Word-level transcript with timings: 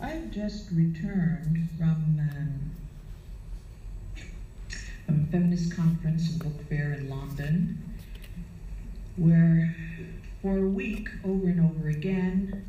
I've 0.00 0.30
just 0.30 0.70
returned 0.72 1.68
from, 1.78 2.20
um, 2.20 2.70
from 5.06 5.20
a 5.22 5.26
feminist 5.32 5.74
conference 5.76 6.30
and 6.30 6.42
book 6.42 6.68
fair 6.68 6.92
in 6.94 7.08
London, 7.08 7.78
where 9.16 9.74
for 10.42 10.58
a 10.58 10.68
week, 10.68 11.08
over 11.24 11.46
and 11.46 11.60
over 11.60 11.88
again, 11.88 12.66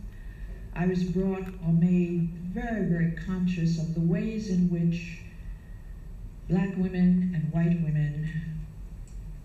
I 0.73 0.85
was 0.85 1.03
brought 1.03 1.47
or 1.65 1.73
made 1.73 2.29
very, 2.53 2.85
very 2.85 3.11
conscious 3.11 3.79
of 3.79 3.93
the 3.95 4.01
ways 4.01 4.49
in 4.49 4.69
which 4.69 5.19
black 6.49 6.77
women 6.77 7.31
and 7.33 7.51
white 7.51 7.81
women 7.83 8.29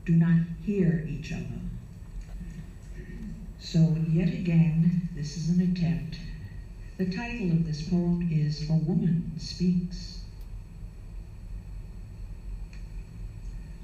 do 0.05 0.12
not 0.12 0.39
hear 0.65 1.07
each 1.09 1.33
other. 1.33 1.61
So, 3.59 3.97
yet 4.09 4.29
again, 4.29 5.09
this 5.15 5.37
is 5.37 5.51
an 5.51 5.61
attempt. 5.73 6.19
The 7.01 7.07
title 7.07 7.51
of 7.51 7.64
this 7.64 7.80
poem 7.80 8.29
is 8.30 8.69
A 8.69 8.75
Woman 8.75 9.33
Speaks. 9.38 10.19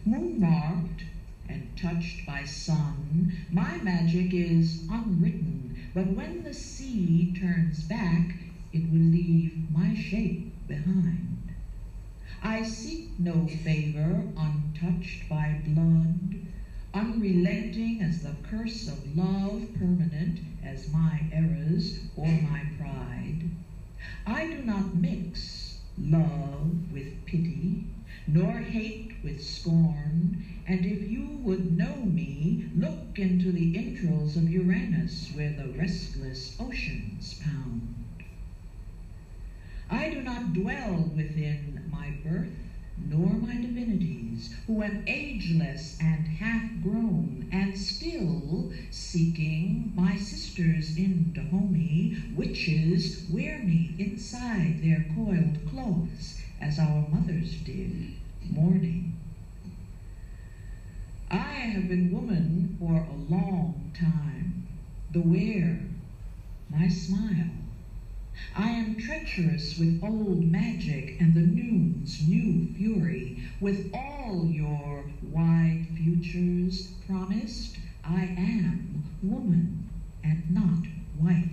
Moon 0.05 0.39
marked 0.39 1.07
and 1.49 1.63
touched 1.77 2.27
by 2.27 2.45
sun, 2.45 3.33
my 3.51 3.79
magic 3.79 4.35
is 4.35 4.83
unwritten, 4.91 5.73
but 5.95 6.11
when 6.11 6.43
the 6.43 6.53
sea 6.53 7.33
turns 7.33 7.85
back, 7.85 8.37
it 8.71 8.87
will 8.87 9.01
leave 9.01 9.57
my 9.73 9.95
shape 9.95 10.43
behind. 10.69 11.53
I 12.43 12.61
seek 12.61 13.07
no 13.17 13.47
favor 13.47 14.27
untouched 14.37 15.27
by 15.27 15.55
blood, 15.55 16.37
unrelenting 16.97 18.01
as 18.01 18.23
the 18.23 18.35
curse 18.49 18.89
of 18.89 19.15
love, 19.15 19.63
permanent 19.79 20.41
as 20.65 20.91
my 20.91 21.21
errors 21.31 21.99
or 22.17 22.27
my 22.27 22.65
pride. 22.79 23.51
I 24.27 24.47
do 24.47 24.63
not 24.63 24.95
mix 24.95 25.79
love 25.99 26.91
with 26.91 27.27
pity, 27.27 27.85
nor 28.27 28.61
hate 28.61 29.13
with 29.23 29.45
scorn, 29.45 30.43
and 30.67 30.87
if 30.87 31.11
you 31.11 31.27
would 31.43 31.77
know 31.77 31.97
me, 31.97 32.71
look 32.75 33.19
into 33.19 33.53
the 33.53 33.77
entrails 33.77 34.35
of 34.35 34.49
Uranus 34.49 35.31
where 35.35 35.53
the 35.53 35.69
restless 35.69 36.57
oceans 36.59 37.35
pound. 37.35 37.95
I 39.91 40.09
do 40.09 40.23
not 40.23 40.55
dwell 40.55 41.13
within 41.15 41.85
my 41.91 42.15
birth, 42.25 42.66
nor 42.99 43.37
my 43.37 43.57
divinities, 43.57 44.51
who 44.67 44.83
am 44.83 45.03
ageless 45.07 45.97
and 46.01 46.29
half 46.29 46.65
grown, 46.83 47.45
and 47.51 47.77
still 47.77 48.67
seeking 48.91 49.93
my 49.95 50.17
sisters 50.17 50.97
in 50.97 51.31
Dahomey, 51.33 52.13
witches 52.33 53.17
wear 53.29 53.59
me 53.59 53.93
inside 53.99 54.81
their 54.81 55.05
coiled 55.15 55.59
cloths, 55.67 56.35
as 56.61 56.79
our 56.79 57.03
mothers 57.03 57.59
did, 57.65 58.13
mourning. 58.49 59.13
I 61.31 61.55
have 61.73 61.89
been 61.89 62.11
woman 62.11 62.77
for 62.79 63.03
a 63.07 63.13
long 63.13 63.91
time, 63.93 64.63
wear, 65.15 65.81
my 66.69 66.89
smile, 66.89 67.66
I 68.55 68.69
am 68.69 68.97
treacherous 68.97 69.79
with 69.79 70.01
old 70.03 70.45
magic 70.45 71.21
and 71.21 71.35
the 71.35 71.41
noon's 71.41 72.27
new 72.27 72.73
fury. 72.75 73.43
With 73.61 73.91
all 73.95 74.47
your 74.47 75.05
wide 75.31 75.87
futures 75.97 76.93
promised, 77.07 77.77
I 78.05 78.23
am 78.23 79.05
woman 79.23 79.89
and 80.25 80.51
not 80.51 80.87
white. 81.19 81.51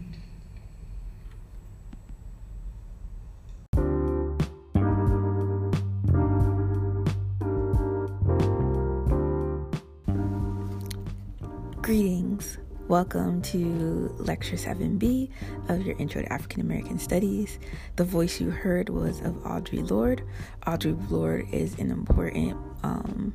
Greetings. 11.82 12.58
Welcome 12.89 13.42
to 13.44 14.14
Lecture 14.17 14.58
7B 14.58 15.30
of 15.70 15.86
your 15.86 15.95
Intro 15.99 16.21
to 16.21 16.33
African 16.33 16.60
American 16.60 16.99
Studies. 16.99 17.58
The 17.95 18.04
voice 18.04 18.42
you 18.42 18.49
heard 18.49 18.89
was 18.89 19.21
of 19.21 19.36
Audre 19.44 19.89
Lorde. 19.89 20.21
Audre 20.67 21.10
Lorde 21.10 21.48
is 21.54 21.80
an 21.80 21.92
important 21.92 22.58
um, 22.83 23.33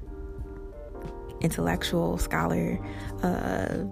intellectual 1.41 2.19
scholar, 2.19 2.79
uh, 3.23 3.85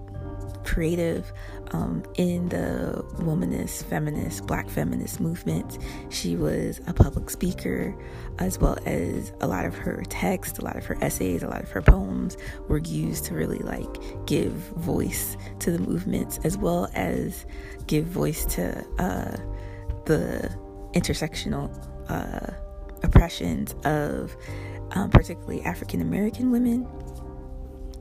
creative 0.67 1.31
um, 1.71 2.03
in 2.15 2.49
the 2.49 3.03
womanist, 3.19 3.85
feminist, 3.85 4.45
black 4.45 4.69
feminist 4.69 5.19
movement. 5.19 5.79
She 6.09 6.35
was 6.35 6.81
a 6.87 6.93
public 6.93 7.29
speaker, 7.29 7.95
as 8.39 8.59
well 8.59 8.77
as 8.85 9.31
a 9.39 9.47
lot 9.47 9.65
of 9.65 9.75
her 9.75 10.03
text, 10.09 10.59
a 10.59 10.65
lot 10.65 10.75
of 10.75 10.85
her 10.85 10.97
essays, 11.01 11.41
a 11.41 11.47
lot 11.47 11.63
of 11.63 11.71
her 11.71 11.81
poems 11.81 12.37
were 12.67 12.79
used 12.79 13.25
to 13.25 13.33
really 13.33 13.59
like 13.59 13.87
give 14.25 14.51
voice 14.51 15.37
to 15.59 15.71
the 15.71 15.79
movements, 15.79 16.39
as 16.43 16.57
well 16.57 16.89
as 16.93 17.45
give 17.87 18.05
voice 18.05 18.45
to 18.45 18.85
uh, 18.99 19.37
the 20.05 20.53
intersectional 20.93 21.71
uh, 22.09 22.51
oppressions 23.03 23.73
of 23.85 24.35
um, 24.91 25.09
particularly 25.09 25.61
African 25.61 26.01
American 26.01 26.51
women 26.51 26.87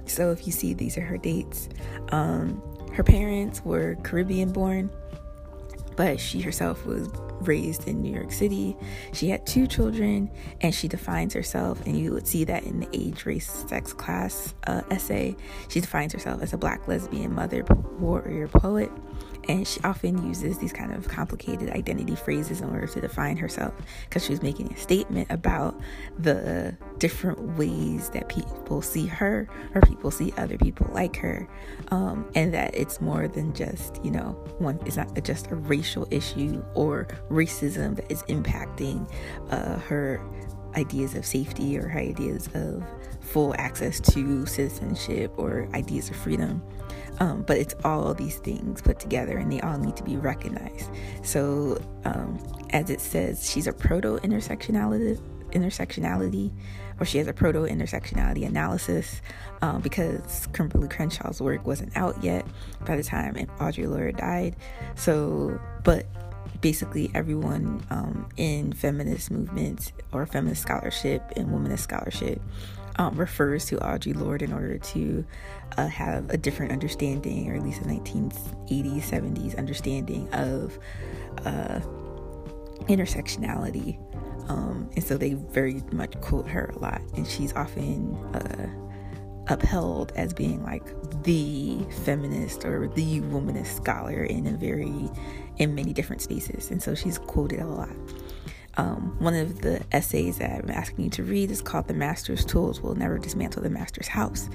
so 0.06 0.30
if 0.30 0.46
you 0.46 0.52
see, 0.52 0.74
these 0.74 0.96
are 0.96 1.02
her 1.02 1.18
dates. 1.18 1.68
Um, 2.10 2.62
her 2.92 3.02
parents 3.02 3.62
were 3.64 3.96
Caribbean 4.02 4.52
born, 4.52 4.90
but 5.96 6.18
she 6.20 6.40
herself 6.40 6.86
was 6.86 7.08
raised 7.40 7.86
in 7.86 8.02
New 8.02 8.12
York 8.12 8.32
City. 8.32 8.76
She 9.12 9.28
had 9.28 9.46
two 9.46 9.66
children, 9.66 10.30
and 10.60 10.74
she 10.74 10.88
defines 10.88 11.34
herself, 11.34 11.84
and 11.86 11.98
you 11.98 12.12
would 12.12 12.26
see 12.26 12.44
that 12.44 12.64
in 12.64 12.80
the 12.80 12.88
age, 12.92 13.26
race, 13.26 13.66
sex, 13.68 13.92
class 13.92 14.54
uh, 14.66 14.82
essay. 14.90 15.36
She 15.68 15.80
defines 15.80 16.12
herself 16.12 16.42
as 16.42 16.52
a 16.52 16.58
black 16.58 16.88
lesbian 16.88 17.34
mother, 17.34 17.64
warrior, 17.98 18.48
poet, 18.48 18.90
and 19.48 19.66
she 19.66 19.80
often 19.82 20.26
uses 20.26 20.58
these 20.58 20.72
kind 20.72 20.92
of 20.92 21.08
complicated 21.08 21.70
identity 21.70 22.16
phrases 22.16 22.60
in 22.60 22.70
order 22.70 22.86
to 22.86 23.00
define 23.00 23.36
herself 23.36 23.74
because 24.04 24.24
she 24.24 24.32
was 24.32 24.42
making 24.42 24.72
a 24.72 24.76
statement 24.76 25.30
about 25.30 25.78
the 26.18 26.76
different 26.98 27.40
ways 27.56 28.10
that 28.10 28.28
people 28.28 28.82
see 28.82 29.06
her 29.06 29.48
or 29.74 29.80
people 29.82 30.10
see 30.10 30.32
other 30.36 30.58
people 30.58 30.88
like 30.92 31.16
her. 31.16 31.48
Um, 31.88 32.28
and 32.34 32.52
that 32.54 32.74
it's 32.74 33.00
more 33.00 33.28
than 33.28 33.52
just 33.54 34.04
you 34.04 34.10
know 34.10 34.32
one 34.58 34.78
it's 34.84 34.96
not 34.96 35.22
just 35.22 35.50
a 35.50 35.56
racial 35.56 36.06
issue 36.10 36.62
or 36.74 37.06
racism 37.30 37.96
that 37.96 38.10
is 38.10 38.22
impacting 38.24 39.10
uh, 39.50 39.78
her 39.80 40.20
ideas 40.76 41.14
of 41.14 41.24
safety 41.24 41.78
or 41.78 41.88
her 41.88 42.00
ideas 42.00 42.48
of 42.54 42.84
full 43.20 43.54
access 43.58 43.98
to 44.00 44.46
citizenship 44.46 45.32
or 45.36 45.68
ideas 45.74 46.10
of 46.10 46.16
freedom 46.16 46.62
um, 47.20 47.42
but 47.42 47.58
it's 47.58 47.74
all 47.84 48.12
these 48.14 48.36
things 48.38 48.82
put 48.82 48.98
together 48.98 49.38
and 49.38 49.50
they 49.50 49.60
all 49.60 49.78
need 49.78 49.96
to 49.96 50.02
be 50.02 50.16
recognized. 50.16 50.90
So, 51.22 51.80
um, 52.04 52.38
as 52.70 52.90
it 52.90 53.00
says, 53.00 53.48
she's 53.48 53.66
a 53.66 53.72
proto 53.72 54.18
intersectionality, 54.18 55.18
intersectionality, 55.50 56.52
or 56.98 57.06
she 57.06 57.18
has 57.18 57.26
a 57.26 57.32
proto 57.32 57.60
intersectionality 57.60 58.46
analysis 58.46 59.20
um, 59.62 59.80
because 59.80 60.46
Kimberlé 60.52 60.90
Crenshaw's 60.90 61.40
work 61.40 61.66
wasn't 61.66 61.96
out 61.96 62.22
yet 62.22 62.46
by 62.86 62.96
the 62.96 63.02
time 63.02 63.34
Audre 63.34 63.88
Lorde 63.88 64.16
died. 64.16 64.56
So, 64.94 65.58
but 65.84 66.06
basically 66.60 67.10
everyone 67.14 67.84
um, 67.90 68.28
in 68.36 68.72
feminist 68.72 69.30
movements 69.30 69.92
or 70.12 70.26
feminist 70.26 70.62
scholarship 70.62 71.22
and 71.36 71.48
womanist 71.48 71.80
scholarship 71.80 72.40
um, 72.98 73.14
refers 73.16 73.66
to 73.66 73.76
Audre 73.76 74.16
Lorde 74.16 74.42
in 74.42 74.52
order 74.52 74.78
to 74.78 75.24
uh, 75.76 75.86
have 75.86 76.30
a 76.30 76.36
different 76.36 76.72
understanding, 76.72 77.50
or 77.50 77.54
at 77.54 77.62
least 77.62 77.82
a 77.82 77.84
1980s, 77.84 79.02
70s 79.02 79.58
understanding 79.58 80.28
of 80.32 80.78
uh, 81.44 81.80
intersectionality. 82.88 83.98
Um, 84.48 84.88
and 84.94 85.04
so 85.04 85.16
they 85.16 85.34
very 85.34 85.82
much 85.92 86.20
quote 86.20 86.48
her 86.48 86.72
a 86.74 86.78
lot, 86.78 87.00
and 87.16 87.26
she's 87.26 87.52
often 87.54 88.14
uh, 88.34 88.68
upheld 89.48 90.12
as 90.16 90.32
being 90.32 90.62
like 90.62 90.84
the 91.24 91.78
feminist 92.04 92.64
or 92.64 92.88
the 92.88 93.20
womanist 93.22 93.76
scholar 93.76 94.24
in 94.24 94.46
a 94.46 94.56
very 94.56 95.10
in 95.56 95.74
many 95.74 95.92
different 95.92 96.22
spaces, 96.22 96.70
and 96.70 96.82
so 96.82 96.94
she's 96.94 97.18
quoted 97.18 97.60
a 97.60 97.66
lot. 97.66 97.90
Um, 98.76 99.16
one 99.18 99.34
of 99.34 99.62
the 99.62 99.82
essays 99.92 100.38
that 100.38 100.64
I'm 100.64 100.70
asking 100.70 101.04
you 101.04 101.10
to 101.10 101.22
read 101.22 101.50
is 101.50 101.62
called 101.62 101.88
The 101.88 101.94
Master's 101.94 102.44
Tools 102.44 102.80
Will 102.80 102.94
Never 102.94 103.18
Dismantle 103.18 103.62
the 103.62 103.70
Master's 103.70 104.08
House. 104.08 104.48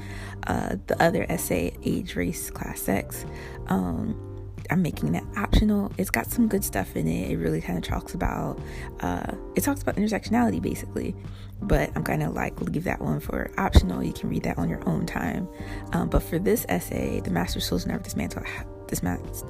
Uh, 0.48 0.76
the 0.88 1.02
other 1.02 1.26
essay, 1.30 1.76
Age, 1.84 2.16
Race, 2.16 2.50
Class, 2.52 2.82
Sex, 2.82 3.26
um, 3.68 4.28
I'm 4.70 4.82
making 4.82 5.12
that 5.12 5.24
optional. 5.36 5.92
It's 5.98 6.10
got 6.10 6.28
some 6.28 6.48
good 6.48 6.64
stuff 6.64 6.96
in 6.96 7.08
it. 7.08 7.32
It 7.32 7.38
really 7.38 7.62
kind 7.62 7.78
of 7.78 7.84
talks 7.84 8.14
about, 8.14 8.60
uh, 9.02 9.34
it 9.56 9.62
talks 9.62 9.82
about 9.82 9.98
intersectionality 9.98 10.62
basically, 10.62 11.16
but 11.62 11.92
I'm 11.96 12.04
kind 12.04 12.24
of 12.24 12.34
like 12.34 12.60
leave 12.62 12.86
that 12.86 13.02
one 13.02 13.20
for 13.20 13.52
optional. 13.58 14.02
You 14.04 14.14
can 14.14 14.30
read 14.30 14.44
that 14.44 14.58
on 14.58 14.70
your 14.70 14.88
own 14.88 15.06
time. 15.06 15.48
Um, 15.92 16.10
but 16.10 16.24
for 16.24 16.40
this 16.40 16.66
essay, 16.70 17.20
The 17.20 17.32
Master's 17.32 17.68
Tools 17.68 17.86
Will 17.86 17.92
Never 17.92 18.04
Dismantle, 18.04 18.44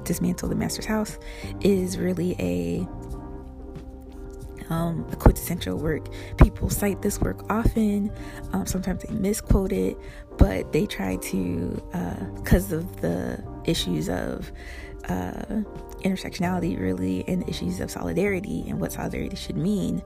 Dismantle 0.04 0.48
the 0.48 0.54
Master's 0.54 0.86
House 0.86 1.18
is 1.60 1.98
really 1.98 2.34
a 2.40 2.86
um, 4.72 5.06
a 5.12 5.16
quintessential 5.16 5.76
work. 5.76 6.08
People 6.38 6.70
cite 6.70 7.02
this 7.02 7.20
work 7.20 7.44
often. 7.50 8.10
Um, 8.52 8.66
sometimes 8.66 9.02
they 9.02 9.14
misquote 9.14 9.72
it, 9.72 9.96
but 10.38 10.72
they 10.72 10.86
try 10.86 11.16
to, 11.16 11.82
because 12.36 12.72
uh, 12.72 12.76
of 12.76 13.00
the 13.00 13.42
issues 13.64 14.08
of 14.08 14.50
uh, 15.08 15.62
intersectionality, 16.04 16.78
really, 16.78 17.24
and 17.28 17.48
issues 17.48 17.80
of 17.80 17.90
solidarity 17.90 18.64
and 18.68 18.80
what 18.80 18.92
solidarity 18.92 19.36
should 19.36 19.56
mean, 19.56 20.02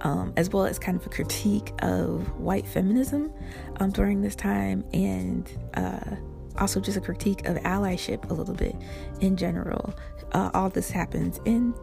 um, 0.00 0.32
as 0.36 0.50
well 0.50 0.64
as 0.64 0.78
kind 0.78 0.98
of 0.98 1.06
a 1.06 1.10
critique 1.10 1.72
of 1.82 2.28
white 2.38 2.66
feminism 2.66 3.32
um, 3.78 3.90
during 3.90 4.20
this 4.22 4.34
time 4.34 4.84
and 4.92 5.50
uh, 5.74 6.16
also 6.58 6.80
just 6.80 6.96
a 6.96 7.00
critique 7.00 7.46
of 7.46 7.56
allyship 7.58 8.28
a 8.30 8.34
little 8.34 8.54
bit 8.54 8.74
in 9.20 9.36
general. 9.36 9.94
Uh, 10.32 10.50
all 10.54 10.68
this 10.68 10.90
happens 10.90 11.40
in 11.44 11.74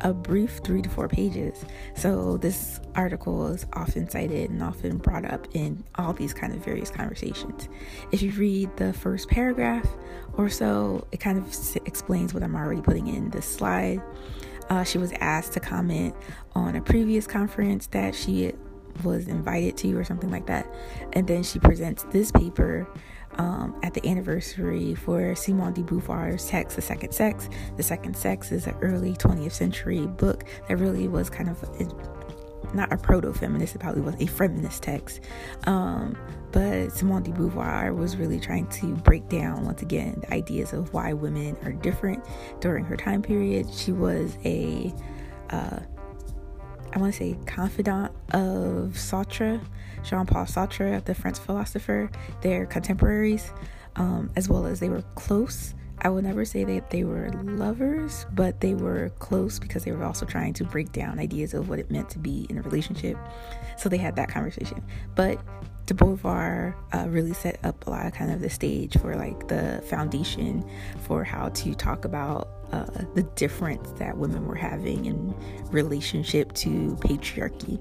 a 0.00 0.12
brief 0.12 0.60
three 0.64 0.82
to 0.82 0.88
four 0.88 1.08
pages. 1.08 1.64
So, 1.94 2.36
this 2.36 2.80
article 2.94 3.46
is 3.48 3.66
often 3.72 4.08
cited 4.08 4.50
and 4.50 4.62
often 4.62 4.98
brought 4.98 5.24
up 5.24 5.46
in 5.54 5.84
all 5.94 6.12
these 6.12 6.34
kind 6.34 6.52
of 6.52 6.64
various 6.64 6.90
conversations. 6.90 7.68
If 8.10 8.22
you 8.22 8.32
read 8.32 8.76
the 8.76 8.92
first 8.92 9.28
paragraph 9.28 9.86
or 10.34 10.48
so, 10.48 11.06
it 11.12 11.20
kind 11.20 11.38
of 11.38 11.76
explains 11.86 12.34
what 12.34 12.42
I'm 12.42 12.56
already 12.56 12.82
putting 12.82 13.06
in 13.06 13.30
this 13.30 13.46
slide. 13.46 14.02
Uh, 14.68 14.84
she 14.84 14.98
was 14.98 15.12
asked 15.20 15.52
to 15.52 15.60
comment 15.60 16.14
on 16.54 16.76
a 16.76 16.80
previous 16.80 17.26
conference 17.26 17.86
that 17.88 18.14
she 18.14 18.52
was 19.04 19.28
invited 19.28 19.76
to, 19.78 19.96
or 19.96 20.04
something 20.04 20.30
like 20.30 20.46
that. 20.46 20.66
And 21.12 21.26
then 21.26 21.42
she 21.42 21.58
presents 21.58 22.04
this 22.04 22.30
paper 22.30 22.88
um, 23.38 23.78
at 23.82 23.94
the 23.94 24.06
anniversary 24.08 24.94
for 24.94 25.34
Simone 25.34 25.72
de 25.72 25.82
Beauvoir's 25.82 26.46
text, 26.46 26.76
The 26.76 26.82
Second 26.82 27.12
Sex. 27.12 27.48
The 27.76 27.82
Second 27.82 28.16
Sex 28.16 28.52
is 28.52 28.66
an 28.66 28.76
early 28.82 29.14
20th 29.14 29.52
century 29.52 30.06
book 30.06 30.44
that 30.68 30.76
really 30.76 31.08
was 31.08 31.30
kind 31.30 31.48
of 31.48 31.62
a, 31.62 32.74
not 32.74 32.92
a 32.92 32.96
proto 32.96 33.32
feminist, 33.32 33.74
it 33.74 33.80
probably 33.80 34.02
was 34.02 34.14
a 34.18 34.26
feminist 34.26 34.82
text. 34.82 35.20
Um, 35.64 36.16
but 36.52 36.92
Simone 36.92 37.22
de 37.22 37.30
Beauvoir 37.30 37.94
was 37.94 38.16
really 38.16 38.38
trying 38.38 38.66
to 38.68 38.94
break 38.96 39.28
down, 39.28 39.64
once 39.64 39.82
again, 39.82 40.18
the 40.20 40.34
ideas 40.34 40.72
of 40.72 40.92
why 40.92 41.12
women 41.12 41.56
are 41.64 41.72
different 41.72 42.24
during 42.60 42.84
her 42.84 42.96
time 42.96 43.22
period. 43.22 43.72
She 43.72 43.92
was 43.92 44.36
a 44.44 44.92
uh, 45.50 45.80
I 46.92 46.98
want 46.98 47.14
to 47.14 47.18
say 47.18 47.38
confidant 47.46 48.12
of 48.32 48.94
Sartre, 48.94 49.64
Jean 50.04 50.26
Paul 50.26 50.44
Sartre, 50.44 51.02
the 51.04 51.14
French 51.14 51.38
philosopher. 51.38 52.10
They're 52.42 52.66
contemporaries, 52.66 53.50
um, 53.96 54.30
as 54.36 54.48
well 54.48 54.66
as 54.66 54.80
they 54.80 54.90
were 54.90 55.02
close. 55.14 55.74
I 56.04 56.08
would 56.08 56.24
never 56.24 56.44
say 56.44 56.64
that 56.64 56.90
they 56.90 57.04
were 57.04 57.30
lovers, 57.32 58.26
but 58.34 58.60
they 58.60 58.74
were 58.74 59.10
close 59.20 59.58
because 59.58 59.84
they 59.84 59.92
were 59.92 60.04
also 60.04 60.26
trying 60.26 60.52
to 60.54 60.64
break 60.64 60.92
down 60.92 61.18
ideas 61.18 61.54
of 61.54 61.68
what 61.68 61.78
it 61.78 61.90
meant 61.90 62.10
to 62.10 62.18
be 62.18 62.46
in 62.50 62.58
a 62.58 62.62
relationship. 62.62 63.16
So 63.78 63.88
they 63.88 63.98
had 63.98 64.16
that 64.16 64.28
conversation. 64.28 64.82
But 65.14 65.40
de 65.86 65.94
Beauvoir 65.94 66.74
uh, 66.92 67.08
really 67.08 67.32
set 67.32 67.58
up 67.64 67.86
a 67.86 67.90
lot 67.90 68.06
of 68.06 68.12
kind 68.12 68.32
of 68.32 68.40
the 68.40 68.50
stage 68.50 68.98
for 68.98 69.14
like 69.14 69.48
the 69.48 69.82
foundation 69.86 70.68
for 71.02 71.24
how 71.24 71.48
to 71.50 71.74
talk 71.74 72.04
about 72.04 72.61
uh, 72.72 72.86
the 73.14 73.22
difference 73.36 73.90
that 73.92 74.16
women 74.16 74.46
were 74.46 74.54
having 74.54 75.04
in 75.06 75.34
relationship 75.70 76.52
to 76.54 76.96
patriarchy 77.00 77.80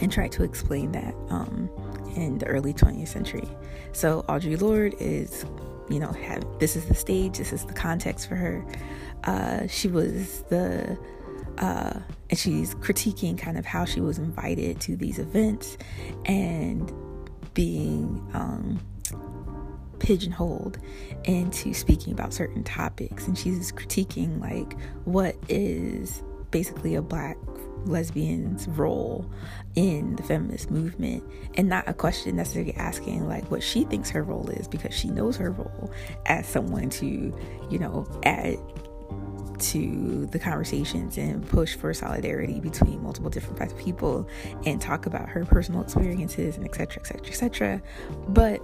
and 0.00 0.12
try 0.12 0.28
to 0.28 0.42
explain 0.42 0.92
that 0.92 1.14
um, 1.30 1.70
in 2.16 2.38
the 2.38 2.46
early 2.46 2.74
20th 2.74 3.08
century. 3.08 3.48
So 3.92 4.24
Audre 4.28 4.60
Lorde 4.60 4.94
is, 5.00 5.44
you 5.88 6.00
know, 6.00 6.12
have, 6.12 6.44
this 6.58 6.76
is 6.76 6.86
the 6.86 6.94
stage, 6.94 7.38
this 7.38 7.52
is 7.52 7.64
the 7.64 7.72
context 7.72 8.28
for 8.28 8.36
her. 8.36 8.64
Uh, 9.24 9.66
she 9.66 9.88
was 9.88 10.42
the 10.48 10.98
uh, 11.58 11.98
and 12.28 12.38
she's 12.38 12.74
critiquing 12.76 13.38
kind 13.38 13.56
of 13.56 13.64
how 13.64 13.84
she 13.84 14.00
was 14.00 14.18
invited 14.18 14.80
to 14.80 14.96
these 14.96 15.18
events 15.18 15.78
and 16.26 16.92
being 17.54 18.28
um, 18.34 18.78
pigeonholed 19.98 20.78
into 21.24 21.74
speaking 21.74 22.12
about 22.12 22.32
certain 22.32 22.64
topics. 22.64 23.26
And 23.26 23.36
she's 23.36 23.72
critiquing, 23.72 24.40
like, 24.40 24.78
what 25.04 25.36
is 25.48 26.22
basically 26.50 26.94
a 26.94 27.02
black 27.02 27.36
lesbian's 27.84 28.66
role 28.68 29.30
in 29.74 30.16
the 30.16 30.22
feminist 30.22 30.70
movement 30.70 31.22
and 31.54 31.68
not 31.68 31.88
a 31.88 31.94
question 31.94 32.36
necessarily 32.36 32.74
asking 32.74 33.28
like 33.28 33.48
what 33.50 33.62
she 33.62 33.84
thinks 33.84 34.10
her 34.10 34.22
role 34.22 34.48
is 34.50 34.66
because 34.66 34.92
she 34.92 35.08
knows 35.08 35.36
her 35.36 35.52
role 35.52 35.92
as 36.26 36.46
someone 36.46 36.90
to 36.90 37.32
you 37.70 37.78
know 37.78 38.06
add 38.24 38.58
to 39.58 40.26
the 40.32 40.38
conversations 40.38 41.16
and 41.16 41.48
push 41.48 41.76
for 41.76 41.94
solidarity 41.94 42.60
between 42.60 43.02
multiple 43.02 43.30
different 43.30 43.56
types 43.56 43.72
of 43.72 43.78
people 43.78 44.28
and 44.66 44.80
talk 44.80 45.06
about 45.06 45.28
her 45.28 45.44
personal 45.44 45.82
experiences 45.82 46.56
and 46.56 46.64
etc 46.64 47.00
etc 47.00 47.26
etc 47.26 47.82
but 48.28 48.60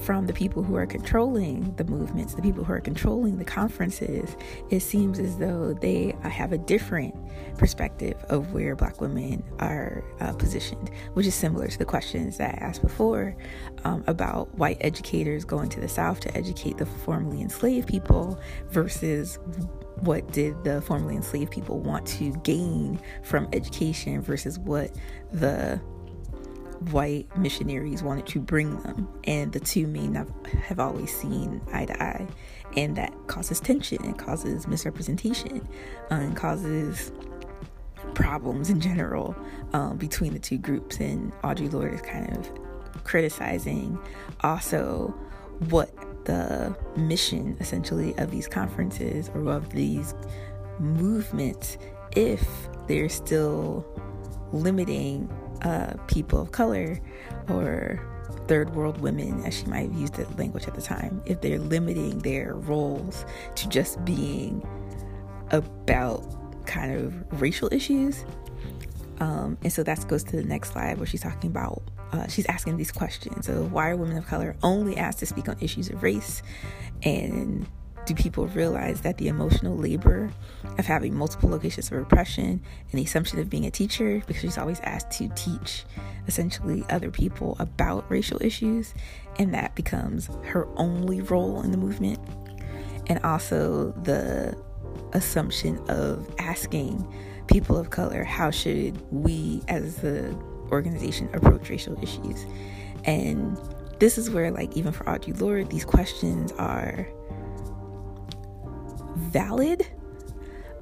from 0.00 0.26
the 0.26 0.32
people 0.32 0.62
who 0.62 0.74
are 0.76 0.86
controlling 0.86 1.74
the 1.76 1.84
movements, 1.84 2.34
the 2.34 2.42
people 2.42 2.64
who 2.64 2.72
are 2.72 2.80
controlling 2.80 3.38
the 3.38 3.44
conferences, 3.44 4.36
it 4.70 4.80
seems 4.80 5.18
as 5.18 5.38
though 5.38 5.74
they 5.74 6.14
have 6.22 6.52
a 6.52 6.58
different 6.58 7.14
perspective 7.58 8.16
of 8.28 8.52
where 8.52 8.74
Black 8.74 9.00
women 9.00 9.42
are 9.58 10.04
uh, 10.20 10.32
positioned, 10.32 10.90
which 11.14 11.26
is 11.26 11.34
similar 11.34 11.68
to 11.68 11.78
the 11.78 11.84
questions 11.84 12.38
that 12.38 12.54
I 12.54 12.64
asked 12.64 12.82
before 12.82 13.36
um, 13.84 14.04
about 14.06 14.52
white 14.56 14.78
educators 14.80 15.44
going 15.44 15.68
to 15.70 15.80
the 15.80 15.88
South 15.88 16.20
to 16.20 16.36
educate 16.36 16.78
the 16.78 16.86
formerly 16.86 17.42
enslaved 17.42 17.88
people 17.88 18.38
versus 18.70 19.38
what 20.00 20.30
did 20.32 20.62
the 20.64 20.80
formerly 20.82 21.14
enslaved 21.16 21.52
people 21.52 21.78
want 21.78 22.06
to 22.06 22.32
gain 22.42 23.00
from 23.22 23.48
education 23.52 24.20
versus 24.20 24.58
what 24.58 24.90
the 25.32 25.80
white 26.90 27.36
missionaries 27.36 28.02
wanted 28.02 28.26
to 28.26 28.40
bring 28.40 28.76
them 28.82 29.08
and 29.24 29.52
the 29.52 29.60
two 29.60 29.86
may 29.86 30.06
have, 30.12 30.30
have 30.64 30.80
always 30.80 31.14
seen 31.14 31.60
eye 31.72 31.84
to 31.84 32.02
eye 32.02 32.26
and 32.76 32.96
that 32.96 33.12
causes 33.26 33.60
tension 33.60 34.02
and 34.04 34.18
causes 34.18 34.66
misrepresentation 34.66 35.66
uh, 36.10 36.14
and 36.14 36.36
causes 36.36 37.12
problems 38.14 38.70
in 38.70 38.80
general 38.80 39.34
um, 39.72 39.96
between 39.96 40.32
the 40.32 40.38
two 40.38 40.58
groups. 40.58 40.98
And 40.98 41.32
audre 41.42 41.72
lorde 41.72 41.94
is 41.94 42.02
kind 42.02 42.36
of 42.36 42.50
criticizing 43.04 43.98
also 44.40 45.14
what 45.70 45.90
the 46.24 46.76
mission 46.96 47.56
essentially 47.60 48.16
of 48.18 48.30
these 48.30 48.46
conferences 48.46 49.30
or 49.34 49.50
of 49.50 49.70
these 49.70 50.14
movements 50.78 51.78
if 52.16 52.46
they're 52.86 53.08
still 53.08 53.84
limiting 54.52 55.28
uh, 55.62 55.94
people 56.06 56.40
of 56.40 56.52
color 56.52 57.00
or 57.48 58.00
third 58.48 58.74
world 58.74 59.00
women, 59.00 59.44
as 59.44 59.56
she 59.56 59.66
might 59.66 59.90
have 59.90 59.94
used 59.94 60.14
the 60.14 60.26
language 60.36 60.66
at 60.66 60.74
the 60.74 60.82
time, 60.82 61.22
if 61.26 61.40
they're 61.40 61.58
limiting 61.58 62.18
their 62.20 62.54
roles 62.54 63.24
to 63.54 63.68
just 63.68 64.04
being 64.04 64.66
about 65.50 66.24
kind 66.66 66.94
of 66.94 67.40
racial 67.40 67.68
issues. 67.72 68.24
Um, 69.20 69.56
and 69.62 69.72
so 69.72 69.82
that 69.82 70.06
goes 70.08 70.24
to 70.24 70.36
the 70.36 70.42
next 70.42 70.72
slide 70.72 70.98
where 70.98 71.06
she's 71.06 71.22
talking 71.22 71.50
about 71.50 71.82
uh, 72.12 72.26
she's 72.26 72.46
asking 72.46 72.76
these 72.76 72.92
questions 72.92 73.48
of 73.48 73.72
why 73.72 73.90
are 73.90 73.96
women 73.96 74.18
of 74.18 74.26
color 74.26 74.54
only 74.62 74.96
asked 74.96 75.20
to 75.20 75.26
speak 75.26 75.48
on 75.48 75.56
issues 75.60 75.88
of 75.88 76.02
race 76.02 76.42
and 77.02 77.66
do 78.06 78.14
people 78.14 78.46
realize 78.48 79.00
that 79.02 79.18
the 79.18 79.28
emotional 79.28 79.76
labor 79.76 80.32
of 80.78 80.86
having 80.86 81.14
multiple 81.14 81.48
locations 81.48 81.86
of 81.86 81.98
repression 81.98 82.60
and 82.90 82.98
the 82.98 83.04
assumption 83.04 83.38
of 83.38 83.48
being 83.48 83.66
a 83.66 83.70
teacher 83.70 84.22
because 84.26 84.40
she's 84.40 84.58
always 84.58 84.80
asked 84.80 85.10
to 85.12 85.28
teach 85.34 85.84
essentially 86.26 86.84
other 86.90 87.10
people 87.10 87.56
about 87.58 88.08
racial 88.10 88.42
issues 88.42 88.94
and 89.38 89.54
that 89.54 89.74
becomes 89.74 90.28
her 90.44 90.68
only 90.76 91.20
role 91.20 91.62
in 91.62 91.70
the 91.70 91.76
movement. 91.76 92.18
And 93.08 93.18
also 93.24 93.92
the 94.02 94.56
assumption 95.12 95.78
of 95.88 96.32
asking 96.38 97.06
people 97.46 97.76
of 97.76 97.90
color 97.90 98.24
how 98.24 98.50
should 98.50 99.00
we 99.10 99.62
as 99.68 99.96
the 99.96 100.34
organization 100.70 101.28
approach 101.34 101.68
racial 101.68 102.00
issues? 102.02 102.46
And 103.04 103.58
this 103.98 104.18
is 104.18 104.30
where 104.30 104.50
like 104.50 104.76
even 104.76 104.92
for 104.92 105.04
audre 105.04 105.38
lorde 105.40 105.70
these 105.70 105.84
questions 105.84 106.50
are 106.52 107.06
valid, 109.32 109.86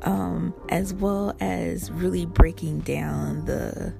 um, 0.02 0.54
as 0.68 0.92
well 0.94 1.36
as 1.40 1.90
really 1.90 2.26
breaking 2.26 2.80
down 2.80 3.44
the 3.44 3.94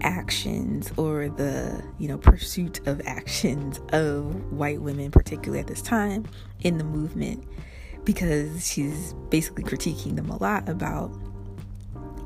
actions 0.00 0.92
or 0.96 1.28
the 1.28 1.82
you 1.98 2.06
know 2.06 2.18
pursuit 2.18 2.86
of 2.86 3.00
actions 3.04 3.80
of 3.92 4.52
white 4.52 4.80
women 4.80 5.10
particularly 5.10 5.58
at 5.58 5.66
this 5.66 5.82
time 5.82 6.24
in 6.60 6.78
the 6.78 6.84
movement 6.84 7.44
because 8.04 8.66
she's 8.66 9.12
basically 9.28 9.64
critiquing 9.64 10.14
them 10.14 10.30
a 10.30 10.36
lot 10.38 10.68
about 10.68 11.10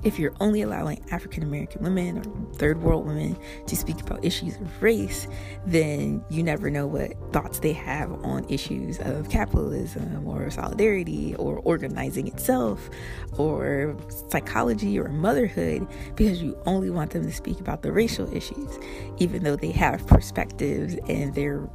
if 0.05 0.19
you're 0.19 0.35
only 0.41 0.63
allowing 0.63 1.01
African 1.11 1.43
American 1.43 1.83
women 1.83 2.19
or 2.19 2.55
third 2.57 2.83
world 2.83 3.07
women 3.07 3.37
to 3.67 3.77
speak 3.77 4.01
about 4.01 4.25
issues 4.25 4.57
of 4.57 4.83
race, 4.83 5.29
then 5.65 6.25
you 6.29 6.43
never 6.43 6.71
know 6.71 6.87
what 6.87 7.13
thoughts 7.33 7.61
they 7.61 7.73
have 7.73 8.13
on 8.25 8.45
issues 8.49 8.99
of 9.01 9.29
capitalism 9.29 10.27
or 10.27 10.51
solidarity 10.51 11.35
or 11.37 11.59
organizing 11.61 12.27
itself 12.27 12.91
or 13.39 13.97
psychology 14.29 14.99
or 14.99 15.09
motherhood 15.09 15.87
because 16.17 16.43
you 16.43 16.59
only 16.67 16.91
want 16.91 17.11
them 17.13 17.25
to 17.25 17.33
speak 17.33 17.61
about 17.61 17.83
the 17.83 17.93
racial 17.93 18.33
issues, 18.35 18.79
even 19.19 19.45
though 19.45 19.57
they 19.57 19.71
have 19.71 20.05
perspectives 20.07 20.97
and 21.09 21.35
their 21.35 21.69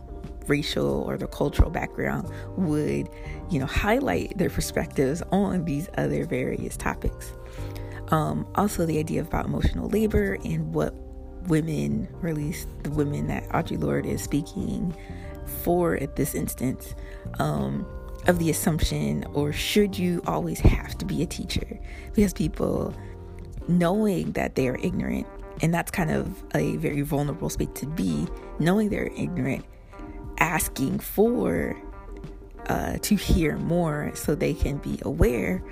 racial 0.47 1.03
or 1.03 1.17
their 1.17 1.27
cultural 1.27 1.69
background 1.69 2.29
would, 2.57 3.09
you 3.49 3.59
know, 3.59 3.65
highlight 3.65 4.37
their 4.37 4.49
perspectives 4.49 5.21
on 5.31 5.65
these 5.65 5.89
other 5.97 6.25
various 6.25 6.77
topics. 6.77 7.33
Um, 8.09 8.47
also, 8.55 8.85
the 8.85 8.99
idea 8.99 9.21
about 9.21 9.45
emotional 9.45 9.89
labor 9.89 10.37
and 10.45 10.73
what 10.73 10.93
women, 11.47 12.07
or 12.21 12.29
at 12.29 12.35
least 12.35 12.67
the 12.83 12.91
women 12.91 13.27
that 13.27 13.47
Audre 13.49 13.81
Lorde 13.81 14.05
is 14.05 14.21
speaking 14.21 14.95
for 15.63 15.95
at 15.95 16.15
this 16.15 16.35
instance, 16.35 16.95
um, 17.39 17.85
of 18.27 18.39
the 18.39 18.49
assumption, 18.49 19.25
or 19.33 19.53
should 19.53 19.97
you 19.97 20.21
always 20.27 20.59
have 20.59 20.97
to 20.97 21.05
be 21.05 21.23
a 21.23 21.25
teacher? 21.25 21.79
Because 22.13 22.33
people 22.33 22.93
knowing 23.67 24.31
that 24.33 24.55
they 24.55 24.67
are 24.67 24.77
ignorant, 24.77 25.27
and 25.61 25.73
that's 25.73 25.91
kind 25.91 26.11
of 26.11 26.43
a 26.53 26.75
very 26.77 27.01
vulnerable 27.01 27.49
space 27.49 27.69
to 27.75 27.85
be, 27.85 28.27
knowing 28.59 28.89
they're 28.89 29.11
ignorant, 29.17 29.65
asking 30.39 30.99
for 30.99 31.75
uh, 32.67 32.97
to 33.01 33.15
hear 33.15 33.57
more 33.57 34.11
so 34.13 34.35
they 34.35 34.53
can 34.53 34.77
be 34.77 34.99
aware, 35.03 35.63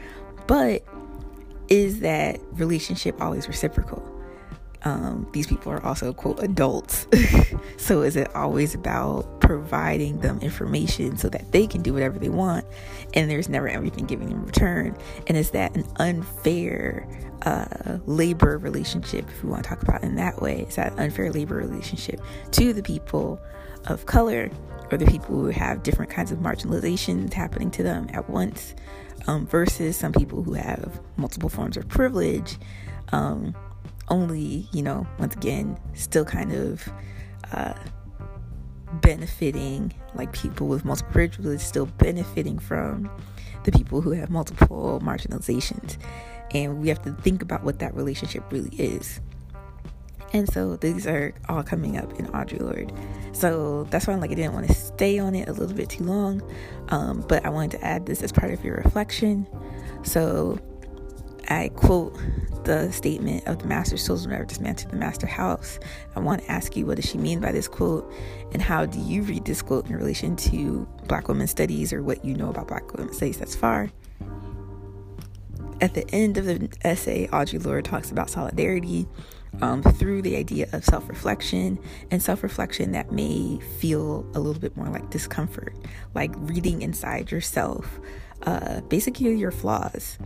but 0.48 0.84
is 1.68 2.00
that 2.02 2.40
relationship 2.54 3.22
always 3.22 3.48
reciprocal? 3.48 4.12
Um, 4.84 5.28
these 5.34 5.48
people 5.48 5.72
are 5.72 5.84
also 5.84 6.14
quote 6.14 6.42
adults. 6.44 7.08
So 7.78 8.02
is 8.02 8.16
it 8.16 8.34
always 8.36 8.74
about 8.74 9.42
providing 9.42 10.20
them 10.22 10.40
information 10.40 11.18
so 11.18 11.30
that 11.30 11.52
they 11.52 11.68
can 11.68 11.82
do 11.84 11.94
whatever 11.94 12.18
they 12.18 12.30
want 12.30 12.66
and 13.14 13.30
there's 13.30 13.50
never 13.50 13.68
anything 13.68 14.06
given 14.06 14.32
in 14.32 14.44
return? 14.44 14.98
And 15.28 15.38
is 15.38 15.52
that 15.52 15.76
an 15.76 15.86
unfair 15.98 17.08
uh, 17.44 18.00
labor 18.08 18.58
relationship 18.58 19.30
if 19.30 19.44
we 19.44 19.50
want 19.50 19.64
to 19.64 19.70
talk 19.70 19.84
about 19.84 20.04
in 20.04 20.16
that 20.16 20.42
way? 20.42 20.62
Is 20.68 20.78
that 20.78 20.98
unfair 20.98 21.32
labor 21.32 21.58
relationship 21.58 22.22
to 22.52 22.74
the 22.74 22.82
people 22.82 23.40
of 23.86 24.06
color 24.06 24.50
or 24.92 24.98
the 24.98 25.06
people 25.06 25.36
who 25.36 25.48
have 25.48 25.84
different 25.84 26.12
kinds 26.12 26.32
of 26.32 26.40
marginalizations 26.40 27.34
happening 27.34 27.70
to 27.72 27.84
them 27.84 28.08
at 28.14 28.28
once 28.30 28.74
um, 29.28 29.48
versus 29.48 29.98
some 29.98 30.12
people 30.14 30.44
who 30.44 30.54
have 30.54 31.02
multiple 31.18 31.50
forms 31.50 31.78
of 31.78 31.88
privilege, 31.88 32.58
um, 33.12 33.56
only, 34.10 34.68
you 34.72 34.84
know, 34.84 35.08
once 35.20 35.36
again, 35.36 35.78
still 35.94 36.26
kind 36.26 36.52
of 36.52 36.88
uh, 37.52 37.74
benefiting, 39.02 39.94
like 40.14 40.32
people 40.34 40.68
with 40.68 40.86
multiple 40.86 41.12
privilege 41.12 41.62
still 41.62 41.86
benefiting 41.86 42.60
from 42.60 43.10
the 43.64 43.72
people 43.72 44.02
who 44.02 44.12
have 44.12 44.30
multiple 44.30 45.02
marginalizations. 45.04 45.98
And 46.54 46.82
we 46.82 46.90
have 46.90 47.02
to 47.04 47.12
think 47.14 47.42
about 47.42 47.64
what 47.64 47.80
that 47.80 47.96
relationship 47.96 48.44
really 48.52 48.76
is. 48.78 49.20
And 50.36 50.52
so 50.52 50.76
these 50.76 51.08
are 51.08 51.34
all 51.48 51.64
coming 51.64 51.98
up 51.98 52.12
in 52.20 52.26
Audre 52.28 52.60
Lorde. 52.60 52.92
So 53.32 53.86
that's 53.90 54.06
why 54.06 54.12
I'm 54.12 54.20
like, 54.20 54.32
I 54.32 54.34
didn't 54.34 54.52
want 54.52 54.68
to 54.68 54.74
stay 54.74 55.18
on 55.18 55.34
it 55.34 55.48
a 55.48 55.54
little 55.54 55.74
bit 55.74 55.92
too 55.92 56.04
long. 56.04 56.42
Um, 56.90 57.24
but 57.30 57.46
I 57.46 57.50
wanted 57.50 57.80
to 57.80 57.86
add 57.86 58.06
this 58.06 58.22
as 58.22 58.34
part 58.34 58.52
of 58.52 58.62
your 58.62 58.76
reflection. 58.76 59.48
So 60.04 60.60
I 61.48 61.70
quote 61.78 62.20
the 62.66 62.92
statement 62.92 63.48
of 63.48 63.60
the 63.60 63.68
master's 63.68 64.04
souls 64.04 64.28
will 64.28 64.34
never 64.34 64.44
the 64.44 64.98
master 64.98 65.26
house. 65.26 65.80
I 66.18 66.20
want 66.20 66.42
to 66.42 66.52
ask 66.52 66.76
you, 66.76 66.86
what 66.86 66.98
does 66.98 67.06
she 67.06 67.18
mean 67.18 67.40
by 67.40 67.54
this 67.54 67.70
quote? 67.70 68.12
And 68.52 68.62
how 68.62 68.86
do 68.86 69.00
you 69.00 69.22
read 69.22 69.46
this 69.46 69.62
quote 69.62 69.88
in 69.88 69.96
relation 69.96 70.36
to 70.36 70.86
Black 71.08 71.30
women 71.30 71.48
studies 71.48 71.94
or 71.94 72.04
what 72.04 72.26
you 72.26 72.34
know 72.34 72.50
about 72.50 72.68
Black 72.68 72.92
women 72.92 73.14
studies 73.14 73.38
thus 73.38 73.56
far? 73.56 73.90
At 75.80 75.94
the 75.94 76.06
end 76.14 76.38
of 76.38 76.44
the 76.44 76.70
essay, 76.82 77.28
Audre 77.28 77.64
Lorde 77.64 77.86
talks 77.86 78.12
about 78.12 78.30
solidarity 78.30 79.08
um, 79.62 79.82
through 79.82 80.22
the 80.22 80.36
idea 80.36 80.68
of 80.74 80.84
self 80.84 81.08
reflection 81.10 81.80
and 82.12 82.22
self 82.22 82.44
reflection 82.44 82.92
that 82.92 83.12
may 83.12 83.60
feel 83.80 84.30
a 84.34 84.40
little 84.40 84.62
bit 84.62 84.76
more 84.76 84.88
like 84.88 85.10
discomfort, 85.10 85.76
like 86.14 86.32
reading 86.36 86.82
inside 86.82 87.32
yourself. 87.32 88.00
Uh, 88.44 88.82
basically, 88.82 89.34
your 89.34 89.52
flaws, 89.52 90.20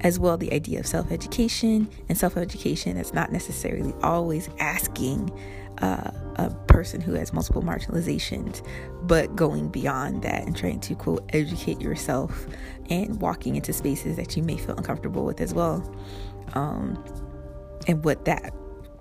as 0.00 0.18
well 0.18 0.36
the 0.36 0.52
idea 0.52 0.78
of 0.78 0.86
self 0.86 1.10
education 1.10 1.88
and 2.08 2.16
self 2.16 2.36
education 2.36 2.96
that's 2.96 3.14
not 3.14 3.32
necessarily 3.32 3.94
always 4.02 4.48
asking 4.60 5.30
uh, 5.78 6.10
a 6.36 6.50
person 6.68 7.00
who 7.00 7.14
has 7.14 7.32
multiple 7.32 7.62
marginalizations, 7.62 8.64
but 9.02 9.34
going 9.34 9.68
beyond 9.68 10.22
that 10.22 10.44
and 10.44 10.56
trying 10.56 10.80
to 10.80 10.94
quote 10.94 11.28
educate 11.32 11.80
yourself 11.80 12.46
and 12.90 13.20
walking 13.20 13.56
into 13.56 13.72
spaces 13.72 14.16
that 14.16 14.36
you 14.36 14.42
may 14.42 14.56
feel 14.56 14.76
uncomfortable 14.76 15.24
with 15.24 15.40
as 15.40 15.54
well. 15.54 15.82
Um, 16.52 17.02
and 17.86 18.04
what 18.04 18.24
that 18.26 18.54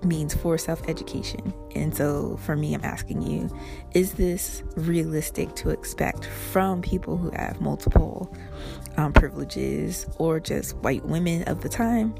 means 0.06 0.34
for 0.34 0.58
self 0.58 0.88
education. 0.88 1.54
And 1.76 1.96
so 1.96 2.38
for 2.38 2.56
me, 2.56 2.74
I'm 2.74 2.84
asking 2.84 3.22
you, 3.22 3.50
is 3.94 4.14
this 4.14 4.64
realistic 4.76 5.56
to 5.56 5.70
expect 5.70 6.26
from 6.26 6.82
people 6.82 7.18
who 7.18 7.32
have 7.32 7.62
multiple 7.62 8.36
um, 8.98 9.14
privileges 9.14 10.06
or 10.18 10.40
just 10.40 10.76
white 10.78 11.06
women 11.06 11.44
of 11.44 11.62
the 11.62 11.70
time? 11.70 12.16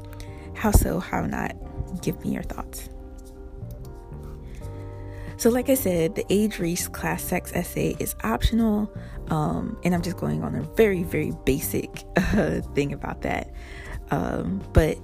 How 0.54 0.70
so, 0.70 1.00
how 1.00 1.26
not? 1.26 1.54
Give 2.02 2.22
me 2.24 2.32
your 2.32 2.42
thoughts. 2.42 2.88
So, 5.36 5.50
like 5.50 5.68
I 5.68 5.74
said, 5.74 6.14
the 6.14 6.24
age, 6.30 6.58
race, 6.58 6.88
class, 6.88 7.22
sex 7.22 7.52
essay 7.54 7.96
is 7.98 8.14
optional. 8.22 8.90
Um, 9.28 9.76
and 9.84 9.94
I'm 9.94 10.02
just 10.02 10.16
going 10.16 10.42
on 10.42 10.54
a 10.54 10.62
very, 10.62 11.02
very 11.02 11.32
basic 11.44 12.04
uh, 12.16 12.60
thing 12.74 12.92
about 12.92 13.22
that. 13.22 13.52
Um, 14.10 14.62
but 14.72 14.98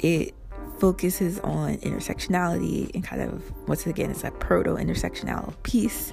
it 0.00 0.34
focuses 0.78 1.38
on 1.40 1.76
intersectionality 1.78 2.94
and 2.94 3.04
kind 3.04 3.22
of 3.22 3.68
once 3.68 3.86
again 3.86 4.10
it's 4.10 4.24
a 4.24 4.30
proto 4.30 4.70
intersectional 4.76 5.54
piece. 5.62 6.12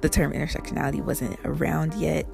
The 0.00 0.08
term 0.08 0.32
intersectionality 0.32 1.02
wasn't 1.02 1.38
around 1.44 1.94
yet 1.94 2.26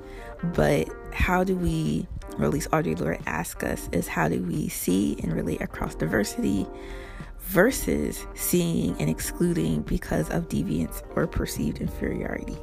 but 0.54 0.88
how 1.12 1.44
do 1.44 1.56
we 1.56 2.06
or 2.38 2.44
at 2.44 2.50
least 2.50 2.70
audre 2.70 2.98
lorde 2.98 3.20
ask 3.26 3.62
us 3.64 3.88
is 3.92 4.08
how 4.08 4.28
do 4.28 4.42
we 4.42 4.68
see 4.68 5.16
and 5.22 5.32
relate 5.32 5.60
across 5.60 5.94
diversity 5.94 6.66
versus 7.40 8.26
seeing 8.34 8.96
and 9.00 9.10
excluding 9.10 9.82
because 9.82 10.30
of 10.30 10.48
deviance 10.48 11.02
or 11.16 11.26
perceived 11.26 11.78
inferiority. 11.80 12.56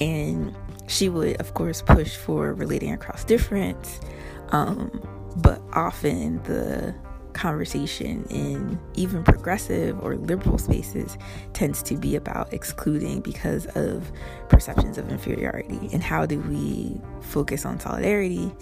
And 0.00 0.56
she 0.86 1.08
would 1.08 1.36
of 1.40 1.54
course 1.54 1.82
push 1.82 2.16
for 2.16 2.54
relating 2.54 2.92
across 2.92 3.24
difference 3.24 4.00
um, 4.48 4.90
but 5.36 5.60
often 5.72 6.42
the 6.44 6.94
conversation 7.32 8.24
in 8.30 8.78
even 8.94 9.24
progressive 9.24 10.02
or 10.02 10.16
liberal 10.16 10.58
spaces 10.58 11.16
tends 11.52 11.82
to 11.84 11.96
be 11.96 12.16
about 12.16 12.52
excluding 12.52 13.20
because 13.20 13.66
of 13.74 14.10
perceptions 14.48 14.98
of 14.98 15.10
inferiority. 15.10 15.88
And 15.92 16.02
how 16.02 16.26
do 16.26 16.40
we 16.40 17.00
focus 17.20 17.64
on 17.64 17.80
solidarity? 17.80 18.52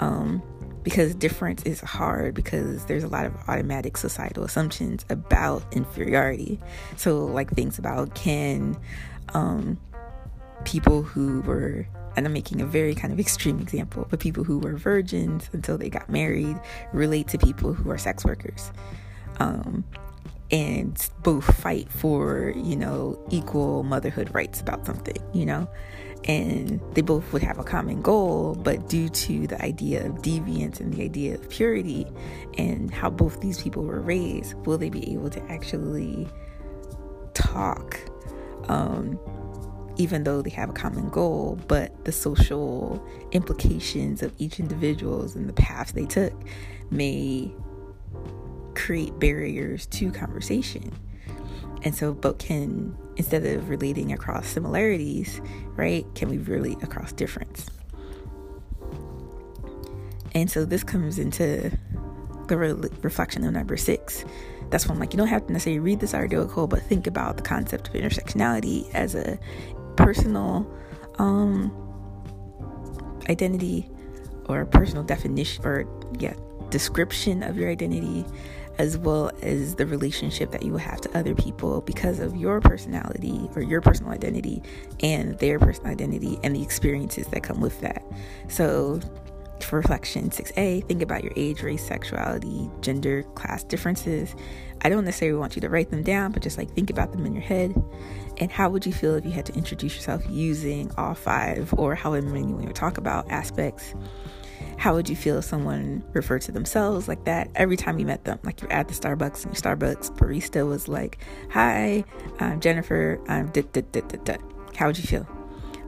Um, 0.00 0.42
because 0.82 1.14
difference 1.14 1.62
is 1.62 1.80
hard 1.80 2.34
because 2.34 2.86
there's 2.86 3.04
a 3.04 3.08
lot 3.08 3.26
of 3.26 3.34
automatic 3.48 3.96
societal 3.96 4.44
assumptions 4.44 5.04
about 5.10 5.62
inferiority. 5.72 6.58
So, 6.96 7.24
like 7.24 7.50
things 7.50 7.78
about 7.78 8.14
can 8.14 8.76
um, 9.34 9.78
people 10.64 11.02
who 11.02 11.40
were 11.42 11.86
and 12.16 12.26
I'm 12.26 12.32
making 12.32 12.60
a 12.60 12.66
very 12.66 12.94
kind 12.94 13.12
of 13.12 13.20
extreme 13.20 13.60
example, 13.60 14.06
but 14.10 14.20
people 14.20 14.44
who 14.44 14.58
were 14.58 14.76
virgins 14.76 15.48
until 15.52 15.78
they 15.78 15.88
got 15.88 16.08
married 16.08 16.58
relate 16.92 17.28
to 17.28 17.38
people 17.38 17.72
who 17.72 17.90
are 17.90 17.98
sex 17.98 18.24
workers. 18.24 18.70
Um, 19.38 19.84
and 20.50 21.08
both 21.22 21.44
fight 21.62 21.90
for, 21.90 22.52
you 22.54 22.76
know, 22.76 23.18
equal 23.30 23.82
motherhood 23.84 24.32
rights 24.34 24.60
about 24.60 24.84
something, 24.84 25.16
you 25.32 25.46
know? 25.46 25.68
And 26.24 26.80
they 26.92 27.00
both 27.00 27.32
would 27.32 27.42
have 27.42 27.58
a 27.58 27.64
common 27.64 28.02
goal, 28.02 28.54
but 28.54 28.88
due 28.88 29.08
to 29.08 29.46
the 29.46 29.60
idea 29.62 30.06
of 30.06 30.16
deviance 30.16 30.78
and 30.78 30.92
the 30.92 31.02
idea 31.02 31.34
of 31.34 31.48
purity 31.48 32.06
and 32.58 32.92
how 32.92 33.10
both 33.10 33.40
these 33.40 33.60
people 33.60 33.82
were 33.82 34.00
raised, 34.00 34.54
will 34.66 34.78
they 34.78 34.90
be 34.90 35.12
able 35.12 35.30
to 35.30 35.42
actually 35.50 36.28
talk? 37.34 37.98
Um, 38.68 39.18
even 39.96 40.24
though 40.24 40.42
they 40.42 40.50
have 40.50 40.70
a 40.70 40.72
common 40.72 41.08
goal, 41.10 41.58
but 41.68 42.04
the 42.04 42.12
social 42.12 43.04
implications 43.32 44.22
of 44.22 44.32
each 44.38 44.58
individuals 44.58 45.34
and 45.34 45.48
the 45.48 45.52
paths 45.52 45.92
they 45.92 46.06
took 46.06 46.32
may 46.90 47.52
create 48.74 49.18
barriers 49.18 49.86
to 49.86 50.10
conversation. 50.10 50.92
And 51.84 51.94
so, 51.94 52.14
but 52.14 52.38
can, 52.38 52.96
instead 53.16 53.44
of 53.44 53.68
relating 53.68 54.12
across 54.12 54.46
similarities, 54.46 55.40
right, 55.76 56.06
can 56.14 56.28
we 56.28 56.38
relate 56.38 56.82
across 56.82 57.12
difference? 57.12 57.66
And 60.34 60.50
so 60.50 60.64
this 60.64 60.82
comes 60.84 61.18
into 61.18 61.70
the 62.48 62.56
re- 62.56 62.90
reflection 63.02 63.44
of 63.44 63.52
number 63.52 63.76
six. 63.76 64.24
That's 64.70 64.86
when 64.86 64.96
I'm 64.96 65.00
like, 65.00 65.12
you 65.12 65.18
don't 65.18 65.28
have 65.28 65.46
to 65.46 65.52
necessarily 65.52 65.80
read 65.80 66.00
this 66.00 66.14
article, 66.14 66.66
but 66.66 66.82
think 66.82 67.06
about 67.06 67.36
the 67.36 67.42
concept 67.42 67.88
of 67.88 67.94
intersectionality 67.94 68.90
as 68.94 69.14
a 69.14 69.38
personal 70.04 70.66
um, 71.18 71.70
identity 73.28 73.88
or 74.46 74.66
personal 74.66 75.02
definition 75.02 75.64
or 75.64 75.86
yeah 76.18 76.34
description 76.70 77.42
of 77.42 77.56
your 77.56 77.70
identity 77.70 78.24
as 78.78 78.96
well 78.96 79.30
as 79.42 79.74
the 79.74 79.86
relationship 79.86 80.50
that 80.50 80.62
you 80.62 80.76
have 80.76 81.00
to 81.00 81.16
other 81.16 81.34
people 81.34 81.82
because 81.82 82.18
of 82.18 82.34
your 82.36 82.60
personality 82.60 83.48
or 83.54 83.62
your 83.62 83.80
personal 83.80 84.10
identity 84.12 84.62
and 85.00 85.38
their 85.38 85.58
personal 85.58 85.92
identity 85.92 86.38
and 86.42 86.56
the 86.56 86.62
experiences 86.62 87.26
that 87.28 87.42
come 87.42 87.60
with 87.60 87.78
that. 87.82 88.02
So, 88.48 89.00
for 89.64 89.76
reflection 89.76 90.30
6a, 90.30 90.86
think 90.86 91.02
about 91.02 91.24
your 91.24 91.32
age, 91.36 91.62
race, 91.62 91.86
sexuality, 91.86 92.70
gender, 92.80 93.22
class 93.34 93.64
differences. 93.64 94.34
I 94.82 94.88
don't 94.88 95.04
necessarily 95.04 95.38
want 95.38 95.54
you 95.56 95.60
to 95.62 95.68
write 95.68 95.90
them 95.90 96.02
down, 96.02 96.32
but 96.32 96.42
just 96.42 96.58
like 96.58 96.72
think 96.74 96.90
about 96.90 97.12
them 97.12 97.24
in 97.26 97.32
your 97.34 97.42
head. 97.42 97.74
And 98.38 98.50
how 98.50 98.70
would 98.70 98.84
you 98.84 98.92
feel 98.92 99.14
if 99.14 99.24
you 99.24 99.30
had 99.30 99.46
to 99.46 99.54
introduce 99.54 99.94
yourself 99.94 100.22
using 100.28 100.90
all 100.96 101.14
five 101.14 101.72
or 101.76 101.94
however 101.94 102.26
many 102.26 102.46
you 102.48 102.54
want 102.54 102.66
to 102.66 102.72
talk 102.72 102.98
about 102.98 103.30
aspects? 103.30 103.94
How 104.78 104.94
would 104.94 105.08
you 105.08 105.14
feel 105.14 105.38
if 105.38 105.44
someone 105.44 106.02
referred 106.12 106.42
to 106.42 106.52
themselves 106.52 107.06
like 107.06 107.24
that 107.24 107.48
every 107.54 107.76
time 107.76 107.98
you 107.98 108.06
met 108.06 108.24
them? 108.24 108.38
Like 108.42 108.60
you're 108.60 108.72
at 108.72 108.88
the 108.88 108.94
Starbucks 108.94 109.44
and 109.44 109.54
your 109.54 109.76
Starbucks 109.76 110.16
barista 110.16 110.66
was 110.66 110.88
like, 110.88 111.18
Hi, 111.50 112.04
I'm 112.40 112.60
Jennifer. 112.60 113.20
I'm 113.28 113.48
da 113.50 113.62
da 113.72 113.82
da 113.92 114.00
da 114.00 114.16
da. 114.24 114.36
How 114.76 114.86
would 114.86 114.98
you 114.98 115.04
feel? 115.04 115.26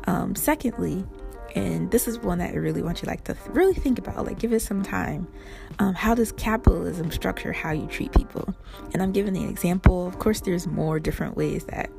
Um, 0.07 0.37
secondly, 0.37 1.05
and 1.55 1.91
this 1.91 2.09
is 2.09 2.19
one 2.19 2.39
that 2.39 2.51
I 2.51 2.57
really 2.57 2.83
want 2.83 3.03
you 3.03 3.07
like 3.07 3.25
to 3.25 3.37
really 3.49 3.75
think 3.75 3.99
about, 3.99 4.27
like 4.27 4.39
give 4.39 4.53
it 4.53 4.61
some 4.61 4.83
time. 4.83 5.29
Um, 5.79 5.95
how 5.95 6.15
does 6.15 6.33
capitalism 6.33 7.11
structure 7.11 7.53
how 7.53 7.71
you 7.71 7.87
treat 7.87 8.13
people? 8.13 8.55
And 8.93 9.03
I'm 9.03 9.13
giving 9.13 9.37
an 9.37 9.49
example. 9.49 10.07
Of 10.07 10.19
course, 10.19 10.41
there's 10.41 10.67
more 10.67 10.99
different 10.99 11.37
ways 11.37 11.65
that 11.67 11.91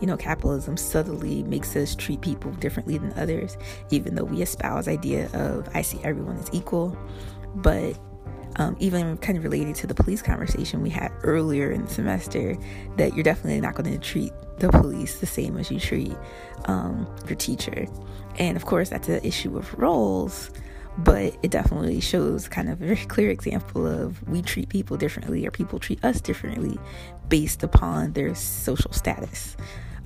you 0.00 0.06
know, 0.06 0.16
capitalism 0.16 0.76
subtly 0.76 1.42
makes 1.44 1.74
us 1.74 1.94
treat 1.94 2.20
people 2.20 2.52
differently 2.52 2.98
than 2.98 3.12
others, 3.14 3.56
even 3.90 4.14
though 4.14 4.24
we 4.24 4.42
espouse 4.42 4.88
idea 4.88 5.28
of 5.32 5.68
I 5.74 5.82
see 5.82 6.00
everyone 6.02 6.36
as 6.36 6.48
equal. 6.52 6.96
But 7.56 7.98
um, 8.56 8.76
even 8.80 9.16
kind 9.18 9.38
of 9.38 9.44
related 9.44 9.74
to 9.76 9.86
the 9.86 9.94
police 9.94 10.20
conversation 10.20 10.82
we 10.82 10.90
had 10.90 11.12
earlier 11.22 11.70
in 11.70 11.84
the 11.84 11.90
semester, 11.90 12.56
that 12.96 13.14
you're 13.14 13.22
definitely 13.22 13.60
not 13.60 13.74
going 13.74 13.90
to 13.90 13.98
treat 13.98 14.32
the 14.58 14.68
police 14.70 15.18
the 15.18 15.26
same 15.26 15.56
as 15.56 15.70
you 15.70 15.78
treat 15.78 16.16
um, 16.66 17.06
your 17.26 17.36
teacher. 17.36 17.86
And 18.38 18.56
of 18.56 18.64
course, 18.64 18.88
that's 18.88 19.08
an 19.08 19.20
issue 19.24 19.58
of 19.58 19.76
roles, 19.78 20.50
but 20.96 21.36
it 21.42 21.50
definitely 21.50 22.00
shows 22.00 22.48
kind 22.48 22.68
of 22.68 22.80
a 22.80 22.86
very 22.86 23.06
clear 23.06 23.30
example 23.30 23.86
of 23.86 24.26
we 24.28 24.42
treat 24.42 24.68
people 24.68 24.96
differently 24.96 25.46
or 25.46 25.50
people 25.50 25.78
treat 25.78 26.02
us 26.04 26.20
differently 26.20 26.78
based 27.28 27.62
upon 27.62 28.12
their 28.12 28.34
social 28.34 28.92
status. 28.92 29.56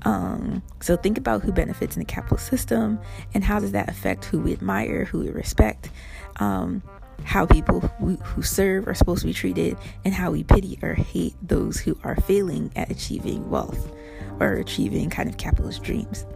Um, 0.04 0.62
so 0.80 0.96
think 0.96 1.16
about 1.18 1.42
who 1.42 1.52
benefits 1.52 1.94
in 1.94 2.00
the 2.00 2.06
capitalist 2.06 2.48
system 2.48 2.98
and 3.34 3.44
how 3.44 3.60
does 3.60 3.72
that 3.72 3.88
affect 3.88 4.24
who 4.24 4.40
we 4.40 4.52
admire, 4.52 5.04
who 5.04 5.20
we 5.20 5.30
respect, 5.30 5.90
um, 6.36 6.82
how 7.24 7.46
people 7.46 7.80
who, 7.80 8.16
who 8.16 8.42
serve 8.42 8.88
are 8.88 8.94
supposed 8.94 9.20
to 9.20 9.26
be 9.28 9.32
treated, 9.32 9.76
and 10.04 10.12
how 10.12 10.32
we 10.32 10.42
pity 10.42 10.78
or 10.82 10.94
hate 10.94 11.34
those 11.40 11.78
who 11.78 11.96
are 12.02 12.16
failing 12.22 12.72
at 12.74 12.90
achieving 12.90 13.48
wealth 13.48 13.92
or 14.40 14.54
achieving 14.54 15.08
kind 15.08 15.28
of 15.28 15.36
capitalist 15.36 15.82
dreams. 15.82 16.26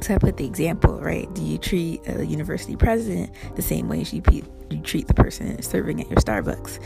So 0.00 0.14
I 0.14 0.18
put 0.18 0.36
the 0.36 0.46
example, 0.46 1.00
right? 1.00 1.32
Do 1.34 1.42
you 1.42 1.58
treat 1.58 2.00
a 2.06 2.24
university 2.24 2.76
president 2.76 3.30
the 3.56 3.62
same 3.62 3.88
way 3.88 4.00
as 4.00 4.12
you, 4.12 4.22
you 4.70 4.80
treat 4.82 5.08
the 5.08 5.14
person 5.14 5.60
serving 5.62 6.00
at 6.00 6.08
your 6.08 6.18
Starbucks? 6.18 6.78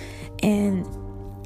And 0.42 0.86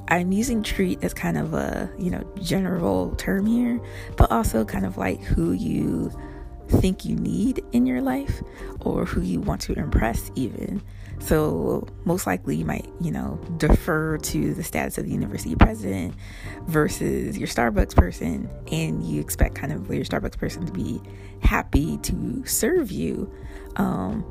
I'm 0.08 0.30
using 0.30 0.62
treat 0.62 1.02
as 1.02 1.12
kind 1.12 1.36
of 1.36 1.54
a, 1.54 1.90
you 1.98 2.10
know, 2.10 2.22
general 2.40 3.14
term 3.16 3.46
here, 3.46 3.80
but 4.16 4.30
also 4.30 4.64
kind 4.64 4.86
of 4.86 4.96
like 4.96 5.20
who 5.22 5.52
you 5.52 6.12
think 6.68 7.04
you 7.04 7.16
need 7.16 7.64
in 7.72 7.86
your 7.86 8.00
life 8.00 8.42
or 8.80 9.04
who 9.04 9.20
you 9.20 9.40
want 9.40 9.60
to 9.62 9.72
impress 9.74 10.30
even. 10.34 10.82
So 11.26 11.84
most 12.04 12.24
likely 12.24 12.54
you 12.54 12.64
might, 12.64 12.88
you 13.00 13.10
know, 13.10 13.40
defer 13.56 14.16
to 14.16 14.54
the 14.54 14.62
status 14.62 14.96
of 14.96 15.06
the 15.06 15.10
university 15.10 15.56
president 15.56 16.14
versus 16.68 17.36
your 17.36 17.48
Starbucks 17.48 17.96
person 17.96 18.48
and 18.70 19.02
you 19.04 19.20
expect 19.20 19.56
kind 19.56 19.72
of 19.72 19.92
your 19.92 20.04
Starbucks 20.04 20.38
person 20.38 20.64
to 20.66 20.72
be 20.72 21.02
happy 21.42 21.98
to 21.98 22.44
serve 22.46 22.92
you. 22.92 23.28
Um, 23.74 24.24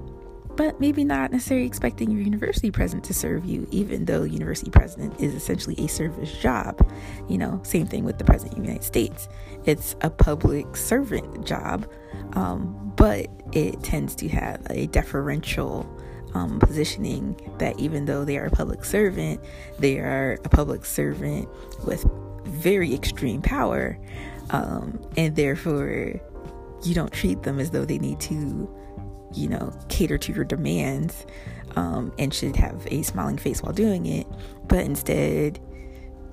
but 0.56 0.80
maybe 0.80 1.04
not 1.04 1.34
necessarily 1.34 1.68
expecting 1.68 2.10
your 2.10 2.22
university 2.22 2.72
president 2.72 3.04
to 3.04 3.14
serve 3.14 3.44
you, 3.44 3.68
even 3.72 4.06
though 4.06 4.24
university 4.24 4.72
president 4.72 5.20
is 5.20 5.34
essentially 5.34 5.76
a 5.80 5.88
service 5.88 6.32
job. 6.38 6.80
You 7.28 7.38
know, 7.38 7.60
same 7.64 7.88
thing 7.88 8.06
with 8.06 8.20
the 8.20 8.24
president 8.24 8.54
of 8.54 8.64
the 8.64 8.68
United 8.68 8.86
States. 8.86 9.28
It's 9.66 9.98
a 10.00 10.10
public 10.10 10.78
servant 10.78 11.46
job, 11.46 11.92
um, 12.34 12.94
but 12.96 13.28
it 13.52 13.84
tends 13.84 14.16
to 14.16 14.30
have 14.30 14.66
a 14.70 14.88
deferential 14.88 15.86
um, 16.36 16.60
positioning 16.60 17.40
that 17.58 17.80
even 17.80 18.06
though 18.06 18.24
they 18.26 18.38
are 18.38 18.46
a 18.46 18.52
public 18.52 18.86
servant, 18.86 19.42
they 19.80 20.00
are 20.00 20.40
a 20.44 20.50
public 20.50 20.86
servant 20.86 21.50
with 21.86 22.06
very 22.44 22.94
extreme 22.94 23.42
power, 23.42 23.98
um, 24.52 25.02
and 25.18 25.36
therefore 25.36 26.20
you 26.84 26.94
don't 26.94 27.12
treat 27.12 27.42
them 27.44 27.60
as 27.60 27.72
though 27.72 27.86
they 27.86 27.98
need 27.98 28.20
to 28.20 28.70
you 29.36 29.50
know, 29.50 29.74
cater 29.90 30.18
to 30.18 30.34
your 30.34 30.46
demands 30.46 31.26
um, 31.76 32.12
and 32.18 32.34
should 32.34 32.56
have 32.56 32.88
a 32.90 33.02
smiling 33.04 33.38
face 33.38 33.62
while 33.62 33.74
doing 33.74 34.06
it. 34.06 34.28
But 34.68 34.80
instead, 34.80 35.60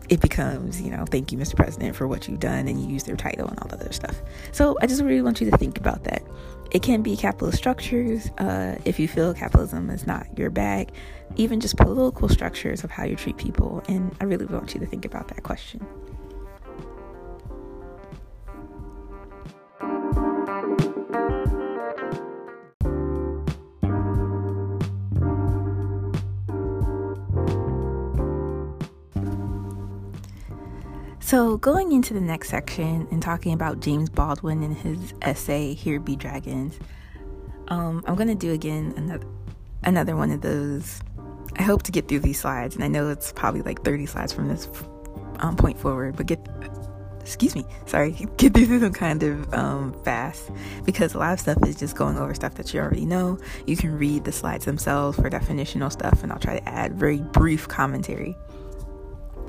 it 0.08 0.20
becomes, 0.20 0.80
you 0.80 0.90
know, 0.90 1.04
thank 1.10 1.32
you, 1.32 1.38
Mr. 1.38 1.56
President, 1.56 1.96
for 1.96 2.06
what 2.06 2.28
you've 2.28 2.40
done, 2.40 2.68
and 2.68 2.80
you 2.80 2.88
use 2.88 3.04
their 3.04 3.16
title 3.16 3.48
and 3.48 3.58
all 3.60 3.68
that 3.68 3.80
other 3.80 3.92
stuff. 3.92 4.22
So 4.52 4.76
I 4.80 4.86
just 4.86 5.02
really 5.02 5.22
want 5.22 5.40
you 5.40 5.50
to 5.50 5.56
think 5.56 5.78
about 5.78 6.04
that. 6.04 6.22
It 6.72 6.82
can 6.82 7.02
be 7.02 7.18
capitalist 7.18 7.58
structures 7.58 8.30
uh, 8.38 8.78
if 8.86 8.98
you 8.98 9.06
feel 9.06 9.34
capitalism 9.34 9.90
is 9.90 10.06
not 10.06 10.26
your 10.38 10.48
bag, 10.48 10.90
even 11.36 11.60
just 11.60 11.76
political 11.76 12.30
structures 12.30 12.82
of 12.82 12.90
how 12.90 13.04
you 13.04 13.14
treat 13.14 13.36
people. 13.36 13.82
And 13.88 14.16
I 14.22 14.24
really 14.24 14.46
want 14.46 14.72
you 14.72 14.80
to 14.80 14.86
think 14.86 15.04
about 15.04 15.28
that 15.28 15.42
question. 15.42 15.86
So, 31.32 31.56
going 31.56 31.92
into 31.92 32.12
the 32.12 32.20
next 32.20 32.50
section 32.50 33.08
and 33.10 33.22
talking 33.22 33.54
about 33.54 33.80
James 33.80 34.10
Baldwin 34.10 34.62
and 34.62 34.76
his 34.76 35.14
essay, 35.22 35.72
Here 35.72 35.98
Be 35.98 36.14
Dragons, 36.14 36.78
um, 37.68 38.04
I'm 38.06 38.16
going 38.16 38.28
to 38.28 38.34
do 38.34 38.52
again 38.52 38.92
another, 38.98 39.26
another 39.82 40.14
one 40.14 40.30
of 40.30 40.42
those. 40.42 41.00
I 41.56 41.62
hope 41.62 41.84
to 41.84 41.90
get 41.90 42.06
through 42.06 42.18
these 42.18 42.38
slides, 42.38 42.74
and 42.74 42.84
I 42.84 42.88
know 42.88 43.08
it's 43.08 43.32
probably 43.32 43.62
like 43.62 43.82
30 43.82 44.04
slides 44.04 44.30
from 44.30 44.48
this 44.48 44.68
um, 45.38 45.56
point 45.56 45.78
forward, 45.78 46.16
but 46.18 46.26
get, 46.26 46.46
excuse 47.22 47.54
me, 47.54 47.64
sorry, 47.86 48.10
get 48.36 48.52
through 48.52 48.80
them 48.80 48.92
kind 48.92 49.22
of 49.22 49.54
um, 49.54 49.94
fast 50.04 50.50
because 50.84 51.14
a 51.14 51.18
lot 51.18 51.32
of 51.32 51.40
stuff 51.40 51.66
is 51.66 51.76
just 51.76 51.96
going 51.96 52.18
over 52.18 52.34
stuff 52.34 52.56
that 52.56 52.74
you 52.74 52.80
already 52.80 53.06
know. 53.06 53.38
You 53.66 53.78
can 53.78 53.96
read 53.96 54.24
the 54.24 54.32
slides 54.32 54.66
themselves 54.66 55.16
for 55.16 55.30
definitional 55.30 55.90
stuff, 55.90 56.22
and 56.22 56.30
I'll 56.30 56.38
try 56.38 56.58
to 56.58 56.68
add 56.68 56.92
very 56.92 57.22
brief 57.22 57.68
commentary. 57.68 58.36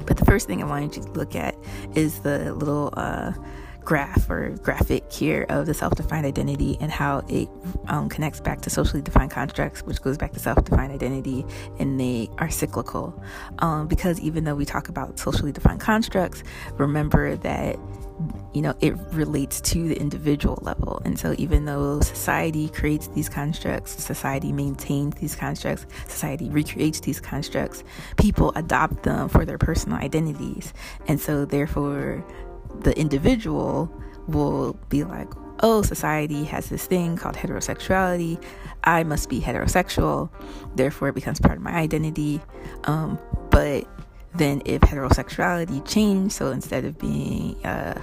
But 0.06 0.18
the 0.18 0.26
first 0.26 0.48
thing 0.48 0.62
I 0.62 0.66
wanted 0.66 0.96
you 0.96 1.04
to 1.04 1.12
look 1.12 1.36
at 1.36 1.56
is 1.96 2.20
the 2.20 2.54
little 2.54 2.94
uh, 2.94 3.34
graph 3.84 4.30
or 4.30 4.50
graphic 4.62 5.12
here 5.12 5.46
of 5.50 5.65
the 5.65 5.74
self 5.74 5.96
defined 5.96 6.26
identity 6.26 6.78
and 6.80 6.91
how 6.91 7.24
it 7.28 7.50
um, 7.88 8.10
connects 8.10 8.39
back 8.39 8.62
to 8.62 8.69
socially 8.69 9.02
defined 9.02 9.32
constructs, 9.32 9.82
which 9.84 10.02
goes 10.02 10.17
back 10.17 10.32
to 10.34 10.39
self 10.39 10.63
defined 10.63 10.91
identity, 10.91 11.46
and 11.80 12.00
they 12.00 12.30
are 12.38 12.50
cyclical. 12.50 13.22
Um, 13.60 13.88
because 13.88 14.19
even 14.22 14.43
though 14.43 14.56
we 14.56 14.65
talk 14.65 14.89
about 14.89 15.19
socially 15.19 15.52
defined 15.52 15.80
constructs, 15.80 16.43
remember 16.78 17.36
that 17.38 17.78
you 18.54 18.62
know 18.62 18.76
it 18.80 18.93
relates 19.12 19.60
to 19.60 19.88
the 19.88 20.00
individual 20.00 20.60
level 20.62 21.02
and 21.04 21.17
so 21.17 21.34
even 21.39 21.65
though 21.65 22.00
society 22.02 22.69
creates 22.69 23.08
these 23.10 23.28
constructs 23.28 23.91
society 24.04 24.52
maintains 24.52 25.15
these 25.15 25.36
constructs 25.36 25.88
society 26.08 26.48
recreates 26.50 27.00
these 27.00 27.19
constructs 27.19 27.84
people 28.17 28.52
adopt 28.56 29.02
them 29.04 29.28
for 29.28 29.46
their 29.46 29.58
personal 29.58 29.98
identities 29.98 30.74
and 31.08 31.19
so 31.19 31.43
therefore 31.43 32.24
the 32.82 32.98
individual 33.00 33.92
will 34.28 34.74
be 34.90 35.04
like 35.04 35.28
oh 35.60 35.82
society 35.82 36.44
has 36.44 36.70
this 36.70 36.86
thing 36.86 37.16
called 37.16 37.36
heterosexuality 37.36 38.42
i 38.84 39.04
must 39.04 39.30
be 39.30 39.40
heterosexual 39.40 40.30
therefore 40.76 41.10
it 41.10 41.16
becomes 41.16 41.40
part 41.40 41.58
of 41.58 41.64
my 41.64 41.72
identity 41.72 42.42
um, 42.86 43.20
but 43.50 43.88
then 44.36 44.62
if 44.66 44.82
heterosexuality 44.82 45.86
changed, 45.88 46.34
so 46.34 46.52
instead 46.52 46.86
of 46.86 46.98
being 46.98 47.64
uh, 47.66 48.00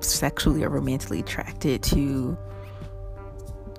sexually 0.00 0.62
or 0.62 0.68
romantically 0.68 1.20
attracted 1.20 1.82
to 1.82 2.36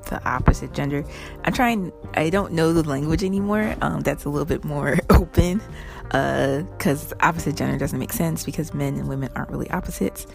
the 0.10 0.24
opposite 0.26 0.74
gender. 0.74 1.04
I'm 1.44 1.52
trying, 1.52 1.92
I 2.14 2.30
don't 2.30 2.54
know 2.54 2.72
the 2.72 2.82
language 2.84 3.26
anymore. 3.26 3.76
Um, 3.82 4.02
that's 4.02 4.24
a 4.24 4.30
little 4.30 4.46
bit 4.46 4.64
more 4.64 4.98
open 5.10 5.62
because 6.10 7.14
uh, 7.14 7.18
opposite 7.22 7.56
gender 7.56 7.78
doesn't 7.78 8.00
make 8.00 8.14
sense 8.14 8.46
because 8.46 8.74
men 8.74 8.96
and 8.96 9.08
women 9.08 9.30
aren't 9.36 9.50
really 9.50 9.70
opposites. 9.72 10.26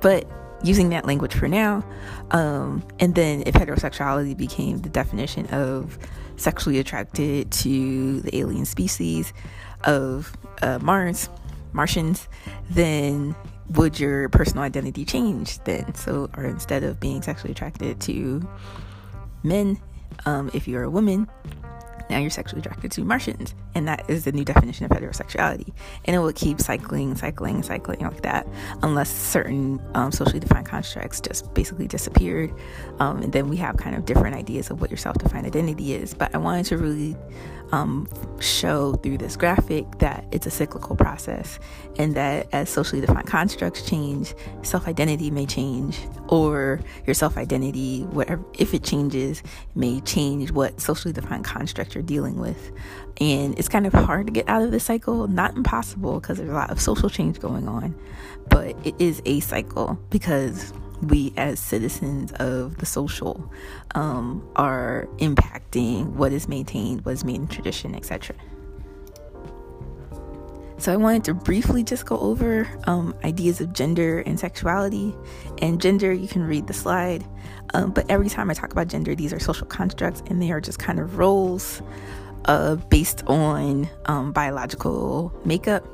But 0.00 0.28
using 0.62 0.90
that 0.90 1.06
language 1.06 1.34
for 1.34 1.48
now, 1.48 1.84
um, 2.30 2.86
and 2.98 3.14
then 3.14 3.42
if 3.46 3.54
heterosexuality 3.54 4.36
became 4.36 4.78
the 4.78 4.88
definition 4.88 5.46
of 5.46 5.98
sexually 6.36 6.78
attracted 6.78 7.50
to 7.50 8.20
the 8.20 8.36
alien 8.36 8.64
species 8.64 9.32
of 9.84 10.36
uh, 10.62 10.78
Mars, 10.82 11.28
Martians, 11.72 12.28
then 12.70 13.34
would 13.70 13.98
your 13.98 14.28
personal 14.28 14.62
identity 14.62 15.04
change 15.04 15.58
then? 15.64 15.94
So, 15.94 16.30
or 16.36 16.44
instead 16.44 16.82
of 16.84 17.00
being 17.00 17.22
sexually 17.22 17.52
attracted 17.52 18.00
to 18.02 18.46
men, 19.42 19.80
um, 20.24 20.50
if 20.54 20.68
you're 20.68 20.84
a 20.84 20.90
woman, 20.90 21.28
now 22.10 22.18
you're 22.18 22.30
sexually 22.30 22.60
attracted 22.60 22.92
to 22.92 23.04
Martians. 23.04 23.54
And 23.74 23.86
that 23.88 24.08
is 24.08 24.24
the 24.24 24.32
new 24.32 24.44
definition 24.44 24.84
of 24.84 24.90
heterosexuality. 24.92 25.72
And 26.04 26.16
it 26.16 26.18
will 26.18 26.32
keep 26.32 26.60
cycling, 26.60 27.14
cycling, 27.16 27.62
cycling 27.62 28.00
like 28.00 28.22
that, 28.22 28.46
unless 28.82 29.10
certain 29.10 29.80
um, 29.94 30.12
socially 30.12 30.40
defined 30.40 30.66
constructs 30.66 31.20
just 31.20 31.52
basically 31.54 31.86
disappeared. 31.86 32.52
Um, 32.98 33.22
and 33.22 33.32
then 33.32 33.48
we 33.48 33.56
have 33.56 33.76
kind 33.76 33.96
of 33.96 34.04
different 34.04 34.36
ideas 34.36 34.70
of 34.70 34.80
what 34.80 34.90
your 34.90 34.98
self 34.98 35.18
defined 35.18 35.46
identity 35.46 35.94
is. 35.94 36.14
But 36.14 36.34
I 36.34 36.38
wanted 36.38 36.66
to 36.66 36.78
really 36.78 37.16
um, 37.72 38.08
show 38.40 38.94
through 38.94 39.18
this 39.18 39.36
graphic 39.36 39.98
that 39.98 40.24
it's 40.30 40.46
a 40.46 40.50
cyclical 40.50 40.96
process 40.96 41.58
and 41.98 42.14
that 42.14 42.46
as 42.52 42.68
socially 42.68 43.00
defined 43.00 43.26
constructs 43.26 43.82
change, 43.82 44.34
self 44.62 44.86
identity 44.86 45.30
may 45.30 45.46
change, 45.46 45.98
or 46.28 46.80
your 47.06 47.14
self 47.14 47.36
identity, 47.36 48.02
whatever, 48.04 48.44
if 48.58 48.74
it 48.74 48.82
changes, 48.82 49.42
may 49.74 50.00
change 50.00 50.50
what 50.52 50.80
socially 50.80 51.12
defined 51.12 51.44
construct 51.44 51.94
you're 51.94 52.02
dealing 52.02 52.38
with. 52.38 52.70
And 53.20 53.58
it's 53.58 53.68
kind 53.68 53.86
of 53.86 53.92
hard 53.92 54.26
to 54.26 54.32
get 54.32 54.48
out 54.48 54.62
of 54.62 54.70
this 54.70 54.84
cycle, 54.84 55.26
not 55.26 55.56
impossible 55.56 56.20
because 56.20 56.38
there's 56.38 56.50
a 56.50 56.54
lot 56.54 56.70
of 56.70 56.80
social 56.80 57.08
change 57.08 57.40
going 57.40 57.66
on, 57.66 57.94
but 58.48 58.76
it 58.86 58.94
is 58.98 59.22
a 59.24 59.40
cycle 59.40 59.98
because 60.10 60.72
we 61.02 61.32
as 61.36 61.60
citizens 61.60 62.32
of 62.32 62.78
the 62.78 62.86
social 62.86 63.52
um, 63.94 64.46
are 64.56 65.08
impacting 65.18 66.12
what 66.12 66.32
is 66.32 66.48
maintained, 66.48 67.04
what 67.04 67.12
is 67.12 67.24
made 67.24 67.36
in 67.36 67.48
tradition, 67.48 67.94
etc. 67.94 68.34
So 70.78 70.92
I 70.92 70.96
wanted 70.96 71.24
to 71.24 71.34
briefly 71.34 71.82
just 71.82 72.04
go 72.04 72.18
over 72.18 72.68
um, 72.86 73.14
ideas 73.24 73.60
of 73.60 73.72
gender 73.72 74.20
and 74.20 74.38
sexuality. 74.38 75.14
And 75.58 75.80
gender, 75.80 76.12
you 76.12 76.28
can 76.28 76.44
read 76.44 76.66
the 76.66 76.74
slide. 76.74 77.24
Um, 77.72 77.92
but 77.92 78.10
every 78.10 78.28
time 78.28 78.50
I 78.50 78.54
talk 78.54 78.72
about 78.72 78.88
gender, 78.88 79.14
these 79.14 79.32
are 79.32 79.40
social 79.40 79.66
constructs 79.66 80.22
and 80.26 80.40
they 80.40 80.50
are 80.50 80.60
just 80.60 80.78
kind 80.78 81.00
of 81.00 81.16
roles 81.16 81.80
uh, 82.44 82.76
based 82.76 83.24
on 83.26 83.88
um, 84.04 84.32
biological 84.32 85.32
makeup. 85.44 85.86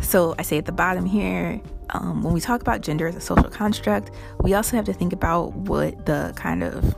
So 0.00 0.34
I 0.38 0.42
say 0.42 0.56
at 0.56 0.64
the 0.64 0.72
bottom 0.72 1.04
here, 1.04 1.60
um, 1.90 2.22
when 2.22 2.34
we 2.34 2.40
talk 2.40 2.60
about 2.60 2.80
gender 2.80 3.06
as 3.06 3.16
a 3.16 3.20
social 3.20 3.50
construct, 3.50 4.10
we 4.40 4.54
also 4.54 4.76
have 4.76 4.84
to 4.86 4.92
think 4.92 5.12
about 5.12 5.52
what 5.54 6.06
the 6.06 6.32
kind 6.36 6.62
of 6.62 6.94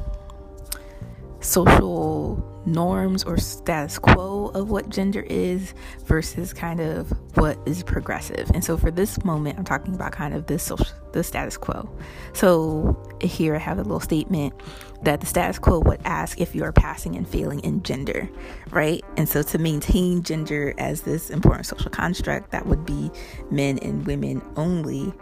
social 1.41 2.45
norms 2.67 3.25
or 3.25 3.39
status 3.39 3.99
quo 3.99 4.51
of 4.55 4.71
what 4.71 4.89
gender 4.89 5.23
is 5.29 5.73
versus 6.05 6.53
kind 6.53 6.81
of 6.81 7.11
what 7.35 7.59
is 7.67 7.83
progressive. 7.83 8.51
And 8.53 8.65
so 8.65 8.77
for 8.77 8.91
this 8.91 9.25
moment, 9.25 9.59
I'm 9.59 9.65
talking 9.65 9.95
about 9.95 10.13
kind 10.13 10.35
of 10.35 10.47
this 10.47 10.63
social, 10.63 10.87
the 11.13 11.25
status 11.25 11.57
quo. 11.57 11.89
So 12.33 12.97
here 13.21 13.55
I 13.55 13.59
have 13.59 13.79
a 13.79 13.83
little 13.83 14.01
statement 14.01 14.55
that 15.03 15.21
the 15.21 15.27
status 15.27 15.59
quo 15.59 15.79
would 15.81 16.01
ask 16.05 16.41
if 16.41 16.55
you 16.55 16.65
are 16.65 16.73
passing 16.73 17.17
and 17.17 17.29
failing 17.29 17.61
in 17.61 17.83
gender, 17.83 18.29
right? 18.71 19.05
And 19.17 19.29
so 19.29 19.43
to 19.43 19.59
maintain 19.59 20.23
gender 20.23 20.75
as 20.79 21.03
this 21.03 21.31
important 21.31 21.67
social 21.67 21.91
construct 21.91 22.51
that 22.51 22.67
would 22.67 22.85
be 22.85 23.11
men 23.51 23.79
and 23.79 24.07
women 24.07 24.43
only, 24.57 25.13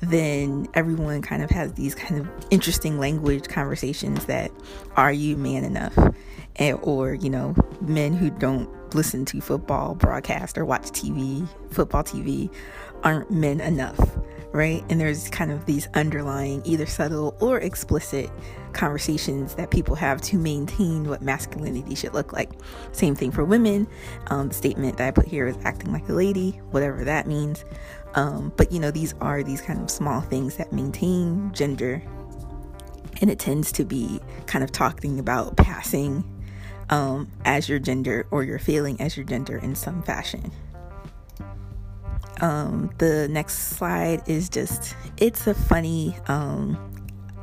then 0.00 0.66
everyone 0.74 1.22
kind 1.22 1.42
of 1.42 1.50
has 1.50 1.72
these 1.74 1.94
kind 1.94 2.20
of 2.20 2.28
interesting 2.50 2.98
language 2.98 3.48
conversations 3.48 4.24
that 4.26 4.50
are 4.96 5.12
you 5.12 5.36
man 5.36 5.64
enough? 5.64 5.96
And, 6.56 6.78
or, 6.82 7.14
you 7.14 7.28
know, 7.28 7.54
men 7.82 8.14
who 8.14 8.30
don't 8.30 8.70
listen 8.94 9.26
to 9.26 9.40
football 9.42 9.94
broadcast 9.94 10.56
or 10.56 10.64
watch 10.64 10.84
TV, 10.84 11.46
football 11.70 12.02
TV, 12.02 12.50
aren't 13.02 13.30
men 13.30 13.60
enough, 13.60 13.98
right? 14.52 14.84
And 14.88 15.00
there's 15.00 15.28
kind 15.28 15.50
of 15.50 15.66
these 15.66 15.88
underlying, 15.94 16.62
either 16.64 16.86
subtle 16.86 17.36
or 17.40 17.58
explicit 17.58 18.30
conversations 18.72 19.54
that 19.54 19.70
people 19.70 19.94
have 19.94 20.20
to 20.20 20.36
maintain 20.36 21.08
what 21.08 21.22
masculinity 21.22 21.94
should 21.94 22.14
look 22.14 22.32
like. 22.32 22.50
Same 22.92 23.14
thing 23.14 23.30
for 23.30 23.44
women. 23.44 23.86
Um, 24.28 24.48
the 24.48 24.54
statement 24.54 24.98
that 24.98 25.08
I 25.08 25.10
put 25.10 25.26
here 25.26 25.46
is 25.46 25.56
acting 25.64 25.92
like 25.92 26.08
a 26.08 26.12
lady, 26.12 26.52
whatever 26.70 27.04
that 27.04 27.26
means. 27.26 27.64
Um, 28.14 28.52
but 28.56 28.70
you 28.72 28.78
know, 28.78 28.90
these 28.90 29.14
are 29.20 29.42
these 29.42 29.60
kind 29.60 29.80
of 29.80 29.90
small 29.90 30.20
things 30.20 30.56
that 30.56 30.72
maintain 30.72 31.52
gender. 31.52 32.02
And 33.20 33.30
it 33.30 33.38
tends 33.38 33.72
to 33.72 33.84
be 33.84 34.20
kind 34.46 34.62
of 34.62 34.72
talking 34.72 35.18
about 35.18 35.56
passing 35.56 36.24
um, 36.90 37.30
as 37.44 37.68
your 37.68 37.78
gender 37.78 38.26
or 38.30 38.44
you're 38.44 38.58
feeling 38.58 39.00
as 39.00 39.16
your 39.16 39.26
gender 39.26 39.56
in 39.58 39.74
some 39.74 40.02
fashion. 40.02 40.52
Um, 42.40 42.90
the 42.98 43.28
next 43.28 43.76
slide 43.76 44.22
is 44.26 44.48
just, 44.48 44.94
it's 45.16 45.46
a 45.46 45.54
funny 45.54 46.16
um, 46.28 46.78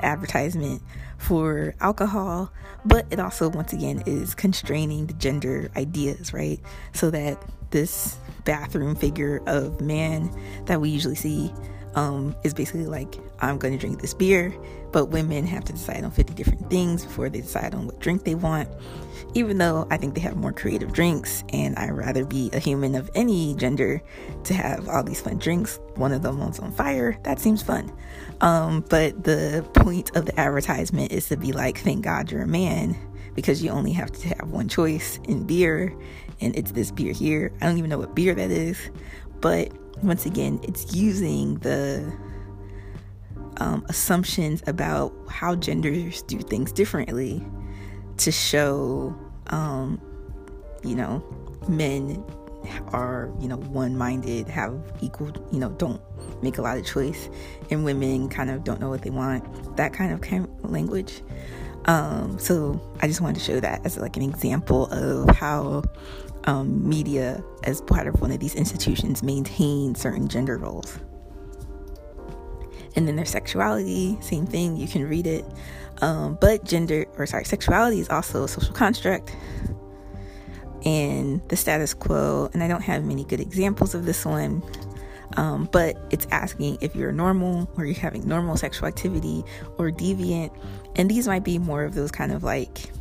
advertisement 0.01 0.82
for 1.17 1.73
alcohol, 1.79 2.51
but 2.86 3.06
it 3.10 3.19
also, 3.19 3.49
once 3.49 3.73
again, 3.73 4.03
is 4.06 4.36
constraining 4.36 5.08
the 5.08 5.13
gender 5.13 5.71
ideas, 5.75 6.34
right? 6.34 6.60
So 6.93 7.10
that 7.12 7.41
this 7.71 8.17
bathroom 8.45 8.95
figure 8.95 9.41
of 9.47 9.82
man 9.82 10.29
that 10.65 10.82
we 10.82 10.89
usually 10.89 11.15
see 11.15 11.51
um, 11.95 12.36
is 12.43 12.53
basically 12.53 12.86
like, 12.86 13.15
I'm 13.39 13.58
going 13.58 13.73
to 13.73 13.79
drink 13.79 14.01
this 14.01 14.13
beer, 14.13 14.53
but 14.91 15.06
women 15.06 15.45
have 15.47 15.63
to 15.65 15.73
decide 15.73 16.03
on 16.03 16.12
50 16.12 16.34
different 16.34 16.69
things 16.69 17.06
before 17.06 17.29
they 17.29 17.41
decide 17.41 17.73
on 17.73 17.86
what 17.86 17.99
drink 17.99 18.23
they 18.25 18.36
want. 18.36 18.69
Even 19.36 19.58
though 19.58 19.88
I 19.89 19.98
think 19.98 20.13
they 20.13 20.22
have 20.22 20.36
more 20.36 20.54
creative 20.54 20.93
drinks, 20.93 21.43
and 21.52 21.76
I'd 21.76 21.91
rather 21.91 22.24
be 22.24 22.52
a 22.54 22.60
human 22.60 22.93
of 22.93 23.10
any 23.15 23.56
gender 23.56 24.02
to 24.43 24.54
have 24.54 24.88
all 24.88 25.04
these 25.04 25.22
fun 25.22 25.39
drinks. 25.39 25.80
One 25.96 26.12
of 26.12 26.22
them 26.22 26.39
was 26.39 26.60
on 26.60 26.72
fire. 26.72 27.17
That 27.24 27.39
seems 27.39 27.63
fun. 27.63 27.91
Um, 28.41 28.86
but 28.89 29.24
the 29.24 29.67
point 29.74 30.15
of 30.15 30.28
the 30.28 30.39
advertisement 30.39 31.12
is 31.12 31.28
to 31.30 31.38
be 31.38 31.52
like, 31.52 31.80
thank 31.80 32.04
God 32.04 32.32
you're 32.32 32.43
a 32.43 32.48
man 32.48 32.96
because 33.34 33.63
you 33.63 33.72
only 33.72 33.91
have 33.91 34.12
to 34.12 34.28
have 34.28 34.50
one 34.50 34.67
choice 34.67 35.19
in 35.24 35.46
beer, 35.46 35.96
and 36.39 36.56
it's 36.56 36.72
this 36.72 36.91
beer 36.91 37.13
here. 37.13 37.52
I 37.62 37.65
don't 37.65 37.78
even 37.78 37.89
know 37.89 37.98
what 37.98 38.13
beer 38.13 38.36
that 38.36 38.52
is, 38.52 38.78
but 39.41 39.72
once 40.04 40.26
again, 40.26 40.60
it's 40.63 40.93
using 40.93 41.56
the 41.60 42.13
um, 43.58 43.86
assumptions 43.89 44.62
about 44.67 45.13
how 45.30 45.56
genders 45.56 46.22
do 46.24 46.39
things 46.39 46.72
differently 46.72 47.43
to 48.17 48.32
show, 48.32 49.15
um, 49.47 50.01
you 50.84 50.95
know, 50.95 51.23
men 51.67 52.23
are, 52.91 53.32
you 53.39 53.47
know, 53.47 53.58
one 53.58 53.97
minded, 53.97 54.47
have 54.47 54.79
equal, 55.01 55.32
you 55.51 55.60
know, 55.60 55.69
don't 55.71 56.01
make 56.41 56.58
a 56.58 56.62
lot 56.62 56.77
of 56.77 56.86
choice, 56.86 57.29
and 57.69 57.84
women 57.84 58.29
kind 58.29 58.49
of 58.49 58.63
don't 58.63 58.79
know 58.79 58.89
what 58.89 59.01
they 59.01 59.10
want, 59.10 59.75
that 59.77 59.93
kind 59.93 60.13
of, 60.13 60.69
language. 60.69 61.21
Um, 61.86 62.39
so 62.39 62.82
I 63.01 63.08
just 63.08 63.19
wanted 63.19 63.39
to 63.39 63.45
show 63.45 63.60
that 63.60 63.86
as 63.86 63.97
like 63.97 64.15
an 64.15 64.23
example 64.23 64.86
of 64.88 65.36
how 65.36 65.84
um, 66.45 66.88
media, 66.88 67.43
as 67.63 67.82
part 67.82 68.08
of 68.08 68.21
one 68.21 68.32
of 68.32 68.39
these 68.39 68.56
institutions, 68.56 69.21
maintain 69.23 69.95
certain 69.95 70.27
gender 70.27 70.58
roles. 70.58 70.99
And 72.95 73.08
then 73.08 73.15
their 73.15 73.25
sexuality, 73.25 74.17
same 74.21 74.45
thing, 74.45 74.77
you 74.77 74.88
can 74.88 75.08
read 75.08 75.27
it. 75.27 75.45
Um, 76.04 76.38
but 76.42 76.66
gender, 76.66 77.06
or 77.18 77.26
sorry, 77.26 77.46
sexuality 77.46 78.02
is 78.02 78.10
also 78.10 78.44
a 78.44 78.48
social 78.50 78.74
construct. 78.74 79.34
And 80.84 81.42
the 81.48 81.56
status 81.56 81.94
quo, 81.94 82.50
and 82.54 82.62
I 82.62 82.68
don't 82.68 82.82
have 82.82 83.06
many 83.06 83.24
good 83.24 83.39
examples 83.39 83.96
of 83.96 84.06
this 84.06 84.26
one, 84.26 84.62
um, 85.38 85.70
but 85.72 85.96
it's 86.12 86.28
asking 86.30 86.80
if 86.82 86.94
you're 86.94 87.13
normal 87.13 87.72
or 87.78 87.86
you're 87.86 87.96
having 87.96 88.28
normal 88.28 88.58
sexual 88.58 88.86
activity 88.89 89.46
or 89.78 89.92
deviant. 89.92 90.54
And 90.98 91.10
these 91.10 91.26
might 91.26 91.46
be 91.46 91.58
more 91.58 91.86
of 91.86 91.94
those 91.94 92.12
kind 92.12 92.34
of 92.34 92.44
like 92.44 92.92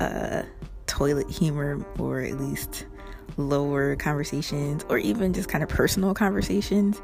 uh, 0.00 0.42
toilet 0.88 1.30
humor 1.30 1.86
or 2.00 2.18
at 2.18 2.36
least 2.40 2.84
lower 3.36 3.94
conversations 3.94 4.84
or 4.88 4.98
even 4.98 5.32
just 5.32 5.48
kind 5.48 5.62
of 5.62 5.70
personal 5.70 6.14
conversations 6.14 7.00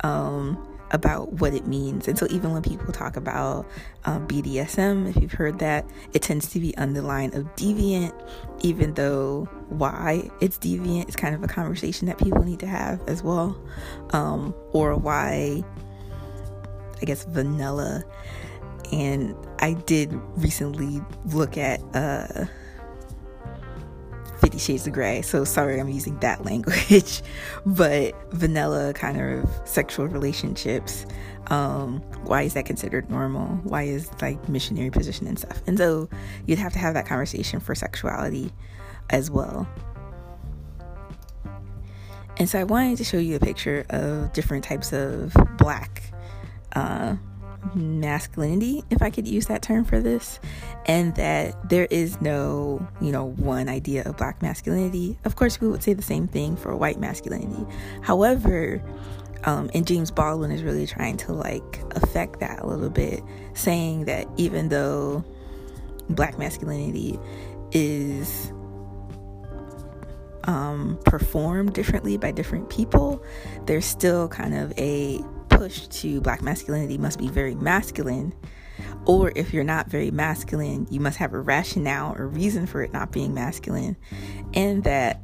um, 0.00 0.58
about 0.90 1.32
what 1.34 1.54
it 1.54 1.66
means. 1.66 2.08
And 2.08 2.18
so, 2.18 2.26
even 2.30 2.52
when 2.52 2.62
people 2.62 2.92
talk 2.92 3.16
about 3.16 3.66
uh, 4.04 4.18
BDSM, 4.20 5.08
if 5.08 5.16
you've 5.20 5.32
heard 5.32 5.58
that, 5.58 5.86
it 6.12 6.22
tends 6.22 6.48
to 6.50 6.60
be 6.60 6.76
on 6.78 6.94
the 6.94 7.02
line 7.02 7.34
of 7.34 7.44
deviant, 7.56 8.12
even 8.60 8.94
though 8.94 9.48
why 9.68 10.30
it's 10.40 10.58
deviant 10.58 11.08
is 11.08 11.16
kind 11.16 11.34
of 11.34 11.42
a 11.42 11.48
conversation 11.48 12.06
that 12.06 12.18
people 12.18 12.42
need 12.42 12.60
to 12.60 12.66
have 12.66 13.00
as 13.08 13.22
well, 13.22 13.60
um, 14.10 14.54
or 14.72 14.96
why 14.96 15.62
I 17.00 17.04
guess 17.04 17.24
vanilla 17.24 18.04
and 18.92 19.34
I 19.58 19.74
did 19.74 20.12
recently 20.36 21.02
look 21.26 21.56
at 21.56 21.80
uh, 21.94 22.46
Fifty 24.40 24.58
Shades 24.58 24.86
of 24.86 24.92
Grey, 24.92 25.22
so 25.22 25.44
sorry 25.44 25.80
I'm 25.80 25.88
using 25.88 26.18
that 26.20 26.44
language, 26.46 27.22
but 27.66 28.14
vanilla 28.32 28.92
kind 28.94 29.20
of 29.20 29.50
sexual 29.64 30.06
relationships. 30.06 31.06
Um, 31.48 32.00
why 32.24 32.42
is 32.42 32.54
that 32.54 32.66
considered 32.66 33.10
normal? 33.10 33.46
Why 33.64 33.84
is 33.84 34.10
like 34.20 34.48
missionary 34.48 34.90
position 34.90 35.26
and 35.26 35.38
stuff? 35.38 35.60
And 35.66 35.78
so 35.78 36.08
you'd 36.46 36.58
have 36.58 36.72
to 36.74 36.78
have 36.78 36.94
that 36.94 37.06
conversation 37.06 37.58
for 37.60 37.74
sexuality 37.74 38.52
as 39.10 39.30
well. 39.30 39.66
And 42.36 42.48
so 42.48 42.60
I 42.60 42.64
wanted 42.64 42.98
to 42.98 43.04
show 43.04 43.18
you 43.18 43.36
a 43.36 43.40
picture 43.40 43.84
of 43.90 44.32
different 44.32 44.62
types 44.62 44.92
of 44.92 45.34
black 45.56 46.12
uh, 46.74 47.16
masculinity, 47.74 48.82
if 48.90 49.02
I 49.02 49.10
could 49.10 49.26
use 49.26 49.46
that 49.46 49.62
term 49.62 49.84
for 49.84 50.00
this, 50.00 50.40
and 50.86 51.14
that 51.16 51.68
there 51.68 51.86
is 51.90 52.20
no, 52.20 52.86
you 53.00 53.12
know, 53.12 53.30
one 53.30 53.68
idea 53.68 54.04
of 54.04 54.16
black 54.16 54.42
masculinity. 54.42 55.18
Of 55.24 55.36
course, 55.36 55.60
we 55.60 55.68
would 55.68 55.82
say 55.82 55.92
the 55.92 56.02
same 56.02 56.26
thing 56.26 56.56
for 56.56 56.74
white 56.76 56.98
masculinity. 56.98 57.66
However, 58.02 58.82
um, 59.44 59.70
and 59.74 59.86
James 59.86 60.10
Baldwin 60.10 60.50
is 60.50 60.62
really 60.62 60.86
trying 60.86 61.16
to 61.18 61.32
like 61.32 61.82
affect 61.92 62.40
that 62.40 62.60
a 62.60 62.66
little 62.66 62.90
bit, 62.90 63.22
saying 63.54 64.06
that 64.06 64.26
even 64.36 64.68
though 64.68 65.24
black 66.10 66.38
masculinity 66.38 67.18
is 67.72 68.52
um, 70.44 70.98
performed 71.04 71.74
differently 71.74 72.16
by 72.16 72.32
different 72.32 72.70
people, 72.70 73.22
there's 73.66 73.84
still 73.84 74.28
kind 74.28 74.54
of 74.54 74.72
a 74.78 75.20
push 75.58 75.88
to 75.88 76.20
black 76.20 76.40
masculinity 76.40 76.96
must 76.96 77.18
be 77.18 77.28
very 77.28 77.54
masculine. 77.56 78.32
Or 79.06 79.32
if 79.34 79.52
you're 79.52 79.64
not 79.64 79.90
very 79.90 80.12
masculine, 80.12 80.86
you 80.88 81.00
must 81.00 81.16
have 81.18 81.32
a 81.32 81.40
rationale 81.40 82.14
or 82.16 82.28
reason 82.28 82.66
for 82.66 82.82
it 82.82 82.92
not 82.92 83.10
being 83.10 83.34
masculine. 83.34 83.96
And 84.54 84.84
that 84.84 85.20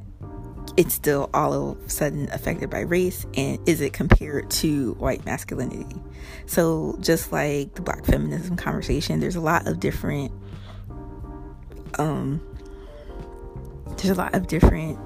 it's 0.76 0.92
still 0.92 1.30
all 1.32 1.52
of 1.52 1.86
a 1.86 1.88
sudden 1.88 2.28
affected 2.32 2.68
by 2.68 2.80
race 2.80 3.26
and 3.34 3.60
is 3.68 3.80
it 3.80 3.92
compared 3.92 4.50
to 4.50 4.94
white 4.94 5.24
masculinity 5.24 6.00
so 6.46 6.96
just 7.00 7.30
like 7.30 7.74
the 7.74 7.82
black 7.82 8.04
feminism 8.06 8.56
conversation 8.56 9.20
there's 9.20 9.36
a 9.36 9.40
lot 9.40 9.68
of 9.68 9.78
different 9.78 10.32
um 11.98 12.40
there's 13.98 14.08
a 14.08 14.14
lot 14.14 14.34
of 14.34 14.48
different 14.48 14.98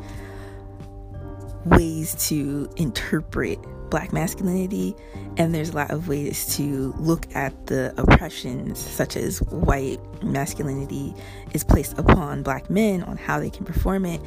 ways 1.66 2.14
to 2.28 2.70
interpret 2.76 3.58
black 3.90 4.12
masculinity 4.12 4.94
and 5.36 5.54
there's 5.54 5.70
a 5.70 5.76
lot 5.76 5.90
of 5.90 6.08
ways 6.08 6.56
to 6.56 6.94
look 6.98 7.26
at 7.34 7.66
the 7.66 7.94
oppressions 8.00 8.78
such 8.78 9.16
as 9.16 9.40
white 9.42 10.00
masculinity 10.22 11.14
is 11.52 11.64
placed 11.64 11.98
upon 11.98 12.42
black 12.42 12.68
men 12.70 13.02
on 13.04 13.16
how 13.16 13.40
they 13.40 13.50
can 13.50 13.64
perform 13.64 14.04
it 14.04 14.20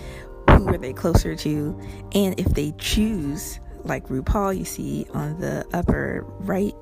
who 0.49 0.67
are 0.67 0.77
they 0.77 0.93
closer 0.93 1.35
to 1.35 1.79
and 2.13 2.39
if 2.39 2.47
they 2.47 2.73
choose 2.77 3.59
like 3.83 4.07
RuPaul 4.07 4.57
you 4.57 4.65
see 4.65 5.05
on 5.13 5.39
the 5.39 5.65
upper 5.73 6.25
right 6.39 6.75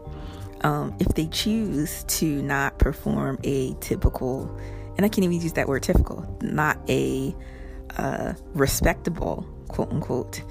um, 0.62 0.96
if 1.00 1.08
they 1.10 1.28
choose 1.28 2.04
to 2.06 2.42
not 2.42 2.78
perform 2.80 3.40
a 3.44 3.74
typical 3.76 4.54
and 4.98 5.06
I 5.06 5.10
can't 5.10 5.24
even 5.24 5.40
use 5.40 5.54
that 5.54 5.68
word 5.68 5.84
typical 5.84 6.38
not 6.42 6.78
a 6.90 7.36
uh, 7.98 8.34
respectable 8.54 9.48
quote 9.68 9.92
unquote 9.92 10.42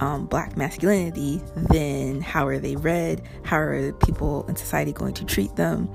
um, 0.00 0.26
black 0.26 0.56
masculinity, 0.56 1.42
then 1.56 2.20
how 2.20 2.46
are 2.46 2.58
they 2.58 2.76
read? 2.76 3.22
How 3.44 3.58
are 3.58 3.92
people 3.92 4.46
in 4.48 4.56
society 4.56 4.92
going 4.92 5.14
to 5.14 5.24
treat 5.24 5.54
them? 5.56 5.90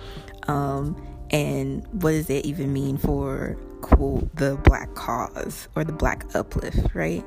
Um, 0.47 1.01
and 1.31 1.85
what 2.01 2.11
does 2.11 2.27
that 2.27 2.45
even 2.45 2.73
mean 2.73 2.97
for 2.97 3.57
quote 3.81 4.35
the 4.35 4.57
black 4.63 4.93
cause 4.95 5.67
or 5.75 5.83
the 5.83 5.93
black 5.93 6.25
uplift, 6.35 6.93
right? 6.93 7.25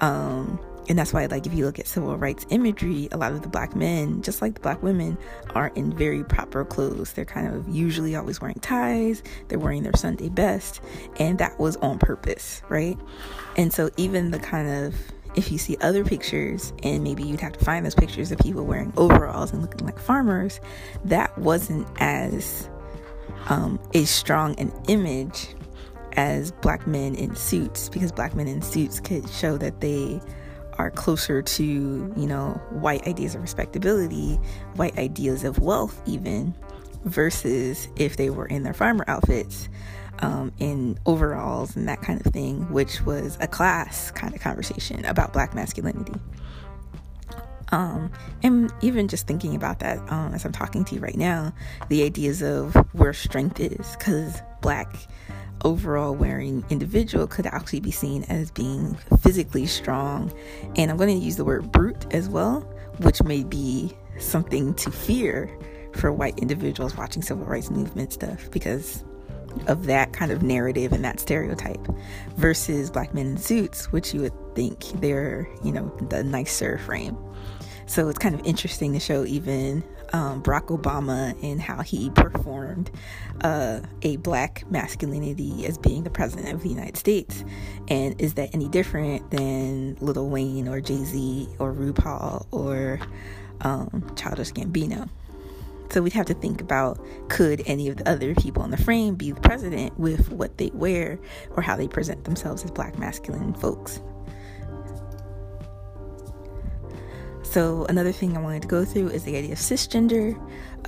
Um, 0.00 0.58
and 0.88 0.98
that's 0.98 1.12
why, 1.12 1.26
like, 1.26 1.46
if 1.46 1.54
you 1.54 1.64
look 1.64 1.78
at 1.78 1.86
civil 1.86 2.16
rights 2.16 2.44
imagery, 2.50 3.08
a 3.12 3.16
lot 3.16 3.32
of 3.32 3.42
the 3.42 3.48
black 3.48 3.76
men, 3.76 4.20
just 4.20 4.42
like 4.42 4.54
the 4.54 4.60
black 4.60 4.82
women, 4.82 5.16
are 5.54 5.68
in 5.76 5.96
very 5.96 6.24
proper 6.24 6.64
clothes. 6.64 7.12
They're 7.12 7.24
kind 7.24 7.54
of 7.54 7.68
usually 7.68 8.16
always 8.16 8.40
wearing 8.40 8.58
ties, 8.58 9.22
they're 9.48 9.60
wearing 9.60 9.84
their 9.84 9.94
Sunday 9.94 10.28
best, 10.28 10.80
and 11.20 11.38
that 11.38 11.58
was 11.60 11.76
on 11.76 11.98
purpose, 11.98 12.62
right? 12.68 12.98
And 13.56 13.72
so, 13.72 13.90
even 13.96 14.32
the 14.32 14.40
kind 14.40 14.68
of 14.68 14.96
if 15.34 15.50
you 15.50 15.58
see 15.58 15.76
other 15.80 16.04
pictures 16.04 16.72
and 16.82 17.02
maybe 17.02 17.22
you'd 17.22 17.40
have 17.40 17.52
to 17.52 17.64
find 17.64 17.84
those 17.84 17.94
pictures 17.94 18.30
of 18.32 18.38
people 18.38 18.64
wearing 18.64 18.92
overalls 18.96 19.52
and 19.52 19.62
looking 19.62 19.84
like 19.86 19.98
farmers, 19.98 20.60
that 21.04 21.36
wasn't 21.38 21.86
as 21.98 22.68
um, 23.48 23.80
a 23.94 24.04
strong 24.04 24.54
an 24.58 24.72
image 24.88 25.48
as 26.12 26.52
black 26.52 26.86
men 26.86 27.14
in 27.14 27.34
suits 27.34 27.88
because 27.88 28.12
black 28.12 28.34
men 28.34 28.46
in 28.46 28.60
suits 28.60 29.00
could 29.00 29.28
show 29.30 29.56
that 29.56 29.80
they 29.80 30.20
are 30.78 30.90
closer 30.90 31.42
to, 31.42 31.64
you 31.64 32.26
know, 32.26 32.60
white 32.70 33.06
ideas 33.06 33.34
of 33.34 33.42
respectability, 33.42 34.34
white 34.76 34.96
ideas 34.98 35.44
of 35.44 35.58
wealth, 35.58 36.00
even, 36.06 36.54
versus 37.04 37.88
if 37.96 38.16
they 38.16 38.30
were 38.30 38.46
in 38.46 38.62
their 38.62 38.72
farmer 38.72 39.04
outfits 39.08 39.68
um, 40.20 40.52
in 40.58 40.98
overalls 41.06 41.76
and 41.76 41.88
that 41.88 42.02
kind 42.02 42.24
of 42.24 42.32
thing, 42.32 42.70
which 42.72 43.02
was 43.02 43.36
a 43.40 43.46
class 43.46 44.10
kind 44.10 44.34
of 44.34 44.40
conversation 44.40 45.04
about 45.04 45.32
black 45.32 45.54
masculinity. 45.54 46.14
Um, 47.72 48.12
and 48.42 48.70
even 48.82 49.08
just 49.08 49.26
thinking 49.26 49.54
about 49.54 49.78
that 49.78 49.98
um, 50.12 50.34
as 50.34 50.44
I'm 50.44 50.52
talking 50.52 50.84
to 50.84 50.94
you 50.94 51.00
right 51.00 51.16
now, 51.16 51.54
the 51.88 52.02
ideas 52.02 52.42
of 52.42 52.74
where 52.92 53.14
strength 53.14 53.60
is, 53.60 53.96
because 53.96 54.40
black 54.60 54.94
overall 55.64 56.14
wearing 56.14 56.64
individual 56.68 57.26
could 57.26 57.46
actually 57.46 57.80
be 57.80 57.90
seen 57.90 58.24
as 58.24 58.50
being 58.50 58.94
physically 59.20 59.64
strong. 59.66 60.32
And 60.76 60.90
I'm 60.90 60.98
going 60.98 61.18
to 61.18 61.24
use 61.24 61.36
the 61.36 61.44
word 61.44 61.72
brute 61.72 62.06
as 62.12 62.28
well, 62.28 62.60
which 62.98 63.22
may 63.22 63.42
be 63.42 63.96
something 64.18 64.74
to 64.74 64.90
fear 64.90 65.50
for 65.94 66.12
white 66.12 66.38
individuals 66.38 66.96
watching 66.96 67.22
civil 67.22 67.44
rights 67.44 67.70
movement 67.70 68.12
stuff 68.12 68.50
because 68.50 69.04
of 69.66 69.86
that 69.86 70.12
kind 70.12 70.32
of 70.32 70.42
narrative 70.42 70.92
and 70.92 71.04
that 71.04 71.20
stereotype 71.20 71.86
versus 72.36 72.90
black 72.90 73.14
men 73.14 73.26
in 73.26 73.36
suits, 73.36 73.92
which 73.92 74.14
you 74.14 74.20
would 74.22 74.54
think 74.54 74.80
they're, 75.00 75.48
you 75.64 75.72
know, 75.72 75.88
the 76.08 76.22
nicer 76.22 76.78
frame. 76.78 77.16
So 77.86 78.08
it's 78.08 78.18
kind 78.18 78.34
of 78.34 78.46
interesting 78.46 78.92
to 78.92 79.00
show 79.00 79.24
even 79.24 79.84
um, 80.12 80.42
Barack 80.42 80.66
Obama 80.66 81.36
and 81.42 81.60
how 81.60 81.82
he 81.82 82.10
performed 82.10 82.90
uh, 83.42 83.80
a 84.02 84.16
black 84.18 84.64
masculinity 84.70 85.66
as 85.66 85.78
being 85.78 86.04
the 86.04 86.10
president 86.10 86.52
of 86.52 86.62
the 86.62 86.68
United 86.68 86.96
States. 86.96 87.44
And 87.88 88.18
is 88.20 88.34
that 88.34 88.50
any 88.54 88.68
different 88.68 89.30
than 89.30 89.96
Lil 90.00 90.28
Wayne 90.28 90.68
or 90.68 90.80
Jay 90.80 91.04
Z 91.04 91.48
or 91.58 91.72
RuPaul 91.72 92.46
or 92.50 93.00
um, 93.62 94.12
Childish 94.16 94.52
Gambino? 94.52 95.08
So 95.92 96.00
we'd 96.00 96.14
have 96.14 96.26
to 96.26 96.34
think 96.34 96.62
about 96.62 96.98
could 97.28 97.62
any 97.66 97.86
of 97.88 97.98
the 97.98 98.08
other 98.08 98.34
people 98.34 98.64
in 98.64 98.70
the 98.70 98.78
frame 98.78 99.14
be 99.14 99.32
the 99.32 99.40
president 99.42 99.98
with 99.98 100.30
what 100.30 100.56
they 100.56 100.70
wear 100.72 101.18
or 101.50 101.62
how 101.62 101.76
they 101.76 101.86
present 101.86 102.24
themselves 102.24 102.64
as 102.64 102.70
black 102.70 102.98
masculine 102.98 103.52
folks. 103.52 104.00
So 107.42 107.84
another 107.90 108.12
thing 108.12 108.34
I 108.38 108.40
wanted 108.40 108.62
to 108.62 108.68
go 108.68 108.86
through 108.86 109.08
is 109.08 109.24
the 109.24 109.36
idea 109.36 109.52
of 109.52 109.58
cisgender 109.58 110.34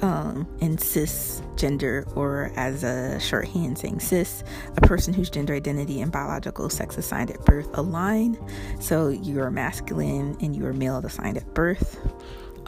um, 0.02 0.48
and 0.62 0.78
cisgender, 0.78 2.10
or 2.16 2.50
as 2.56 2.82
a 2.82 3.20
shorthand 3.20 3.76
saying 3.76 4.00
cis, 4.00 4.42
a 4.74 4.80
person 4.80 5.12
whose 5.12 5.28
gender 5.28 5.52
identity 5.52 6.00
and 6.00 6.10
biological 6.10 6.70
sex 6.70 6.96
assigned 6.96 7.30
at 7.30 7.44
birth 7.44 7.68
align. 7.76 8.38
So 8.80 9.10
you 9.10 9.42
are 9.42 9.50
masculine 9.50 10.38
and 10.40 10.56
you 10.56 10.64
are 10.64 10.72
male 10.72 10.96
assigned 10.96 11.36
at 11.36 11.52
birth 11.52 12.00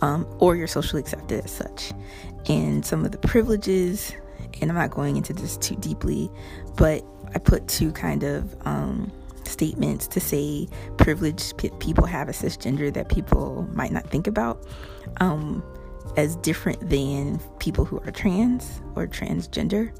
um, 0.01 0.27
or 0.39 0.57
you're 0.57 0.67
socially 0.67 1.01
accepted 1.01 1.45
as 1.45 1.51
such. 1.51 1.93
And 2.49 2.85
some 2.85 3.05
of 3.05 3.13
the 3.13 3.19
privileges, 3.19 4.13
and 4.61 4.71
I'm 4.71 4.77
not 4.77 4.91
going 4.91 5.17
into 5.17 5.33
this 5.33 5.57
too 5.57 5.77
deeply, 5.77 6.31
but 6.77 7.05
I 7.35 7.39
put 7.39 7.67
two 7.69 7.93
kind 7.93 8.23
of 8.23 8.55
um, 8.67 9.11
statements 9.45 10.07
to 10.09 10.21
say 10.21 10.69
privileged 10.97 11.57
p- 11.57 11.71
people 11.81 12.07
have 12.07 12.29
a 12.29 12.33
cisgender 12.33 12.93
that 12.95 13.09
people 13.09 13.69
might 13.73 13.93
not 13.93 14.09
think 14.09 14.27
about 14.27 14.67
um, 15.19 15.63
as 16.17 16.37
different 16.37 16.89
than 16.89 17.39
people 17.59 17.85
who 17.85 17.99
are 18.01 18.11
trans 18.11 18.81
or 18.95 19.07
transgender. 19.07 19.93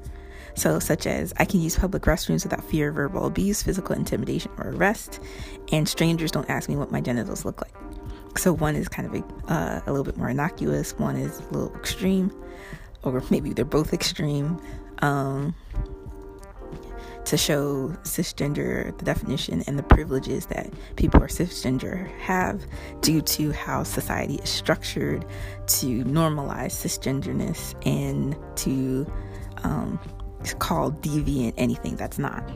So, 0.55 0.79
such 0.79 1.05
as 1.05 1.33
I 1.37 1.45
can 1.45 1.61
use 1.61 1.77
public 1.77 2.03
restrooms 2.03 2.43
without 2.43 2.63
fear 2.63 2.89
of 2.89 2.95
verbal 2.95 3.27
abuse, 3.27 3.61
physical 3.61 3.95
intimidation, 3.95 4.51
or 4.57 4.71
arrest, 4.71 5.19
and 5.71 5.87
strangers 5.87 6.31
don't 6.31 6.49
ask 6.49 6.67
me 6.67 6.75
what 6.75 6.91
my 6.91 6.99
genitals 6.99 7.45
look 7.45 7.61
like. 7.61 7.86
So 8.37 8.53
one 8.53 8.75
is 8.75 8.87
kind 8.87 9.07
of 9.07 9.15
a, 9.15 9.51
uh, 9.51 9.81
a 9.85 9.91
little 9.91 10.05
bit 10.05 10.17
more 10.17 10.29
innocuous, 10.29 10.97
one 10.97 11.15
is 11.15 11.39
a 11.39 11.43
little 11.45 11.75
extreme, 11.75 12.31
or 13.03 13.21
maybe 13.29 13.51
they're 13.51 13.65
both 13.65 13.93
extreme. 13.93 14.61
Um, 14.99 15.55
to 17.25 17.35
show 17.35 17.89
cisgender, 18.03 18.97
the 18.99 19.03
definition, 19.03 19.61
and 19.67 19.77
the 19.77 19.83
privileges 19.83 20.45
that 20.45 20.71
people 20.95 21.21
are 21.21 21.27
cisgender 21.27 22.09
have 22.19 22.65
due 23.01 23.21
to 23.21 23.51
how 23.51 23.83
society 23.83 24.35
is 24.35 24.49
structured 24.49 25.25
to 25.67 26.05
normalize 26.05 26.71
cisgenderness 26.71 27.75
and 27.85 28.37
to 28.55 29.05
um, 29.63 29.99
call 30.59 30.89
deviant 30.89 31.53
anything 31.57 31.97
that's 31.97 32.17
not. 32.17 32.49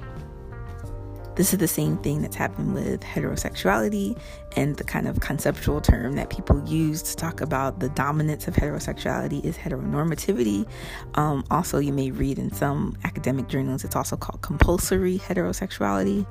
This 1.36 1.54
is 1.54 1.60
the 1.60 1.68
same 1.68 1.98
thing 1.98 2.22
that's 2.22 2.36
happened 2.36 2.74
with 2.74 3.02
heterosexuality 3.02 4.18
and 4.58 4.76
the 4.76 4.84
kind 4.84 5.08
of 5.08 5.20
conceptual 5.22 5.80
term 5.80 6.16
that 6.16 6.30
people 6.30 6.62
use 6.68 7.02
to 7.04 7.16
talk 7.16 7.40
about 7.40 7.80
the 7.80 7.90
dominance 7.90 8.48
of 8.48 8.56
heterosexuality 8.56 9.44
is 9.44 9.58
heteronormativity. 9.58 10.68
Um, 11.16 11.46
also, 11.50 11.80
you 11.80 11.94
may 11.94 12.12
read 12.12 12.38
in 12.38 12.52
some 12.52 12.98
academic 13.06 13.48
journals, 13.48 13.84
it's 13.84 13.96
also 13.96 14.18
called 14.18 14.42
compulsory 14.42 15.20
heterosexuality. 15.20 16.26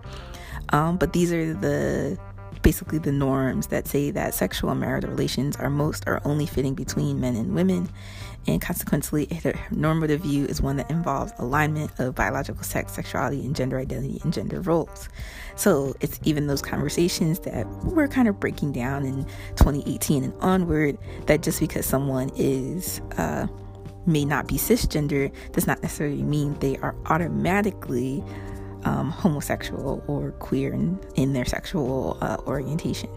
Um, 0.71 0.99
but 0.99 1.13
these 1.13 1.33
are 1.33 1.55
the 1.55 2.19
basically 2.63 2.99
the 2.99 3.13
norms 3.13 3.69
that 3.69 3.87
say 3.87 4.11
that 4.11 4.35
sexual 4.35 4.71
and 4.71 4.81
marital 4.81 5.11
relations 5.11 5.57
are 5.57 5.71
most 5.71 6.05
or 6.07 6.21
only 6.27 6.45
fitting 6.47 6.75
between 6.75 7.19
men 7.21 7.35
and 7.37 7.55
women 7.55 7.89
and 8.47 8.61
consequently, 8.61 9.29
a 9.31 9.55
normative 9.71 10.23
view 10.23 10.47
is 10.47 10.63
one 10.63 10.77
that 10.77 10.91
involves 10.91 11.33
alignment 11.39 11.91
of 11.99 12.15
biological 12.15 12.63
sex, 12.63 12.93
sexuality, 12.93 13.45
and 13.45 13.55
gender 13.55 13.79
identity 13.79 14.21
and 14.25 14.33
gender 14.33 14.61
roles. 14.61 15.09
So 15.57 15.95
it's 16.01 16.19
even 16.25 16.47
those 16.47 16.63
conversations 16.63 17.41
that 17.41 17.67
we're 17.85 18.09
kind 18.09 18.29
of 18.29 18.41
breaking 18.41 18.73
down 18.73 19.05
in 19.05 19.25
2018 19.57 20.25
and 20.25 20.33
onward 20.41 20.97
that 21.27 21.43
just 21.43 21.61
because 21.61 21.85
someone 21.85 22.31
is 22.35 23.01
uh, 23.19 23.47
may 24.07 24.25
not 24.25 24.49
be 24.49 24.55
cisgender 24.55 25.31
does 25.53 25.67
not 25.67 25.83
necessarily 25.83 26.23
mean 26.23 26.59
they 26.61 26.79
are 26.79 26.95
automatically 27.07 28.25
um, 28.85 29.11
homosexual 29.11 30.03
or 30.07 30.31
queer 30.33 30.73
in, 30.73 30.99
in 31.15 31.35
their 31.35 31.45
sexual 31.45 32.17
uh, 32.23 32.39
orientation. 32.47 33.11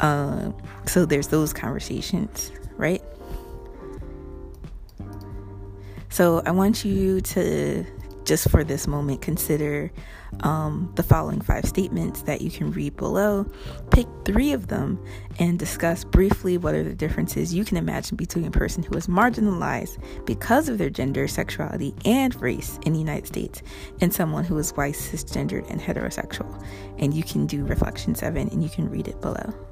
Uh, 0.00 0.52
so 0.86 1.06
there's 1.06 1.28
those 1.28 1.54
conversations, 1.54 2.52
right? 2.76 3.02
So 6.12 6.42
I 6.44 6.50
want 6.50 6.84
you 6.84 7.22
to 7.22 7.86
just 8.24 8.50
for 8.50 8.62
this 8.62 8.86
moment 8.86 9.22
consider 9.22 9.90
um, 10.40 10.92
the 10.94 11.02
following 11.02 11.40
five 11.40 11.64
statements 11.64 12.22
that 12.22 12.42
you 12.42 12.50
can 12.50 12.70
read 12.70 12.98
below. 12.98 13.50
Pick 13.90 14.06
three 14.26 14.52
of 14.52 14.68
them 14.68 15.02
and 15.38 15.58
discuss 15.58 16.04
briefly 16.04 16.58
what 16.58 16.74
are 16.74 16.84
the 16.84 16.94
differences 16.94 17.54
you 17.54 17.64
can 17.64 17.78
imagine 17.78 18.18
between 18.18 18.44
a 18.44 18.50
person 18.50 18.82
who 18.82 18.94
is 18.94 19.06
marginalized 19.06 19.96
because 20.26 20.68
of 20.68 20.76
their 20.76 20.90
gender, 20.90 21.26
sexuality, 21.26 21.94
and 22.04 22.34
race 22.42 22.78
in 22.84 22.92
the 22.92 22.98
United 22.98 23.26
States 23.26 23.62
and 24.02 24.12
someone 24.12 24.44
who 24.44 24.58
is 24.58 24.70
white, 24.72 24.94
cisgendered, 24.94 25.68
and 25.70 25.80
heterosexual. 25.80 26.62
And 26.98 27.14
you 27.14 27.24
can 27.24 27.46
do 27.46 27.64
reflection 27.64 28.14
seven 28.14 28.50
and 28.50 28.62
you 28.62 28.68
can 28.68 28.90
read 28.90 29.08
it 29.08 29.18
below. 29.22 29.71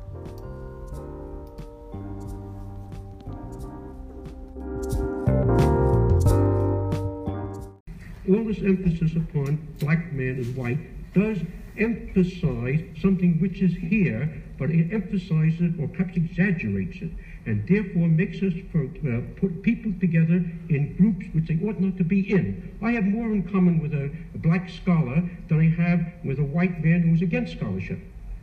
This 8.31 8.63
emphasis 8.63 9.17
upon 9.17 9.57
black 9.79 10.13
man 10.13 10.37
and 10.37 10.57
white 10.57 10.79
does 11.15 11.39
emphasize 11.79 12.81
something 13.01 13.39
which 13.41 13.61
is 13.61 13.73
here, 13.75 14.43
but 14.59 14.71
it 14.71 14.93
emphasizes 14.93 15.61
it 15.61 15.81
or 15.81 15.89
perhaps 15.89 16.17
exaggerates 16.17 16.99
it, 17.03 17.11
and 17.47 17.67
therefore 17.67 18.07
makes 18.07 18.39
us 18.43 18.53
uh, 18.75 19.21
put 19.41 19.63
people 19.63 19.93
together 19.99 20.45
in 20.69 20.95
groups 20.97 21.27
which 21.33 21.49
they 21.49 21.59
ought 21.67 21.81
not 21.81 21.97
to 21.97 22.05
be 22.05 22.31
in. 22.31 22.77
I 22.83 22.93
have 22.93 23.05
more 23.05 23.33
in 23.33 23.49
common 23.51 23.81
with 23.81 23.95
a, 23.95 24.11
a 24.35 24.39
black 24.39 24.69
scholar 24.69 25.29
than 25.49 25.61
I 25.61 25.83
have 25.83 26.13
with 26.25 26.39
a 26.39 26.45
white 26.45 26.85
man 26.85 27.03
who's 27.03 27.23
against 27.23 27.57
scholarship. 27.57 27.99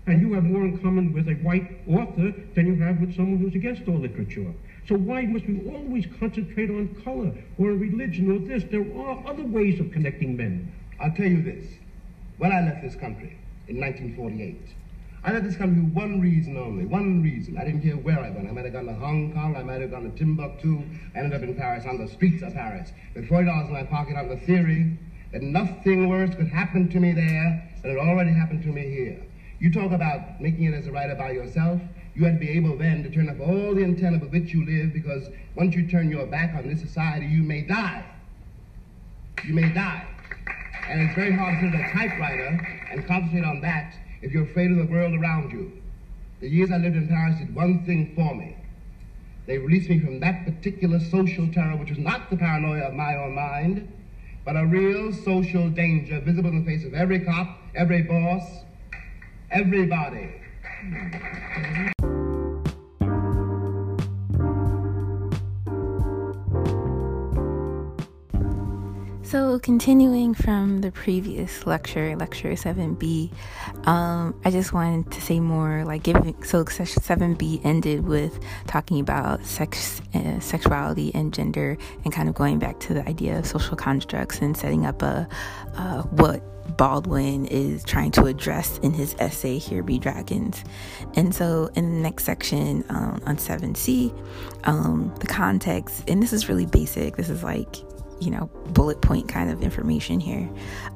And 0.08 0.22
you 0.22 0.34
have 0.34 0.44
more 0.44 0.64
in 0.64 0.78
common 0.80 1.14
with 1.14 1.28
a 1.28 1.36
white 1.36 1.80
author 1.88 2.34
than 2.56 2.66
you 2.66 2.76
have 2.82 3.00
with 3.00 3.16
someone 3.16 3.40
who's 3.40 3.56
against 3.56 3.88
all 3.88 4.00
literature. 4.00 4.54
So 4.88 4.96
why 4.96 5.24
must 5.24 5.46
we 5.46 5.70
always 5.70 6.06
concentrate 6.18 6.70
on 6.70 6.96
color 7.04 7.34
or 7.58 7.72
religion 7.72 8.32
or 8.32 8.40
this? 8.40 8.64
There 8.72 8.86
are 8.98 9.22
other 9.28 9.44
ways 9.44 9.82
of 9.82 9.92
connecting 9.92 10.38
men. 10.38 10.72
I'll 11.00 11.12
tell 11.12 11.26
you 11.26 11.44
this. 11.44 11.66
When 12.38 12.54
I 12.54 12.62
left 12.62 12.84
this 12.84 12.96
country 12.96 13.38
in 13.68 13.82
1948, 13.82 14.56
I 15.26 15.34
left 15.34 15.44
this 15.44 15.58
country 15.58 15.82
for 15.82 16.00
one 16.00 16.22
reason 16.22 16.56
only, 16.56 16.86
one 16.86 17.22
reason. 17.22 17.58
I 17.58 17.66
didn't 17.66 17.82
care 17.82 17.98
where 17.98 18.20
I 18.20 18.30
went. 18.30 18.48
I 18.48 18.52
might 18.52 18.64
have 18.64 18.74
gone 18.74 18.86
to 18.86 18.94
Hong 18.94 19.34
Kong, 19.34 19.58
I 19.58 19.64
might 19.64 19.82
have 19.82 19.92
gone 19.92 20.10
to 20.10 20.18
Timbuktu, 20.18 20.82
I 21.14 21.20
ended 21.20 21.34
up 21.34 21.42
in 21.42 21.56
Paris, 21.56 21.86
on 21.86 21.98
the 21.98 22.08
streets 22.08 22.42
of 22.42 22.54
Paris, 22.54 22.94
with 23.14 23.28
$40 23.28 23.68
in 23.68 23.74
my 23.74 23.84
pocket 23.84 24.16
on 24.16 24.30
the 24.30 24.38
theory 24.38 24.98
that 25.34 25.42
nothing 25.42 26.08
worse 26.08 26.34
could 26.34 26.48
happen 26.48 26.88
to 26.90 27.00
me 27.02 27.12
there 27.12 27.70
than 27.82 27.92
it 27.92 27.98
already 27.98 28.32
happened 28.32 28.64
to 28.64 28.70
me 28.70 28.90
here. 28.90 29.22
You 29.60 29.74
talk 29.74 29.92
about 29.92 30.40
making 30.40 30.66
it 30.66 30.74
as 30.74 30.88
a 30.88 30.92
writer 30.92 31.16
by 31.16 31.32
yourself. 31.32 31.82
You 32.18 32.26
had 32.26 32.40
to 32.40 32.40
be 32.40 32.50
able 32.50 32.76
then 32.76 33.04
to 33.04 33.12
turn 33.12 33.30
up 33.30 33.40
all 33.40 33.76
the 33.76 33.84
antenna 33.84 34.18
with 34.18 34.32
which 34.32 34.52
you 34.52 34.66
live 34.66 34.92
because 34.92 35.30
once 35.54 35.76
you 35.76 35.88
turn 35.88 36.10
your 36.10 36.26
back 36.26 36.56
on 36.56 36.68
this 36.68 36.82
society, 36.82 37.28
you 37.28 37.44
may 37.44 37.62
die. 37.62 38.04
You 39.46 39.54
may 39.54 39.72
die. 39.72 40.04
And 40.90 41.02
it's 41.02 41.14
very 41.14 41.32
hard 41.32 41.60
to 41.60 41.70
sit 41.70 41.80
at 41.80 41.90
a 41.90 41.94
typewriter 41.94 42.88
and 42.92 43.06
concentrate 43.06 43.46
on 43.46 43.62
that 43.62 43.94
if 44.24 44.32
you're 44.32 44.46
afraid 44.46 44.72
of 44.72 44.78
the 44.78 44.92
world 44.92 45.14
around 45.14 45.52
you. 45.52 45.72
The 46.40 46.50
years 46.50 46.72
I 46.72 46.78
lived 46.78 46.96
in 46.96 47.08
Paris 47.08 47.38
did 47.38 47.54
one 47.54 47.86
thing 47.86 48.14
for 48.16 48.34
me. 48.34 48.58
They 49.46 49.60
released 49.60 49.88
me 49.88 50.00
from 50.00 50.20
that 50.22 50.44
particular 50.44 51.00
social 51.00 51.48
terror, 51.54 51.76
which 51.76 51.90
was 51.90 52.00
not 52.00 52.32
the 52.32 52.38
paranoia 52.38 52.86
of 52.86 52.94
my 52.96 53.16
own 53.16 53.36
mind, 53.36 53.88
but 54.44 54.56
a 54.56 54.66
real 54.66 55.14
social 55.14 55.70
danger 55.70 56.20
visible 56.20 56.50
in 56.50 56.66
the 56.66 56.66
face 56.66 56.84
of 56.84 56.96
every 56.96 57.20
cop, 57.20 57.60
every 57.76 58.02
boss, 58.02 58.42
everybody. 59.52 60.32
So, 69.28 69.60
continuing 69.60 70.34
from 70.34 70.80
the 70.80 70.90
previous 70.90 71.68
lecture, 71.68 72.16
lecture 72.16 72.52
7b, 72.52 73.30
um, 73.86 74.34
I 74.46 74.52
just 74.52 74.72
wanted 74.72 75.12
to 75.12 75.20
say 75.20 75.42
more 75.42 75.84
like 75.84 76.04
giving. 76.04 76.42
So, 76.44 76.64
7b 76.64 77.60
ended 77.66 78.08
with 78.08 78.40
talking 78.68 79.02
about 79.02 79.46
sex, 79.46 80.02
uh, 80.14 80.40
sexuality, 80.40 81.12
and 81.14 81.34
gender, 81.34 81.78
and 82.06 82.14
kind 82.14 82.30
of 82.30 82.36
going 82.36 82.58
back 82.58 82.80
to 82.80 82.94
the 82.94 83.06
idea 83.06 83.40
of 83.40 83.46
social 83.46 83.76
constructs 83.76 84.40
and 84.40 84.56
setting 84.56 84.86
up 84.86 85.02
a 85.02 85.28
uh, 85.76 86.04
what 86.04 86.42
Baldwin 86.78 87.48
is 87.48 87.84
trying 87.84 88.12
to 88.12 88.28
address 88.28 88.78
in 88.78 88.94
his 88.94 89.14
essay, 89.20 89.58
Here 89.58 89.84
Be 89.84 90.00
Dragons. 90.00 90.64
And 91.18 91.36
so, 91.36 91.70
in 91.76 91.96
the 91.96 92.00
next 92.00 92.24
section 92.24 92.86
um, 92.88 93.22
on 93.26 93.36
7c, 93.36 94.14
um, 94.64 95.14
the 95.20 95.28
context, 95.28 96.10
and 96.10 96.24
this 96.24 96.32
is 96.32 96.48
really 96.48 96.66
basic, 96.66 97.18
this 97.18 97.30
is 97.30 97.44
like 97.44 97.76
you 98.20 98.32
know, 98.32 98.50
bullet 98.70 99.02
point 99.02 99.28
kind 99.28 99.50
of 99.50 99.62
information 99.62 100.20
here, 100.20 100.50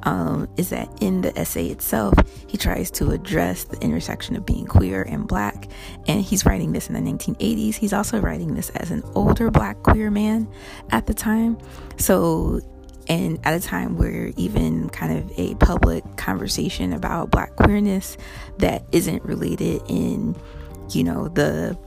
um, 0.04 0.48
is 0.58 0.70
that 0.70 0.90
in 1.02 1.22
the 1.22 1.38
essay 1.38 1.68
itself, 1.68 2.14
he 2.48 2.58
tries 2.58 2.92
to 2.92 3.12
address 3.12 3.66
the 3.66 3.80
intersection 3.80 4.36
of 4.36 4.46
being 4.46 4.66
queer 4.66 5.04
and 5.04 5.28
black. 5.28 5.68
And 6.08 6.22
he's 6.22 6.46
writing 6.46 6.74
this 6.74 6.90
in 6.90 6.94
the 6.94 7.12
1980s. 7.12 7.76
He's 7.76 7.94
also 7.94 8.20
writing 8.20 8.56
this 8.56 8.70
as 8.72 8.92
an 8.92 9.04
older 9.16 9.52
black 9.52 9.82
queer 9.84 10.12
man 10.12 10.48
at 10.90 11.08
the 11.08 11.14
time. 11.14 11.58
So, 11.98 12.62
and 13.08 13.40
at 13.44 13.54
a 13.54 13.60
time 13.60 13.98
where 13.98 14.32
even 14.38 14.90
kind 14.90 15.18
of 15.18 15.32
a 15.38 15.56
public 15.56 16.04
conversation 16.18 16.94
about 16.94 17.32
black 17.32 17.56
queerness 17.56 18.18
that 18.60 18.86
isn't 18.92 19.24
related 19.24 19.82
in, 19.88 20.36
you 20.90 21.04
know, 21.04 21.28
the 21.28 21.78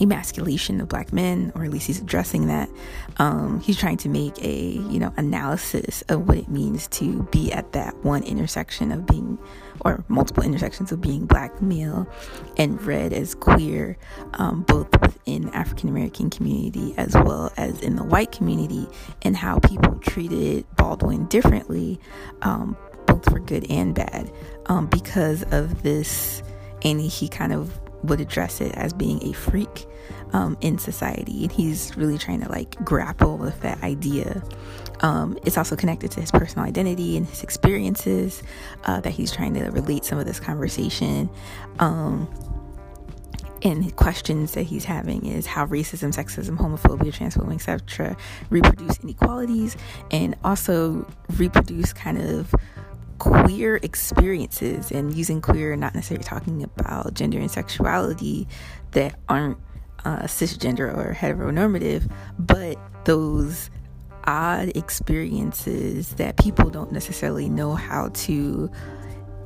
emasculation 0.00 0.80
of 0.80 0.88
black 0.88 1.12
men, 1.12 1.52
or 1.54 1.64
at 1.64 1.70
least 1.70 1.86
he's 1.86 2.00
addressing 2.00 2.46
that. 2.46 2.68
Um, 3.18 3.60
he's 3.60 3.78
trying 3.78 3.98
to 3.98 4.08
make 4.08 4.38
a 4.42 4.60
you 4.90 4.98
know 4.98 5.12
analysis 5.16 6.02
of 6.08 6.26
what 6.26 6.38
it 6.38 6.48
means 6.48 6.88
to 6.88 7.22
be 7.30 7.52
at 7.52 7.72
that 7.72 7.96
one 8.04 8.22
intersection 8.22 8.92
of 8.92 9.06
being, 9.06 9.38
or 9.80 10.04
multiple 10.08 10.42
intersections 10.42 10.92
of 10.92 11.00
being 11.00 11.26
black 11.26 11.60
male 11.60 12.08
and 12.56 12.80
read 12.82 13.12
as 13.12 13.34
queer, 13.34 13.96
um, 14.34 14.62
both 14.62 14.88
within 15.00 15.48
African 15.50 15.88
American 15.88 16.30
community 16.30 16.94
as 16.96 17.14
well 17.14 17.52
as 17.56 17.80
in 17.82 17.96
the 17.96 18.04
white 18.04 18.32
community, 18.32 18.86
and 19.22 19.36
how 19.36 19.58
people 19.58 19.94
treated 19.96 20.64
Baldwin 20.76 21.26
differently, 21.26 22.00
um, 22.42 22.76
both 23.06 23.24
for 23.30 23.38
good 23.38 23.66
and 23.70 23.94
bad, 23.94 24.32
um, 24.66 24.86
because 24.86 25.42
of 25.52 25.82
this. 25.82 26.42
And 26.82 26.98
he 26.98 27.28
kind 27.28 27.52
of 27.52 27.78
would 28.04 28.20
address 28.20 28.60
it 28.60 28.72
as 28.74 28.92
being 28.92 29.22
a 29.24 29.32
freak 29.32 29.86
um, 30.32 30.56
in 30.60 30.78
society, 30.78 31.42
and 31.42 31.52
he's 31.52 31.96
really 31.96 32.18
trying 32.18 32.40
to 32.40 32.48
like 32.48 32.82
grapple 32.84 33.36
with 33.36 33.60
that 33.60 33.82
idea. 33.82 34.42
Um, 35.00 35.38
it's 35.44 35.56
also 35.56 35.76
connected 35.76 36.10
to 36.12 36.20
his 36.20 36.30
personal 36.30 36.66
identity 36.66 37.16
and 37.16 37.26
his 37.26 37.42
experiences 37.42 38.42
uh, 38.84 39.00
that 39.00 39.10
he's 39.10 39.32
trying 39.32 39.54
to 39.54 39.70
relate 39.70 40.04
some 40.04 40.18
of 40.18 40.26
this 40.26 40.40
conversation. 40.40 41.30
Um, 41.78 42.28
and 43.62 43.94
questions 43.96 44.52
that 44.52 44.62
he's 44.62 44.84
having 44.84 45.26
is 45.26 45.46
how 45.46 45.66
racism, 45.66 46.14
sexism, 46.14 46.56
homophobia, 46.56 47.12
transphobia, 47.12 47.54
etc., 47.54 48.16
reproduce 48.48 48.98
inequalities 49.00 49.76
and 50.10 50.34
also 50.44 51.06
reproduce 51.36 51.92
kind 51.92 52.20
of 52.20 52.54
queer 53.20 53.76
experiences 53.76 54.90
and 54.90 55.14
using 55.14 55.40
queer 55.40 55.76
not 55.76 55.94
necessarily 55.94 56.24
talking 56.24 56.64
about 56.64 57.14
gender 57.14 57.38
and 57.38 57.50
sexuality 57.50 58.48
that 58.92 59.14
aren't 59.28 59.58
uh, 60.04 60.22
cisgender 60.22 60.92
or 60.96 61.14
heteronormative 61.14 62.10
but 62.38 62.78
those 63.04 63.70
odd 64.24 64.74
experiences 64.74 66.14
that 66.14 66.38
people 66.38 66.70
don't 66.70 66.92
necessarily 66.92 67.48
know 67.48 67.74
how 67.74 68.08
to 68.14 68.70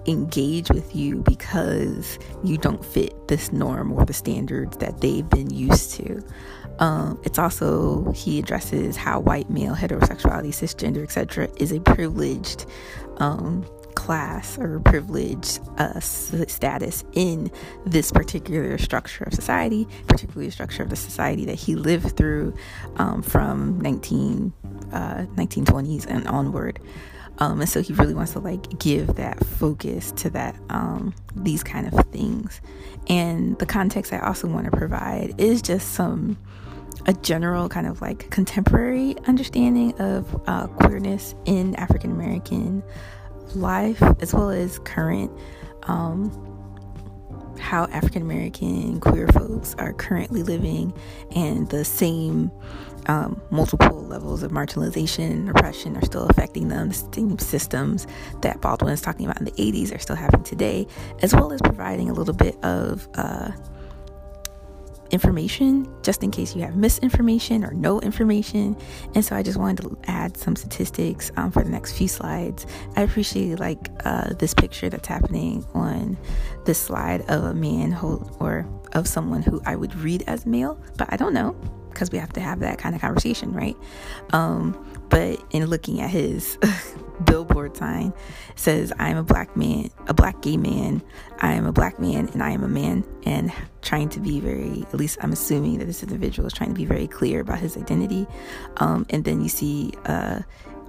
engage 0.07 0.71
with 0.71 0.95
you 0.95 1.23
because 1.23 2.19
you 2.43 2.59
don't 2.59 2.85
fit 2.85 3.29
this 3.29 3.53
norm 3.53 3.93
or 3.93 4.05
the 4.05 4.13
standards 4.13 4.77
that 4.79 5.01
they've 5.01 5.29
been 5.31 5.51
used 5.51 5.93
to. 5.93 6.23
Um, 6.79 7.21
it's 7.23 7.39
also 7.39 8.11
he 8.13 8.39
addresses 8.39 8.97
how 8.97 9.21
white 9.21 9.49
male 9.49 9.75
heterosexuality, 9.75 10.49
cisgender, 10.49 11.03
etc., 11.03 11.49
is 11.57 11.73
a 11.73 11.81
privileged 11.81 12.67
um, 13.19 13.65
class 13.95 14.59
or 14.59 14.81
privilege 14.81 15.59
uh, 15.79 15.99
status 16.01 17.05
in 17.13 17.51
this 17.87 18.11
particular 18.13 18.77
structure 18.79 19.25
of 19.25 19.35
society, 19.35 19.87
particularly 20.09 20.51
structure 20.51 20.83
of 20.83 20.91
the 20.91 20.97
society 20.97 21.45
that 21.45 21.55
he 21.55 21.75
lived 21.75 22.17
through 22.17 22.55
um, 22.97 23.23
from 23.23 23.81
19 23.81 24.53
uh, 24.93 25.27
1920s 25.37 26.07
and 26.07 26.27
onward. 26.29 26.79
Um, 27.39 27.61
and 27.61 27.69
so 27.69 27.83
he 27.83 27.93
really 27.95 28.15
wants 28.15 28.33
to 28.33 28.39
like 28.39 28.79
give 28.79 29.15
that 29.17 29.45
focus 29.45 30.13
to 30.13 30.31
that 30.31 30.57
um, 30.71 31.15
these 31.35 31.65
kind 31.65 31.87
of 31.87 32.07
things 32.13 32.61
and 33.09 33.59
the 33.59 33.67
context 33.67 34.13
i 34.13 34.19
also 34.19 34.47
want 34.47 34.65
to 34.67 34.71
provide 34.71 35.35
is 35.39 35.61
just 35.61 35.93
some 35.93 36.39
a 37.07 37.13
general 37.13 37.69
kind 37.69 37.87
of 37.87 38.01
like 38.01 38.31
contemporary 38.31 39.17
understanding 39.27 39.99
of 40.01 40.43
uh, 40.47 40.67
queerness 40.67 41.35
in 41.45 41.75
african 41.77 42.11
american 42.11 42.83
life 43.55 44.03
as 44.21 44.33
well 44.33 44.51
as 44.51 44.79
current 44.81 45.31
um, 45.85 46.31
how 47.59 47.85
African 47.87 48.23
American 48.23 49.01
queer 49.01 49.29
folks 49.29 49.75
are 49.79 49.93
currently 49.93 50.43
living 50.43 50.93
and 51.35 51.69
the 51.71 51.85
same 51.85 52.51
um, 53.07 53.41
multiple 53.51 54.03
levels 54.03 54.43
of 54.43 54.51
marginalization 54.51 55.31
and 55.31 55.51
oppression 55.51 55.97
are 55.97 56.05
still 56.05 56.27
affecting 56.27 56.69
them. 56.69 56.89
The 56.89 56.95
same 56.95 57.39
systems 57.39 58.07
that 58.43 58.61
Baldwin 58.61 58.93
is 58.93 59.01
talking 59.01 59.27
about 59.27 59.39
in 59.39 59.45
the 59.45 59.53
80s 59.53 59.95
are 59.95 59.99
still 59.99 60.17
happening 60.17 60.45
today, 60.45 60.87
as 61.23 61.35
well 61.35 61.53
as 61.53 61.61
providing 61.61 62.11
a 62.11 62.13
little 62.13 62.35
bit 62.35 62.57
of 62.65 63.09
uh, 63.15 63.51
information 65.15 65.89
just 66.03 66.23
in 66.23 66.31
case 66.31 66.55
you 66.55 66.63
have 66.63 66.77
misinformation 66.77 67.65
or 67.65 67.73
no 67.73 68.01
information. 68.01 68.77
And 69.15 69.25
so 69.25 69.37
I 69.37 69.43
just 69.43 69.57
wanted 69.57 69.83
to 69.83 69.97
add 70.05 70.37
some 70.37 70.57
statistics 70.57 71.31
um, 71.37 71.51
for 71.51 71.63
the 71.63 71.71
next 71.71 71.97
few 71.97 72.09
slides. 72.09 72.67
I 72.97 73.03
appreciate 73.03 73.61
like 73.61 73.91
uh, 74.05 74.35
this 74.35 74.53
picture 74.53 74.91
that's 74.91 75.09
happening 75.09 75.65
on 75.73 76.19
this 76.67 76.79
slide 76.79 77.23
of 77.31 77.45
a 77.45 77.55
man 77.55 77.93
who, 77.93 78.29
or 78.41 78.67
of 78.93 79.09
someone 79.09 79.43
who 79.43 79.63
I 79.65 79.77
would 79.77 79.95
read 79.95 80.25
as 80.27 80.45
male, 80.45 80.79
but 80.99 81.11
I 81.13 81.17
don't 81.17 81.33
know 81.33 81.57
because 81.91 82.11
we 82.11 82.19
have 82.19 82.33
to 82.33 82.41
have 82.41 82.59
that 82.59 82.79
kind 82.79 82.95
of 82.97 83.01
conversation, 83.01 83.53
right? 83.53 83.77
Um, 84.33 84.75
but 85.15 85.41
in 85.51 85.65
looking 85.67 86.01
at 86.01 86.11
his 86.11 86.59
billboard 87.25 87.77
sign 87.77 88.13
says 88.57 88.93
i 88.99 89.09
am 89.09 89.17
a 89.17 89.23
black 89.23 89.57
man 89.57 89.89
a 90.09 90.15
black 90.15 90.43
gay 90.43 90.57
man. 90.57 91.03
I 91.41 91.53
am 91.53 91.67
a 91.67 91.73
black 91.73 92.01
man 92.01 92.29
and 92.33 92.43
i 92.43 92.51
am 92.51 92.65
a 92.65 92.69
man. 92.69 93.05
And 93.25 93.53
trying 93.83 94.09
to 94.11 94.21
be 94.21 94.41
very 94.41 94.83
at 94.83 94.95
least 94.95 95.19
i'm 95.23 95.33
assuming 95.33 95.79
that 95.79 95.85
this 95.85 96.03
individual 96.03 96.47
is 96.47 96.53
trying 96.53 96.71
to 96.71 96.75
be 96.75 96.85
very 96.85 97.07
clear 97.07 97.41
about 97.41 97.61
his 97.61 97.77
identity. 97.77 98.27
Um, 98.79 99.07
and 99.11 99.25
then 99.25 99.41
you 99.41 99.49
see 99.49 99.93
uh, 100.07 100.41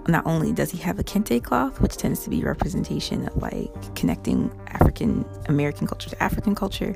not 0.07 0.25
only 0.25 0.51
does 0.51 0.71
he 0.71 0.79
have 0.79 0.97
a 0.99 1.03
kente 1.03 1.43
cloth 1.43 1.79
which 1.81 1.97
tends 1.97 2.23
to 2.23 2.29
be 2.29 2.43
representation 2.43 3.27
of 3.27 3.35
like 3.37 3.95
connecting 3.95 4.51
african 4.67 5.25
american 5.49 5.87
culture 5.87 6.09
to 6.09 6.23
african 6.23 6.53
culture 6.53 6.95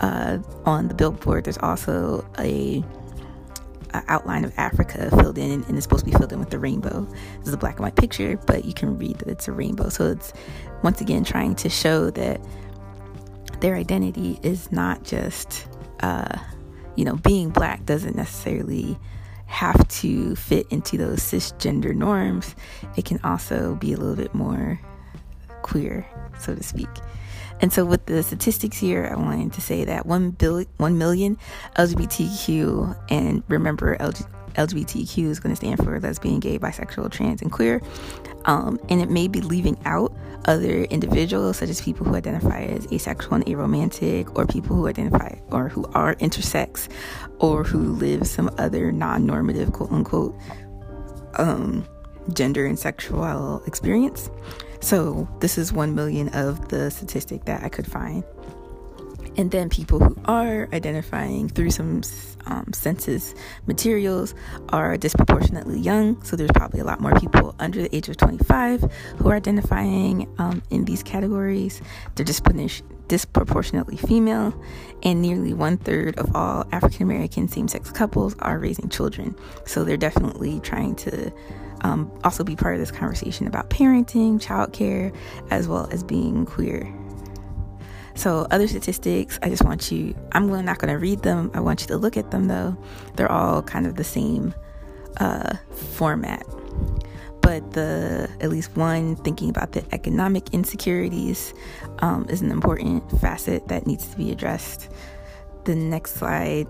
uh, 0.00 0.38
on 0.64 0.88
the 0.88 0.94
billboard 0.94 1.44
there's 1.44 1.58
also 1.58 2.24
a 2.38 2.84
outline 4.08 4.44
of 4.44 4.52
Africa 4.56 5.10
filled 5.16 5.38
in, 5.38 5.62
and 5.64 5.76
it's 5.76 5.84
supposed 5.84 6.04
to 6.04 6.10
be 6.10 6.16
filled 6.16 6.32
in 6.32 6.38
with 6.38 6.50
the 6.50 6.58
rainbow. 6.58 7.06
This 7.38 7.48
is 7.48 7.54
a 7.54 7.58
black 7.58 7.76
and 7.76 7.84
white 7.84 7.96
picture, 7.96 8.38
but 8.46 8.64
you 8.64 8.74
can 8.74 8.98
read 8.98 9.18
that 9.18 9.28
it's 9.28 9.48
a 9.48 9.52
rainbow. 9.52 9.88
So 9.88 10.10
it's 10.10 10.32
once 10.82 11.00
again 11.00 11.24
trying 11.24 11.54
to 11.56 11.68
show 11.68 12.10
that 12.10 12.40
their 13.60 13.74
identity 13.76 14.38
is 14.42 14.70
not 14.70 15.02
just, 15.04 15.66
uh, 16.00 16.38
you 16.94 17.04
know, 17.04 17.16
being 17.16 17.50
black 17.50 17.86
doesn't 17.86 18.16
necessarily 18.16 18.98
have 19.46 19.86
to 19.88 20.34
fit 20.36 20.66
into 20.70 20.96
those 20.96 21.20
cisgender 21.20 21.94
norms. 21.94 22.54
It 22.96 23.04
can 23.04 23.20
also 23.22 23.76
be 23.76 23.92
a 23.92 23.96
little 23.96 24.16
bit 24.16 24.34
more 24.34 24.80
queer, 25.62 26.06
so 26.38 26.54
to 26.54 26.62
speak. 26.62 26.88
And 27.60 27.72
so, 27.72 27.84
with 27.84 28.06
the 28.06 28.22
statistics 28.22 28.76
here, 28.76 29.08
I 29.10 29.16
wanted 29.16 29.52
to 29.54 29.60
say 29.60 29.84
that 29.84 30.06
1, 30.06 30.32
billion, 30.32 30.68
1 30.76 30.98
million 30.98 31.38
LGBTQ, 31.76 32.96
and 33.10 33.42
remember, 33.48 33.96
LG, 33.96 34.26
LGBTQ 34.54 35.24
is 35.24 35.40
going 35.40 35.54
to 35.54 35.56
stand 35.56 35.82
for 35.82 35.98
lesbian, 36.00 36.40
gay, 36.40 36.58
bisexual, 36.58 37.10
trans, 37.10 37.42
and 37.42 37.52
queer. 37.52 37.80
Um, 38.44 38.78
and 38.88 39.00
it 39.00 39.10
may 39.10 39.28
be 39.28 39.40
leaving 39.40 39.78
out 39.84 40.14
other 40.44 40.84
individuals, 40.84 41.56
such 41.56 41.68
as 41.68 41.80
people 41.80 42.06
who 42.06 42.14
identify 42.14 42.62
as 42.62 42.90
asexual 42.92 43.34
and 43.34 43.44
aromantic, 43.46 44.36
or 44.36 44.46
people 44.46 44.76
who 44.76 44.86
identify 44.86 45.34
or 45.50 45.68
who 45.68 45.84
are 45.94 46.14
intersex, 46.16 46.88
or 47.38 47.64
who 47.64 47.92
live 47.94 48.26
some 48.26 48.50
other 48.58 48.92
non 48.92 49.26
normative, 49.26 49.72
quote 49.72 49.92
unquote, 49.92 50.34
um, 51.34 51.86
gender 52.32 52.66
and 52.66 52.78
sexual 52.78 53.62
experience. 53.66 54.30
So 54.80 55.28
this 55.40 55.58
is 55.58 55.72
1 55.72 55.94
million 55.94 56.28
of 56.30 56.68
the 56.68 56.90
statistic 56.90 57.44
that 57.46 57.62
I 57.62 57.68
could 57.68 57.86
find. 57.86 58.24
And 59.36 59.50
then 59.50 59.68
people 59.68 59.98
who 59.98 60.16
are 60.24 60.68
identifying 60.72 61.48
through 61.48 61.70
some 61.70 62.02
um, 62.46 62.72
census 62.72 63.34
materials 63.66 64.34
are 64.70 64.96
disproportionately 64.96 65.78
young. 65.78 66.22
So 66.22 66.36
there's 66.36 66.52
probably 66.54 66.80
a 66.80 66.84
lot 66.84 67.00
more 67.00 67.18
people 67.20 67.54
under 67.58 67.82
the 67.82 67.94
age 67.94 68.08
of 68.08 68.16
25 68.16 68.82
who 69.18 69.28
are 69.28 69.36
identifying 69.36 70.32
um, 70.38 70.62
in 70.70 70.84
these 70.84 71.02
categories. 71.02 71.82
They're 72.14 72.24
disproportionately 72.24 73.96
female, 73.96 74.58
and 75.02 75.20
nearly 75.20 75.52
one 75.52 75.76
third 75.76 76.18
of 76.18 76.34
all 76.34 76.66
African 76.72 77.02
American 77.02 77.48
same 77.48 77.68
sex 77.68 77.90
couples 77.90 78.34
are 78.38 78.58
raising 78.58 78.88
children. 78.88 79.36
So 79.66 79.84
they're 79.84 79.96
definitely 79.96 80.60
trying 80.60 80.96
to 80.96 81.32
um, 81.82 82.10
also 82.24 82.44
be 82.44 82.56
part 82.56 82.74
of 82.74 82.80
this 82.80 82.90
conversation 82.90 83.46
about 83.46 83.70
parenting, 83.70 84.40
childcare, 84.40 85.14
as 85.50 85.68
well 85.68 85.88
as 85.92 86.02
being 86.02 86.46
queer. 86.46 86.92
So, 88.14 88.46
other 88.50 88.66
statistics, 88.66 89.38
I 89.42 89.50
just 89.50 89.62
want 89.62 89.92
you, 89.92 90.16
I'm 90.32 90.48
not 90.64 90.78
going 90.78 90.92
to 90.92 90.98
read 90.98 91.22
them. 91.22 91.50
I 91.52 91.60
want 91.60 91.82
you 91.82 91.86
to 91.88 91.98
look 91.98 92.16
at 92.16 92.30
them 92.30 92.48
though. 92.48 92.76
They're 93.14 93.30
all 93.30 93.62
kind 93.62 93.86
of 93.86 93.96
the 93.96 94.04
same 94.04 94.54
uh, 95.18 95.56
format. 95.70 96.44
But 97.42 97.72
the 97.72 98.28
at 98.40 98.50
least 98.50 98.74
one 98.74 99.16
thinking 99.16 99.50
about 99.50 99.72
the 99.72 99.84
economic 99.92 100.52
insecurities 100.52 101.54
um, 101.98 102.26
is 102.28 102.40
an 102.40 102.50
important 102.50 103.08
facet 103.20 103.68
that 103.68 103.86
needs 103.86 104.08
to 104.08 104.16
be 104.16 104.32
addressed. 104.32 104.88
The 105.64 105.74
next 105.74 106.14
slide 106.14 106.66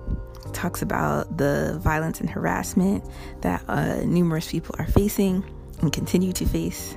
talks 0.53 0.83
about 0.83 1.37
the 1.37 1.79
violence 1.83 2.21
and 2.21 2.29
harassment 2.29 3.05
that 3.43 3.63
uh, 3.69 4.03
numerous 4.05 4.51
people 4.51 4.75
are 4.79 4.87
facing 4.87 5.45
and 5.81 5.93
continue 5.93 6.33
to 6.33 6.47
face. 6.47 6.97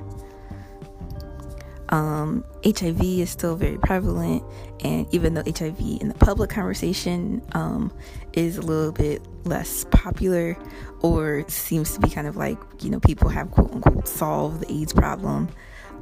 Um, 1.90 2.44
HIV 2.64 3.02
is 3.02 3.30
still 3.30 3.56
very 3.56 3.76
prevalent, 3.76 4.44
and 4.84 5.12
even 5.12 5.34
though 5.34 5.42
HIV 5.42 5.80
in 6.00 6.08
the 6.08 6.14
public 6.14 6.48
conversation 6.48 7.42
um, 7.52 7.92
is 8.32 8.58
a 8.58 8.62
little 8.62 8.92
bit 8.92 9.26
less 9.44 9.84
popular, 9.90 10.56
or 11.00 11.44
seems 11.48 11.94
to 11.94 12.00
be 12.00 12.08
kind 12.08 12.28
of 12.28 12.36
like 12.36 12.58
you 12.80 12.90
know 12.90 13.00
people 13.00 13.28
have 13.28 13.50
quote 13.50 13.72
unquote 13.72 14.06
solved 14.06 14.60
the 14.60 14.72
AIDS 14.72 14.92
problem 14.92 15.48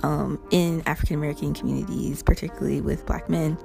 um, 0.03 0.41
in 0.51 0.83
African 0.87 1.17
American 1.17 1.55
communities, 1.55 2.23
particularly 2.23 2.81
with 2.81 3.07
Black 3.07 3.29
men, 3.29 3.59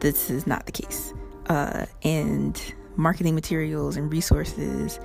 this 0.00 0.30
is 0.30 0.46
not 0.46 0.66
the 0.66 0.72
case. 0.72 1.12
Uh, 1.48 1.86
and 2.02 2.74
marketing 2.96 3.34
materials 3.34 3.96
and 3.96 4.12
resources 4.12 4.98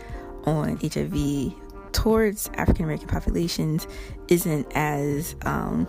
on 0.46 0.78
HIV 0.78 1.54
towards 1.92 2.50
African 2.56 2.86
American 2.86 3.08
populations 3.08 3.88
isn't 4.28 4.68
as 4.74 5.36
um, 5.44 5.88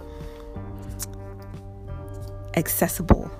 accessible 2.55 3.31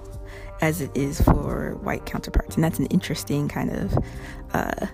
as 0.61 0.81
it 0.81 0.91
is 0.95 1.21
for 1.21 1.75
white 1.83 2.07
counterparts, 2.07 2.55
and 2.55 2.63
that's 2.63 2.79
an 2.79 2.87
interesting 2.87 3.49
kind 3.49 3.71
of 3.71 3.99
uh, 4.55 4.87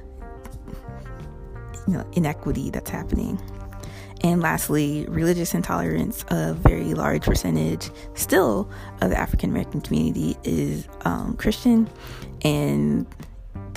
you 1.87 1.95
know 1.95 2.09
inequity 2.13 2.71
that's 2.71 2.91
happening. 2.91 3.41
And 4.23 4.41
lastly, 4.41 5.07
religious 5.09 5.55
intolerance, 5.55 6.25
a 6.29 6.53
very 6.53 6.95
large 6.95 7.23
percentage 7.23 7.91
still 8.15 8.69
of 9.01 9.11
the 9.11 9.19
African 9.19 9.51
American 9.51 9.81
community 9.81 10.37
is 10.43 10.89
um, 11.03 11.37
Christian, 11.37 11.89
and 12.43 13.07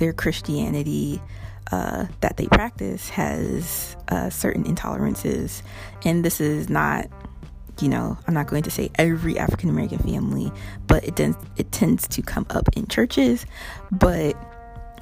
their 0.02 0.12
Christianity 0.12 1.22
uh, 1.72 2.08
that 2.20 2.36
they 2.36 2.48
practice 2.48 3.08
has 3.10 3.96
uh, 4.10 4.30
certain 4.30 4.64
intolerances, 4.66 5.62
and 6.04 6.26
this 6.26 6.42
is 6.42 6.70
not 6.70 7.08
you 7.80 7.90
know, 7.90 8.18
I'm 8.28 8.34
not 8.34 8.48
going 8.48 8.64
to 8.64 8.72
say 8.72 8.92
every 8.96 9.40
African 9.40 9.70
American 9.70 9.98
family, 10.00 10.52
but 10.88 11.04
it 11.04 11.16
tends 11.16 11.38
it 11.58 11.72
tends 11.72 12.08
to 12.10 12.22
come 12.22 12.46
up 12.50 12.68
in 12.76 12.88
churches. 12.88 13.46
But 13.92 14.36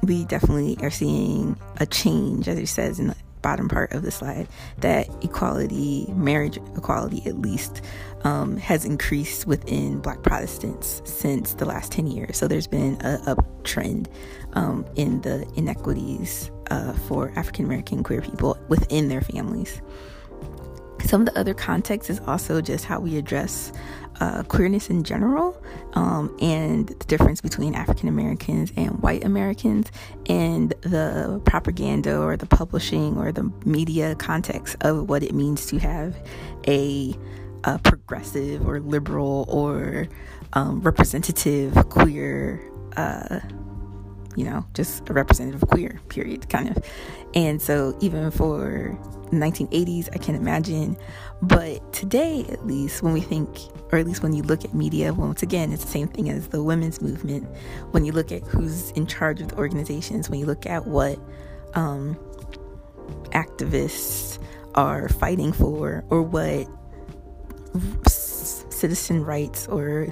we 0.02 0.24
definitely 0.24 0.78
are 0.80 0.90
seeing 0.90 1.58
a 1.78 1.86
change, 1.86 2.48
as 2.48 2.58
it 2.58 2.68
says 2.68 2.98
in 2.98 3.08
the 3.08 3.16
bottom 3.42 3.68
part 3.68 3.92
of 3.92 4.02
the 4.02 4.10
slide, 4.10 4.48
that 4.78 5.08
equality, 5.22 6.06
marriage 6.14 6.58
equality 6.76 7.22
at 7.26 7.40
least, 7.40 7.82
um, 8.24 8.56
has 8.56 8.84
increased 8.84 9.46
within 9.46 10.00
Black 10.00 10.22
Protestants 10.22 11.02
since 11.04 11.54
the 11.54 11.64
last 11.64 11.92
10 11.92 12.06
years. 12.06 12.36
So 12.36 12.48
there's 12.48 12.66
been 12.66 12.94
a 13.00 13.18
uptrend 13.34 14.08
um, 14.52 14.84
in 14.96 15.20
the 15.22 15.50
inequities 15.56 16.50
uh, 16.70 16.92
for 16.92 17.32
African 17.36 17.64
American 17.64 18.02
queer 18.02 18.22
people 18.22 18.58
within 18.68 19.08
their 19.08 19.20
families. 19.20 19.80
Some 21.04 21.22
of 21.22 21.26
the 21.26 21.38
other 21.38 21.54
context 21.54 22.10
is 22.10 22.20
also 22.26 22.60
just 22.60 22.84
how 22.84 23.00
we 23.00 23.16
address 23.16 23.72
uh, 24.20 24.42
queerness 24.44 24.90
in 24.90 25.02
general 25.02 25.60
um, 25.94 26.34
and 26.40 26.88
the 26.88 27.04
difference 27.06 27.40
between 27.40 27.74
African 27.74 28.08
Americans 28.08 28.72
and 28.76 29.00
white 29.02 29.24
Americans 29.24 29.90
and 30.28 30.70
the 30.82 31.40
propaganda 31.44 32.18
or 32.18 32.36
the 32.36 32.46
publishing 32.46 33.16
or 33.16 33.32
the 33.32 33.50
media 33.64 34.14
context 34.14 34.76
of 34.82 35.08
what 35.08 35.22
it 35.22 35.34
means 35.34 35.66
to 35.66 35.78
have 35.78 36.14
a, 36.68 37.16
a 37.64 37.78
progressive 37.78 38.66
or 38.66 38.80
liberal 38.80 39.46
or 39.48 40.06
um, 40.52 40.80
representative 40.80 41.74
queer. 41.88 42.60
Uh, 42.96 43.40
you 44.36 44.44
know, 44.44 44.64
just 44.74 45.08
a 45.10 45.12
representative 45.12 45.68
queer, 45.68 46.00
period, 46.08 46.48
kind 46.48 46.70
of. 46.70 46.84
And 47.34 47.60
so, 47.60 47.96
even 48.00 48.30
for 48.30 48.96
1980s, 49.32 50.08
I 50.12 50.18
can 50.18 50.34
imagine. 50.36 50.96
But 51.42 51.92
today, 51.92 52.46
at 52.48 52.64
least, 52.66 53.02
when 53.02 53.12
we 53.12 53.20
think, 53.20 53.48
or 53.92 53.98
at 53.98 54.06
least 54.06 54.22
when 54.22 54.32
you 54.32 54.42
look 54.42 54.64
at 54.64 54.74
media, 54.74 55.12
once 55.12 55.42
again, 55.42 55.72
it's 55.72 55.84
the 55.84 55.90
same 55.90 56.08
thing 56.08 56.30
as 56.30 56.48
the 56.48 56.62
women's 56.62 57.00
movement. 57.00 57.48
When 57.90 58.04
you 58.04 58.12
look 58.12 58.30
at 58.32 58.42
who's 58.42 58.90
in 58.92 59.06
charge 59.06 59.40
of 59.40 59.48
the 59.48 59.56
organizations, 59.56 60.30
when 60.30 60.38
you 60.38 60.46
look 60.46 60.66
at 60.66 60.86
what 60.86 61.18
um, 61.74 62.16
activists 63.30 64.38
are 64.74 65.08
fighting 65.08 65.52
for, 65.52 66.04
or 66.10 66.22
what 66.22 66.68
citizen 68.08 69.24
rights 69.24 69.66
or 69.68 70.08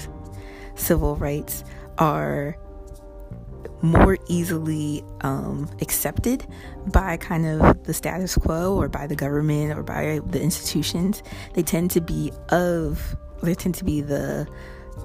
civil 0.75 1.17
rights 1.17 1.65
are 1.99 2.57
more 3.81 4.19
easily 4.29 5.05
um, 5.21 5.69
accepted 5.81 6.47
by 6.93 7.17
kind 7.17 7.47
of 7.47 7.85
the 7.85 7.95
status 7.95 8.37
quo 8.37 8.75
or 8.77 8.89
by 8.89 9.07
the 9.07 9.15
government 9.15 9.77
or 9.77 9.83
by 9.83 10.21
the 10.27 10.41
institutions. 10.41 11.23
They 11.55 11.63
tend 11.63 11.91
to 11.93 12.01
be 12.01 12.33
of, 12.51 13.17
they 13.43 13.55
tend 13.55 13.75
to 13.77 13.85
be 13.85 14.01
the 14.01 14.47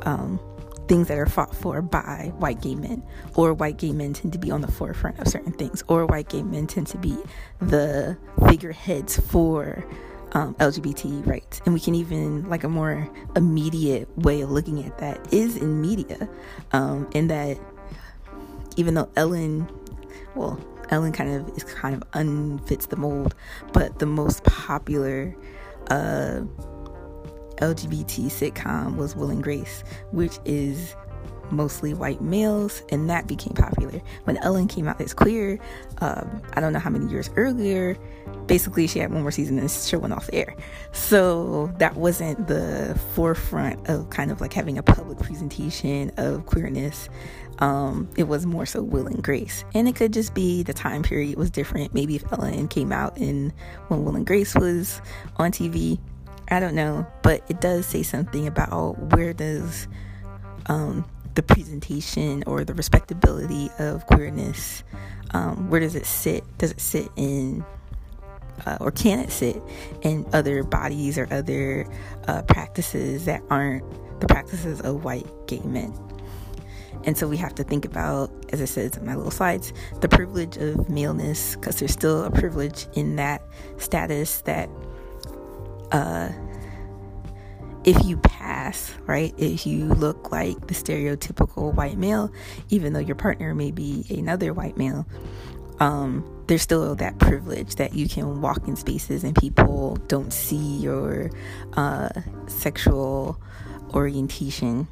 um, 0.03 0.39
things 0.87 1.07
that 1.07 1.17
are 1.17 1.25
fought 1.25 1.55
for 1.55 1.81
by 1.81 2.31
white 2.37 2.61
gay 2.61 2.75
men, 2.75 3.03
or 3.35 3.53
white 3.53 3.77
gay 3.77 3.91
men 3.91 4.13
tend 4.13 4.33
to 4.33 4.39
be 4.39 4.51
on 4.51 4.61
the 4.61 4.71
forefront 4.71 5.19
of 5.19 5.27
certain 5.27 5.53
things, 5.53 5.83
or 5.87 6.05
white 6.05 6.29
gay 6.29 6.43
men 6.43 6.67
tend 6.67 6.87
to 6.87 6.97
be 6.97 7.17
the 7.59 8.17
figureheads 8.47 9.19
for. 9.19 9.85
Um, 10.35 10.55
LGBT 10.55 11.27
rights. 11.27 11.61
And 11.63 11.75
we 11.75 11.79
can 11.79 11.93
even, 11.93 12.49
like, 12.49 12.63
a 12.63 12.67
more 12.67 13.07
immediate 13.35 14.09
way 14.17 14.41
of 14.41 14.49
looking 14.49 14.83
at 14.83 14.97
that 14.97 15.31
is 15.31 15.57
in 15.57 15.79
media, 15.79 16.27
um, 16.71 17.07
in 17.13 17.27
that 17.27 17.59
even 18.75 18.95
though 18.95 19.09
Ellen, 19.15 19.69
well, 20.33 20.59
Ellen 20.89 21.11
kind 21.11 21.35
of 21.35 21.55
is 21.55 21.63
kind 21.63 21.95
of 21.95 22.03
unfits 22.13 22.87
the 22.87 22.95
mold, 22.95 23.35
but 23.71 23.99
the 23.99 24.05
most 24.05 24.43
popular 24.43 25.35
uh, 25.87 26.41
LGBT 27.57 28.25
sitcom 28.25 28.95
was 28.95 29.15
Will 29.15 29.29
and 29.29 29.43
Grace, 29.43 29.83
which 30.11 30.39
is 30.45 30.95
mostly 31.51 31.93
white 31.93 32.21
males, 32.21 32.83
and 32.89 33.09
that 33.09 33.27
became 33.27 33.53
popular. 33.53 34.01
When 34.23 34.37
Ellen 34.37 34.67
came 34.67 34.87
out 34.87 34.99
as 34.99 35.13
queer, 35.13 35.59
um, 35.99 36.41
I 36.53 36.61
don't 36.61 36.73
know 36.73 36.79
how 36.79 36.89
many 36.89 37.05
years 37.11 37.29
earlier, 37.35 37.97
basically 38.47 38.87
she 38.87 38.99
had 38.99 39.11
one 39.11 39.21
more 39.21 39.31
season 39.31 39.59
and 39.59 39.69
the 39.69 39.87
show 39.87 39.99
went 39.99 40.13
off 40.13 40.27
the 40.27 40.35
air. 40.35 40.55
So 40.91 41.71
that 41.77 41.95
wasn't 41.95 42.47
the 42.47 42.99
forefront 43.13 43.87
of 43.87 44.09
kind 44.09 44.31
of 44.31 44.41
like 44.41 44.53
having 44.53 44.77
a 44.77 44.83
public 44.83 45.19
presentation 45.19 46.11
of 46.17 46.45
queerness 46.45 47.09
um, 47.59 48.09
it 48.17 48.23
was 48.23 48.45
more 48.45 48.65
so 48.65 48.81
Will 48.81 49.07
and 49.07 49.23
Grace. 49.23 49.63
And 49.73 49.87
it 49.87 49.95
could 49.95 50.13
just 50.13 50.33
be 50.33 50.63
the 50.63 50.73
time 50.73 51.03
period 51.03 51.37
was 51.37 51.49
different. 51.49 51.93
Maybe 51.93 52.15
if 52.15 52.23
Ellen 52.31 52.67
came 52.67 52.91
out 52.91 53.17
in 53.17 53.53
when 53.87 54.03
Will 54.03 54.15
and 54.15 54.25
Grace 54.25 54.55
was 54.55 55.01
on 55.37 55.51
TV, 55.51 55.99
I 56.53 56.59
don't 56.59 56.75
know. 56.75 57.05
But 57.21 57.43
it 57.49 57.59
does 57.59 57.85
say 57.85 58.03
something 58.03 58.47
about 58.47 58.97
where 59.13 59.33
does 59.33 59.87
um, 60.67 61.05
the 61.35 61.43
presentation 61.43 62.43
or 62.45 62.63
the 62.63 62.73
respectability 62.73 63.69
of 63.79 64.05
queerness, 64.05 64.83
um, 65.31 65.69
where 65.69 65.79
does 65.79 65.95
it 65.95 66.05
sit? 66.05 66.43
Does 66.57 66.71
it 66.71 66.79
sit 66.79 67.09
in 67.15 67.65
uh, 68.65 68.77
or 68.79 68.91
can 68.91 69.19
it 69.19 69.31
sit 69.31 69.61
in 70.03 70.25
other 70.31 70.63
bodies 70.63 71.17
or 71.17 71.27
other 71.31 71.87
uh, 72.27 72.43
practices 72.43 73.25
that 73.25 73.41
aren't 73.49 73.83
the 74.19 74.27
practices 74.27 74.79
of 74.81 75.03
white 75.03 75.27
gay 75.47 75.61
men? 75.61 75.93
And 77.05 77.17
so 77.17 77.27
we 77.27 77.35
have 77.37 77.55
to 77.55 77.63
think 77.63 77.83
about, 77.83 78.31
as 78.53 78.61
I 78.61 78.65
said 78.65 78.95
in 78.95 79.05
my 79.05 79.15
little 79.15 79.31
slides, 79.31 79.73
the 79.99 80.07
privilege 80.07 80.55
of 80.57 80.87
maleness, 80.89 81.55
because 81.55 81.79
there's 81.79 81.91
still 81.91 82.23
a 82.23 82.31
privilege 82.31 82.87
in 82.93 83.17
that 83.17 83.41
status 83.77 84.41
that 84.41 84.69
uh, 85.93 86.29
if 87.85 88.03
you 88.05 88.17
pass, 88.17 88.93
right, 89.05 89.33
if 89.37 89.65
you 89.65 89.85
look 89.85 90.31
like 90.31 90.67
the 90.67 90.73
stereotypical 90.73 91.73
white 91.73 91.97
male, 91.97 92.31
even 92.69 92.93
though 92.93 92.99
your 92.99 93.15
partner 93.15 93.53
may 93.53 93.71
be 93.71 94.05
another 94.09 94.53
white 94.53 94.77
male, 94.77 95.05
um, 95.79 96.23
there's 96.47 96.61
still 96.61 96.95
that 96.95 97.19
privilege 97.19 97.75
that 97.75 97.93
you 97.93 98.07
can 98.07 98.41
walk 98.41 98.67
in 98.67 98.75
spaces 98.75 99.23
and 99.23 99.35
people 99.35 99.97
don't 100.07 100.31
see 100.31 100.77
your 100.77 101.29
uh, 101.73 102.09
sexual 102.47 103.39
orientation 103.93 104.87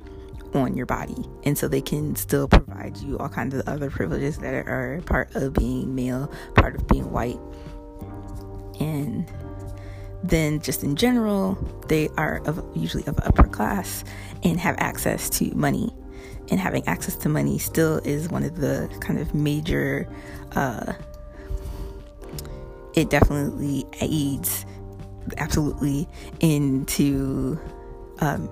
on 0.54 0.76
your 0.76 0.86
body. 0.86 1.26
And 1.44 1.58
so 1.58 1.68
they 1.68 1.82
can 1.82 2.16
still 2.16 2.48
provide 2.48 2.98
you 2.98 3.18
all 3.18 3.30
kinds 3.30 3.56
of 3.56 3.68
other 3.68 3.90
privileges 3.90 4.38
that 4.40 4.54
are 4.54 5.02
part 5.06 5.34
of 5.36 5.54
being 5.54 5.96
male 5.96 6.32
part 6.56 6.76
of 6.76 6.88
being 6.88 7.10
white. 7.12 7.40
And 8.80 9.32
then 10.24 10.60
just 10.62 10.84
in 10.84 10.96
general 10.96 11.58
they 11.88 12.10
are 12.18 12.42
of 12.46 12.64
usually 12.76 13.06
of 13.08 13.20
upper 13.20 13.44
class 13.44 14.04
and 14.44 14.60
have 14.60 14.76
access 14.78 15.30
to 15.30 15.54
money. 15.56 15.92
And 16.50 16.60
having 16.60 16.86
access 16.88 17.16
to 17.18 17.30
money 17.30 17.58
still 17.58 18.00
is 18.00 18.28
one 18.30 18.44
of 18.44 18.58
the 18.58 18.90
kind 19.00 19.20
of 19.20 19.34
major 19.34 20.08
uh, 20.54 20.94
it 22.94 23.10
definitely 23.10 23.86
aids 24.02 24.66
absolutely 25.38 26.08
into 26.40 27.60
um, 28.20 28.50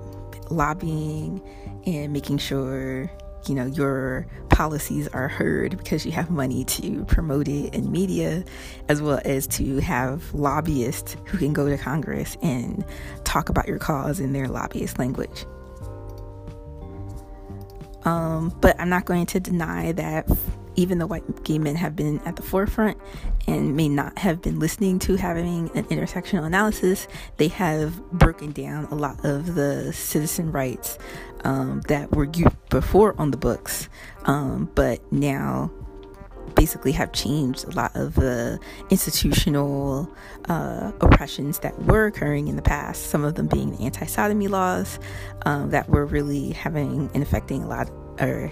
lobbying 0.49 1.41
and 1.85 2.13
making 2.13 2.37
sure 2.37 3.11
you 3.47 3.55
know 3.55 3.65
your 3.65 4.27
policies 4.59 5.07
are 5.13 5.29
heard 5.29 5.77
because 5.77 6.05
you 6.05 6.11
have 6.11 6.29
money 6.29 6.65
to 6.65 7.05
promote 7.05 7.47
it 7.47 7.73
in 7.73 7.89
media 7.89 8.43
as 8.89 9.01
well 9.01 9.21
as 9.23 9.47
to 9.47 9.79
have 9.79 10.33
lobbyists 10.33 11.15
who 11.27 11.37
can 11.37 11.53
go 11.53 11.69
to 11.69 11.77
congress 11.77 12.35
and 12.41 12.83
talk 13.23 13.47
about 13.47 13.69
your 13.69 13.79
cause 13.79 14.19
in 14.19 14.33
their 14.33 14.49
lobbyist 14.49 14.99
language. 14.99 15.45
Um, 18.03 18.53
but 18.59 18.77
i'm 18.81 18.89
not 18.89 19.05
going 19.05 19.27
to 19.27 19.39
deny 19.39 19.93
that 19.93 20.27
even 20.75 20.97
the 20.97 21.07
white 21.07 21.43
gay 21.43 21.57
men 21.57 21.75
have 21.75 21.95
been 21.95 22.19
at 22.25 22.35
the 22.35 22.41
forefront 22.41 22.97
and 23.47 23.75
may 23.75 23.89
not 23.89 24.17
have 24.17 24.41
been 24.41 24.59
listening 24.59 24.99
to 24.99 25.15
having 25.15 25.69
an 25.75 25.83
intersectional 25.85 26.45
analysis, 26.45 27.07
they 27.37 27.49
have 27.49 28.01
broken 28.11 28.51
down 28.51 28.85
a 28.85 28.95
lot 28.95 29.23
of 29.25 29.55
the 29.55 29.91
citizen 29.91 30.51
rights 30.51 30.97
um, 31.43 31.81
that 31.87 32.11
were 32.11 32.27
before 32.69 33.15
on 33.19 33.31
the 33.31 33.37
books, 33.37 33.89
um, 34.25 34.69
but 34.75 34.99
now 35.11 35.71
basically 36.55 36.91
have 36.91 37.11
changed 37.13 37.63
a 37.65 37.71
lot 37.71 37.95
of 37.95 38.15
the 38.15 38.59
institutional 38.89 40.11
uh, 40.49 40.91
oppressions 40.99 41.59
that 41.59 41.77
were 41.83 42.07
occurring 42.07 42.47
in 42.47 42.55
the 42.55 42.61
past. 42.61 43.09
Some 43.09 43.23
of 43.23 43.35
them 43.35 43.47
being 43.47 43.71
the 43.71 43.83
anti-sodomy 43.85 44.47
laws 44.47 44.99
um, 45.45 45.69
that 45.69 45.89
were 45.89 46.05
really 46.05 46.51
having 46.51 47.09
and 47.13 47.23
affecting 47.23 47.63
a 47.63 47.67
lot, 47.67 47.89
or 48.19 48.51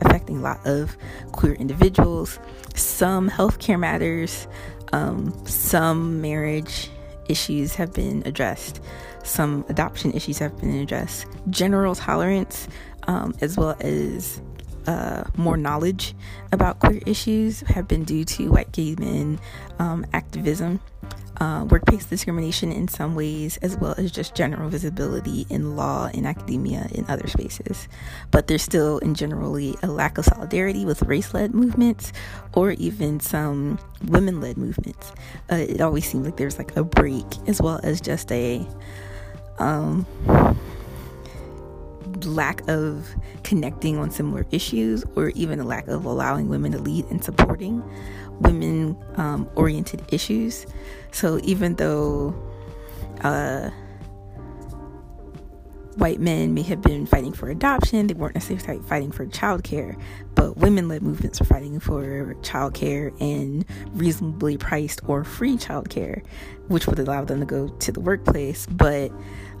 affecting 0.00 0.38
a 0.38 0.40
lot 0.40 0.66
of 0.66 0.96
queer 1.32 1.54
individuals, 1.54 2.38
some 2.74 3.30
healthcare 3.30 3.78
matters, 3.78 4.48
um, 4.92 5.32
some 5.46 6.20
marriage 6.20 6.90
issues 7.28 7.74
have 7.74 7.92
been 7.92 8.22
addressed, 8.24 8.82
some 9.22 9.64
adoption 9.68 10.12
issues 10.12 10.38
have 10.38 10.58
been 10.60 10.74
addressed, 10.78 11.26
general 11.50 11.94
tolerance, 11.94 12.68
um, 13.06 13.34
as 13.40 13.56
well 13.56 13.76
as 13.80 14.40
uh, 14.86 15.24
more 15.36 15.56
knowledge 15.56 16.14
about 16.52 16.78
queer 16.78 17.00
issues 17.06 17.60
have 17.62 17.88
been 17.88 18.04
due 18.04 18.24
to 18.24 18.50
white 18.50 18.70
gay 18.72 18.94
men 18.98 19.38
um, 19.78 20.06
activism. 20.12 20.80
Uh, 21.40 21.66
workplace 21.68 22.06
discrimination 22.06 22.72
in 22.72 22.88
some 22.88 23.14
ways, 23.14 23.58
as 23.58 23.76
well 23.76 23.94
as 23.98 24.10
just 24.10 24.34
general 24.34 24.68
visibility 24.68 25.46
in 25.50 25.76
law, 25.76 26.08
in 26.14 26.26
academia, 26.26 26.88
in 26.92 27.04
other 27.08 27.26
spaces. 27.26 27.88
But 28.30 28.46
there's 28.46 28.62
still, 28.62 28.98
in 28.98 29.14
generally, 29.14 29.76
a 29.82 29.88
lack 29.88 30.18
of 30.18 30.24
solidarity 30.24 30.84
with 30.84 31.02
race 31.02 31.34
led 31.34 31.54
movements 31.54 32.12
or 32.54 32.72
even 32.72 33.20
some 33.20 33.78
women 34.06 34.40
led 34.40 34.56
movements. 34.56 35.12
Uh, 35.50 35.56
it 35.56 35.80
always 35.80 36.08
seems 36.08 36.24
like 36.24 36.36
there's 36.36 36.58
like 36.58 36.76
a 36.76 36.84
break, 36.84 37.26
as 37.46 37.60
well 37.60 37.80
as 37.82 38.00
just 38.00 38.32
a 38.32 38.66
um, 39.58 40.06
lack 42.24 42.66
of 42.68 43.14
connecting 43.44 43.98
on 43.98 44.10
similar 44.10 44.46
issues, 44.50 45.04
or 45.14 45.30
even 45.30 45.60
a 45.60 45.64
lack 45.64 45.86
of 45.88 46.04
allowing 46.04 46.48
women 46.48 46.72
to 46.72 46.78
lead 46.78 47.04
and 47.06 47.22
supporting 47.22 47.82
women 48.40 48.96
um, 49.16 49.48
oriented 49.54 50.02
issues. 50.12 50.66
So 51.12 51.40
even 51.42 51.76
though 51.76 52.34
uh, 53.22 53.70
white 55.96 56.20
men 56.20 56.52
may 56.54 56.62
have 56.62 56.82
been 56.82 57.06
fighting 57.06 57.32
for 57.32 57.48
adoption, 57.48 58.06
they 58.06 58.14
weren't 58.14 58.34
necessarily 58.34 58.82
fighting 58.86 59.10
for 59.10 59.26
childcare, 59.26 59.98
but 60.34 60.56
women 60.58 60.88
led 60.88 61.02
movements 61.02 61.40
were 61.40 61.46
fighting 61.46 61.80
for 61.80 62.34
childcare 62.42 63.18
and 63.20 63.64
reasonably 63.94 64.58
priced 64.58 65.00
or 65.08 65.24
free 65.24 65.56
childcare, 65.56 66.24
which 66.68 66.86
would 66.86 66.98
allow 66.98 67.24
them 67.24 67.40
to 67.40 67.46
go 67.46 67.68
to 67.68 67.92
the 67.92 68.00
workplace. 68.00 68.66
But 68.66 69.10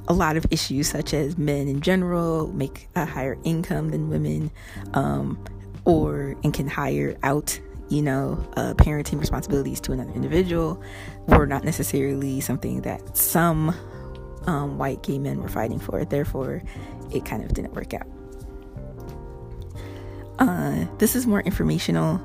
a 0.08 0.12
lot 0.12 0.36
of 0.36 0.46
issues, 0.50 0.88
such 0.88 1.14
as 1.14 1.36
men 1.38 1.68
in 1.68 1.80
general 1.80 2.52
make 2.52 2.88
a 2.94 3.04
higher 3.04 3.38
income 3.44 3.90
than 3.90 4.10
women, 4.10 4.50
um, 4.94 5.42
or 5.84 6.36
and 6.44 6.52
can 6.52 6.68
hire 6.68 7.16
out 7.22 7.58
you 7.88 8.02
know, 8.02 8.44
uh, 8.56 8.74
parenting 8.74 9.20
responsibilities 9.20 9.80
to 9.82 9.92
another 9.92 10.12
individual 10.12 10.80
were 11.26 11.46
not 11.46 11.64
necessarily 11.64 12.40
something 12.40 12.82
that 12.82 13.16
some 13.16 13.74
um, 14.46 14.78
white 14.78 15.02
gay 15.02 15.18
men 15.18 15.40
were 15.40 15.48
fighting 15.48 15.78
for. 15.78 16.04
Therefore, 16.04 16.62
it 17.12 17.24
kind 17.24 17.44
of 17.44 17.52
didn't 17.52 17.74
work 17.74 17.94
out. 17.94 18.06
Uh, 20.38 20.84
this 20.98 21.16
is 21.16 21.26
more 21.26 21.40
informational 21.40 22.20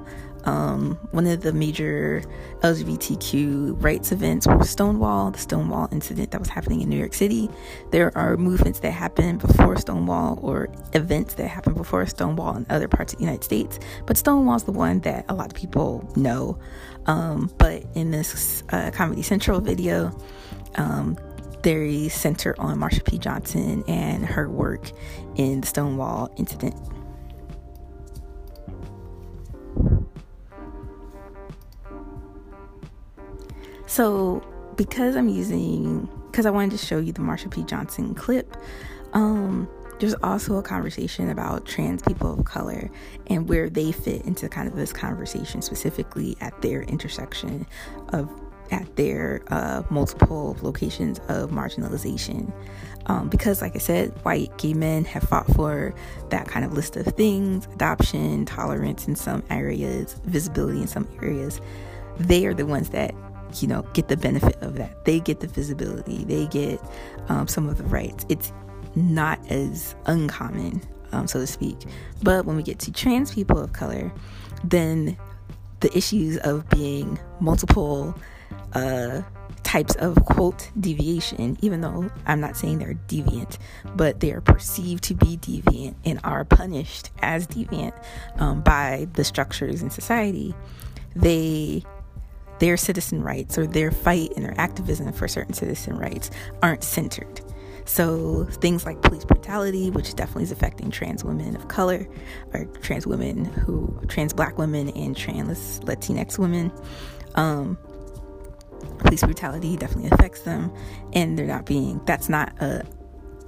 um, 0.46 1.00
one 1.12 1.28
of 1.28 1.42
the 1.42 1.54
major 1.54 2.24
LGBTQ 2.62 3.84
rights 3.84 4.12
events 4.12 4.48
was 4.48 4.70
Stonewall, 4.70 5.32
the 5.32 5.40
Stonewall 5.40 5.88
incident 5.92 6.32
that 6.32 6.40
was 6.40 6.50
happening 6.50 6.82
in 6.82 6.90
New 6.90 6.98
York 6.98 7.14
City. 7.14 7.50
There 7.92 8.16
are 8.18 8.38
movements 8.38 8.80
that 8.80 8.92
happen 8.92 9.38
before 9.38 9.78
Stonewall 9.78 10.40
or 10.42 10.70
events 10.94 11.36
that 11.36 11.48
happen 11.48 11.74
before 11.74 12.06
Stonewall 12.08 12.58
in 12.58 12.66
other 12.70 12.88
parts 12.88 13.14
of 13.14 13.20
the 13.20 13.26
United 13.26 13.44
States, 13.44 13.80
but 14.06 14.18
Stonewall 14.18 14.56
is 14.56 14.64
the 14.64 14.72
one 14.72 15.00
that 15.02 15.26
a 15.30 15.34
lot 15.34 15.48
of 15.48 15.54
people 15.54 16.10
know. 16.16 16.58
Um, 17.06 17.52
but 17.58 17.84
in 17.96 18.12
this 18.12 18.64
uh, 18.70 18.92
Comedy 18.92 19.22
Central 19.22 19.60
video, 19.60 20.16
um, 20.76 21.18
they 21.64 22.10
center 22.10 22.56
on 22.60 22.80
Marsha 22.80 23.06
P. 23.06 23.18
Johnson 23.18 23.84
and 23.88 24.26
her 24.26 24.50
work 24.50 24.92
in 25.36 25.62
the 25.62 25.68
Stonewall 25.68 26.34
incident. 26.38 26.76
So, 33.92 34.42
because 34.78 35.18
I'm 35.18 35.28
using, 35.28 36.08
because 36.28 36.46
I 36.46 36.50
wanted 36.50 36.72
to 36.72 36.78
show 36.78 37.00
you 37.00 37.12
the 37.12 37.20
Marsha 37.20 37.52
P. 37.52 37.66
Johnson 37.66 38.16
clip, 38.16 38.56
um, 39.12 39.68
there's 40.00 40.14
also 40.24 40.56
a 40.56 40.64
conversation 40.64 41.30
about 41.30 41.66
trans 41.66 42.02
people 42.02 42.40
of 42.40 42.46
color 42.46 42.90
and 43.28 43.50
where 43.50 43.70
they 43.70 43.92
fit 43.92 44.22
into 44.22 44.48
kind 44.48 44.70
of 44.70 44.78
this 44.78 44.94
conversation, 44.94 45.62
specifically 45.62 46.38
at 46.40 46.62
their 46.62 46.84
intersection 46.84 47.68
of 48.14 48.30
at 48.72 48.96
their 48.96 49.44
uh, 49.50 49.84
multiple 49.90 50.56
locations 50.62 51.20
of 51.28 51.52
marginalization. 51.52 52.50
Um, 53.08 53.28
because, 53.28 53.62
like 53.62 53.76
I 53.76 53.80
said, 53.80 54.12
white 54.24 54.58
gay 54.58 54.74
men 54.74 55.04
have 55.04 55.24
fought 55.24 55.54
for 55.54 55.94
that 56.30 56.48
kind 56.48 56.64
of 56.64 56.72
list 56.72 56.96
of 56.96 57.08
things 57.08 57.68
adoption, 57.74 58.46
tolerance 58.46 59.06
in 59.06 59.18
some 59.18 59.44
areas, 59.50 60.16
visibility 60.24 60.80
in 60.80 60.88
some 60.88 61.10
areas. 61.22 61.60
They 62.20 62.46
are 62.46 62.54
the 62.54 62.66
ones 62.66 62.92
that 62.92 63.14
you 63.60 63.68
know, 63.68 63.84
get 63.94 64.08
the 64.08 64.18
benefit 64.18 64.58
of 64.62 64.76
that. 64.76 65.06
They 65.06 65.20
get 65.20 65.40
the 65.40 65.48
visibility, 65.48 66.24
they 66.26 66.48
get 66.48 66.80
um, 67.30 67.48
some 67.48 67.68
of 67.68 67.78
the 67.78 67.84
rights. 67.86 68.26
It's 68.30 68.52
not 68.96 69.40
as 69.50 69.96
uncommon, 70.06 70.82
um, 71.12 71.28
so 71.28 71.40
to 71.40 71.48
speak. 71.48 71.78
But 72.22 72.46
when 72.46 72.56
we 72.56 72.64
get 72.64 72.80
to 72.80 72.92
trans 72.92 73.34
people 73.34 73.58
of 73.58 73.74
color, 73.74 74.12
then 74.64 75.18
the 75.80 75.96
issues 75.98 76.38
of 76.38 76.70
being 76.70 77.20
multiple 77.40 78.16
uh, 78.74 79.22
types 79.64 79.96
of 79.96 80.24
quote 80.26 80.70
deviation, 80.80 81.58
even 81.62 81.82
though 81.82 82.10
I'm 82.26 82.40
not 82.40 82.58
saying 82.58 82.80
they're 82.80 83.00
deviant, 83.08 83.58
but 83.96 84.20
they 84.20 84.32
are 84.32 84.42
perceived 84.42 85.04
to 85.06 85.14
be 85.14 85.38
deviant 85.38 85.96
and 86.06 86.20
are 86.24 86.44
punished 86.46 87.10
as 87.22 87.48
deviant 87.48 87.94
um, 88.38 88.62
by 88.62 89.08
the 89.14 89.24
structures 89.24 89.82
in 89.82 89.90
society, 89.90 90.54
they 91.16 91.84
their 92.62 92.78
citizen 92.78 93.24
rights 93.24 93.58
or 93.58 93.66
their 93.66 93.90
fight 93.90 94.32
and 94.36 94.46
their 94.46 94.54
activism 94.62 95.12
for 95.12 95.28
certain 95.28 95.54
citizen 95.54 95.98
rights 95.98 96.30
aren't 96.62 96.84
centered. 96.84 97.42
So 97.86 98.46
things 98.46 98.86
like 98.86 99.02
police 99.02 99.26
brutality, 99.26 99.90
which 99.90 100.14
definitely 100.14 100.44
is 100.44 100.52
affecting 100.52 100.92
trans 100.92 101.24
women 101.24 101.56
of 101.56 101.68
color, 101.70 102.08
or 102.54 102.66
trans 102.84 103.08
women 103.08 103.46
who, 103.46 104.00
trans 104.08 104.32
black 104.32 104.60
women 104.60 104.90
and 104.90 105.18
trans 105.18 105.80
Latinx 105.80 106.38
women, 106.38 106.72
um, 107.34 107.80
police 109.00 109.24
brutality 109.24 109.76
definitely 109.76 110.12
affects 110.12 110.42
them, 110.42 110.72
and 111.14 111.40
they're 111.40 111.48
not 111.48 111.66
being. 111.66 112.00
That's 112.06 112.30
not 112.30 112.54
a 112.62 112.86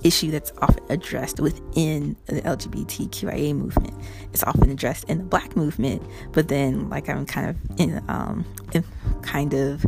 issue 0.03 0.31
that's 0.31 0.51
often 0.61 0.83
addressed 0.89 1.39
within 1.39 2.15
the 2.25 2.41
LGBTQIA 2.41 3.55
movement. 3.55 3.93
It's 4.31 4.43
often 4.43 4.69
addressed 4.69 5.05
in 5.05 5.19
the 5.19 5.23
Black 5.23 5.55
movement, 5.55 6.03
but 6.31 6.47
then, 6.47 6.89
like 6.89 7.09
I'm 7.09 7.25
kind 7.25 7.49
of 7.49 7.79
in, 7.79 8.03
um, 8.07 8.45
in 8.73 8.83
kind 9.21 9.53
of, 9.53 9.85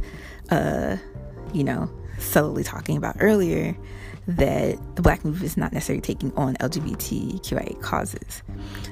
uh, 0.49 0.97
you 1.53 1.63
know, 1.63 1.89
subtly 2.17 2.63
talking 2.63 2.97
about 2.97 3.17
earlier, 3.19 3.75
that 4.27 4.95
the 4.95 5.01
Black 5.01 5.23
movement 5.23 5.45
is 5.45 5.57
not 5.57 5.71
necessarily 5.71 6.01
taking 6.01 6.33
on 6.35 6.55
LGBTQIA 6.55 7.79
causes. 7.81 8.41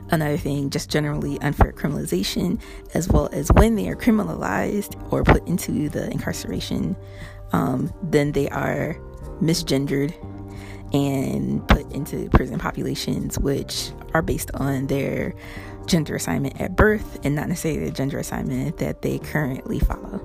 Another 0.09 0.37
thing, 0.37 0.69
just 0.69 0.91
generally 0.91 1.39
unfair 1.41 1.71
criminalization, 1.71 2.61
as 2.93 3.09
well 3.09 3.29
as 3.31 3.51
when 3.53 3.75
they 3.75 3.87
are 3.87 3.95
criminalized 3.95 5.01
or 5.11 5.23
put 5.23 5.47
into 5.47 5.89
the 5.89 6.09
incarceration, 6.11 6.95
um, 7.51 7.91
then 8.03 8.31
they 8.31 8.47
are 8.49 8.95
misgendered 9.41 10.13
and 10.93 11.67
put 11.67 11.91
into 11.91 12.29
prison 12.29 12.59
populations 12.59 13.39
which 13.39 13.91
are 14.13 14.21
based 14.21 14.51
on 14.55 14.87
their 14.87 15.33
gender 15.85 16.15
assignment 16.15 16.59
at 16.61 16.75
birth 16.75 17.19
and 17.23 17.35
not 17.35 17.49
necessarily 17.49 17.85
the 17.85 17.91
gender 17.91 18.19
assignment 18.19 18.77
that 18.77 19.01
they 19.01 19.19
currently 19.19 19.79
follow. 19.79 20.21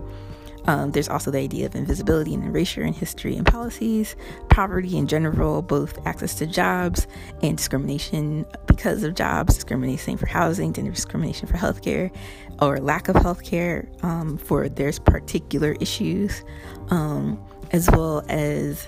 Um, 0.69 0.91
there's 0.91 1.09
also 1.09 1.31
the 1.31 1.39
idea 1.39 1.65
of 1.65 1.75
invisibility 1.75 2.35
and 2.35 2.45
erasure 2.45 2.83
in 2.83 2.93
history 2.93 3.35
and 3.37 3.47
policies, 3.47 4.15
poverty 4.51 4.99
in 4.99 5.07
general, 5.07 5.63
both 5.63 5.99
access 6.07 6.35
to 6.37 6.47
jobs 6.47 7.07
and 7.43 7.57
discrimination 7.57 8.45
because 8.67 9.03
of 9.03 9.15
jobs, 9.15 9.55
discrimination 9.55 10.19
for 10.19 10.27
housing, 10.27 10.75
gender 10.75 10.91
discrimination 10.91 11.49
for 11.49 11.57
healthcare, 11.57 12.15
or 12.61 12.79
lack 12.81 13.09
of 13.09 13.17
healthcare 13.17 13.89
um, 14.05 14.37
for 14.37 14.69
their 14.69 14.93
particular 14.93 15.75
issues, 15.81 16.45
um, 16.91 17.43
as 17.71 17.91
well 17.91 18.23
as 18.29 18.87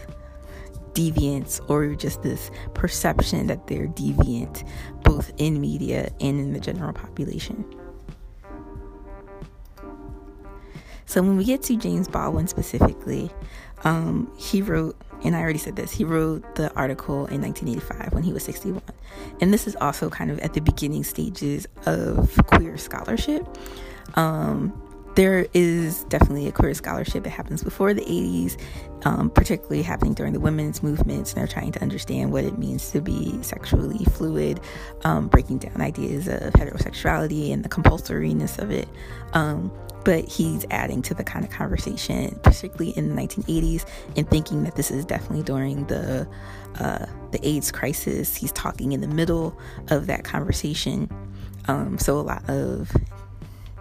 deviance 0.95 1.61
or 1.69 1.95
just 1.95 2.23
this 2.23 2.51
perception 2.75 3.47
that 3.49 3.67
they're 3.67 3.89
deviant, 3.89 4.67
both 5.05 5.33
in 5.39 5.61
media 5.61 6.11
and 6.21 6.41
in 6.41 6.53
the 6.53 6.61
general 6.61 6.93
population. 6.93 7.65
So, 11.07 11.23
when 11.23 11.37
we 11.37 11.45
get 11.45 11.63
to 11.63 11.77
James 11.77 12.07
Baldwin 12.07 12.47
specifically, 12.47 13.31
um, 13.83 14.33
he 14.39 14.63
wrote, 14.63 14.97
and 15.25 15.35
I 15.35 15.41
already 15.41 15.59
said 15.59 15.75
this, 15.75 15.91
he 15.91 16.05
wrote 16.05 16.55
the 16.55 16.73
article 16.75 17.27
in 17.27 17.41
1985 17.43 18.13
when 18.13 18.23
he 18.23 18.33
was 18.33 18.45
61. 18.45 18.81
And 19.41 19.53
this 19.53 19.67
is 19.67 19.75
also 19.81 20.09
kind 20.09 20.31
of 20.31 20.39
at 20.39 20.55
the 20.55 20.61
beginning 20.61 21.03
stages 21.03 21.67
of 21.85 22.39
queer 22.47 22.79
scholarship. 22.79 23.45
Um, 24.15 24.90
there 25.21 25.47
is 25.53 26.05
definitely 26.05 26.49
a 26.49 26.53
queer 26.53 26.73
scholarship 26.73 27.25
that 27.25 27.31
happens 27.31 27.63
before 27.63 27.93
the 27.93 28.01
80s, 28.01 28.59
um, 29.05 29.29
particularly 29.29 29.83
happening 29.83 30.15
during 30.15 30.33
the 30.33 30.41
women's 30.41 30.83
movements. 30.83 31.35
And 31.35 31.41
they're 31.43 31.47
trying 31.47 31.73
to 31.73 31.83
understand 31.83 32.33
what 32.33 32.45
it 32.45 32.57
means 32.57 32.91
to 32.93 33.03
be 33.03 33.39
sexually 33.43 34.03
fluid, 34.07 34.61
um, 35.05 35.29
breaking 35.29 35.59
down 35.59 35.79
ideas 35.83 36.27
of 36.27 36.55
heterosexuality 36.55 37.53
and 37.53 37.63
the 37.63 37.69
compulsoriness 37.69 38.59
of 38.59 38.71
it. 38.71 38.89
Um, 39.35 39.71
but 40.07 40.27
he's 40.27 40.65
adding 40.71 41.03
to 41.03 41.13
the 41.13 41.23
kind 41.23 41.45
of 41.45 41.51
conversation, 41.51 42.41
particularly 42.43 42.97
in 42.97 43.15
the 43.15 43.15
1980s, 43.15 43.85
and 44.17 44.27
thinking 44.31 44.65
that 44.65 44.77
this 44.77 44.91
is 44.91 45.05
definitely 45.05 45.43
during 45.43 45.85
the 45.85 46.27
uh, 46.79 47.05
the 47.33 47.47
AIDS 47.47 47.71
crisis. 47.71 48.35
He's 48.35 48.53
talking 48.53 48.93
in 48.93 49.03
the 49.03 49.09
middle 49.09 49.55
of 49.89 50.07
that 50.07 50.25
conversation. 50.25 51.11
Um, 51.69 51.99
so 51.99 52.19
a 52.19 52.23
lot 52.23 52.49
of 52.49 52.91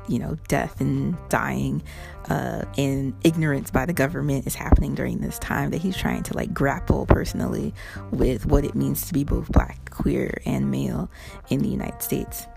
you 0.09 0.19
know, 0.19 0.37
death 0.47 0.81
and 0.81 1.15
dying 1.29 1.81
uh, 2.29 2.63
and 2.77 3.13
ignorance 3.23 3.71
by 3.71 3.85
the 3.85 3.93
government 3.93 4.47
is 4.47 4.55
happening 4.55 4.95
during 4.95 5.19
this 5.19 5.39
time 5.39 5.69
that 5.69 5.81
he's 5.81 5.95
trying 5.95 6.23
to 6.23 6.35
like 6.35 6.53
grapple 6.53 7.05
personally 7.05 7.73
with 8.11 8.45
what 8.45 8.65
it 8.65 8.75
means 8.75 9.07
to 9.07 9.13
be 9.13 9.23
both 9.23 9.51
black, 9.51 9.89
queer, 9.91 10.41
and 10.45 10.69
male 10.71 11.09
in 11.49 11.59
the 11.59 11.69
United 11.69 12.01
States. 12.01 12.47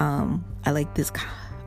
Um, 0.00 0.44
I 0.64 0.72
like 0.72 0.94
this 0.94 1.10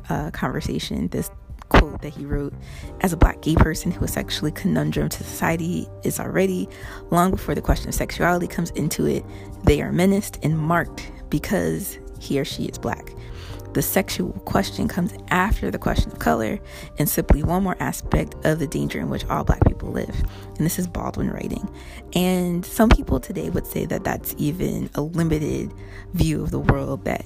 uh, 0.09 0.31
conversation, 0.31 1.07
this 1.07 1.31
quote 1.69 2.01
that 2.01 2.09
he 2.09 2.25
wrote 2.25 2.53
as 2.99 3.13
a 3.13 3.17
black 3.17 3.41
gay 3.41 3.55
person 3.55 3.91
who 3.91 4.03
is 4.03 4.11
sexually 4.11 4.51
conundrum 4.51 5.07
to 5.07 5.23
society 5.23 5.87
is 6.03 6.19
already 6.19 6.67
long 7.11 7.31
before 7.31 7.55
the 7.55 7.61
question 7.61 7.87
of 7.87 7.95
sexuality 7.95 8.45
comes 8.45 8.71
into 8.71 9.05
it 9.05 9.23
they 9.63 9.81
are 9.81 9.93
menaced 9.93 10.37
and 10.43 10.57
marked 10.59 11.09
because 11.29 11.97
he 12.19 12.37
or 12.37 12.43
she 12.43 12.65
is 12.65 12.77
black 12.77 13.13
the 13.73 13.81
sexual 13.81 14.33
question 14.45 14.87
comes 14.87 15.13
after 15.29 15.71
the 15.71 15.77
question 15.77 16.11
of 16.11 16.19
color 16.19 16.59
and 16.97 17.07
simply 17.07 17.43
one 17.43 17.63
more 17.63 17.77
aspect 17.79 18.35
of 18.43 18.59
the 18.59 18.67
danger 18.67 18.99
in 18.99 19.09
which 19.09 19.25
all 19.25 19.43
black 19.43 19.63
people 19.65 19.89
live. 19.89 20.15
And 20.57 20.65
this 20.65 20.77
is 20.77 20.87
Baldwin 20.87 21.29
writing. 21.29 21.69
And 22.13 22.65
some 22.65 22.89
people 22.89 23.19
today 23.19 23.49
would 23.49 23.65
say 23.65 23.85
that 23.85 24.03
that's 24.03 24.35
even 24.37 24.89
a 24.95 25.01
limited 25.01 25.73
view 26.13 26.43
of 26.43 26.51
the 26.51 26.59
world 26.59 27.05
that, 27.05 27.25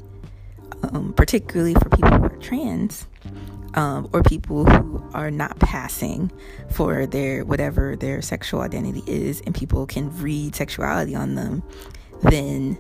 um, 0.84 1.14
particularly 1.14 1.74
for 1.74 1.90
people 1.90 2.12
who 2.12 2.26
are 2.26 2.38
trans. 2.38 3.08
Um, 3.74 4.10
or 4.14 4.24
people 4.24 4.64
who 4.64 5.04
are 5.14 5.30
not 5.30 5.60
passing 5.60 6.32
for 6.70 7.06
their 7.06 7.44
whatever 7.44 7.98
their 7.98 8.22
sexual 8.22 8.62
identity 8.62 9.04
is, 9.06 9.42
and 9.42 9.54
people 9.54 9.86
can 9.86 10.18
read 10.22 10.56
sexuality 10.56 11.14
on 11.14 11.36
them, 11.36 11.62
then 12.22 12.78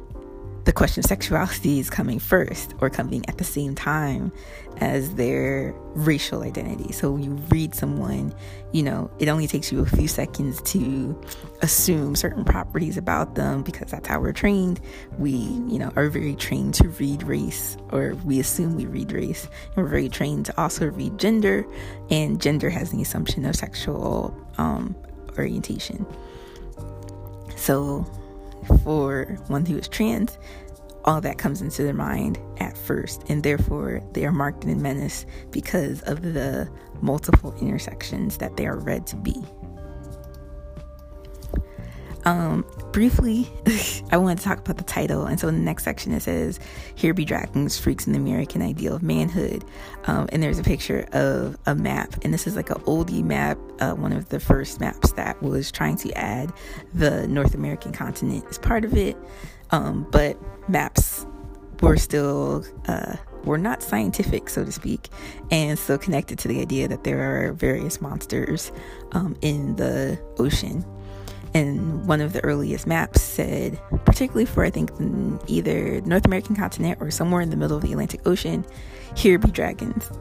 the 0.65 0.73
question 0.73 1.01
of 1.01 1.05
sexuality 1.05 1.79
is 1.79 1.91
coming 1.91 2.17
first 2.17 2.73
or 2.81 2.89
coming 2.89 3.23
at 3.29 3.37
the 3.37 3.43
same 3.43 3.75
time 3.75 4.31
as 4.77 5.13
their 5.13 5.73
racial 5.93 6.41
identity. 6.41 6.91
So 6.91 7.11
when 7.11 7.23
you 7.23 7.31
read 7.49 7.75
someone, 7.75 8.33
you 8.71 8.81
know, 8.81 9.11
it 9.19 9.29
only 9.29 9.45
takes 9.47 9.71
you 9.71 9.79
a 9.81 9.85
few 9.85 10.07
seconds 10.07 10.61
to 10.63 11.21
assume 11.61 12.15
certain 12.15 12.43
properties 12.43 12.97
about 12.97 13.35
them 13.35 13.61
because 13.61 13.91
that's 13.91 14.07
how 14.07 14.19
we're 14.19 14.33
trained. 14.33 14.81
We, 15.19 15.31
you 15.31 15.77
know, 15.77 15.93
are 15.95 16.09
very 16.09 16.35
trained 16.35 16.73
to 16.75 16.89
read 16.89 17.21
race 17.23 17.77
or 17.91 18.15
we 18.25 18.39
assume 18.39 18.75
we 18.75 18.87
read 18.87 19.11
race. 19.11 19.47
And 19.75 19.77
we're 19.77 19.89
very 19.89 20.09
trained 20.09 20.47
to 20.47 20.59
also 20.59 20.87
read 20.87 21.19
gender 21.19 21.65
and 22.09 22.41
gender 22.41 22.71
has 22.71 22.89
the 22.89 23.03
assumption 23.03 23.45
of 23.45 23.55
sexual 23.55 24.35
um, 24.57 24.95
orientation. 25.37 26.07
So 27.55 28.05
for 28.83 29.37
one 29.47 29.65
who 29.65 29.77
is 29.77 29.87
trans, 29.87 30.37
all 31.05 31.21
that 31.21 31.37
comes 31.37 31.61
into 31.61 31.83
their 31.83 31.93
mind 31.93 32.39
at 32.57 32.77
first, 32.77 33.23
and 33.29 33.43
therefore 33.43 34.01
they 34.13 34.25
are 34.25 34.31
marked 34.31 34.65
in 34.65 34.81
menace 34.81 35.25
because 35.51 36.01
of 36.03 36.21
the 36.21 36.69
multiple 37.01 37.55
intersections 37.61 38.37
that 38.37 38.57
they 38.57 38.65
are 38.65 38.79
read 38.79 39.05
to 39.07 39.15
be. 39.15 39.43
Um, 42.25 42.65
briefly, 42.91 43.47
I 44.11 44.17
wanted 44.17 44.39
to 44.39 44.43
talk 44.43 44.57
about 44.57 44.77
the 44.77 44.83
title. 44.83 45.25
And 45.25 45.39
so 45.39 45.47
in 45.47 45.55
the 45.55 45.61
next 45.61 45.83
section, 45.83 46.11
it 46.11 46.21
says, 46.21 46.59
Here 46.95 47.13
be 47.13 47.23
dragons, 47.23 47.77
freaks 47.77 48.07
in 48.07 48.13
the 48.13 48.19
American 48.19 48.63
ideal 48.63 48.95
of 48.95 49.03
manhood. 49.03 49.63
Um, 50.05 50.27
and 50.31 50.41
there's 50.41 50.57
a 50.57 50.63
picture 50.63 51.07
of 51.13 51.57
a 51.67 51.75
map. 51.75 52.15
And 52.23 52.33
this 52.33 52.47
is 52.47 52.55
like 52.55 52.71
an 52.71 52.81
oldie 52.81 53.23
map, 53.23 53.59
uh, 53.79 53.93
one 53.93 54.11
of 54.11 54.29
the 54.29 54.39
first 54.39 54.79
maps 54.79 55.11
that 55.13 55.41
was 55.43 55.71
trying 55.71 55.97
to 55.97 56.11
add 56.17 56.51
the 56.93 57.27
North 57.27 57.53
American 57.53 57.91
continent 57.91 58.43
as 58.49 58.57
part 58.57 58.83
of 58.83 58.95
it. 58.95 59.15
Um, 59.69 60.07
but 60.11 60.37
maps 60.67 61.25
were 61.81 61.97
still. 61.97 62.65
Uh, 62.87 63.15
were 63.43 63.57
not 63.59 63.83
scientific, 63.83 64.49
so 64.49 64.65
to 64.65 64.71
speak, 64.71 65.07
and 65.51 65.77
still 65.77 65.99
connected 65.99 66.39
to 66.39 66.47
the 66.47 66.59
idea 66.61 66.87
that 66.87 67.03
there 67.03 67.21
are 67.21 67.53
various 67.53 68.01
monsters 68.01 68.71
um, 69.11 69.37
in 69.43 69.75
the 69.75 70.19
ocean 70.39 70.83
and 71.55 72.05
one 72.05 72.19
of 72.19 72.33
the 72.33 72.43
earliest 72.43 72.85
maps 72.85 73.21
said, 73.21 73.79
particularly 74.03 74.45
for 74.45 74.65
I 74.65 74.69
think 74.69 74.91
either 75.47 76.01
North 76.01 76.25
American 76.25 76.53
continent 76.53 77.01
or 77.01 77.09
somewhere 77.09 77.39
in 77.39 77.49
the 77.49 77.55
middle 77.55 77.77
of 77.77 77.81
the 77.81 77.93
Atlantic 77.93 78.27
Ocean, 78.27 78.65
here 79.15 79.39
be 79.39 79.49
dragons. 79.49 80.11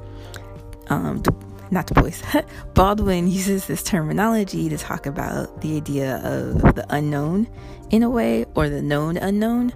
Um, 0.87 1.25
not 1.73 1.89
Du 1.89 1.95
Bois. 1.95 2.13
Baldwin 2.75 3.27
uses 3.27 3.67
this 3.67 3.83
terminology 3.83 4.69
to 4.69 4.79
talk 4.79 5.07
about 5.07 5.61
the 5.61 5.77
idea 5.77 6.19
of 6.19 6.77
the 6.77 6.87
unknown 6.91 7.49
in 7.91 8.05
a 8.05 8.11
way, 8.11 8.45
or 8.55 8.69
the 8.69 8.81
known 8.81 9.17
unknown, 9.17 9.73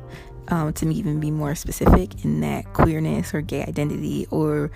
um, 0.48 0.72
to 0.74 0.88
even 0.88 1.18
be 1.18 1.32
more 1.32 1.56
specific 1.56 2.24
in 2.24 2.40
that 2.40 2.72
queerness 2.72 3.34
or 3.34 3.40
gay 3.40 3.64
identity, 3.64 4.28
or 4.30 4.70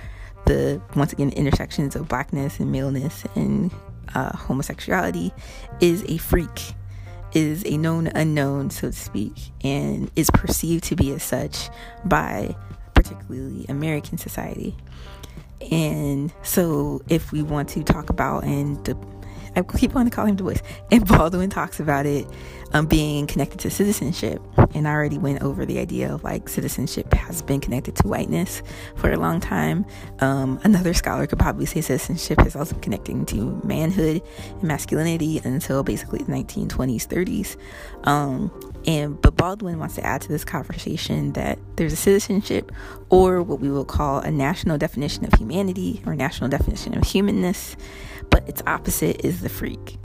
the 0.47 0.83
once 0.97 1.13
again 1.13 1.31
intersections 1.31 1.95
of 1.95 2.09
blackness 2.09 2.59
and 2.59 2.73
maleness 2.73 3.25
and 3.37 3.71
uh, 4.15 4.37
homosexuality 4.37 5.33
is 5.81 6.05
a 6.09 6.19
freak, 6.19 6.75
is 7.33 7.65
a 7.67 7.77
known 7.77 8.09
unknown, 8.09 8.71
so 8.71 8.89
to 8.89 8.97
speak, 8.97 9.35
and 9.63 10.11
is 10.17 10.31
perceived 10.31 10.85
to 10.85 10.97
be 10.97 11.13
as 11.13 11.23
such 11.23 11.69
by 12.05 12.55
particularly 12.95 13.67
American 13.69 14.19
society. 14.19 14.75
And 15.71 16.33
so, 16.43 17.03
if 17.09 17.31
we 17.33 17.43
want 17.43 17.69
to 17.71 17.85
talk 17.85 18.11
about 18.11 18.45
and 18.45 18.85
I 19.57 19.63
keep 19.63 19.93
wanting 19.93 20.11
to 20.11 20.15
call 20.15 20.27
him 20.27 20.37
Du 20.37 20.45
Bois. 20.45 20.55
And 20.91 21.07
Baldwin 21.07 21.51
talks 21.51 21.81
about 21.81 22.07
it 22.07 22.27
um, 22.73 22.87
being 22.87 23.27
connected 23.27 23.61
to 23.61 23.71
citizenship. 23.71 24.41
And 24.75 24.87
I 24.89 24.93
already 24.93 25.19
went 25.19 25.43
over 25.43 25.65
the 25.65 25.79
idea 25.79 26.13
of 26.13 26.25
like 26.25 26.49
citizenship 26.49 27.13
has 27.15 27.43
been 27.43 27.61
connected 27.61 27.97
to 27.97 28.09
whiteness 28.09 28.63
for 28.97 29.11
a 29.11 29.17
long 29.17 29.41
time. 29.41 29.87
Um, 30.21 30.61
another 30.65 30.95
scholar 30.95 31.27
could 31.27 31.39
probably 31.39 31.67
say 31.67 31.81
citizenship 31.81 32.45
is 32.47 32.57
also 32.57 32.77
connecting 32.77 33.27
to 33.27 33.61
manhood 33.65 34.23
and 34.51 34.63
masculinity 34.63 35.41
until 35.45 35.83
basically 35.83 36.19
the 36.21 36.33
1920s, 36.33 37.07
30s. 37.07 37.57
Um, 38.07 38.51
and 38.87 39.21
but 39.21 39.37
Baldwin 39.37 39.79
wants 39.79 39.95
to 39.95 40.05
add 40.05 40.21
to 40.23 40.29
this 40.29 40.45
conversation 40.45 41.33
that 41.35 41.59
there's 41.77 41.93
a 41.93 41.97
citizenship 41.97 42.73
or 43.11 43.43
what 43.43 43.61
we 43.61 43.71
will 43.71 43.85
call 43.85 44.19
a 44.19 44.31
national 44.31 44.79
definition 44.79 45.25
of 45.25 45.33
humanity 45.35 46.03
or 46.05 46.17
national 46.17 46.51
definition 46.51 46.97
of 46.97 47.05
humanness 47.05 47.77
but 48.33 48.49
its 48.49 48.63
opposite 48.67 49.25
is 49.25 49.43
the 49.43 49.49
freak. 49.49 49.99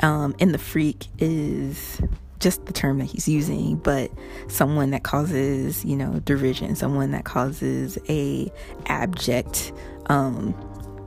Um, 0.00 0.34
and 0.38 0.54
the 0.54 0.58
freak 0.58 1.08
is 1.18 2.00
just 2.38 2.66
the 2.66 2.72
term 2.72 2.98
that 2.98 3.06
he's 3.06 3.26
using, 3.26 3.76
but 3.76 4.10
someone 4.48 4.90
that 4.90 5.02
causes, 5.02 5.84
you 5.84 5.96
know, 5.96 6.20
derision, 6.20 6.76
someone 6.76 7.10
that 7.10 7.24
causes 7.24 7.98
a 8.08 8.50
abject 8.86 9.72
um, 10.06 10.54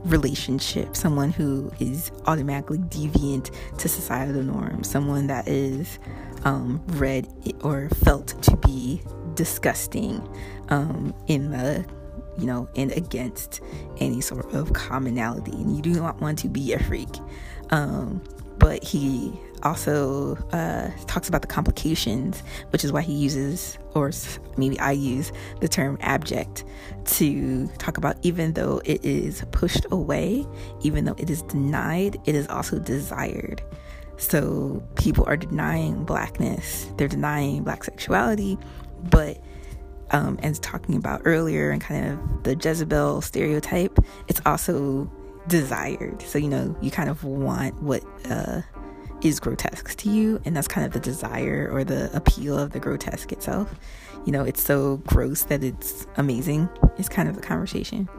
relationship, 0.03 0.95
someone 0.95 1.32
who 1.32 1.72
is 1.80 2.11
automatically 2.26 2.80
deviant 2.80 3.51
to 3.78 3.88
societal 3.88 4.43
norms, 4.43 4.89
someone 4.89 5.28
that 5.28 5.47
is 5.47 5.99
um, 6.43 6.84
read 6.88 7.28
or 7.61 7.89
felt 7.89 8.41
to 8.43 8.57
be 8.57 9.01
disgusting 9.36 10.28
um, 10.70 11.13
in 11.28 11.51
the 11.51 11.86
you 12.38 12.46
know, 12.46 12.68
and 12.76 12.92
against 12.92 13.62
any 13.98 14.22
sort 14.22 14.54
of 14.54 14.74
commonality. 14.74 15.52
And 15.52 15.76
you 15.76 15.82
do 15.82 15.94
not 15.94 16.20
want 16.22 16.40
to 16.40 16.48
be 16.48 16.74
a 16.74 16.80
freak. 16.80 17.10
Um, 17.70 18.24
but 18.60 18.84
he 18.84 19.40
also 19.64 20.36
uh, 20.52 20.90
talks 21.06 21.30
about 21.30 21.42
the 21.42 21.48
complications, 21.48 22.42
which 22.70 22.84
is 22.84 22.92
why 22.92 23.02
he 23.02 23.14
uses, 23.14 23.78
or 23.94 24.12
maybe 24.58 24.80
I 24.80 24.92
use, 24.92 25.32
the 25.62 25.68
term 25.68 25.98
abject 26.02 26.64
to 27.06 27.68
talk 27.78 27.98
about 27.98 28.18
even 28.24 28.54
though 28.54 28.82
it 28.86 29.04
is 29.04 29.44
pushed 29.52 29.86
away, 29.92 30.46
even 30.82 31.06
though 31.06 31.16
it 31.18 31.30
is 31.30 31.42
denied, 31.44 32.20
it 32.26 32.36
is 32.36 32.48
also 32.48 32.80
desired. 32.80 33.62
So 34.18 34.84
people 34.96 35.24
are 35.28 35.38
denying 35.38 36.04
blackness, 36.04 36.92
they're 36.98 37.08
denying 37.08 37.64
black 37.64 37.84
sexuality, 37.84 38.58
but 39.04 39.38
um, 40.12 40.39
and 40.41 40.62
talking 40.62 40.95
about 40.95 41.22
earlier 41.26 41.72
and 41.72 41.82
kind 41.82 42.12
of 42.12 42.43
the 42.43 42.55
Jezebel 42.55 43.22
stereotype, 43.22 43.99
it's 44.28 44.41
also 44.45 45.12
desired. 45.47 46.22
So, 46.22 46.38
you 46.38 46.49
know, 46.49 46.76
you 46.82 46.91
kind 46.91 47.10
of 47.10 47.24
want 47.24 47.82
what 47.82 48.03
uh, 48.30 48.62
is 49.22 49.39
grotesque 49.39 49.95
to 49.97 50.10
you, 50.10 50.41
and 50.45 50.55
that's 50.55 50.68
kind 50.68 50.86
of 50.86 50.93
the 50.93 50.99
desire 50.99 51.70
or 51.72 51.84
the 51.84 52.16
appeal 52.16 52.58
of 52.58 52.72
the 52.72 52.80
grotesque 52.80 53.32
itself. 53.32 53.74
You 54.26 54.32
know, 54.32 54.43
it's 54.43 54.62
so 54.62 54.97
gross 55.08 55.43
that 55.43 55.64
it's 55.64 56.08
amazing, 56.18 56.70
is 56.97 57.10
kind 57.10 57.30
of 57.30 57.36
the 57.36 57.41
conversation. 57.41 58.10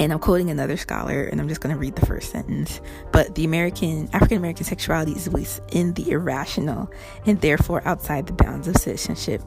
And 0.00 0.12
I'm 0.12 0.20
quoting 0.20 0.50
another 0.50 0.76
scholar, 0.76 1.24
and 1.24 1.40
I'm 1.40 1.48
just 1.48 1.60
going 1.60 1.74
to 1.74 1.78
read 1.78 1.96
the 1.96 2.06
first 2.06 2.30
sentence. 2.30 2.80
But 3.12 3.34
the 3.34 3.44
American, 3.44 4.08
African 4.12 4.36
American 4.36 4.64
sexuality 4.64 5.12
is 5.12 5.28
within 5.28 5.94
the 5.94 6.10
irrational 6.10 6.90
and 7.26 7.40
therefore 7.40 7.82
outside 7.86 8.26
the 8.26 8.32
bounds 8.32 8.68
of 8.68 8.76
citizenship 8.76 9.42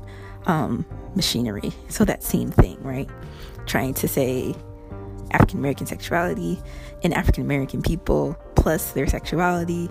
um, 0.45 0.85
machinery. 1.15 1.71
So 1.89 2.05
that 2.05 2.23
same 2.23 2.51
thing, 2.51 2.81
right? 2.83 3.09
Trying 3.65 3.93
to 3.95 4.07
say 4.07 4.55
African 5.31 5.59
American 5.59 5.87
sexuality 5.87 6.61
and 7.03 7.13
African 7.13 7.43
American 7.43 7.81
people 7.81 8.37
plus 8.55 8.91
their 8.91 9.07
sexuality 9.07 9.89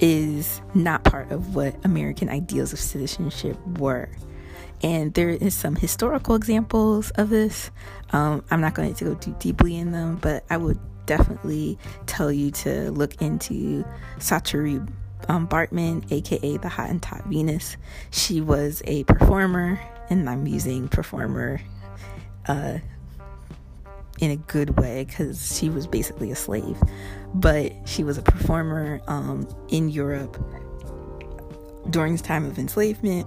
is 0.00 0.60
not 0.74 1.04
part 1.04 1.30
of 1.32 1.54
what 1.54 1.74
American 1.84 2.28
ideals 2.28 2.72
of 2.72 2.78
citizenship 2.78 3.56
were. 3.78 4.08
and 4.82 5.14
there 5.14 5.30
is 5.30 5.54
some 5.54 5.76
historical 5.76 6.34
examples 6.34 7.10
of 7.12 7.30
this. 7.30 7.70
Um, 8.10 8.44
I'm 8.50 8.60
not 8.60 8.74
going 8.74 8.94
to 8.94 9.04
go 9.04 9.14
too 9.14 9.34
deeply 9.38 9.76
in 9.76 9.92
them, 9.92 10.16
but 10.16 10.44
I 10.50 10.56
would 10.56 10.78
definitely 11.06 11.78
tell 12.06 12.32
you 12.32 12.50
to 12.50 12.90
look 12.90 13.20
into 13.22 13.84
Saartjie 14.18 14.86
um, 15.28 15.46
Baartman, 15.46 16.10
aka 16.10 16.56
the 16.56 16.68
Hottentot 16.68 17.26
Venus. 17.26 17.76
She 18.10 18.40
was 18.40 18.82
a 18.86 19.04
performer, 19.04 19.80
and 20.10 20.28
I'm 20.28 20.46
using 20.46 20.88
performer 20.88 21.60
uh, 22.46 22.78
in 24.20 24.30
a 24.30 24.36
good 24.36 24.78
way 24.78 25.04
because 25.04 25.56
she 25.58 25.68
was 25.68 25.86
basically 25.86 26.30
a 26.30 26.36
slave. 26.36 26.80
But 27.34 27.72
she 27.86 28.04
was 28.04 28.18
a 28.18 28.22
performer 28.22 29.00
um, 29.08 29.48
in 29.68 29.88
Europe 29.88 30.36
during 31.90 32.12
this 32.12 32.22
time 32.22 32.44
of 32.44 32.58
enslavement 32.58 33.26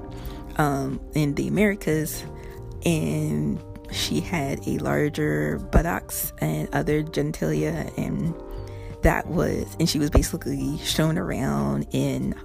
um, 0.57 0.99
in 1.13 1.35
the 1.35 1.47
Americas, 1.47 2.23
and 2.85 3.61
she 3.91 4.19
had 4.21 4.65
a 4.67 4.77
larger 4.77 5.59
buttocks 5.71 6.31
and 6.39 6.73
other 6.73 7.03
genitalia, 7.03 7.95
and 7.97 8.33
that 9.01 9.27
was, 9.27 9.75
and 9.79 9.89
she 9.89 9.99
was 9.99 10.09
basically 10.09 10.77
shown 10.79 11.17
around 11.17 11.87
in. 11.91 12.35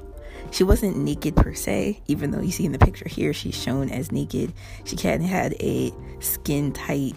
She 0.50 0.64
wasn't 0.64 0.96
naked 0.96 1.36
per 1.36 1.54
se, 1.54 2.02
even 2.06 2.30
though 2.30 2.40
you 2.40 2.50
see 2.50 2.64
in 2.64 2.72
the 2.72 2.78
picture 2.78 3.08
here 3.08 3.32
she's 3.32 3.54
shown 3.54 3.90
as 3.90 4.12
naked. 4.12 4.52
She 4.84 4.96
had 4.96 5.20
had 5.22 5.54
a 5.60 5.92
skin 6.20 6.72
tight, 6.72 7.14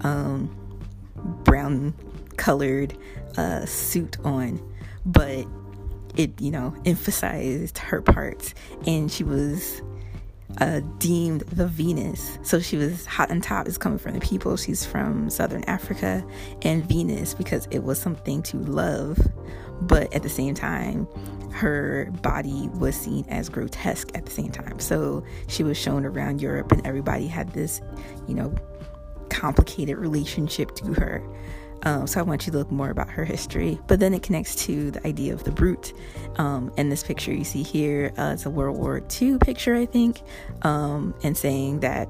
um, 0.00 0.54
brown 1.44 1.94
colored 2.36 2.96
uh, 3.36 3.66
suit 3.66 4.16
on, 4.24 4.60
but 5.04 5.46
it, 6.16 6.40
you 6.40 6.50
know, 6.50 6.74
emphasized 6.84 7.78
her 7.78 8.00
parts, 8.00 8.54
and 8.86 9.10
she 9.10 9.24
was 9.24 9.82
uh, 10.58 10.80
deemed 10.98 11.42
the 11.42 11.66
Venus. 11.66 12.38
So 12.42 12.60
she 12.60 12.76
was 12.76 13.06
Hottentot, 13.06 13.66
is 13.68 13.78
coming 13.78 13.98
from 13.98 14.14
the 14.14 14.20
people. 14.20 14.56
She's 14.56 14.84
from 14.84 15.28
Southern 15.28 15.64
Africa, 15.64 16.24
and 16.62 16.86
Venus 16.88 17.34
because 17.34 17.66
it 17.70 17.80
was 17.80 17.98
something 17.98 18.42
to 18.44 18.56
love, 18.58 19.18
but 19.82 20.12
at 20.14 20.22
the 20.22 20.28
same 20.28 20.54
time, 20.54 21.06
her 21.52 22.10
body 22.22 22.68
was 22.74 22.94
seen 22.94 23.24
as 23.28 23.48
grotesque 23.48 24.10
at 24.14 24.26
the 24.26 24.30
same 24.30 24.50
time. 24.50 24.78
So 24.78 25.24
she 25.48 25.62
was 25.62 25.76
shown 25.78 26.04
around 26.04 26.42
Europe, 26.42 26.72
and 26.72 26.86
everybody 26.86 27.26
had 27.26 27.50
this, 27.52 27.80
you 28.28 28.34
know, 28.34 28.54
complicated 29.30 29.96
relationship 29.96 30.74
to 30.76 30.92
her. 30.94 31.22
Um, 31.82 32.06
so 32.06 32.20
I 32.20 32.22
want 32.24 32.46
you 32.46 32.52
to 32.52 32.58
look 32.58 32.70
more 32.70 32.90
about 32.90 33.08
her 33.10 33.24
history. 33.24 33.78
But 33.86 34.00
then 34.00 34.12
it 34.12 34.22
connects 34.22 34.54
to 34.66 34.90
the 34.90 35.06
idea 35.06 35.32
of 35.32 35.44
the 35.44 35.52
brute. 35.52 35.92
Um, 36.36 36.72
and 36.76 36.90
this 36.90 37.02
picture 37.02 37.32
you 37.32 37.44
see 37.44 37.62
here 37.62 38.12
uh, 38.18 38.34
is 38.34 38.44
a 38.44 38.50
World 38.50 38.76
War 38.76 39.02
II 39.20 39.38
picture, 39.38 39.76
I 39.76 39.86
think, 39.86 40.20
um, 40.62 41.14
and 41.22 41.36
saying 41.36 41.80
that 41.80 42.08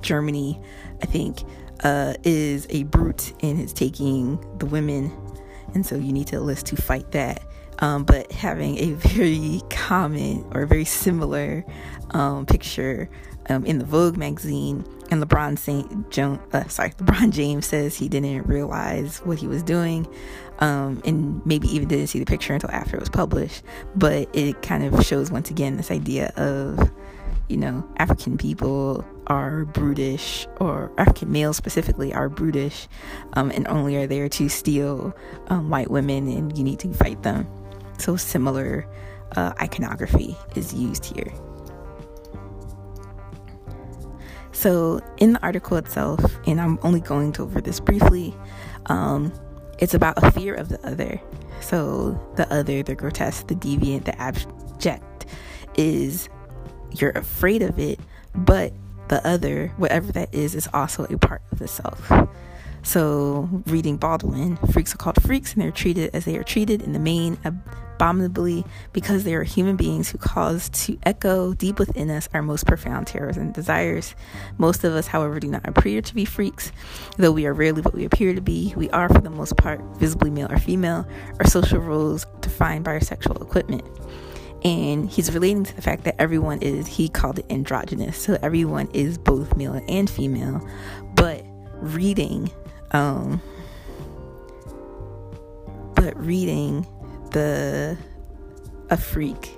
Germany, 0.00 0.60
I 1.02 1.06
think, 1.06 1.42
uh, 1.82 2.14
is 2.24 2.66
a 2.70 2.84
brute 2.84 3.34
and 3.42 3.60
is 3.60 3.72
taking 3.72 4.38
the 4.58 4.66
women. 4.66 5.12
And 5.74 5.84
so 5.84 5.96
you 5.96 6.12
need 6.12 6.28
to 6.28 6.40
list 6.40 6.66
to 6.66 6.76
fight 6.76 7.10
that. 7.12 7.42
Um, 7.80 8.04
but 8.04 8.30
having 8.30 8.78
a 8.78 8.92
very 8.92 9.60
common 9.70 10.46
or 10.52 10.66
very 10.66 10.84
similar 10.84 11.64
um, 12.10 12.46
picture 12.46 13.10
um, 13.48 13.64
in 13.66 13.78
the 13.78 13.84
Vogue 13.84 14.16
magazine, 14.16 14.84
and 15.10 15.22
LeBron 15.22 15.58
Saint 15.58 16.10
Jones, 16.10 16.40
uh, 16.52 16.66
sorry, 16.68 16.90
LeBron 16.98 17.30
James 17.30 17.66
says 17.66 17.96
he 17.96 18.08
didn't 18.08 18.46
realize 18.46 19.18
what 19.18 19.38
he 19.38 19.46
was 19.46 19.62
doing, 19.62 20.06
um, 20.60 21.02
and 21.04 21.44
maybe 21.44 21.68
even 21.68 21.88
didn't 21.88 22.06
see 22.08 22.18
the 22.18 22.24
picture 22.24 22.54
until 22.54 22.70
after 22.70 22.96
it 22.96 23.00
was 23.00 23.10
published. 23.10 23.62
But 23.94 24.34
it 24.34 24.62
kind 24.62 24.84
of 24.84 25.04
shows 25.04 25.30
once 25.30 25.50
again 25.50 25.76
this 25.76 25.90
idea 25.90 26.32
of, 26.36 26.90
you 27.48 27.56
know, 27.56 27.86
African 27.98 28.38
people 28.38 29.04
are 29.26 29.64
brutish, 29.64 30.46
or 30.60 30.92
African 30.98 31.32
males 31.32 31.56
specifically 31.56 32.12
are 32.12 32.28
brutish, 32.28 32.88
um, 33.34 33.50
and 33.50 33.66
only 33.68 33.96
are 33.96 34.06
there 34.06 34.28
to 34.28 34.48
steal 34.48 35.14
um, 35.48 35.70
white 35.70 35.90
women, 35.90 36.28
and 36.28 36.56
you 36.56 36.64
need 36.64 36.78
to 36.80 36.92
fight 36.94 37.22
them. 37.22 37.46
So 37.98 38.16
similar 38.16 38.86
uh, 39.36 39.52
iconography 39.60 40.36
is 40.54 40.74
used 40.74 41.04
here. 41.04 41.32
So, 44.52 45.00
in 45.18 45.32
the 45.34 45.42
article 45.42 45.76
itself, 45.76 46.20
and 46.46 46.60
I'm 46.60 46.78
only 46.82 47.00
going 47.00 47.32
to 47.32 47.42
over 47.42 47.60
this 47.60 47.80
briefly, 47.80 48.34
um, 48.86 49.32
it's 49.78 49.94
about 49.94 50.22
a 50.22 50.30
fear 50.30 50.54
of 50.54 50.68
the 50.68 50.86
other. 50.86 51.20
So, 51.60 52.18
the 52.36 52.50
other, 52.52 52.82
the 52.82 52.94
grotesque, 52.94 53.48
the 53.48 53.56
deviant, 53.56 54.04
the 54.04 54.18
abject 54.20 55.26
is 55.76 56.28
you're 56.92 57.10
afraid 57.10 57.62
of 57.62 57.78
it, 57.78 57.98
but 58.34 58.72
the 59.08 59.26
other, 59.26 59.68
whatever 59.76 60.12
that 60.12 60.34
is, 60.34 60.54
is 60.54 60.68
also 60.72 61.04
a 61.04 61.18
part 61.18 61.42
of 61.52 61.58
the 61.58 61.68
self. 61.68 62.10
So, 62.82 63.48
reading 63.66 63.96
Baldwin, 63.96 64.56
freaks 64.72 64.94
are 64.94 64.98
called 64.98 65.22
freaks 65.22 65.54
and 65.54 65.62
they're 65.62 65.70
treated 65.70 66.10
as 66.12 66.26
they 66.26 66.36
are 66.36 66.44
treated 66.44 66.82
in 66.82 66.92
the 66.92 66.98
main 66.98 67.38
abominably 67.44 68.64
because 68.92 69.24
they 69.24 69.34
are 69.34 69.42
human 69.42 69.76
beings 69.76 70.10
who 70.10 70.18
cause 70.18 70.68
to 70.68 70.98
echo 71.04 71.54
deep 71.54 71.78
within 71.78 72.10
us 72.10 72.28
our 72.34 72.42
most 72.42 72.66
profound 72.66 73.06
terrors 73.06 73.38
and 73.38 73.54
desires. 73.54 74.14
Most 74.58 74.84
of 74.84 74.92
us, 74.94 75.06
however, 75.06 75.40
do 75.40 75.48
not 75.48 75.66
appear 75.66 76.02
to 76.02 76.14
be 76.14 76.26
freaks, 76.26 76.72
though 77.16 77.32
we 77.32 77.46
are 77.46 77.54
rarely 77.54 77.80
what 77.80 77.94
we 77.94 78.04
appear 78.04 78.34
to 78.34 78.42
be. 78.42 78.74
We 78.76 78.90
are, 78.90 79.08
for 79.08 79.20
the 79.20 79.30
most 79.30 79.56
part, 79.56 79.80
visibly 79.96 80.30
male 80.30 80.52
or 80.52 80.58
female. 80.58 81.06
Our 81.40 81.46
social 81.46 81.78
roles 81.78 82.26
defined 82.42 82.84
by 82.84 82.92
our 82.92 83.00
sexual 83.00 83.42
equipment. 83.42 83.84
And 84.64 85.10
he's 85.10 85.32
relating 85.32 85.64
to 85.64 85.76
the 85.76 85.82
fact 85.82 86.04
that 86.04 86.16
everyone 86.18 86.60
is, 86.62 86.86
he 86.86 87.08
called 87.08 87.38
it 87.38 87.46
androgynous. 87.50 88.16
So 88.16 88.38
everyone 88.42 88.88
is 88.94 89.18
both 89.18 89.56
male 89.56 89.78
and 89.88 90.08
female. 90.08 90.66
But 91.14 91.44
reading, 91.80 92.50
um, 92.92 93.42
but 95.94 96.16
reading 96.16 96.86
the 97.32 97.96
a 98.90 98.96
freak 98.96 99.56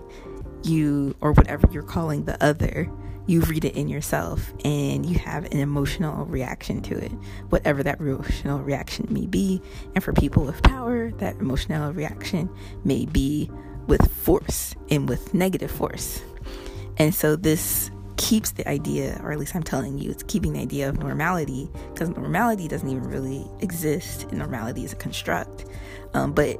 you 0.63 1.15
or 1.21 1.33
whatever 1.33 1.69
you're 1.71 1.83
calling 1.83 2.25
the 2.25 2.43
other 2.43 2.91
you 3.27 3.41
read 3.43 3.65
it 3.65 3.75
in 3.75 3.89
yourself 3.89 4.53
and 4.65 5.05
you 5.05 5.19
have 5.19 5.45
an 5.47 5.59
emotional 5.59 6.25
reaction 6.27 6.81
to 6.81 6.97
it 6.97 7.11
whatever 7.49 7.83
that 7.83 8.01
emotional 8.01 8.61
reaction 8.61 9.07
may 9.11 9.27
be 9.27 9.61
and 9.95 10.03
for 10.03 10.13
people 10.13 10.45
with 10.45 10.63
power 10.63 11.11
that 11.13 11.37
emotional 11.37 11.93
reaction 11.93 12.49
may 12.85 13.05
be 13.05 13.51
with 13.87 14.11
force 14.13 14.75
and 14.91 15.09
with 15.09 15.33
negative 15.35 15.71
force. 15.71 16.23
And 16.99 17.15
so 17.15 17.37
this 17.37 17.91
keeps 18.17 18.53
the 18.53 18.67
idea 18.69 19.21
or 19.23 19.31
at 19.31 19.39
least 19.39 19.55
i'm 19.55 19.63
telling 19.63 19.99
you 19.99 20.11
it's 20.11 20.23
keeping 20.23 20.55
the 20.55 20.59
idea 20.59 20.89
of 20.89 20.99
normality 20.99 21.69
because 21.93 22.09
normality 22.09 22.67
doesn't 22.67 22.89
even 22.89 23.05
really 23.05 23.47
exist 23.61 24.25
and 24.25 24.39
normality 24.39 24.85
is 24.85 24.93
a 24.93 24.97
construct. 24.97 25.67
Um, 26.15 26.33
but 26.33 26.59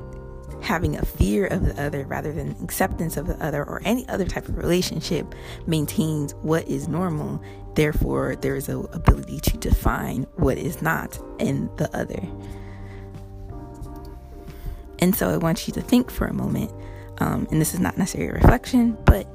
having 0.63 0.97
a 0.97 1.05
fear 1.05 1.47
of 1.47 1.65
the 1.65 1.83
other 1.83 2.05
rather 2.07 2.33
than 2.33 2.57
acceptance 2.63 3.17
of 3.17 3.27
the 3.27 3.43
other 3.45 3.65
or 3.65 3.81
any 3.85 4.09
other 4.09 4.25
type 4.25 4.49
of 4.49 4.57
relationship 4.57 5.35
maintains 5.67 6.35
what 6.37 6.67
is 6.69 6.89
normal. 6.89 7.43
Therefore 7.75 8.37
there 8.37 8.57
is 8.57 8.69
a 8.69 8.79
ability 8.79 9.41
to 9.41 9.57
define 9.59 10.25
what 10.37 10.59
is 10.59 10.83
not 10.83 11.19
in 11.39 11.71
the 11.77 11.95
other. 11.97 12.23
And 14.99 15.15
so 15.15 15.29
i 15.31 15.37
want 15.37 15.67
you 15.67 15.75
to 15.75 15.81
think 15.81 16.11
for 16.11 16.27
a 16.27 16.35
moment 16.35 16.73
um, 17.19 17.47
and 17.51 17.61
this 17.61 17.75
is 17.75 17.81
not 17.81 17.97
necessarily 17.97 18.31
a 18.31 18.35
reflection 18.35 18.97
but 19.05 19.27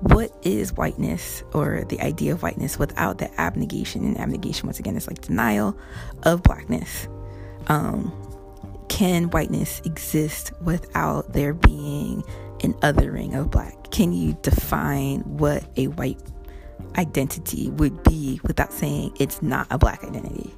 what 0.00 0.30
is 0.42 0.74
whiteness 0.74 1.42
or 1.54 1.84
the 1.88 2.00
idea 2.00 2.32
of 2.32 2.42
whiteness 2.42 2.78
without 2.78 3.18
the 3.18 3.40
abnegation 3.40 4.04
and 4.04 4.18
abnegation 4.18 4.66
once 4.66 4.78
again 4.78 4.96
is 4.96 5.06
like 5.06 5.20
denial 5.22 5.76
of 6.24 6.42
blackness 6.42 7.08
um, 7.68 8.12
can 8.88 9.30
whiteness 9.30 9.80
exist 9.84 10.52
without 10.62 11.32
there 11.32 11.54
being 11.54 12.24
an 12.62 12.74
othering 12.74 13.38
of 13.38 13.50
black? 13.50 13.90
Can 13.90 14.12
you 14.12 14.36
define 14.42 15.20
what 15.20 15.64
a 15.76 15.88
white 15.88 16.20
identity 16.96 17.70
would 17.70 18.02
be 18.02 18.40
without 18.44 18.72
saying 18.72 19.14
it's 19.18 19.42
not 19.42 19.66
a 19.70 19.78
black 19.78 20.04
identity? 20.04 20.54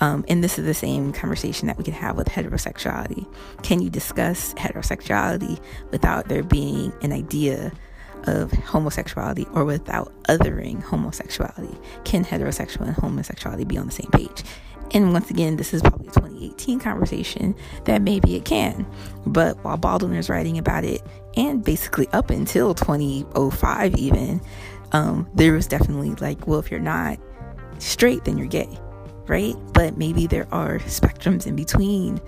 Um, 0.00 0.24
and 0.28 0.42
this 0.42 0.58
is 0.58 0.64
the 0.64 0.74
same 0.74 1.12
conversation 1.12 1.68
that 1.68 1.78
we 1.78 1.84
can 1.84 1.94
have 1.94 2.16
with 2.16 2.28
heterosexuality. 2.28 3.26
Can 3.62 3.80
you 3.80 3.90
discuss 3.90 4.54
heterosexuality 4.54 5.60
without 5.90 6.28
there 6.28 6.42
being 6.42 6.92
an 7.02 7.12
idea 7.12 7.72
of 8.24 8.50
homosexuality 8.50 9.46
or 9.54 9.64
without 9.64 10.12
othering 10.24 10.82
homosexuality? 10.82 11.78
Can 12.04 12.24
heterosexual 12.24 12.82
and 12.82 12.96
homosexuality 12.96 13.64
be 13.64 13.78
on 13.78 13.86
the 13.86 13.92
same 13.92 14.10
page? 14.10 14.42
And 14.92 15.12
once 15.12 15.30
again, 15.30 15.56
this 15.56 15.74
is 15.74 15.82
probably 15.82 16.08
a 16.08 16.12
2018 16.12 16.78
conversation 16.78 17.54
that 17.84 18.02
maybe 18.02 18.36
it 18.36 18.44
can. 18.44 18.86
But 19.26 19.62
while 19.64 19.76
Baldwin 19.76 20.14
is 20.14 20.28
writing 20.28 20.58
about 20.58 20.84
it, 20.84 21.02
and 21.36 21.64
basically 21.64 22.08
up 22.08 22.30
until 22.30 22.74
2005, 22.74 23.96
even, 23.96 24.40
um, 24.92 25.28
there 25.34 25.52
was 25.52 25.66
definitely 25.66 26.10
like, 26.14 26.46
well, 26.46 26.60
if 26.60 26.70
you're 26.70 26.80
not 26.80 27.18
straight, 27.78 28.24
then 28.24 28.38
you're 28.38 28.46
gay, 28.46 28.78
right? 29.26 29.54
But 29.72 29.96
maybe 29.96 30.26
there 30.26 30.46
are 30.52 30.78
spectrums 30.80 31.46
in 31.46 31.56
between 31.56 32.20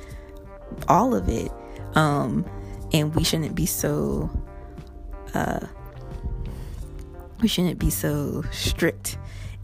all 0.89 1.15
of 1.15 1.29
it. 1.29 1.51
Um, 1.95 2.45
and 2.93 3.15
we 3.15 3.25
shouldn't 3.25 3.55
be 3.55 3.67
so 3.67 4.31
uh, 5.35 5.67
we 7.41 7.49
shouldn't 7.49 7.79
be 7.79 7.91
so 7.91 8.43
strict 8.51 9.19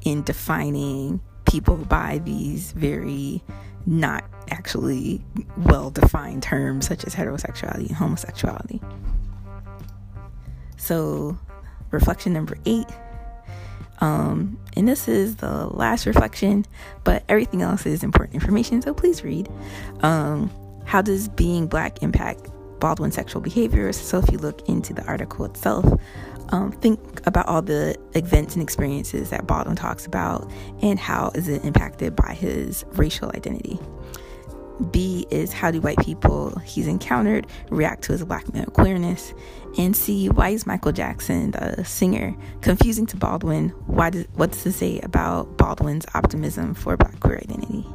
in 0.04 0.22
defining 0.22 1.20
people 1.46 1.76
by 1.76 2.18
these 2.24 2.72
very 2.72 3.42
not 3.86 4.24
actually 4.50 5.20
well 5.56 5.90
defined 5.90 6.42
terms 6.42 6.86
such 6.86 7.04
as 7.04 7.14
heterosexuality 7.14 7.88
and 7.88 7.96
homosexuality. 7.96 8.80
So, 10.76 11.38
reflection 11.90 12.32
number 12.32 12.56
eight. 12.66 12.88
Um, 14.02 14.58
and 14.76 14.88
this 14.88 15.06
is 15.06 15.36
the 15.36 15.68
last 15.68 16.06
reflection, 16.06 16.66
but 17.04 17.22
everything 17.28 17.62
else 17.62 17.86
is 17.86 18.02
important 18.02 18.34
information, 18.34 18.82
so 18.82 18.92
please 18.92 19.22
read. 19.22 19.48
Um, 20.00 20.50
how 20.84 21.02
does 21.02 21.28
being 21.28 21.68
black 21.68 22.02
impact 22.02 22.48
Baldwin's 22.80 23.14
sexual 23.14 23.40
behaviors? 23.40 23.96
So, 23.96 24.18
if 24.18 24.30
you 24.32 24.38
look 24.38 24.68
into 24.68 24.92
the 24.92 25.04
article 25.04 25.44
itself, 25.44 25.84
um, 26.48 26.72
think 26.72 27.24
about 27.28 27.46
all 27.46 27.62
the 27.62 27.96
events 28.14 28.54
and 28.54 28.62
experiences 28.62 29.30
that 29.30 29.46
Baldwin 29.46 29.76
talks 29.76 30.04
about 30.04 30.50
and 30.82 30.98
how 30.98 31.30
is 31.36 31.48
it 31.48 31.64
impacted 31.64 32.16
by 32.16 32.34
his 32.34 32.84
racial 32.94 33.30
identity. 33.36 33.78
B 34.90 35.26
is 35.30 35.52
how 35.52 35.70
do 35.70 35.80
white 35.80 35.98
people 35.98 36.58
he's 36.60 36.86
encountered 36.86 37.46
react 37.70 38.02
to 38.04 38.12
his 38.12 38.24
black 38.24 38.52
male 38.52 38.66
queerness? 38.66 39.32
And 39.78 39.96
C, 39.96 40.28
why 40.28 40.50
is 40.50 40.66
Michael 40.66 40.92
Jackson, 40.92 41.52
the 41.52 41.84
singer, 41.84 42.34
confusing 42.60 43.06
to 43.06 43.16
Baldwin? 43.16 43.70
Why 43.86 44.10
does, 44.10 44.26
what 44.34 44.52
does 44.52 44.66
it 44.66 44.72
say 44.72 45.00
about 45.00 45.56
Baldwin's 45.56 46.06
optimism 46.14 46.74
for 46.74 46.96
black 46.96 47.18
queer 47.20 47.38
identity? 47.38 47.86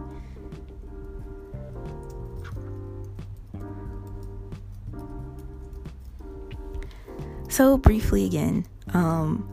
So, 7.50 7.78
briefly 7.78 8.26
again, 8.26 8.66
um, 8.94 9.50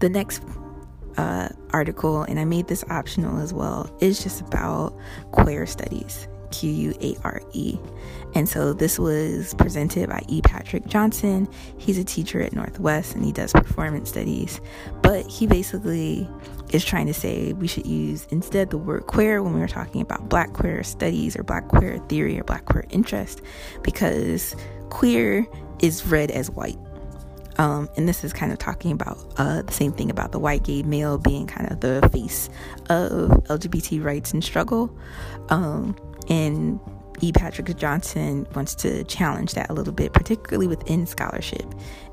the 0.00 0.08
next 0.08 0.42
uh, 1.16 1.48
article, 1.70 2.22
and 2.22 2.38
I 2.38 2.44
made 2.44 2.68
this 2.68 2.84
optional 2.90 3.40
as 3.40 3.52
well, 3.54 3.90
is 4.00 4.22
just 4.22 4.40
about 4.42 4.96
queer 5.32 5.66
studies. 5.66 6.28
Q 6.56 6.70
U 6.70 6.94
A 7.00 7.16
R 7.24 7.42
E. 7.52 7.78
And 8.34 8.48
so 8.48 8.72
this 8.72 8.98
was 8.98 9.54
presented 9.54 10.08
by 10.08 10.22
E. 10.28 10.40
Patrick 10.40 10.86
Johnson. 10.86 11.48
He's 11.78 11.98
a 11.98 12.04
teacher 12.04 12.40
at 12.40 12.52
Northwest 12.52 13.14
and 13.14 13.24
he 13.24 13.32
does 13.32 13.52
performance 13.52 14.08
studies. 14.08 14.60
But 15.02 15.26
he 15.26 15.46
basically 15.46 16.28
is 16.70 16.84
trying 16.84 17.06
to 17.06 17.14
say 17.14 17.52
we 17.52 17.68
should 17.68 17.86
use 17.86 18.26
instead 18.30 18.70
the 18.70 18.78
word 18.78 19.06
queer 19.06 19.42
when 19.42 19.54
we 19.54 19.60
were 19.60 19.68
talking 19.68 20.00
about 20.00 20.28
black 20.28 20.52
queer 20.52 20.82
studies 20.82 21.36
or 21.36 21.42
black 21.42 21.68
queer 21.68 21.98
theory 22.08 22.38
or 22.38 22.44
black 22.44 22.64
queer 22.64 22.86
interest 22.90 23.42
because 23.82 24.56
queer 24.90 25.46
is 25.80 26.06
read 26.06 26.30
as 26.30 26.50
white. 26.50 26.78
Um, 27.58 27.88
and 27.96 28.08
this 28.08 28.22
is 28.22 28.32
kind 28.32 28.52
of 28.52 28.58
talking 28.58 28.92
about 28.92 29.18
uh, 29.38 29.62
the 29.62 29.72
same 29.72 29.92
thing 29.92 30.10
about 30.10 30.32
the 30.32 30.38
white 30.38 30.64
gay 30.64 30.82
male 30.82 31.16
being 31.16 31.46
kind 31.46 31.70
of 31.70 31.80
the 31.80 32.06
face 32.12 32.50
of 32.90 33.30
LGBT 33.44 34.04
rights 34.04 34.32
and 34.32 34.44
struggle. 34.44 34.94
Um, 35.48 35.96
and 36.28 36.80
E. 37.20 37.32
Patrick 37.32 37.74
Johnson 37.76 38.46
wants 38.54 38.74
to 38.76 39.02
challenge 39.04 39.54
that 39.54 39.70
a 39.70 39.72
little 39.72 39.92
bit, 39.92 40.12
particularly 40.12 40.66
within 40.66 41.06
scholarship. 41.06 41.64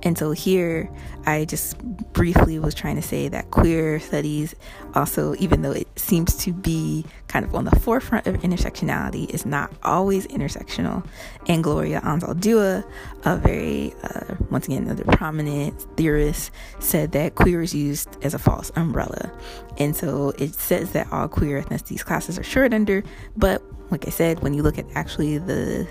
And 0.04 0.18
so 0.18 0.32
here, 0.32 0.90
I 1.26 1.46
just 1.46 1.78
briefly 2.12 2.60
was 2.60 2.76
trying 2.76 2.98
to 2.98 3.02
say 3.02 3.30
that 3.30 3.52
queer 3.52 4.00
studies 4.02 4.54
also, 4.96 5.34
even 5.40 5.62
though 5.62 5.72
it 5.72 5.88
seems 5.98 6.36
to 6.38 6.52
be 6.52 7.06
kind 7.30 7.46
of 7.46 7.56
on 7.56 7.64
the 7.64 7.76
forefront 7.80 8.28
of 8.28 8.36
intersectionality, 8.42 9.30
is 9.30 9.46
not 9.46 9.72
always 9.84 10.28
intersectional. 10.28 11.06
And 11.48 11.64
Gloria 11.64 12.02
Anzaldúa, 12.02 12.84
a 13.24 13.38
very, 13.38 13.94
uh, 14.04 14.36
once 14.50 14.68
again, 14.68 14.84
another 14.84 15.06
prominent 15.06 15.82
theorist, 15.96 16.52
said 16.80 17.14
that 17.14 17.36
queer 17.36 17.62
is 17.62 17.74
used 17.74 18.18
as 18.24 18.34
a 18.34 18.40
false 18.40 18.72
umbrella. 18.76 19.32
And 19.78 19.96
so 19.96 20.34
it 20.38 20.54
says 20.54 20.92
that 20.92 21.12
all 21.12 21.30
queer 21.30 21.62
ethnicities 21.62 22.04
classes 22.04 22.38
are 22.38 22.44
short 22.44 22.74
under, 22.74 23.04
but 23.38 23.64
like 23.90 24.08
I 24.08 24.12
said, 24.12 24.42
when 24.42 24.54
you 24.54 24.64
look 24.64 24.78
at 24.78 24.86
actually 24.96 25.38
the 25.38 25.88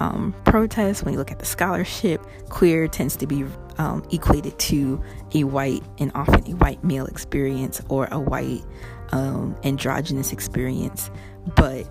um, 0.00 0.34
protests, 0.44 1.02
when 1.02 1.14
you 1.14 1.18
look 1.18 1.32
at 1.32 1.38
the 1.38 1.46
scholarship, 1.46 2.24
queer 2.48 2.88
tends 2.88 3.16
to 3.16 3.26
be 3.26 3.44
um, 3.78 4.04
equated 4.10 4.58
to 4.58 5.02
a 5.34 5.44
white 5.44 5.82
and 5.98 6.12
often 6.14 6.50
a 6.52 6.56
white 6.56 6.82
male 6.84 7.06
experience 7.06 7.80
or 7.88 8.08
a 8.10 8.18
white 8.18 8.62
um, 9.12 9.56
androgynous 9.64 10.32
experience, 10.32 11.10
but 11.54 11.88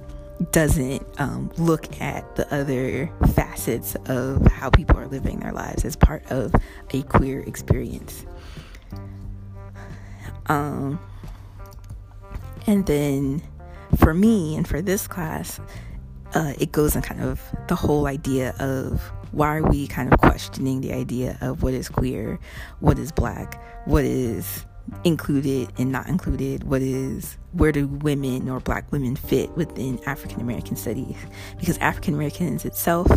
doesn't 0.51 1.05
um, 1.19 1.51
look 1.57 2.01
at 2.01 2.35
the 2.35 2.53
other 2.53 3.09
facets 3.33 3.95
of 4.07 4.45
how 4.47 4.69
people 4.69 4.97
are 4.97 5.07
living 5.07 5.39
their 5.39 5.53
lives 5.53 5.85
as 5.85 5.95
part 5.95 6.29
of 6.29 6.53
a 6.91 7.03
queer 7.03 7.39
experience. 7.41 8.25
Um, 10.47 10.99
and 12.67 12.85
then 12.85 13.41
for 13.97 14.13
me 14.13 14.55
and 14.55 14.67
for 14.67 14.81
this 14.81 15.07
class, 15.07 15.59
uh, 16.35 16.53
it 16.59 16.71
goes 16.71 16.95
in 16.95 17.01
kind 17.01 17.21
of 17.21 17.41
the 17.67 17.75
whole 17.75 18.07
idea 18.07 18.53
of 18.59 19.01
why 19.31 19.57
are 19.57 19.63
we 19.63 19.87
kind 19.87 20.11
of 20.13 20.19
questioning 20.19 20.81
the 20.81 20.93
idea 20.93 21.37
of 21.41 21.63
what 21.63 21.73
is 21.73 21.89
queer, 21.89 22.39
what 22.79 22.99
is 22.99 23.11
black, 23.11 23.61
what 23.85 24.03
is 24.03 24.65
included 25.03 25.71
and 25.77 25.91
not 25.91 26.07
included, 26.07 26.63
what 26.65 26.81
is 26.81 27.37
where 27.53 27.71
do 27.71 27.87
women 27.87 28.47
or 28.49 28.59
black 28.59 28.91
women 28.91 29.15
fit 29.15 29.49
within 29.57 29.99
African 30.05 30.41
American 30.41 30.75
studies? 30.75 31.15
Because 31.57 31.77
African 31.79 32.13
Americans 32.13 32.65
itself 32.65 33.09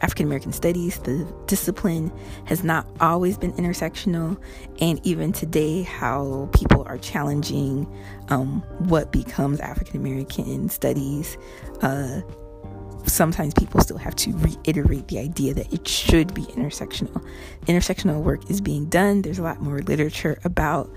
African 0.00 0.26
American 0.26 0.52
studies, 0.52 0.98
the 0.98 1.26
discipline 1.46 2.12
has 2.44 2.62
not 2.62 2.86
always 3.00 3.38
been 3.38 3.52
intersectional, 3.54 4.38
and 4.78 5.00
even 5.06 5.32
today, 5.32 5.82
how 5.82 6.50
people 6.52 6.82
are 6.86 6.98
challenging 6.98 7.90
um, 8.28 8.60
what 8.80 9.12
becomes 9.12 9.60
African 9.60 9.96
American 9.96 10.68
studies. 10.68 11.38
Uh, 11.80 12.20
sometimes 13.06 13.54
people 13.54 13.80
still 13.80 13.98
have 13.98 14.16
to 14.16 14.32
reiterate 14.38 15.08
the 15.08 15.18
idea 15.18 15.54
that 15.54 15.72
it 15.72 15.86
should 15.86 16.34
be 16.34 16.42
intersectional. 16.42 17.24
Intersectional 17.66 18.22
work 18.22 18.50
is 18.50 18.60
being 18.60 18.86
done. 18.86 19.22
There's 19.22 19.38
a 19.38 19.42
lot 19.42 19.60
more 19.60 19.80
literature 19.80 20.38
about 20.44 20.90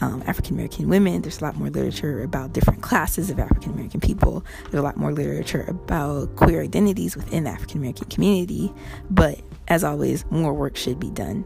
um, 0.00 0.22
African 0.26 0.54
American 0.54 0.88
women. 0.88 1.22
There's 1.22 1.40
a 1.40 1.44
lot 1.44 1.56
more 1.56 1.68
literature 1.68 2.22
about 2.22 2.52
different 2.52 2.82
classes 2.82 3.30
of 3.30 3.38
African 3.38 3.72
American 3.72 4.00
people. 4.00 4.44
There's 4.64 4.80
a 4.80 4.82
lot 4.82 4.96
more 4.96 5.12
literature 5.12 5.64
about 5.68 6.36
queer 6.36 6.62
identities 6.62 7.16
within 7.16 7.44
the 7.44 7.50
African 7.50 7.78
American 7.78 8.08
community. 8.08 8.72
But 9.10 9.40
as 9.68 9.84
always, 9.84 10.24
more 10.30 10.54
work 10.54 10.76
should 10.76 10.98
be 10.98 11.10
done. 11.10 11.44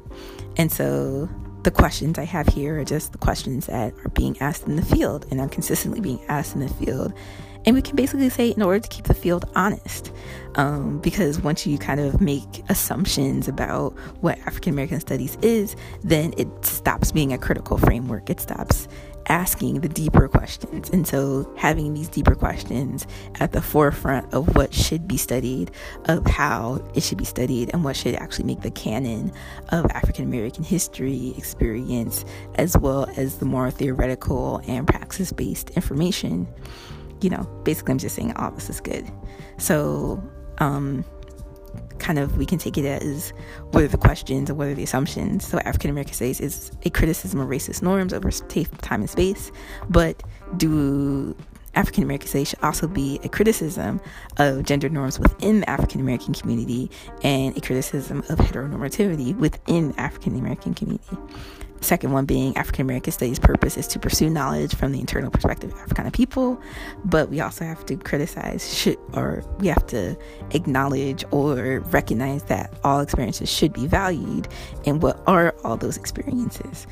And 0.56 0.70
so 0.70 1.28
the 1.64 1.70
questions 1.70 2.18
I 2.18 2.24
have 2.24 2.46
here 2.48 2.78
are 2.78 2.84
just 2.84 3.12
the 3.12 3.18
questions 3.18 3.66
that 3.66 3.94
are 4.04 4.10
being 4.10 4.40
asked 4.40 4.64
in 4.64 4.76
the 4.76 4.84
field 4.84 5.26
and 5.30 5.40
are 5.40 5.48
consistently 5.48 6.00
being 6.00 6.22
asked 6.28 6.54
in 6.54 6.60
the 6.60 6.68
field. 6.68 7.12
And 7.66 7.74
we 7.74 7.82
can 7.82 7.96
basically 7.96 8.28
say, 8.28 8.48
in 8.50 8.62
order 8.62 8.80
to 8.80 8.88
keep 8.88 9.06
the 9.06 9.14
field 9.14 9.48
honest, 9.54 10.12
um, 10.56 10.98
because 10.98 11.40
once 11.40 11.66
you 11.66 11.78
kind 11.78 11.98
of 11.98 12.20
make 12.20 12.62
assumptions 12.68 13.48
about 13.48 13.92
what 14.20 14.38
African 14.40 14.72
American 14.72 15.00
studies 15.00 15.38
is, 15.40 15.74
then 16.02 16.34
it 16.36 16.48
stops 16.64 17.10
being 17.10 17.32
a 17.32 17.38
critical 17.38 17.78
framework. 17.78 18.28
It 18.28 18.40
stops 18.40 18.86
asking 19.26 19.80
the 19.80 19.88
deeper 19.88 20.28
questions. 20.28 20.90
And 20.90 21.06
so, 21.06 21.50
having 21.56 21.94
these 21.94 22.08
deeper 22.08 22.34
questions 22.34 23.06
at 23.40 23.52
the 23.52 23.62
forefront 23.62 24.32
of 24.34 24.54
what 24.56 24.74
should 24.74 25.08
be 25.08 25.16
studied, 25.16 25.70
of 26.04 26.26
how 26.26 26.84
it 26.94 27.02
should 27.02 27.18
be 27.18 27.24
studied, 27.24 27.70
and 27.72 27.84
what 27.84 27.96
should 27.96 28.14
actually 28.16 28.44
make 28.44 28.60
the 28.60 28.70
canon 28.70 29.32
of 29.70 29.86
African 29.92 30.24
American 30.24 30.64
history, 30.64 31.34
experience, 31.38 32.24
as 32.56 32.76
well 32.76 33.08
as 33.16 33.38
the 33.38 33.46
more 33.46 33.70
theoretical 33.70 34.60
and 34.66 34.86
praxis 34.86 35.32
based 35.32 35.70
information 35.70 36.46
you 37.20 37.30
know, 37.30 37.42
basically, 37.64 37.92
I'm 37.92 37.98
just 37.98 38.16
saying 38.16 38.32
all 38.36 38.50
this 38.50 38.70
is 38.70 38.80
good. 38.80 39.10
So, 39.58 40.22
um, 40.58 41.04
kind 41.98 42.18
of 42.18 42.36
we 42.36 42.44
can 42.44 42.58
take 42.58 42.76
it 42.76 42.84
as 42.84 43.32
what 43.70 43.82
are 43.82 43.88
the 43.88 43.96
questions 43.96 44.50
and 44.50 44.58
what 44.58 44.68
are 44.68 44.74
the 44.74 44.82
assumptions. 44.82 45.46
So 45.46 45.58
African 45.60 45.90
American 45.90 46.14
studies 46.14 46.40
is 46.40 46.70
a 46.84 46.90
criticism 46.90 47.40
of 47.40 47.48
racist 47.48 47.82
norms 47.82 48.12
over 48.12 48.30
time 48.30 49.00
and 49.00 49.10
space, 49.10 49.50
but 49.88 50.22
do 50.56 51.34
African 51.74 52.04
American 52.04 52.28
studies 52.28 52.50
should 52.50 52.62
also 52.62 52.86
be 52.86 53.18
a 53.24 53.28
criticism 53.28 54.00
of 54.36 54.64
gender 54.64 54.88
norms 54.88 55.18
within 55.18 55.60
the 55.60 55.70
African 55.70 56.00
American 56.00 56.34
community 56.34 56.90
and 57.22 57.56
a 57.56 57.60
criticism 57.60 58.18
of 58.28 58.38
heteronormativity 58.38 59.36
within 59.36 59.94
African 59.96 60.38
American 60.38 60.74
community. 60.74 61.16
Second 61.84 62.12
one 62.12 62.24
being 62.24 62.56
African 62.56 62.86
American 62.86 63.12
studies' 63.12 63.38
purpose 63.38 63.76
is 63.76 63.86
to 63.88 63.98
pursue 63.98 64.30
knowledge 64.30 64.74
from 64.74 64.92
the 64.92 65.00
internal 65.00 65.30
perspective 65.30 65.70
of 65.70 65.78
African 65.80 66.10
people, 66.12 66.58
but 67.04 67.28
we 67.28 67.40
also 67.40 67.62
have 67.62 67.84
to 67.84 67.96
criticize 67.96 68.74
should, 68.74 68.96
or 69.12 69.44
we 69.58 69.66
have 69.66 69.86
to 69.88 70.16
acknowledge 70.52 71.26
or 71.30 71.80
recognize 71.90 72.44
that 72.44 72.72
all 72.84 73.00
experiences 73.00 73.52
should 73.52 73.74
be 73.74 73.86
valued 73.86 74.48
and 74.86 75.02
what 75.02 75.22
are 75.26 75.54
all 75.62 75.76
those 75.76 75.98
experiences. 75.98 76.86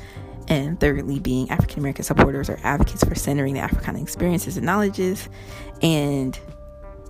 And 0.47 0.79
thirdly, 0.79 1.19
being 1.19 1.49
African 1.49 1.79
American 1.79 2.03
supporters 2.03 2.47
or 2.47 2.59
advocates 2.61 3.03
for 3.03 3.15
centering 3.15 3.55
the 3.55 3.61
Africana 3.61 3.99
experiences 3.99 4.57
and 4.57 4.65
knowledges, 4.67 5.27
and 5.81 6.39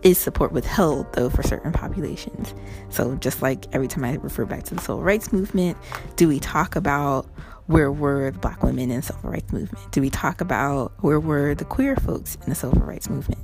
is 0.03 0.17
support 0.17 0.51
withheld 0.53 1.11
though 1.13 1.29
for 1.29 1.43
certain 1.43 1.73
populations. 1.73 2.53
So 2.89 3.15
just 3.15 3.41
like 3.41 3.65
every 3.73 3.89
time 3.89 4.05
I 4.05 4.15
refer 4.15 4.45
back 4.45 4.63
to 4.63 4.75
the 4.75 4.81
civil 4.81 5.01
rights 5.01 5.33
movement, 5.33 5.77
do 6.15 6.29
we 6.29 6.39
talk 6.39 6.77
about 6.77 7.25
where 7.67 7.91
were 7.91 8.31
the 8.31 8.39
black 8.39 8.63
women 8.63 8.91
in 8.91 8.97
the 8.97 9.01
civil 9.01 9.29
rights 9.29 9.51
movement? 9.51 9.91
Do 9.91 10.01
we 10.01 10.09
talk 10.09 10.41
about 10.41 10.93
where 11.01 11.19
were 11.19 11.55
the 11.55 11.65
queer 11.65 11.95
folks 11.95 12.35
in 12.43 12.49
the 12.49 12.55
civil 12.55 12.81
rights 12.81 13.09
movement? 13.09 13.41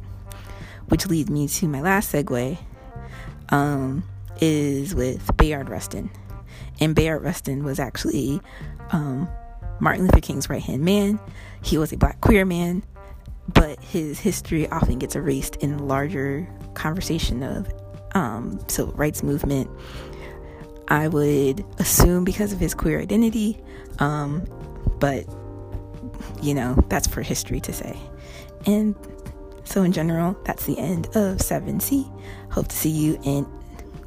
Which 0.89 1.05
leads 1.07 1.29
me 1.29 1.47
to 1.47 1.67
my 1.67 1.81
last 1.81 2.11
segue, 2.11 2.57
um, 3.49 4.03
is 4.41 4.95
with 4.95 5.35
Bayard 5.37 5.69
Rustin. 5.69 6.09
And 6.79 6.95
Bayard 6.95 7.23
Rustin 7.23 7.63
was 7.63 7.79
actually 7.79 8.41
um, 8.91 9.29
Martin 9.79 10.03
Luther 10.03 10.21
King's 10.21 10.49
right 10.49 10.61
hand 10.61 10.83
man. 10.83 11.19
He 11.61 11.77
was 11.77 11.91
a 11.91 11.97
black 11.97 12.21
queer 12.21 12.45
man, 12.45 12.83
but 13.53 13.79
his 13.81 14.19
history 14.19 14.67
often 14.69 14.99
gets 14.99 15.15
erased 15.15 15.57
in 15.57 15.77
the 15.77 15.83
larger 15.83 16.47
conversation 16.73 17.43
of 17.43 17.71
um, 18.15 18.59
civil 18.67 18.93
rights 18.93 19.23
movement. 19.23 19.69
I 20.87 21.07
would 21.07 21.63
assume 21.77 22.23
because 22.23 22.51
of 22.51 22.59
his 22.59 22.73
queer 22.73 22.99
identity, 22.99 23.61
um, 23.99 24.47
but 24.99 25.25
you 26.41 26.53
know, 26.53 26.75
that's 26.89 27.07
for 27.07 27.21
history 27.21 27.59
to 27.61 27.73
say. 27.73 27.97
And 28.65 28.95
so, 29.63 29.83
in 29.83 29.91
general, 29.91 30.37
that's 30.45 30.65
the 30.65 30.77
end 30.77 31.07
of 31.07 31.37
7C. 31.37 32.11
Hope 32.51 32.67
to 32.67 32.75
see 32.75 32.89
you 32.89 33.19
in 33.23 33.47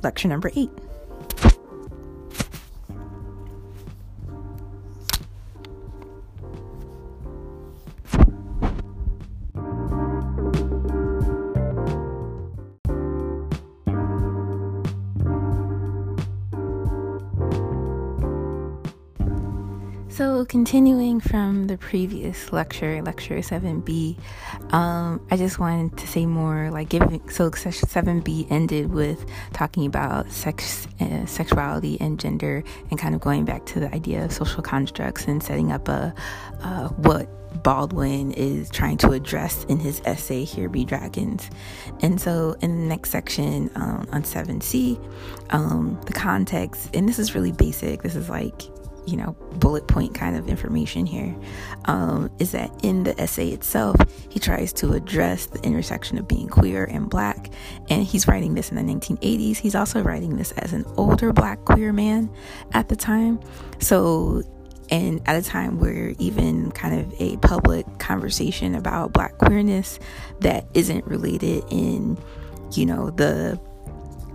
lecture 0.03 0.29
number 0.29 0.51
8. 0.57 0.71
Continuing 20.53 21.19
from 21.19 21.67
the 21.67 21.79
previous 21.79 22.53
lecture, 22.53 23.01
lecture 23.01 23.39
7b, 23.39 24.19
um, 24.75 25.27
I 25.31 25.39
just 25.39 25.59
wanted 25.59 25.97
to 25.97 26.07
say 26.07 26.27
more 26.27 26.71
like 26.71 26.91
giving. 26.91 27.27
So, 27.31 27.51
7b 27.51 28.49
ended 28.51 28.93
with 28.93 29.25
talking 29.55 29.87
about 29.87 30.31
sex, 30.31 30.87
uh, 31.01 31.25
sexuality, 31.25 31.97
and 32.03 32.21
gender, 32.21 32.63
and 32.91 32.99
kind 32.99 33.15
of 33.15 33.23
going 33.23 33.47
back 33.47 33.65
to 33.65 33.81
the 33.81 33.95
idea 33.95 34.27
of 34.27 34.31
social 34.31 34.63
constructs 34.63 35.25
and 35.25 35.43
setting 35.43 35.73
up 35.73 35.89
a 35.89 36.15
uh, 36.61 36.89
what 36.89 37.31
Baldwin 37.63 38.33
is 38.33 38.69
trying 38.69 38.99
to 38.99 39.13
address 39.13 39.65
in 39.71 39.79
his 39.79 40.03
essay, 40.05 40.45
Here 40.45 40.69
Be 40.69 40.85
Dragons. 40.85 41.49
And 42.03 42.21
so, 42.21 42.57
in 42.61 42.79
the 42.79 42.87
next 42.89 43.09
section 43.09 43.71
um, 43.75 44.07
on 44.13 44.23
7C, 44.23 45.01
um, 45.49 45.99
the 46.05 46.13
context, 46.13 46.95
and 46.95 47.09
this 47.09 47.19
is 47.19 47.35
really 47.35 47.53
basic, 47.53 48.03
this 48.03 48.15
is 48.15 48.29
like 48.29 48.61
you 49.07 49.17
know, 49.17 49.37
bullet 49.59 49.87
point 49.89 50.15
kind 50.15 50.37
of 50.37 50.49
information 50.49 51.07
here 51.07 51.35
um, 51.87 52.31
is 52.39 52.53
that 52.53 52.71
in 52.83 53.05
the 53.05 53.21
essay 53.21 53.49
itself, 53.49 53.97
he 54.29 54.39
tries 54.39 54.73
to 54.75 54.93
address 54.93 55.47
the 55.47 55.61
intersection 55.63 56.19
of 56.19 56.29
being 56.29 56.49
queer 56.49 56.85
and 56.85 57.09
black. 57.09 57.51
And 57.89 58.05
he's 58.05 58.29
writing 58.29 58.55
this 58.55 58.71
in 58.71 58.77
the 58.77 58.93
1980s. 58.93 59.57
He's 59.57 59.75
also 59.75 60.03
writing 60.03 60.37
this 60.37 60.53
as 60.53 60.73
an 60.73 60.85
older 60.97 61.33
black 61.33 61.65
queer 61.65 61.93
man 61.93 62.31
at 62.73 62.89
the 62.89 62.97
time. 62.97 63.41
So, 63.81 64.43
and 64.91 65.21
at 65.27 65.37
a 65.37 65.43
time 65.43 65.79
where 65.79 66.15
even 66.19 66.71
kind 66.73 67.01
of 67.01 67.15
a 67.21 67.37
public 67.39 67.87
conversation 67.99 68.75
about 68.75 69.13
black 69.13 69.39
queerness 69.39 69.99
that 70.41 70.67
isn't 70.75 71.07
related 71.07 71.65
in, 71.71 72.19
you 72.73 72.87
know, 72.87 73.11
the 73.11 73.59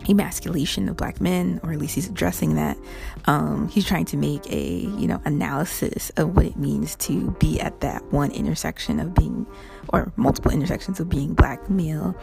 emasculation 0.09 0.89
of 0.89 0.97
black 0.97 1.19
men, 1.19 1.59
or 1.63 1.71
at 1.71 1.79
least 1.79 1.95
he's 1.95 2.07
addressing 2.07 2.55
that. 2.55 2.77
Um, 3.25 3.67
he's 3.69 3.85
trying 3.85 4.05
to 4.05 4.17
make 4.17 4.45
a 4.51 4.79
you 4.79 5.07
know 5.07 5.21
analysis 5.25 6.11
of 6.17 6.35
what 6.35 6.45
it 6.45 6.57
means 6.57 6.95
to 6.97 7.31
be 7.39 7.59
at 7.59 7.81
that 7.81 8.03
one 8.11 8.31
intersection 8.31 8.99
of 8.99 9.13
being, 9.13 9.45
or 9.89 10.11
multiple 10.15 10.51
intersections 10.51 10.99
of 10.99 11.09
being 11.09 11.33
black, 11.33 11.69
male, 11.69 12.15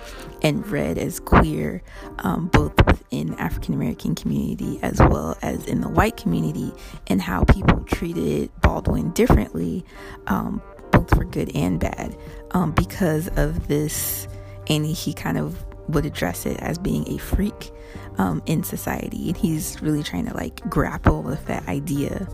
and 0.43 0.67
read 0.69 0.99
as 0.99 1.21
queer, 1.21 1.83
um, 2.21 2.49
both 2.49 2.75
within 2.87 3.35
African 3.35 3.75
American 3.75 4.15
community 4.15 4.79
as 4.83 4.99
well 5.01 5.37
as 5.43 5.67
in 5.67 5.81
the 5.81 5.89
white 5.89 6.17
community, 6.17 6.73
and 7.07 7.21
how 7.21 7.45
people 7.45 7.81
treated 7.85 8.51
Baldwin 8.61 9.11
differently, 9.13 9.85
um, 10.27 10.63
both 10.91 11.11
for 11.11 11.25
good 11.25 11.55
and 11.55 11.79
bad, 11.81 12.17
um, 12.53 12.73
because 12.73 13.29
of 13.37 13.69
this. 13.69 14.27
And 14.67 14.87
he 14.87 15.13
kind 15.13 15.37
of 15.37 15.63
would 15.89 16.07
address 16.07 16.47
it 16.47 16.59
as 16.61 16.79
being 16.79 17.09
a 17.13 17.19
freak 17.19 17.71
um, 18.19 18.43
in 18.47 18.63
society 18.63 19.29
and 19.29 19.37
he's 19.37 19.81
really 19.83 20.03
trying 20.03 20.27
to 20.27 20.35
like 20.35 20.61
grapple 20.71 21.23
with 21.23 21.45
that 21.47 21.67
idea 21.69 22.27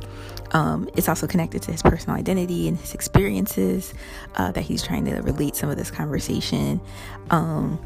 um, 0.53 0.89
it's 0.97 1.09
also 1.09 1.27
connected 1.27 1.63
to 1.63 1.73
his 1.73 1.83
personal 1.83 2.19
identity 2.19 2.69
and 2.69 2.79
his 2.79 2.95
experiences 2.95 3.95
uh, 4.37 4.51
that 4.53 4.63
he's 4.63 4.83
trying 4.83 5.05
to 5.05 5.17
relate 5.23 5.57
some 5.57 5.71
of 5.71 5.77
this 5.77 5.91
conversation 5.91 6.81
um, 7.31 7.79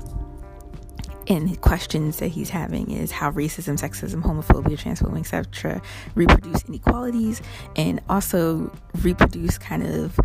and 1.28 1.60
questions 1.60 2.18
that 2.18 2.28
he's 2.28 2.50
having 2.50 2.90
is 2.90 3.10
how 3.10 3.30
racism, 3.30 3.78
sexism, 3.78 4.22
homophobia, 4.22 4.78
transphobia, 4.78 5.20
etc., 5.20 5.80
reproduce 6.14 6.64
inequalities 6.64 7.40
and 7.76 8.00
also 8.08 8.70
reproduce 9.02 9.58
kind 9.58 9.86
of 9.86 10.18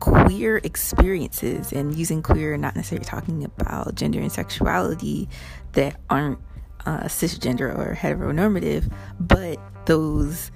queer 0.00 0.58
experiences 0.58 1.72
and 1.72 1.94
using 1.94 2.22
queer 2.22 2.56
not 2.56 2.74
necessarily 2.74 3.04
talking 3.04 3.44
about 3.44 3.94
gender 3.94 4.20
and 4.20 4.32
sexuality 4.32 5.28
that 5.72 6.00
aren't 6.08 6.38
uh, 6.86 7.02
cisgender 7.04 7.76
or 7.76 7.94
heteronormative 7.94 8.90
but 9.20 9.58
those 9.86 10.50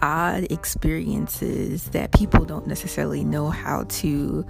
odd 0.00 0.44
experiences 0.50 1.86
that 1.90 2.12
people 2.12 2.44
don't 2.44 2.66
necessarily 2.66 3.24
know 3.24 3.48
how 3.48 3.84
to 3.88 4.46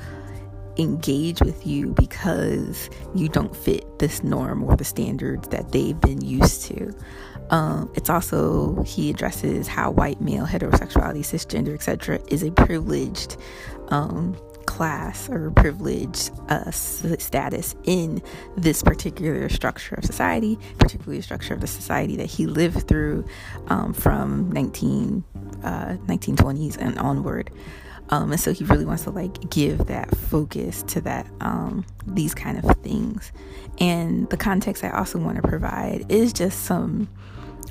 engage 0.78 1.40
with 1.40 1.66
you 1.66 1.88
because 1.94 2.90
you 3.14 3.28
don't 3.28 3.54
fit 3.54 3.98
this 3.98 4.22
norm 4.22 4.62
or 4.62 4.76
the 4.76 4.84
standards 4.84 5.48
that 5.48 5.72
they've 5.72 6.00
been 6.00 6.20
used 6.20 6.62
to. 6.66 6.92
Um, 7.50 7.90
it's 7.94 8.08
also 8.08 8.82
he 8.84 9.10
addresses 9.10 9.68
how 9.68 9.90
white 9.90 10.20
male 10.20 10.46
heterosexuality, 10.46 11.20
cisgender, 11.20 11.74
etc., 11.74 12.18
is 12.28 12.42
a 12.42 12.50
privileged 12.50 13.36
um, 13.88 14.36
class 14.66 15.28
or 15.28 15.50
privileged 15.50 16.30
uh, 16.48 16.70
status 16.70 17.76
in 17.84 18.22
this 18.56 18.82
particular 18.82 19.48
structure 19.48 19.94
of 19.94 20.04
society, 20.04 20.58
particularly 20.78 21.20
structure 21.20 21.54
of 21.54 21.60
the 21.60 21.66
society 21.66 22.16
that 22.16 22.26
he 22.26 22.46
lived 22.46 22.88
through 22.88 23.24
um, 23.68 23.92
from 23.92 24.50
19, 24.52 25.22
uh, 25.62 25.96
1920s 26.06 26.76
and 26.78 26.98
onward. 26.98 27.50
Um, 28.14 28.30
and 28.30 28.40
so 28.40 28.52
he 28.52 28.62
really 28.64 28.84
wants 28.84 29.02
to 29.04 29.10
like 29.10 29.50
give 29.50 29.86
that 29.86 30.16
focus 30.16 30.84
to 30.84 31.00
that 31.00 31.26
um, 31.40 31.84
these 32.06 32.32
kind 32.32 32.62
of 32.62 32.76
things. 32.78 33.32
And 33.80 34.30
the 34.30 34.36
context 34.36 34.84
i 34.84 34.90
also 34.90 35.18
want 35.18 35.36
to 35.36 35.42
provide 35.42 36.06
is 36.08 36.32
just 36.32 36.64
some 36.64 37.08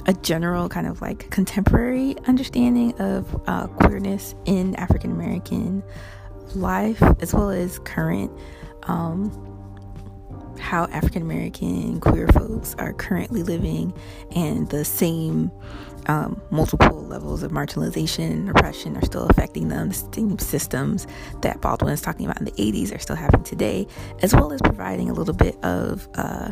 a 0.06 0.14
general 0.14 0.68
kind 0.68 0.86
of 0.86 1.02
like 1.02 1.30
contemporary 1.30 2.18
understanding 2.28 2.94
of 3.00 3.42
uh, 3.48 3.68
queerness 3.68 4.36
in 4.46 4.76
african 4.76 5.12
american 5.12 5.82
life 6.56 7.02
as 7.22 7.34
well 7.34 7.50
as 7.50 7.80
current 7.80 8.32
um, 8.84 9.32
how 10.60 10.86
African 10.86 11.22
American 11.22 12.00
queer 12.00 12.28
folks 12.30 12.76
are 12.78 12.94
currently 12.94 13.44
living 13.44 13.94
and 14.36 14.70
the 14.70 14.86
same 14.86 15.52
um, 16.08 16.42
multiple 16.52 17.04
levels 17.04 17.44
of 17.44 17.52
marginalization 17.52 18.32
and 18.32 18.50
oppression 18.50 18.98
are 18.98 19.06
still 19.06 19.26
affecting 19.28 19.70
them. 19.70 19.90
The 19.90 19.96
same 19.96 20.40
systems 20.40 21.08
that 21.42 21.62
Baldwin 21.62 21.94
is 21.94 22.02
talking 22.02 22.26
about 22.26 22.40
in 22.40 22.46
the 22.46 22.52
80s 22.52 22.96
are 22.96 23.00
still 23.00 23.16
happening 23.16 23.44
today, 23.44 23.88
as 24.22 24.34
well 24.34 24.52
as 24.52 24.62
providing 24.62 25.10
a 25.10 25.14
little 25.14 25.34
bit 25.34 25.56
of 25.64 26.08
uh, 26.16 26.52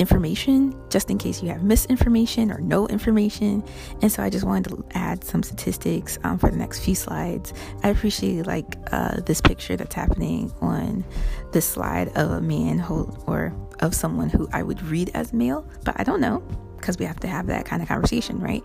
information 0.00 0.74
just 0.88 1.10
in 1.10 1.18
case 1.18 1.42
you 1.42 1.48
have 1.50 1.62
misinformation 1.62 2.50
or 2.50 2.58
no 2.58 2.88
information. 2.88 3.62
And 4.00 4.10
so 4.10 4.22
I 4.22 4.30
just 4.30 4.44
wanted 4.44 4.70
to 4.70 4.84
add 4.92 5.22
some 5.22 5.42
statistics 5.42 6.18
um, 6.24 6.38
for 6.38 6.50
the 6.50 6.56
next 6.56 6.80
few 6.84 6.94
slides. 6.94 7.52
I 7.82 7.90
appreciate 7.90 8.46
like 8.46 8.76
uh, 8.92 9.20
this 9.20 9.40
picture 9.40 9.76
that's 9.76 9.94
happening 9.94 10.52
on 10.60 11.04
this 11.52 11.66
slide 11.66 12.08
of 12.16 12.30
a 12.30 12.40
man 12.40 12.78
who, 12.78 13.14
or 13.26 13.54
of 13.80 13.94
someone 13.94 14.30
who 14.30 14.48
I 14.52 14.62
would 14.62 14.82
read 14.82 15.10
as 15.14 15.32
male, 15.32 15.68
but 15.84 15.98
I 16.00 16.04
don't 16.04 16.20
know 16.20 16.42
because 16.80 16.98
we 16.98 17.04
have 17.04 17.20
to 17.20 17.28
have 17.28 17.46
that 17.46 17.66
kind 17.66 17.82
of 17.82 17.88
conversation, 17.88 18.40
right? 18.40 18.64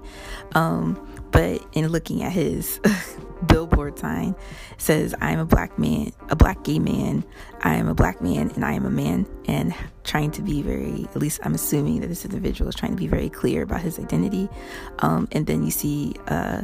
Um, 0.53 0.99
but 1.31 1.61
in 1.73 1.87
looking 1.89 2.23
at 2.23 2.31
his 2.31 2.79
billboard 3.47 3.99
sign 3.99 4.33
says 4.77 5.13
i 5.19 5.29
am 5.29 5.39
a 5.39 5.45
black 5.45 5.77
man 5.77 6.09
a 6.29 6.35
black 6.35 6.63
gay 6.63 6.79
man. 6.79 7.23
I 7.61 7.75
am 7.75 7.87
a 7.87 7.93
black 7.93 8.21
man 8.21 8.49
and 8.51 8.63
i 8.63 8.71
am 8.71 8.85
a 8.85 8.89
man. 8.89 9.27
And 9.45 9.75
trying 10.03 10.31
to 10.31 10.41
be 10.41 10.61
very 10.61 11.03
at 11.03 11.17
least 11.17 11.39
i'm 11.43 11.53
assuming 11.53 11.99
that 12.01 12.07
this 12.07 12.23
individual 12.25 12.69
is 12.69 12.75
trying 12.75 12.91
to 12.91 12.97
be 12.97 13.07
very 13.07 13.29
clear 13.29 13.63
about 13.63 13.81
his 13.81 13.99
identity. 13.99 14.47
Um, 14.99 15.27
and 15.33 15.45
then 15.45 15.63
you 15.63 15.71
see 15.71 16.15
uh, 16.27 16.63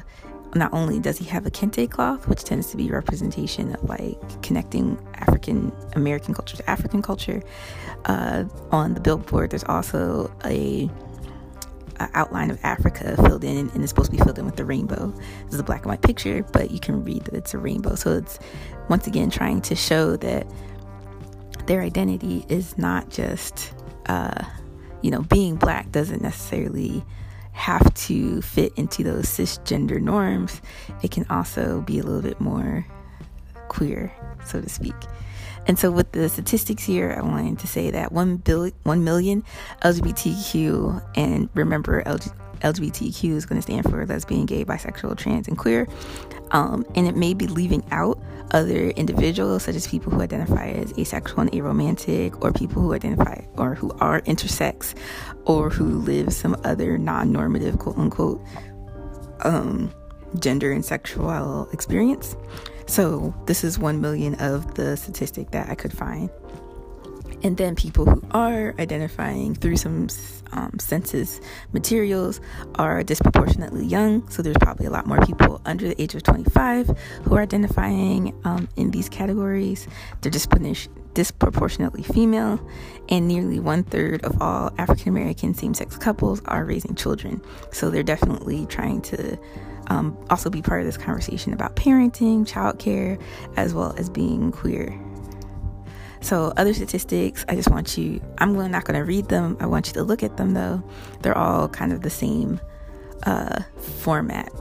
not 0.55 0.71
only 0.73 0.99
does 0.99 1.17
he 1.17 1.25
have 1.25 1.45
a 1.45 1.51
kente 1.51 1.89
cloth 1.89 2.27
which 2.27 2.43
tends 2.43 2.71
to 2.71 2.77
be 2.77 2.89
representation 2.89 3.73
of 3.75 3.83
like 3.83 4.41
connecting 4.41 4.97
african 5.15 5.71
american 5.95 6.33
culture 6.33 6.57
to 6.57 6.69
african 6.69 7.01
culture 7.01 7.41
uh, 8.05 8.43
on 8.71 8.93
the 8.93 8.99
billboard 8.99 9.51
there's 9.51 9.63
also 9.65 10.33
a 10.45 10.89
outline 12.13 12.51
of 12.51 12.59
Africa 12.63 13.15
filled 13.25 13.43
in, 13.43 13.69
and 13.69 13.83
it's 13.83 13.89
supposed 13.89 14.11
to 14.11 14.17
be 14.17 14.23
filled 14.23 14.39
in 14.39 14.45
with 14.45 14.55
the 14.55 14.65
rainbow. 14.65 15.13
This 15.45 15.55
is 15.55 15.59
a 15.59 15.63
black 15.63 15.81
and 15.81 15.89
white 15.89 16.01
picture, 16.01 16.43
but 16.53 16.71
you 16.71 16.79
can 16.79 17.03
read 17.03 17.25
that 17.25 17.33
it's 17.33 17.53
a 17.53 17.57
rainbow. 17.57 17.95
So 17.95 18.17
it's 18.17 18.39
once 18.89 19.07
again 19.07 19.29
trying 19.29 19.61
to 19.61 19.75
show 19.75 20.15
that 20.17 20.47
their 21.67 21.81
identity 21.81 22.45
is 22.49 22.77
not 22.77 23.09
just, 23.09 23.73
uh, 24.07 24.43
you 25.01 25.11
know, 25.11 25.21
being 25.21 25.55
black 25.55 25.91
doesn't 25.91 26.21
necessarily 26.21 27.03
have 27.53 27.93
to 27.93 28.41
fit 28.41 28.73
into 28.77 29.03
those 29.03 29.25
cisgender 29.25 30.01
norms. 30.01 30.61
It 31.03 31.11
can 31.11 31.25
also 31.29 31.81
be 31.81 31.99
a 31.99 32.03
little 32.03 32.21
bit 32.21 32.39
more 32.39 32.85
queer, 33.67 34.11
so 34.45 34.61
to 34.61 34.69
speak. 34.69 34.95
And 35.71 35.79
so, 35.79 35.89
with 35.89 36.11
the 36.11 36.27
statistics 36.27 36.83
here, 36.83 37.15
I 37.17 37.21
wanted 37.21 37.59
to 37.59 37.65
say 37.65 37.91
that 37.91 38.11
1, 38.11 38.37
billion, 38.43 38.75
1 38.83 39.03
million 39.05 39.41
LGBTQ, 39.83 41.01
and 41.15 41.47
remember, 41.53 42.03
LG, 42.03 42.29
LGBTQ 42.59 43.37
is 43.37 43.45
going 43.45 43.57
to 43.57 43.61
stand 43.61 43.89
for 43.89 44.05
lesbian, 44.05 44.45
gay, 44.45 44.65
bisexual, 44.65 45.17
trans, 45.17 45.47
and 45.47 45.57
queer. 45.57 45.87
Um, 46.51 46.85
and 46.95 47.07
it 47.07 47.15
may 47.15 47.33
be 47.33 47.47
leaving 47.47 47.85
out 47.89 48.21
other 48.51 48.89
individuals, 48.89 49.63
such 49.63 49.75
as 49.75 49.87
people 49.87 50.11
who 50.11 50.19
identify 50.19 50.71
as 50.71 50.91
asexual 50.97 51.39
and 51.39 51.51
aromantic, 51.53 52.43
or 52.43 52.51
people 52.51 52.81
who 52.81 52.93
identify 52.93 53.39
or 53.55 53.73
who 53.73 53.91
are 54.01 54.19
intersex, 54.23 54.93
or 55.45 55.69
who 55.69 55.99
live 55.99 56.33
some 56.33 56.57
other 56.65 56.97
non 56.97 57.31
normative, 57.31 57.79
quote 57.79 57.97
unquote, 57.97 58.41
um, 59.45 59.89
gender 60.37 60.73
and 60.73 60.83
sexual 60.83 61.69
experience. 61.71 62.35
So, 62.91 63.33
this 63.45 63.63
is 63.63 63.79
1 63.79 64.01
million 64.01 64.35
of 64.35 64.75
the 64.75 64.97
statistic 64.97 65.51
that 65.51 65.69
I 65.69 65.75
could 65.75 65.93
find. 65.93 66.29
And 67.41 67.55
then 67.55 67.73
people 67.73 68.03
who 68.03 68.21
are 68.31 68.75
identifying 68.79 69.55
through 69.55 69.77
some 69.77 70.09
um, 70.51 70.77
census 70.77 71.39
materials 71.71 72.41
are 72.75 73.01
disproportionately 73.01 73.85
young. 73.85 74.27
So 74.27 74.41
there's 74.41 74.57
probably 74.57 74.87
a 74.87 74.89
lot 74.89 75.07
more 75.07 75.25
people 75.25 75.61
under 75.63 75.87
the 75.87 76.01
age 76.01 76.15
of 76.15 76.23
25 76.23 76.89
who 77.23 77.35
are 77.37 77.43
identifying 77.43 78.37
um, 78.43 78.67
in 78.75 78.91
these 78.91 79.07
categories. 79.07 79.87
They're 80.19 80.29
disproportionately 81.13 82.03
female, 82.03 82.59
and 83.07 83.25
nearly 83.25 83.61
one 83.61 83.83
third 83.85 84.25
of 84.25 84.41
all 84.41 84.73
African 84.77 85.07
American 85.07 85.53
same 85.53 85.73
sex 85.73 85.97
couples 85.97 86.41
are 86.43 86.65
raising 86.65 86.95
children. 86.95 87.41
So 87.71 87.89
they're 87.89 88.03
definitely 88.03 88.65
trying 88.65 89.01
to. 89.03 89.39
Um, 89.91 90.17
also 90.29 90.49
be 90.49 90.61
part 90.61 90.79
of 90.79 90.85
this 90.85 90.97
conversation 90.97 91.53
about 91.53 91.75
parenting, 91.75 92.47
childcare, 92.47 93.21
as 93.57 93.73
well 93.73 93.93
as 93.97 94.09
being 94.09 94.51
queer 94.51 94.97
so, 96.21 96.53
other 96.55 96.73
statistics, 96.73 97.43
I 97.49 97.55
just 97.55 97.69
want 97.71 97.97
you, 97.97 98.21
I'm 98.37 98.53
not 98.53 98.85
going 98.85 98.99
to 98.99 99.03
read 99.03 99.27
them. 99.27 99.57
I 99.59 99.65
want 99.65 99.87
you 99.87 99.93
to 99.93 100.03
look 100.03 100.21
at 100.21 100.37
them 100.37 100.53
though. 100.53 100.83
They're 101.21 101.37
all 101.37 101.67
kind 101.67 101.91
of 101.91 102.01
the 102.01 102.11
same 102.11 102.61
uh, 103.23 103.63
format. 103.77 104.51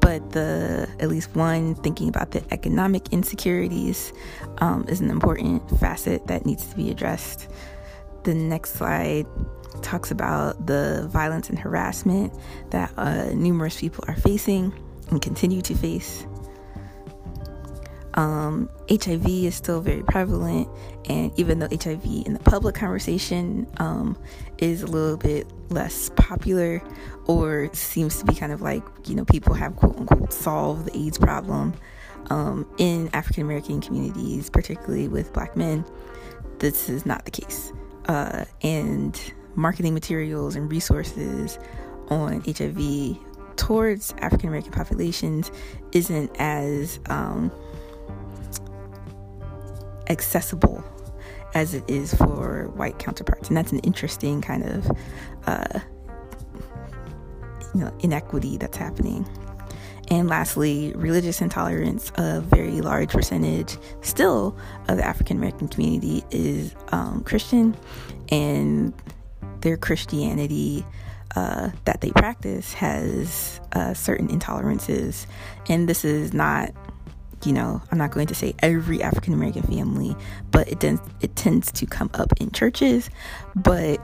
But 0.00 0.32
the 0.32 0.88
at 0.98 1.08
least 1.08 1.34
one 1.34 1.76
thinking 1.76 2.08
about 2.08 2.32
the 2.32 2.44
economic 2.52 3.12
insecurities 3.12 4.12
um, 4.58 4.84
is 4.88 5.00
an 5.00 5.10
important 5.10 5.62
facet 5.78 6.26
that 6.26 6.44
needs 6.44 6.66
to 6.66 6.76
be 6.76 6.90
addressed. 6.90 7.48
The 8.24 8.34
next 8.34 8.74
slide 8.74 9.26
talks 9.82 10.10
about 10.10 10.66
the 10.66 11.06
violence 11.10 11.48
and 11.50 11.58
harassment 11.58 12.32
that 12.70 12.92
uh, 12.96 13.30
numerous 13.34 13.80
people 13.80 14.04
are 14.08 14.16
facing 14.16 14.72
and 15.10 15.20
continue 15.20 15.62
to 15.62 15.74
face. 15.74 16.26
Um, 18.14 18.70
HIV 18.88 19.26
is 19.26 19.56
still 19.56 19.80
very 19.80 20.04
prevalent, 20.04 20.68
and 21.06 21.36
even 21.36 21.58
though 21.58 21.68
HIV 21.68 22.04
in 22.04 22.32
the 22.32 22.40
public 22.44 22.76
conversation 22.76 23.66
um, 23.78 24.16
is 24.58 24.82
a 24.82 24.86
little 24.86 25.16
bit 25.16 25.48
less 25.70 26.10
popular, 26.10 26.80
or 27.26 27.68
seems 27.72 28.20
to 28.20 28.24
be 28.24 28.34
kind 28.34 28.52
of 28.52 28.62
like 28.62 28.84
you 29.06 29.16
know 29.16 29.24
people 29.24 29.52
have 29.54 29.74
quote 29.74 29.96
unquote 29.96 30.32
solved 30.32 30.86
the 30.86 30.96
AIDS 30.96 31.18
problem 31.18 31.74
um, 32.30 32.68
in 32.78 33.10
African 33.12 33.42
American 33.42 33.80
communities, 33.80 34.50
particularly 34.50 35.08
with 35.08 35.32
Black 35.32 35.56
men, 35.56 35.84
this 36.58 36.88
is 36.88 37.04
not 37.04 37.24
the 37.24 37.30
case. 37.30 37.72
Uh, 38.06 38.44
and 38.62 39.32
marketing 39.56 39.94
materials 39.94 40.56
and 40.56 40.70
resources 40.70 41.58
on 42.08 42.42
HIV 42.46 43.18
towards 43.56 44.14
African 44.18 44.48
American 44.48 44.72
populations 44.72 45.50
isn't 45.92 46.30
as 46.38 46.98
um, 47.06 47.50
accessible 50.08 50.84
as 51.54 51.72
it 51.72 51.84
is 51.88 52.12
for 52.14 52.68
white 52.74 52.98
counterparts. 52.98 53.48
And 53.48 53.56
that's 53.56 53.72
an 53.72 53.78
interesting 53.80 54.42
kind 54.42 54.64
of 54.64 54.90
uh, 55.46 55.80
you 57.74 57.80
know, 57.80 57.96
inequity 58.00 58.56
that's 58.56 58.76
happening. 58.76 59.26
And 60.10 60.28
lastly, 60.28 60.92
religious 60.96 61.40
intolerance, 61.40 62.12
a 62.16 62.40
very 62.40 62.82
large 62.82 63.10
percentage 63.10 63.78
still 64.02 64.56
of 64.88 64.98
the 64.98 65.04
African 65.04 65.38
American 65.38 65.68
community 65.68 66.22
is 66.30 66.74
um, 66.88 67.22
Christian, 67.24 67.74
and 68.30 68.92
their 69.64 69.76
Christianity 69.76 70.86
uh, 71.34 71.70
that 71.84 72.00
they 72.00 72.10
practice 72.10 72.72
has 72.74 73.60
uh, 73.72 73.94
certain 73.94 74.28
intolerances. 74.28 75.26
And 75.68 75.88
this 75.88 76.04
is 76.04 76.32
not 76.32 76.70
you 77.44 77.52
know, 77.52 77.82
I'm 77.90 77.98
not 77.98 78.10
going 78.10 78.26
to 78.28 78.34
say 78.34 78.54
every 78.60 79.02
African 79.02 79.34
American 79.34 79.64
family, 79.64 80.16
but 80.50 80.66
it 80.68 80.80
tends 80.80 81.02
it 81.20 81.36
tends 81.36 81.70
to 81.72 81.84
come 81.84 82.10
up 82.14 82.32
in 82.40 82.50
churches. 82.52 83.10
But 83.54 84.00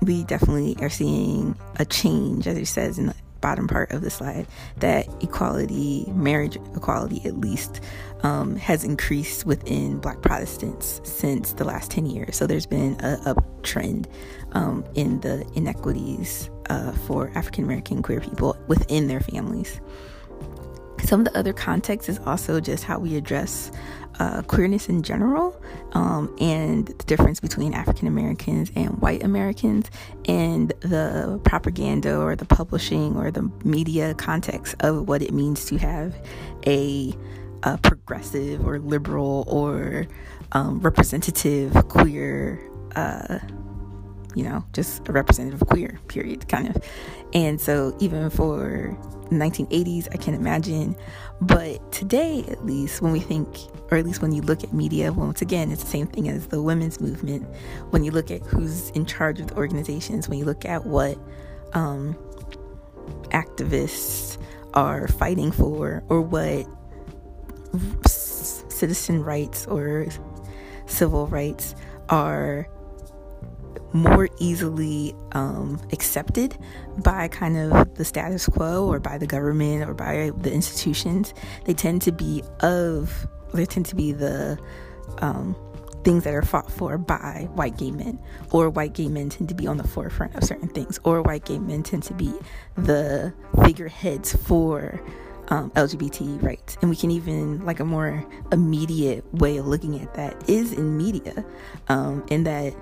we 0.00 0.22
definitely 0.24 0.76
are 0.80 0.90
seeing 0.90 1.56
a 1.76 1.84
change, 1.84 2.46
as 2.46 2.56
it 2.56 2.66
says 2.66 2.98
in 2.98 3.06
the 3.06 3.14
bottom 3.40 3.66
part 3.66 3.90
of 3.92 4.02
the 4.02 4.10
slide, 4.10 4.46
that 4.78 5.08
equality, 5.22 6.04
marriage 6.14 6.56
equality 6.76 7.20
at 7.24 7.38
least, 7.38 7.80
um, 8.22 8.56
has 8.56 8.84
increased 8.84 9.44
within 9.44 9.98
Black 9.98 10.22
Protestants 10.22 11.00
since 11.04 11.52
the 11.52 11.64
last 11.64 11.90
10 11.90 12.06
years. 12.06 12.36
So 12.36 12.46
there's 12.46 12.66
been 12.66 12.94
a 13.00 13.16
uptrend 13.34 14.06
um, 14.52 14.84
in 14.94 15.20
the 15.20 15.46
inequities 15.54 16.50
uh, 16.70 16.92
for 16.92 17.30
African 17.34 17.64
American 17.64 18.02
queer 18.02 18.20
people 18.20 18.56
within 18.66 19.08
their 19.08 19.20
families. 19.20 19.80
Some 21.04 21.20
of 21.20 21.26
the 21.26 21.38
other 21.38 21.52
context 21.52 22.08
is 22.08 22.18
also 22.26 22.60
just 22.60 22.84
how 22.84 22.98
we 22.98 23.16
address 23.16 23.70
uh, 24.18 24.42
queerness 24.42 24.88
in 24.88 25.02
general 25.02 25.60
um, 25.92 26.34
and 26.40 26.88
the 26.88 27.04
difference 27.04 27.40
between 27.40 27.72
African 27.72 28.08
Americans 28.08 28.72
and 28.74 29.00
white 29.00 29.22
Americans 29.22 29.90
and 30.26 30.70
the 30.80 31.40
propaganda 31.44 32.18
or 32.18 32.34
the 32.34 32.44
publishing 32.44 33.16
or 33.16 33.30
the 33.30 33.42
media 33.64 34.14
context 34.14 34.74
of 34.80 35.08
what 35.08 35.22
it 35.22 35.32
means 35.32 35.64
to 35.66 35.76
have 35.78 36.16
a, 36.66 37.14
a 37.62 37.78
progressive 37.78 38.66
or 38.66 38.80
liberal 38.80 39.44
or 39.46 40.06
um, 40.52 40.80
representative 40.80 41.72
queer. 41.88 42.60
Uh, 42.96 43.38
you 44.34 44.44
know, 44.44 44.64
just 44.72 45.08
a 45.08 45.12
representative 45.12 45.66
queer, 45.68 45.98
period, 46.08 46.48
kind 46.48 46.68
of. 46.68 46.82
And 47.34 47.60
so, 47.60 47.96
even 48.00 48.30
for 48.30 48.96
1980s, 49.30 50.08
I 50.12 50.16
can 50.16 50.34
imagine. 50.34 50.96
But 51.40 51.92
today, 51.92 52.44
at 52.48 52.64
least, 52.64 53.00
when 53.02 53.12
we 53.12 53.20
think, 53.20 53.48
or 53.90 53.98
at 53.98 54.04
least 54.04 54.22
when 54.22 54.32
you 54.32 54.42
look 54.42 54.64
at 54.64 54.72
media, 54.72 55.12
once 55.12 55.42
again, 55.42 55.70
it's 55.70 55.82
the 55.82 55.90
same 55.90 56.06
thing 56.06 56.28
as 56.28 56.48
the 56.48 56.62
women's 56.62 57.00
movement. 57.00 57.46
When 57.90 58.04
you 58.04 58.10
look 58.10 58.30
at 58.30 58.42
who's 58.42 58.90
in 58.90 59.06
charge 59.06 59.40
of 59.40 59.48
the 59.48 59.56
organizations, 59.56 60.28
when 60.28 60.38
you 60.38 60.44
look 60.44 60.64
at 60.64 60.86
what 60.86 61.18
um, 61.74 62.14
activists 63.30 64.38
are 64.74 65.08
fighting 65.08 65.52
for, 65.52 66.02
or 66.08 66.20
what 66.22 66.66
citizen 68.06 69.22
rights 69.22 69.66
or 69.66 70.06
civil 70.86 71.26
rights 71.26 71.74
are 72.08 72.66
more 73.92 74.28
easily 74.38 75.14
um, 75.32 75.80
accepted 75.92 76.56
by 76.98 77.28
kind 77.28 77.56
of 77.56 77.94
the 77.94 78.04
status 78.04 78.46
quo 78.46 78.86
or 78.86 79.00
by 79.00 79.18
the 79.18 79.26
government 79.26 79.88
or 79.88 79.94
by 79.94 80.30
the 80.38 80.52
institutions. 80.52 81.34
They 81.64 81.74
tend 81.74 82.02
to 82.02 82.12
be 82.12 82.42
of, 82.60 83.26
they 83.54 83.66
tend 83.66 83.86
to 83.86 83.96
be 83.96 84.12
the 84.12 84.58
um, 85.18 85.56
things 86.04 86.24
that 86.24 86.34
are 86.34 86.42
fought 86.42 86.70
for 86.70 86.96
by 86.98 87.48
white 87.54 87.76
gay 87.76 87.90
men, 87.90 88.18
or 88.50 88.70
white 88.70 88.94
gay 88.94 89.08
men 89.08 89.28
tend 89.28 89.48
to 89.48 89.54
be 89.54 89.66
on 89.66 89.76
the 89.76 89.86
forefront 89.86 90.34
of 90.36 90.44
certain 90.44 90.68
things, 90.68 90.98
or 91.04 91.22
white 91.22 91.44
gay 91.44 91.58
men 91.58 91.82
tend 91.82 92.02
to 92.04 92.14
be 92.14 92.32
the 92.76 93.32
figureheads 93.64 94.34
for. 94.34 95.00
Um, 95.50 95.70
LGBT 95.70 96.42
rights. 96.42 96.76
And 96.82 96.90
we 96.90 96.96
can 96.96 97.10
even, 97.10 97.64
like, 97.64 97.80
a 97.80 97.84
more 97.86 98.22
immediate 98.52 99.24
way 99.32 99.56
of 99.56 99.66
looking 99.66 99.98
at 99.98 100.12
that 100.12 100.46
is 100.46 100.74
in 100.74 100.98
media, 100.98 101.42
um, 101.88 102.22
in 102.28 102.44
that 102.44 102.74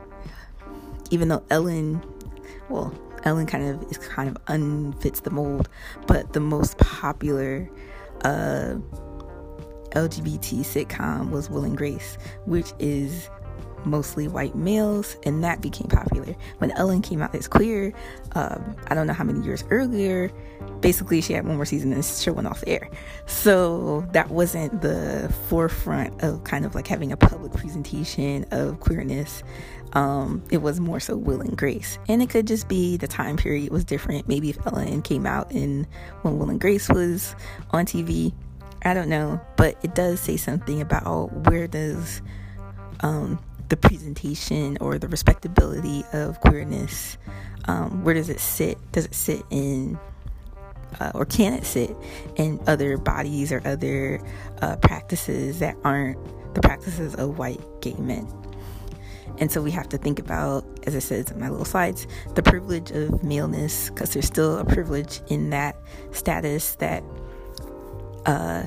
even 1.11 1.29
though 1.29 1.45
Ellen, 1.51 2.03
well, 2.69 2.95
Ellen 3.25 3.47
kind 3.47 3.65
of 3.65 3.91
is 3.91 3.99
kind 3.99 4.29
of 4.29 4.37
unfits 4.47 5.21
the 5.21 5.31
mold, 5.31 5.69
but 6.07 6.33
the 6.33 6.41
most 6.41 6.79
popular 6.79 7.69
uh, 8.25 8.77
LGBT 9.91 10.61
sitcom 10.61 11.31
was 11.31 11.51
Will 11.51 11.65
and 11.65 11.77
Grace, 11.77 12.19
which 12.45 12.73
is 12.79 13.29
mostly 13.87 14.29
white 14.29 14.55
males, 14.55 15.17
and 15.25 15.43
that 15.45 15.61
became 15.61 15.87
popular. 15.87 16.35
When 16.59 16.73
Ellen 16.73 17.03
came 17.03 17.23
out 17.23 17.35
as 17.35 17.49
queer, 17.49 17.95
um, 18.33 18.77
I 18.89 18.95
don't 18.95 19.07
know 19.07 19.13
how 19.13 19.25
many 19.25 19.41
years 19.41 19.65
earlier, 19.71 20.31
basically 20.81 21.21
she 21.21 21.33
had 21.33 21.47
one 21.47 21.57
more 21.57 21.65
season 21.65 21.93
and 21.93 22.03
the 22.03 22.23
show 22.23 22.33
went 22.33 22.49
off 22.49 22.61
the 22.61 22.69
air. 22.69 22.91
So 23.27 24.07
that 24.13 24.31
wasn't 24.31 24.83
the 24.83 25.33
forefront 25.49 26.23
of 26.23 26.45
kind 26.45 26.67
of 26.67 26.75
like 26.75 26.87
having 26.87 27.13
a 27.13 27.17
public 27.17 27.53
presentation 27.53 28.45
of 28.51 28.81
queerness. 28.81 29.43
Um, 29.97 30.43
it 30.51 30.59
was 30.59 30.79
more 30.79 31.01
so 31.01 31.17
Will 31.17 31.41
and 31.41 31.57
Grace. 31.57 31.99
And 32.07 32.23
it 32.23 32.29
could 32.29 32.47
just 32.47 32.69
be 32.69 32.99
the 32.99 33.09
time 33.09 33.39
period 33.39 33.71
was 33.71 33.83
different. 33.83 34.29
Maybe 34.29 34.51
if 34.51 34.59
Ellen 34.67 35.01
came 35.01 35.25
out 35.25 35.51
in 35.51 35.87
when 36.21 36.39
Will 36.39 36.51
and 36.51 36.61
Grace 36.61 36.91
was 36.91 37.35
on 37.71 37.87
TV, 37.87 38.35
I 38.83 38.93
don't 38.93 39.09
know, 39.09 39.41
but 39.57 39.83
it 39.83 39.95
does 39.95 40.21
say 40.21 40.37
something 40.37 40.83
about 40.83 41.33
where 41.49 41.67
does 41.67 42.21
um, 43.01 43.43
the 43.71 43.77
presentation 43.79 44.77
or 44.83 44.99
the 44.99 45.09
respectability 45.09 46.05
of 46.13 46.41
queerness, 46.41 47.17
um, 47.65 48.05
where 48.05 48.15
does 48.15 48.29
it 48.29 48.39
sit? 48.39 48.77
Does 48.93 49.07
it 49.07 49.15
sit 49.15 49.45
in, 49.49 49.99
uh, 51.01 51.13
or 51.15 51.25
can 51.25 51.55
it 51.55 51.65
sit 51.65 51.97
in 52.37 52.61
other 52.67 52.99
bodies 52.99 53.51
or 53.51 53.63
other 53.67 54.21
uh, 54.61 54.77
practices 54.77 55.59
that 55.61 55.75
aren't 55.85 56.19
the 56.55 56.61
practices 56.61 57.15
of 57.15 57.39
white 57.39 57.63
gay 57.81 57.95
men? 57.95 58.29
And 59.39 59.51
so 59.53 59.61
we 59.61 59.71
have 59.73 59.89
to 59.91 59.99
think 59.99 60.19
about, 60.19 60.65
as 60.87 60.97
I 60.97 60.99
said 60.99 61.31
in 61.31 61.41
my 61.41 61.49
little 61.49 61.65
slides, 61.65 62.07
the 62.35 62.43
privilege 62.43 62.91
of 62.91 63.23
maleness, 63.23 63.91
because 63.91 64.13
there's 64.13 64.27
still 64.27 64.59
a 64.59 64.65
privilege 64.65 65.21
in 65.29 65.51
that 65.51 65.77
status 66.13 66.77
that 66.77 67.05
uh, 68.25 68.65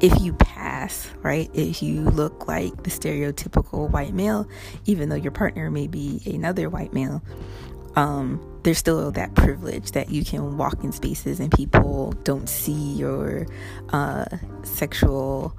if 0.00 0.20
you 0.20 0.32
pass, 0.34 1.08
right, 1.22 1.50
if 1.54 1.82
you 1.82 2.02
look 2.02 2.46
like 2.46 2.84
the 2.84 2.90
stereotypical 2.90 3.90
white 3.90 4.14
male, 4.14 4.48
even 4.86 5.08
though 5.08 5.16
your 5.16 5.32
partner 5.32 5.70
may 5.70 5.88
be 5.88 6.22
another 6.26 6.70
white 6.70 6.92
male, 6.92 7.22
um, 7.96 8.40
there's 8.62 8.78
still 8.78 9.10
that 9.10 9.34
privilege 9.34 9.92
that 9.92 10.10
you 10.10 10.24
can 10.24 10.56
walk 10.56 10.84
in 10.84 10.92
spaces 10.92 11.40
and 11.40 11.50
people 11.50 12.12
don't 12.22 12.48
see 12.48 12.92
your 12.94 13.46
uh, 13.90 14.26
sexual 14.62 15.56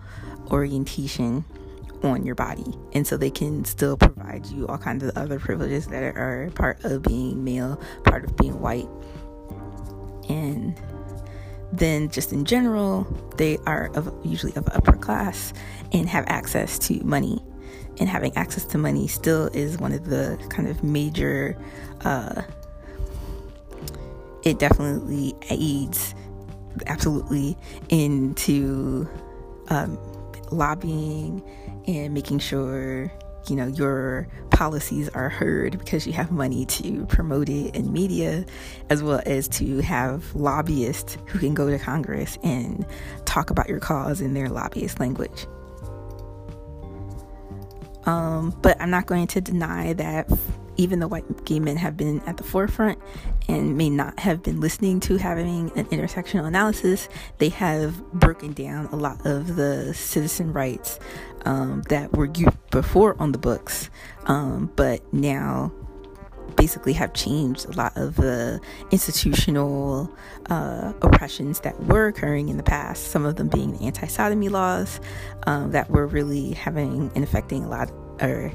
orientation 0.51 1.43
on 2.03 2.25
your 2.25 2.35
body. 2.35 2.73
And 2.93 3.05
so 3.05 3.17
they 3.17 3.29
can 3.29 3.65
still 3.65 3.97
provide 3.97 4.45
you 4.47 4.67
all 4.67 4.77
kinds 4.77 5.03
of 5.03 5.17
other 5.17 5.39
privileges 5.39 5.87
that 5.87 6.03
are 6.03 6.51
part 6.55 6.83
of 6.83 7.03
being 7.03 7.43
male, 7.43 7.81
part 8.05 8.23
of 8.23 8.35
being 8.37 8.59
white. 8.59 8.87
And 10.29 10.79
then 11.71 12.09
just 12.09 12.31
in 12.33 12.45
general, 12.45 13.07
they 13.37 13.57
are 13.65 13.91
of 13.95 14.13
usually 14.23 14.55
of 14.55 14.67
upper 14.69 14.93
class 14.93 15.53
and 15.91 16.07
have 16.09 16.25
access 16.27 16.79
to 16.79 17.03
money. 17.03 17.43
And 17.99 18.07
having 18.07 18.35
access 18.37 18.63
to 18.65 18.77
money 18.77 19.07
still 19.07 19.47
is 19.47 19.77
one 19.77 19.91
of 19.91 20.05
the 20.05 20.39
kind 20.49 20.69
of 20.69 20.83
major 20.83 21.57
uh, 22.01 22.43
it 24.43 24.59
definitely 24.59 25.35
aids 25.49 26.15
absolutely 26.87 27.57
into 27.89 29.07
um, 29.69 29.97
lobbying 30.51 31.43
and 31.89 32.13
making 32.13 32.37
sure 32.37 33.11
you 33.47 33.55
know 33.55 33.65
your 33.65 34.27
policies 34.51 35.09
are 35.09 35.29
heard 35.29 35.79
because 35.79 36.05
you 36.05 36.13
have 36.13 36.31
money 36.31 36.65
to 36.65 37.05
promote 37.07 37.49
it 37.49 37.75
in 37.75 37.91
media 37.91 38.45
as 38.89 39.01
well 39.01 39.21
as 39.25 39.47
to 39.47 39.79
have 39.79 40.35
lobbyists 40.35 41.17
who 41.27 41.39
can 41.39 41.55
go 41.55 41.69
to 41.69 41.79
congress 41.79 42.37
and 42.43 42.85
talk 43.25 43.49
about 43.49 43.67
your 43.67 43.79
cause 43.79 44.21
in 44.21 44.33
their 44.33 44.49
lobbyist 44.49 44.99
language. 44.99 45.47
Um, 48.05 48.57
but 48.61 48.79
i'm 48.79 48.89
not 48.91 49.07
going 49.07 49.27
to 49.27 49.41
deny 49.41 49.93
that 49.93 50.29
even 50.79 50.99
the 50.99 51.07
white 51.09 51.43
gay 51.43 51.59
men 51.59 51.75
have 51.75 51.97
been 51.97 52.21
at 52.21 52.37
the 52.37 52.43
forefront 52.43 52.97
and 53.49 53.77
may 53.77 53.89
not 53.89 54.17
have 54.17 54.41
been 54.41 54.61
listening 54.61 55.01
to 55.01 55.17
having 55.17 55.69
an 55.75 55.83
intersectional 55.87 56.45
analysis, 56.47 57.09
they 57.37 57.49
have 57.49 58.01
broken 58.13 58.53
down 58.53 58.85
a 58.93 58.95
lot 58.95 59.25
of 59.25 59.57
the 59.57 59.93
citizen 59.93 60.53
rights 60.53 60.97
um, 61.45 61.83
that 61.89 62.11
were 62.13 62.29
before 62.71 63.15
on 63.19 63.31
the 63.31 63.37
books, 63.37 63.89
um, 64.25 64.71
but 64.75 65.01
now 65.13 65.71
basically 66.55 66.93
have 66.93 67.13
changed 67.13 67.65
a 67.65 67.71
lot 67.71 67.95
of 67.95 68.15
the 68.15 68.59
institutional 68.91 70.11
uh, 70.49 70.93
oppressions 71.01 71.61
that 71.61 71.81
were 71.85 72.07
occurring 72.07 72.49
in 72.49 72.57
the 72.57 72.63
past. 72.63 73.11
Some 73.11 73.25
of 73.25 73.35
them 73.35 73.47
being 73.47 73.77
the 73.77 73.85
anti 73.85 74.07
sodomy 74.07 74.49
laws 74.49 74.99
um, 75.47 75.71
that 75.71 75.89
were 75.89 76.07
really 76.07 76.51
having 76.51 77.11
and 77.15 77.23
affecting 77.23 77.63
a 77.63 77.69
lot, 77.69 77.91
or 78.21 78.51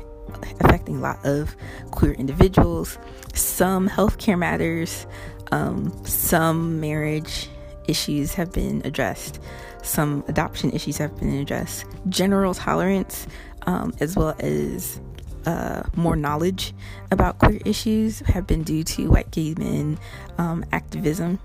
affecting 0.61 0.97
a 0.97 1.01
lot 1.01 1.25
of 1.25 1.57
queer 1.91 2.13
individuals, 2.13 2.99
some 3.33 3.89
healthcare 3.89 4.39
matters, 4.39 5.07
um, 5.53 5.93
some 6.05 6.81
marriage 6.81 7.49
issues 7.87 8.35
have 8.35 8.53
been 8.53 8.83
addressed, 8.85 9.41
some 9.85 10.25
adoption 10.29 10.71
issues 10.73 10.99
have 10.99 11.17
been 11.19 11.35
addressed, 11.35 11.87
general 12.09 12.55
tolerance, 12.55 13.27
um, 13.67 13.93
as 14.01 14.17
well 14.17 14.35
as 14.41 15.01
uh, 15.47 15.83
more 15.95 16.17
knowledge 16.17 16.75
about 17.11 17.39
queer 17.39 17.61
issues 17.65 18.21
have 18.21 18.47
been 18.47 18.63
due 18.63 18.83
to 18.83 19.11
white 19.11 19.31
gay 19.31 19.55
men 19.59 19.99
um, 20.39 20.65
activism 20.73 21.39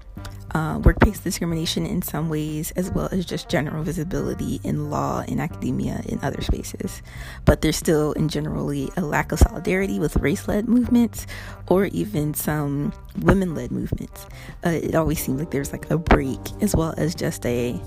uh, 0.51 0.79
workplace 0.83 1.19
discrimination 1.19 1.85
in 1.85 2.01
some 2.01 2.29
ways, 2.29 2.71
as 2.71 2.91
well 2.91 3.09
as 3.11 3.25
just 3.25 3.49
general 3.49 3.83
visibility 3.83 4.59
in 4.63 4.89
law, 4.89 5.23
in 5.27 5.39
academia, 5.39 6.01
in 6.07 6.19
other 6.23 6.41
spaces. 6.41 7.01
But 7.45 7.61
there's 7.61 7.77
still, 7.77 8.13
in 8.13 8.29
generally, 8.29 8.89
a 8.97 9.01
lack 9.01 9.31
of 9.31 9.39
solidarity 9.39 9.99
with 9.99 10.15
race 10.17 10.47
led 10.47 10.67
movements 10.67 11.27
or 11.67 11.85
even 11.85 12.33
some 12.33 12.93
women 13.19 13.53
led 13.53 13.71
movements. 13.71 14.25
Uh, 14.65 14.69
it 14.69 14.95
always 14.95 15.21
seems 15.21 15.39
like 15.39 15.51
there's 15.51 15.71
like 15.71 15.89
a 15.91 15.97
break, 15.97 16.39
as 16.61 16.75
well 16.75 16.93
as 16.97 17.13
just 17.13 17.45
a 17.45 17.79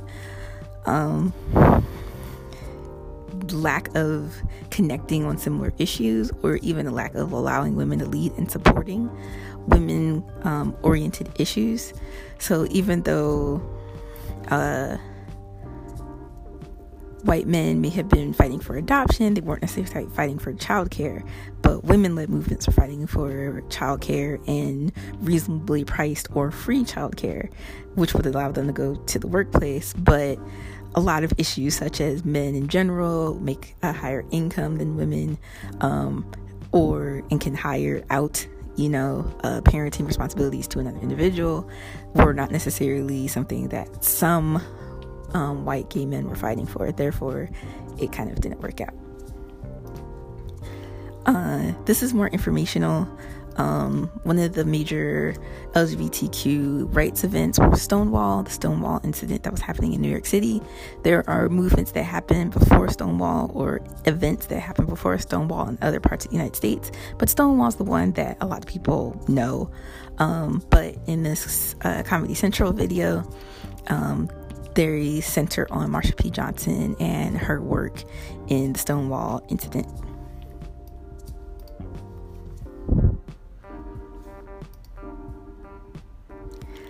um, 0.87 1.33
lack 3.51 3.95
of 3.95 4.37
connecting 4.71 5.25
on 5.25 5.39
similar 5.39 5.73
issues, 5.79 6.31
or 6.43 6.57
even 6.57 6.87
a 6.87 6.91
lack 6.91 7.15
of 7.15 7.33
allowing 7.33 7.77
women 7.77 7.99
to 7.99 8.07
lead 8.07 8.33
and 8.39 8.51
supporting 8.51 9.11
women 9.67 10.25
um, 10.43 10.77
oriented 10.83 11.29
issues. 11.39 11.93
So 12.39 12.67
even 12.71 13.03
though 13.03 13.63
uh, 14.49 14.97
white 17.23 17.47
men 17.47 17.81
may 17.81 17.89
have 17.91 18.09
been 18.09 18.33
fighting 18.33 18.61
for 18.61 18.77
adoption, 18.77 19.35
they 19.35 19.41
weren't 19.41 19.63
necessarily 19.63 20.11
fighting 20.11 20.39
for 20.39 20.53
childcare, 20.55 21.27
but 21.63 21.85
women 21.85 22.15
led 22.15 22.29
movements 22.29 22.67
are 22.69 22.73
fighting 22.73 23.07
for 23.07 23.63
childcare 23.69 24.41
and 24.49 24.93
reasonably 25.21 25.85
priced 25.85 26.29
or 26.35 26.51
free 26.51 26.85
childcare, 26.85 27.53
which 27.95 28.15
would 28.15 28.27
allow 28.27 28.51
them 28.51 28.67
to 28.67 28.73
go 28.73 28.95
to 28.95 29.19
the 29.19 29.29
workplace. 29.29 29.95
But 29.95 30.39
a 30.95 31.01
lot 31.01 31.25
of 31.25 31.33
issues, 31.39 31.77
such 31.77 32.01
as 32.01 32.25
men 32.25 32.55
in 32.55 32.69
general 32.69 33.39
make 33.41 33.77
a 33.83 33.93
higher 33.93 34.25
income 34.31 34.77
than 34.77 34.97
women, 34.97 35.39
um, 35.81 36.31
or 36.73 37.23
and 37.31 37.41
can 37.41 37.55
hire 37.55 38.03
out 38.11 38.47
you 38.77 38.89
know, 38.89 39.31
uh, 39.45 39.61
parenting 39.61 40.07
responsibilities 40.07 40.67
to 40.67 40.79
another 40.79 40.99
individual 41.01 41.69
were 42.15 42.33
not 42.33 42.51
necessarily 42.51 43.29
something 43.29 43.69
that 43.69 44.03
some 44.03 44.63
um, 45.35 45.65
white 45.65 45.91
gay 45.91 46.07
men 46.07 46.29
were 46.29 46.37
fighting 46.37 46.67
for. 46.67 46.87
It, 46.87 46.97
therefore, 46.97 47.51
it 47.99 48.13
kind 48.13 48.31
of 48.31 48.41
didn't 48.41 48.61
work 48.61 48.81
out. 48.81 48.95
Uh, 51.25 51.73
this 51.85 52.03
is 52.03 52.13
more 52.13 52.29
informational 52.29 53.09
um, 53.57 54.11
one 54.23 54.39
of 54.39 54.55
the 54.55 54.65
major 54.65 55.35
LGBTQ 55.73 56.95
rights 56.95 57.25
events 57.25 57.59
was 57.59 57.83
Stonewall, 57.83 58.43
the 58.43 58.51
Stonewall 58.51 59.01
incident 59.05 59.43
that 59.43 59.53
was 59.53 59.61
happening 59.61 59.93
in 59.93 60.01
New 60.01 60.09
York 60.09 60.27
City. 60.27 60.63
There 61.03 61.29
are 61.29 61.49
movements 61.49 61.93
that 61.93 62.05
happen 62.05 62.51
before 62.51 62.89
Stonewall 62.89 63.51
or 63.55 63.81
events 64.07 64.47
that 64.47 64.61
happen 64.61 64.87
before 64.87 65.19
Stonewall 65.19 65.69
in 65.69 65.79
other 65.83 66.01
parts 66.01 66.25
of 66.25 66.31
the 66.31 66.37
United 66.37 66.57
States, 66.57 66.91
but 67.19 67.29
Stonewall 67.29 67.69
is 67.69 67.77
the 67.77 67.85
one 67.85 68.13
that 68.13 68.37
a 68.41 68.47
lot 68.47 68.61
of 68.61 68.67
people 68.67 69.23
know. 69.29 69.71
Um, 70.19 70.63
but 70.71 70.97
in 71.07 71.23
this 71.23 71.75
uh, 71.83 72.03
Comedy 72.05 72.35
Central 72.35 72.73
video, 72.73 73.29
um, 73.89 74.31
they 74.75 75.21
center 75.21 75.67
on 75.71 75.91
Marsha 75.91 76.17
P. 76.17 76.31
Johnson 76.31 76.97
and 77.01 77.37
her 77.37 77.61
work 77.61 78.03
in 78.49 78.73
the 78.73 78.79
Stonewall 78.79 79.45
incident. 79.49 79.87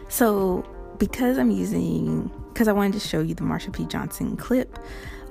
So, 0.09 0.65
because 0.99 1.39
I'm 1.39 1.51
using, 1.51 2.31
because 2.53 2.69
I 2.69 2.73
wanted 2.73 2.93
to 2.95 3.01
show 3.01 3.21
you 3.21 3.35
the 3.35 3.43
Marsha 3.43 3.73
P. 3.73 3.87
Johnson 3.87 4.37
clip, 4.37 4.79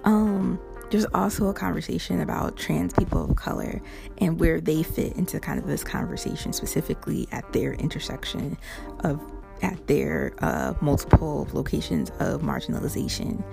um, 0.03 0.59
there's 0.89 1.05
also 1.13 1.47
a 1.47 1.53
conversation 1.53 2.19
about 2.19 2.57
trans 2.57 2.91
people 2.93 3.29
of 3.29 3.35
color 3.37 3.81
and 4.17 4.39
where 4.39 4.59
they 4.59 4.83
fit 4.83 5.13
into 5.13 5.39
kind 5.39 5.57
of 5.57 5.67
this 5.67 5.83
conversation, 5.83 6.51
specifically 6.51 7.27
at 7.31 7.53
their 7.53 7.73
intersection 7.73 8.57
of 9.01 9.21
at 9.61 9.87
their 9.87 10.33
uh, 10.39 10.73
multiple 10.81 11.47
locations 11.53 12.09
of 12.19 12.41
marginalization. 12.41 13.43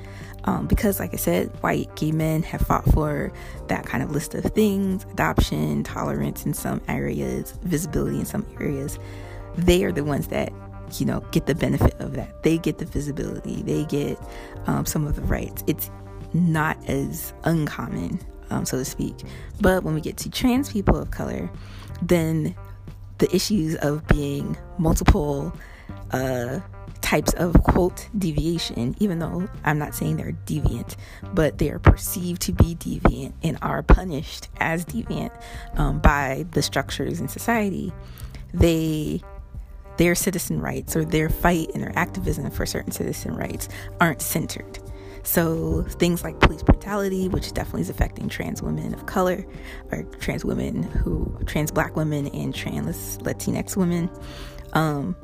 Um, 0.44 0.66
because, 0.66 1.00
like 1.00 1.12
I 1.12 1.16
said, 1.16 1.48
white 1.62 1.94
gay 1.96 2.12
men 2.12 2.42
have 2.44 2.62
fought 2.62 2.84
for 2.92 3.32
that 3.66 3.84
kind 3.84 4.02
of 4.02 4.12
list 4.12 4.34
of 4.34 4.44
things 4.44 5.04
adoption, 5.12 5.82
tolerance 5.82 6.46
in 6.46 6.54
some 6.54 6.80
areas, 6.88 7.58
visibility 7.62 8.18
in 8.18 8.24
some 8.24 8.46
areas. 8.60 8.98
They 9.56 9.84
are 9.84 9.92
the 9.92 10.04
ones 10.04 10.28
that, 10.28 10.52
you 10.94 11.06
know, 11.06 11.20
get 11.32 11.46
the 11.46 11.54
benefit 11.54 11.94
of 11.98 12.14
that. 12.14 12.42
They 12.44 12.56
get 12.56 12.78
the 12.78 12.86
visibility, 12.86 13.62
they 13.62 13.84
get 13.84 14.18
um, 14.66 14.86
some 14.86 15.06
of 15.06 15.16
the 15.16 15.22
rights. 15.22 15.64
It's 15.66 15.90
not 16.32 16.78
as 16.88 17.32
uncommon, 17.44 18.20
um, 18.50 18.64
so 18.64 18.78
to 18.78 18.84
speak. 18.84 19.16
But 19.60 19.82
when 19.82 19.94
we 19.94 20.00
get 20.00 20.16
to 20.18 20.30
trans 20.30 20.72
people 20.72 20.96
of 20.96 21.10
color, 21.10 21.50
then 22.00 22.54
the 23.18 23.34
issues 23.34 23.74
of 23.76 24.06
being 24.08 24.56
multiple 24.78 25.52
uh, 26.10 26.60
types 27.00 27.32
of 27.34 27.62
quote 27.62 28.08
deviation, 28.18 28.94
even 28.98 29.18
though 29.18 29.48
I'm 29.64 29.78
not 29.78 29.94
saying 29.94 30.16
they're 30.16 30.36
deviant, 30.46 30.96
but 31.32 31.58
they 31.58 31.70
are 31.70 31.78
perceived 31.78 32.42
to 32.42 32.52
be 32.52 32.74
deviant 32.74 33.32
and 33.42 33.58
are 33.62 33.82
punished 33.82 34.48
as 34.58 34.84
deviant 34.84 35.30
um, 35.76 36.00
by 36.00 36.44
the 36.50 36.62
structures 36.62 37.20
in 37.20 37.28
society. 37.28 37.92
They 38.52 39.22
their 39.96 40.14
citizen 40.14 40.60
rights 40.60 40.94
or 40.94 41.04
their 41.04 41.28
fight 41.28 41.70
and 41.74 41.82
their 41.82 41.96
activism 41.98 42.50
for 42.50 42.64
certain 42.66 42.92
citizen 42.92 43.34
rights 43.34 43.68
aren't 44.00 44.22
centered. 44.22 44.78
So 45.24 45.82
things 45.82 46.22
like 46.22 46.40
police 46.40 46.62
brutality, 46.62 47.28
which 47.28 47.52
definitely 47.52 47.82
is 47.82 47.90
affecting 47.90 48.28
trans 48.28 48.62
women 48.62 48.94
of 48.94 49.06
color, 49.06 49.44
or 49.90 50.04
trans 50.20 50.44
women 50.44 50.84
who, 50.84 51.36
trans 51.46 51.70
black 51.70 51.96
women 51.96 52.28
and 52.28 52.54
trans 52.54 53.18
Latinx 53.18 53.76
women, 53.76 54.08
um, 54.72 55.16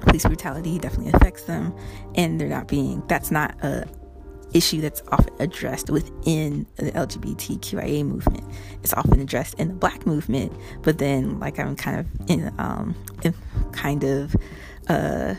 police 0.00 0.24
brutality 0.24 0.78
definitely 0.78 1.12
affects 1.12 1.44
them, 1.44 1.74
and 2.14 2.40
they're 2.40 2.48
not 2.48 2.68
being. 2.68 3.02
That's 3.08 3.30
not 3.30 3.62
a 3.64 3.86
issue 4.54 4.80
that's 4.80 5.02
often 5.10 5.34
addressed 5.38 5.90
within 5.90 6.66
the 6.76 6.92
LGBTQIA 6.92 8.04
movement. 8.04 8.44
It's 8.82 8.92
often 8.92 9.20
addressed 9.20 9.54
in 9.54 9.68
the 9.68 9.74
Black 9.74 10.06
movement, 10.06 10.52
but 10.82 10.98
then, 10.98 11.40
like 11.40 11.58
I'm 11.58 11.76
kind 11.76 12.00
of 12.00 12.30
in, 12.30 12.52
um, 12.58 12.94
in 13.22 13.34
kind 13.72 14.04
of, 14.04 14.36
uh, 14.88 15.34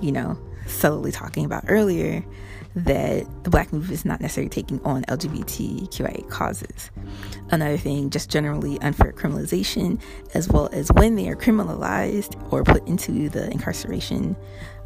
you 0.00 0.12
know, 0.12 0.38
subtly 0.66 1.12
talking 1.12 1.44
about 1.44 1.64
earlier, 1.68 2.24
that 2.74 3.44
the 3.44 3.50
black 3.50 3.72
movement 3.72 3.92
is 3.92 4.04
not 4.04 4.20
necessarily 4.20 4.48
taking 4.48 4.80
on 4.84 5.02
LGBTQIA 5.04 6.28
causes. 6.28 6.90
Another 7.50 7.76
thing, 7.76 8.10
just 8.10 8.30
generally 8.30 8.80
unfair 8.80 9.12
criminalization, 9.12 10.00
as 10.34 10.48
well 10.48 10.68
as 10.72 10.90
when 10.92 11.16
they 11.16 11.28
are 11.28 11.36
criminalized 11.36 12.40
or 12.52 12.64
put 12.64 12.86
into 12.88 13.28
the 13.28 13.50
incarceration, 13.50 14.36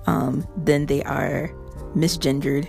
um, 0.07 0.47
then 0.57 0.87
they 0.87 1.03
are 1.05 1.49
misgendered 1.95 2.69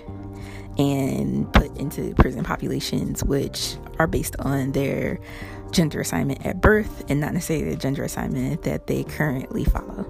and 0.80 1.52
put 1.53 1.76
into 1.77 2.14
prison 2.15 2.44
populations 2.44 3.23
which 3.23 3.77
are 3.98 4.07
based 4.07 4.35
on 4.39 4.72
their 4.73 5.19
gender 5.72 5.99
assignment 5.99 6.45
at 6.45 6.61
birth 6.61 7.03
and 7.10 7.19
not 7.19 7.34
necessarily 7.34 7.72
the 7.72 7.76
gender 7.76 8.03
assignment 8.03 8.61
that 8.64 8.88
they 8.88 9.03
currently 9.03 9.65
follow. 9.65 10.06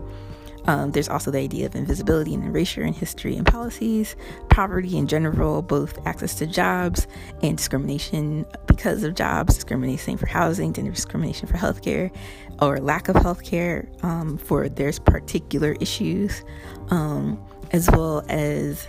Um, 0.67 0.91
there's 0.91 1.09
also 1.09 1.31
the 1.31 1.39
idea 1.39 1.65
of 1.65 1.75
invisibility 1.75 2.33
and 2.33 2.43
erasure 2.43 2.83
in 2.83 2.93
history 2.93 3.35
and 3.35 3.45
policies, 3.45 4.15
poverty 4.49 4.97
in 4.97 5.07
general, 5.07 5.61
both 5.61 6.05
access 6.05 6.35
to 6.35 6.45
jobs 6.45 7.07
and 7.41 7.57
discrimination 7.57 8.45
because 8.67 9.03
of 9.03 9.15
jobs, 9.15 9.55
discrimination 9.55 10.17
for 10.17 10.27
housing, 10.27 10.73
gender 10.73 10.91
discrimination 10.91 11.47
for 11.47 11.55
healthcare, 11.55 12.13
or 12.61 12.79
lack 12.79 13.07
of 13.07 13.15
healthcare 13.15 13.87
um, 14.03 14.37
for 14.37 14.67
their 14.67 14.91
particular 14.91 15.75
issues, 15.79 16.43
um, 16.89 17.41
as 17.71 17.89
well 17.91 18.25
as 18.27 18.87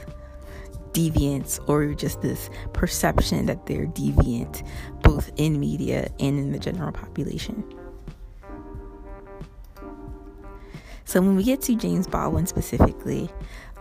deviance 0.92 1.60
or 1.68 1.94
just 1.94 2.22
this 2.22 2.50
perception 2.72 3.46
that 3.46 3.66
they're 3.66 3.86
deviant 3.86 4.66
both 5.02 5.30
in 5.36 5.60
media 5.60 6.08
and 6.18 6.38
in 6.38 6.50
the 6.52 6.58
general 6.58 6.90
population. 6.92 7.62
So 11.08 11.22
when 11.22 11.36
we 11.36 11.42
get 11.42 11.62
to 11.62 11.74
James 11.74 12.06
Baldwin 12.06 12.44
specifically, 12.44 13.30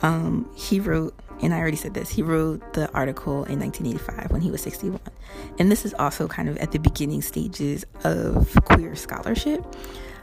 um, 0.01 0.49
he 0.55 0.79
wrote, 0.79 1.13
and 1.41 1.53
I 1.53 1.59
already 1.59 1.75
said 1.75 1.93
this, 1.93 2.09
he 2.09 2.21
wrote 2.21 2.71
the 2.71 2.89
article 2.93 3.43
in 3.43 3.59
1985 3.59 4.31
when 4.31 4.39
he 4.39 4.49
was 4.49 4.61
61. 4.61 5.01
And 5.59 5.69
this 5.69 5.83
is 5.83 5.93
also 5.95 6.29
kind 6.29 6.47
of 6.47 6.55
at 6.59 6.71
the 6.71 6.79
beginning 6.79 7.21
stages 7.21 7.85
of 8.05 8.57
queer 8.63 8.95
scholarship. 8.95 9.61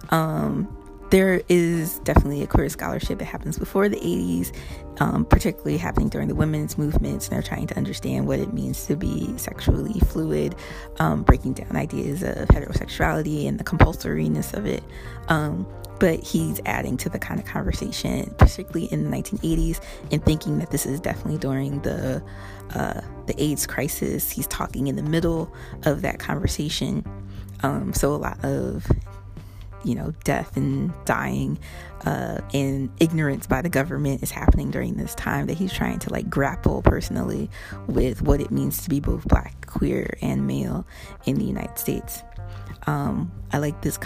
Um, 0.09 0.75
there 1.11 1.43
is 1.51 1.99
definitely 2.01 2.43
a 2.43 2.47
queer 2.47 2.71
scholarship 2.71 3.19
that 3.19 3.27
happens 3.27 3.59
before 3.59 3.91
the 3.91 4.01
80s, 4.01 4.57
um, 4.99 5.27
particularly 5.27 5.77
happening 5.77 6.09
during 6.09 6.29
the 6.29 6.35
women's 6.35 6.79
movements, 6.79 7.29
and 7.29 7.37
they're 7.37 7.43
trying 7.43 7.67
to 7.67 7.77
understand 7.77 8.27
what 8.27 8.41
it 8.41 8.55
means 8.55 8.87
to 8.87 8.97
be 8.97 9.37
sexually 9.37 10.01
fluid, 10.01 10.55
um, 11.01 11.23
breaking 11.23 11.53
down 11.53 11.77
ideas 11.77 12.23
of 12.23 12.49
heterosexuality 12.49 13.47
and 13.47 13.61
the 13.61 13.65
compulsoriness 13.65 14.55
of 14.55 14.65
it. 14.65 14.83
Um, 15.29 15.67
but 15.99 16.21
he's 16.21 16.61
adding 16.67 16.97
to 16.99 17.09
the 17.09 17.19
kind 17.19 17.41
of 17.41 17.47
conversation, 17.47 18.35
particularly 18.39 18.87
in 18.87 19.09
the 19.09 19.17
1980s, 19.17 19.81
and 20.11 20.25
thinking 20.25 20.59
that 20.59 20.71
this 20.71 20.87
is 20.87 21.01
definitely 21.01 21.39
during 21.39 21.81
the 21.83 22.23
uh, 22.75 23.01
the 23.27 23.43
AIDS 23.43 23.67
crisis. 23.67 24.31
He's 24.31 24.47
talking 24.47 24.87
in 24.89 24.97
the 24.97 25.03
middle 25.03 25.53
of 25.85 26.03
that 26.03 26.19
conversation, 26.19 27.05
um, 27.63 27.93
so 27.93 28.13
a 28.13 28.17
lot 28.17 28.45
of 28.45 28.87
you 29.85 29.95
know, 29.95 30.13
death 30.25 30.57
and 30.57 30.93
dying 31.05 31.59
uh, 32.05 32.41
and 32.53 32.91
ignorance 33.01 33.47
by 33.47 33.63
the 33.63 33.69
government 33.69 34.23
is 34.23 34.31
happening 34.31 34.71
during 34.71 34.97
this 34.97 35.15
time 35.15 35.47
that 35.47 35.57
he's 35.57 35.73
trying 35.73 35.99
to 36.01 36.11
like 36.11 36.29
grapple 36.29 36.83
personally 36.83 37.51
with 37.87 38.23
what 38.23 38.41
it 38.41 38.51
means 38.51 38.83
to 38.83 38.91
be 38.91 38.99
both 38.99 39.27
black, 39.29 39.67
queer, 39.67 40.17
and 40.21 40.47
male 40.47 40.87
in 41.27 41.37
the 41.37 41.45
United 41.45 41.79
States. 41.79 42.23
Um, 42.87 43.31
I 43.53 43.59
like 43.59 43.83
this 43.83 43.99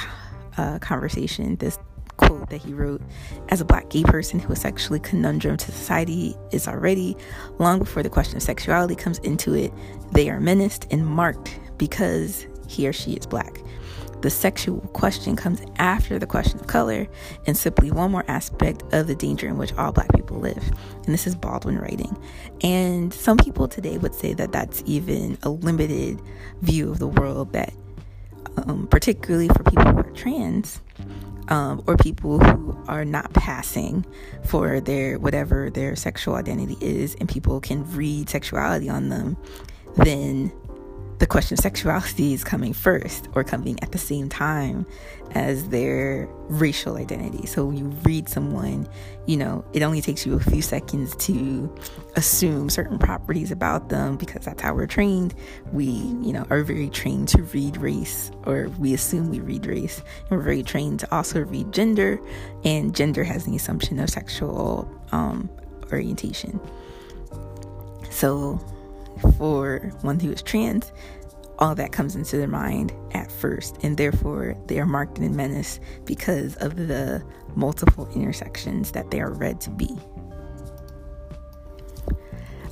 uh, 0.59 0.79
conversation, 0.81 1.57
this 1.57 1.79
quote 2.17 2.51
that 2.51 2.61
he 2.61 2.75
wrote 2.75 3.01
as 3.49 3.61
a 3.61 3.65
black 3.65 3.89
gay 3.91 4.03
person 4.03 4.41
who 4.41 4.53
is 4.53 4.61
sexually 4.61 4.99
conundrum 5.01 5.57
to 5.57 5.73
society 5.73 6.37
is 6.51 6.67
already 6.67 7.17
long 7.59 7.79
before 7.79 8.03
the 8.03 8.11
question 8.11 8.37
of 8.37 8.43
sexuality 8.43 8.97
comes 8.97 9.19
into 9.21 9.55
it 9.55 9.73
they 10.11 10.29
are 10.29 10.41
menaced 10.41 10.85
and 10.91 11.07
marked 11.07 11.61
because 11.79 12.45
he 12.67 12.89
or 12.89 12.93
she 12.93 13.13
is 13.13 13.25
black 13.25 13.61
the 14.21 14.31
sexual 14.31 14.81
question 14.95 15.37
comes 15.37 15.63
after 15.77 16.19
the 16.19 16.27
question 16.27 16.59
of 16.59 16.67
color 16.67 17.07
and 17.47 17.57
simply 17.57 17.93
one 17.93 18.11
more 18.11 18.25
aspect 18.27 18.83
of 18.93 19.07
the 19.07 19.15
danger 19.15 19.47
in 19.47 19.59
which 19.59 19.73
all 19.75 19.93
black 19.93 20.13
people 20.13 20.39
live. 20.39 20.73
And 21.05 21.15
this 21.15 21.27
is 21.27 21.37
Baldwin 21.37 21.79
writing. 21.79 22.17
And 22.63 23.15
some 23.15 23.37
people 23.37 23.69
today 23.69 23.97
would 23.97 24.15
say 24.15 24.35
that 24.35 24.51
that's 24.51 24.83
even 24.87 25.39
a 25.45 25.51
limited 25.51 26.21
view 26.63 26.91
of 26.91 26.99
the 26.99 27.07
world 27.07 27.53
that, 27.53 27.73
um, 28.67 28.87
particularly 28.91 29.49
for 29.49 29.63
people 29.63 29.85
who 29.85 29.99
are 29.99 30.13
trans. 30.13 30.81
Um, 31.51 31.83
or 31.87 31.97
people 31.97 32.39
who 32.39 32.79
are 32.89 33.07
not 33.07 33.33
passing 33.33 34.05
for 34.45 34.81
their 34.81 35.19
whatever 35.19 35.71
their 35.71 35.97
sexual 35.97 36.35
identity 36.35 36.77
is, 36.83 37.15
and 37.15 37.27
people 37.27 37.59
can 37.59 37.91
read 37.97 38.29
sexuality 38.29 38.91
on 38.91 39.09
them, 39.09 39.35
then 39.97 40.53
the 41.19 41.27
question 41.27 41.55
of 41.55 41.59
sexuality 41.61 42.33
is 42.33 42.45
coming 42.45 42.73
first 42.73 43.29
or 43.35 43.43
coming 43.43 43.79
at 43.83 43.91
the 43.91 43.99
same 43.99 44.29
time 44.29 44.87
as 45.33 45.69
their 45.69 46.29
racial 46.49 46.97
identity. 46.97 47.45
So 47.47 47.71
you 47.71 47.87
read 48.05 48.29
someone, 48.29 48.89
you 49.27 49.37
know, 49.37 49.65
it 49.73 49.83
only 49.83 50.01
takes 50.01 50.25
you 50.25 50.35
a 50.35 50.41
few 50.41 50.63
seconds 50.63 51.17
to 51.27 51.75
assume 52.15 52.71
certain 52.71 52.99
properties 52.99 53.51
about 53.51 53.89
them 53.89 54.17
because 54.17 54.45
that's 54.45 54.63
how 54.63 54.75
we're 54.75 54.87
trained. 54.87 55.35
We, 55.73 55.85
you 55.85 56.33
know, 56.33 56.47
are 56.51 56.63
very 56.63 56.89
trained 56.89 57.29
to 57.29 57.43
read 57.43 57.77
race 57.77 58.31
or 58.45 58.69
we 58.79 58.95
assume 58.95 59.29
we 59.29 59.41
read 59.41 59.67
race. 59.67 60.01
And 60.31 60.39
we're 60.39 60.45
very 60.45 60.63
trained 60.63 61.01
to 61.01 61.15
also 61.15 61.41
read 61.41 61.73
gender 61.73 62.21
and 62.65 62.95
gender 62.95 63.25
has 63.25 63.45
the 63.45 63.57
assumption 63.57 63.99
of 63.99 64.09
sexual 64.09 64.89
um, 65.11 65.51
orientation. 65.91 66.61
So 68.09 68.61
for 69.37 69.93
one 70.03 70.21
who 70.21 70.33
is 70.33 70.43
trans, 70.43 70.93
all 71.59 71.75
that 71.75 71.93
comes 71.93 72.15
into 72.15 72.37
their 72.37 72.49
mind 72.49 72.93
at 73.13 73.31
first, 73.31 73.77
and 73.83 73.97
therefore 73.97 74.57
they 74.67 74.79
are 74.79 74.87
marked 74.87 75.19
in 75.19 75.35
menace 75.35 75.81
because 76.05 76.55
of 76.57 76.77
the 76.77 77.25
multiple 77.57 78.09
intersections 78.15 78.93
that 78.93 79.11
they 79.11 79.21
are 79.21 79.33
read 79.33 79.61
to 79.63 79.71
be. 79.71 79.97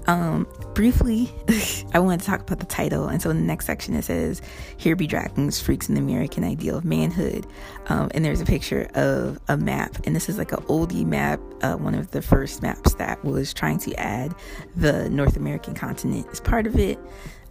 Um, 0.07 0.47
briefly, 0.77 1.33
I 1.95 1.99
want 2.01 2.21
to 2.21 2.27
talk 2.27 2.43
about 2.43 2.61
the 2.61 2.67
title. 2.67 3.09
And 3.09 3.21
so 3.21 3.31
in 3.31 3.39
the 3.39 3.43
next 3.43 3.65
section, 3.65 3.95
it 3.95 4.05
says, 4.05 4.43
Here 4.77 4.95
be 4.95 5.07
dragons, 5.07 5.59
freaks 5.59 5.89
in 5.89 5.95
the 5.95 6.03
American 6.03 6.45
ideal 6.45 6.77
of 6.77 6.85
manhood. 6.85 7.47
Um, 7.87 8.11
and 8.15 8.23
there's 8.23 8.43
a 8.43 8.45
picture 8.45 8.87
of 8.95 9.41
a 9.49 9.57
map. 9.57 9.97
And 10.05 10.15
this 10.15 10.29
is 10.29 10.37
like 10.37 10.53
an 10.53 10.63
oldie 10.65 11.07
map, 11.07 11.41
uh, 11.63 11.77
one 11.77 11.95
of 11.95 12.11
the 12.11 12.21
first 12.21 12.61
maps 12.61 12.93
that 12.95 13.25
was 13.25 13.55
trying 13.55 13.79
to 13.79 13.95
add 13.95 14.35
the 14.77 15.09
North 15.09 15.39
American 15.39 15.75
continent 15.75 16.27
as 16.31 16.41
part 16.41 16.67
of 16.67 16.77
it. 16.79 16.99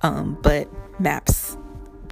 Um, 0.03 0.37
but 0.43 0.69
maps 1.01 1.57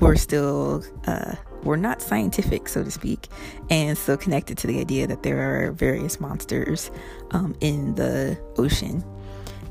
were 0.01 0.15
still 0.15 0.83
uh, 1.05 1.35
were 1.61 1.77
not 1.77 2.01
scientific, 2.01 2.67
so 2.67 2.83
to 2.83 2.89
speak, 2.89 3.27
and 3.69 3.95
so 3.95 4.17
connected 4.17 4.57
to 4.57 4.67
the 4.67 4.79
idea 4.79 5.05
that 5.05 5.21
there 5.21 5.67
are 5.67 5.71
various 5.71 6.19
monsters 6.19 6.89
um, 7.31 7.55
in 7.61 7.93
the 7.93 8.35
ocean. 8.57 9.03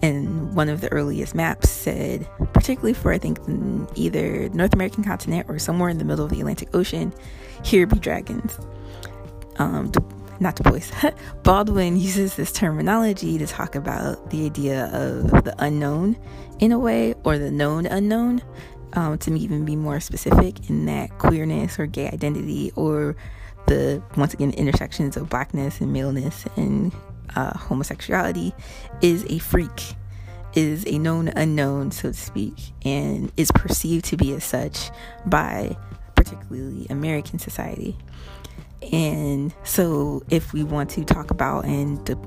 And 0.02 0.54
one 0.54 0.68
of 0.68 0.80
the 0.80 0.90
earliest 0.90 1.34
maps 1.34 1.70
said, 1.70 2.28
particularly 2.52 2.92
for 2.92 3.12
I 3.12 3.18
think 3.18 3.38
either 3.94 4.48
North 4.48 4.74
American 4.74 5.04
continent 5.04 5.46
or 5.48 5.60
somewhere 5.60 5.88
in 5.88 5.98
the 5.98 6.04
middle 6.04 6.24
of 6.24 6.32
the 6.32 6.40
Atlantic 6.40 6.74
Ocean, 6.74 7.14
here 7.64 7.86
be 7.86 7.98
dragons. 8.00 8.58
Um, 9.56 9.92
not 10.40 10.56
Du 10.56 10.64
Bois, 10.64 10.80
Baldwin 11.44 11.96
uses 11.96 12.34
this 12.34 12.50
terminology 12.50 13.38
to 13.38 13.46
talk 13.46 13.76
about 13.76 14.30
the 14.30 14.44
idea 14.44 14.86
of 14.86 15.44
the 15.44 15.54
unknown 15.58 16.16
in 16.58 16.72
a 16.72 16.78
way, 16.78 17.14
or 17.22 17.38
the 17.38 17.50
known 17.50 17.86
unknown, 17.86 18.42
um, 18.94 19.18
to 19.18 19.34
even 19.34 19.64
be 19.64 19.76
more 19.76 20.00
specific 20.00 20.68
in 20.68 20.86
that 20.86 21.16
queerness 21.18 21.78
or 21.78 21.86
gay 21.86 22.08
identity, 22.08 22.72
or 22.74 23.14
the 23.66 24.02
once 24.16 24.34
again 24.34 24.50
intersections 24.52 25.16
of 25.16 25.28
blackness 25.28 25.80
and 25.80 25.92
maleness 25.92 26.44
and 26.56 26.92
uh, 27.34 27.56
homosexuality 27.56 28.54
is 29.00 29.24
a 29.28 29.38
freak, 29.38 29.94
is 30.54 30.84
a 30.86 30.98
known 30.98 31.28
unknown, 31.28 31.90
so 31.90 32.10
to 32.10 32.16
speak, 32.16 32.54
and 32.84 33.32
is 33.36 33.50
perceived 33.50 34.04
to 34.06 34.16
be 34.16 34.32
as 34.34 34.44
such 34.44 34.90
by 35.26 35.76
particularly 36.14 36.86
American 36.90 37.38
society. 37.38 37.96
And 38.92 39.54
so, 39.64 40.22
if 40.28 40.52
we 40.52 40.64
want 40.64 40.90
to 40.90 41.04
talk 41.04 41.30
about, 41.30 41.64
and 41.64 42.04
the, 42.06 42.18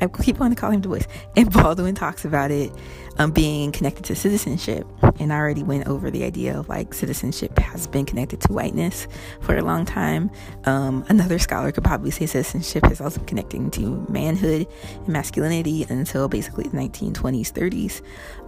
I 0.00 0.06
keep 0.08 0.38
wanting 0.38 0.56
to 0.56 0.60
call 0.60 0.70
him 0.70 0.80
Du 0.80 0.88
Bois, 0.88 1.00
and 1.36 1.52
Baldwin 1.52 1.94
talks 1.94 2.24
about 2.24 2.50
it 2.50 2.72
um, 3.18 3.30
being 3.30 3.72
connected 3.72 4.04
to 4.06 4.14
citizenship. 4.14 4.86
And 5.18 5.32
I 5.32 5.36
already 5.36 5.62
went 5.62 5.86
over 5.86 6.10
the 6.10 6.24
idea 6.24 6.58
of 6.58 6.68
like 6.68 6.92
citizenship 6.92 7.58
has 7.58 7.86
been 7.86 8.04
connected 8.04 8.40
to 8.42 8.52
whiteness 8.52 9.08
for 9.40 9.56
a 9.56 9.62
long 9.62 9.84
time. 9.84 10.30
Um, 10.64 11.04
another 11.08 11.38
scholar 11.38 11.72
could 11.72 11.84
probably 11.84 12.10
say 12.10 12.26
citizenship 12.26 12.90
is 12.90 13.00
also 13.00 13.20
connecting 13.22 13.70
to 13.72 14.06
manhood 14.08 14.66
and 14.94 15.08
masculinity 15.08 15.86
until 15.88 16.28
basically 16.28 16.64
the 16.64 16.76
1920s, 16.76 17.52
30s. 17.52 18.02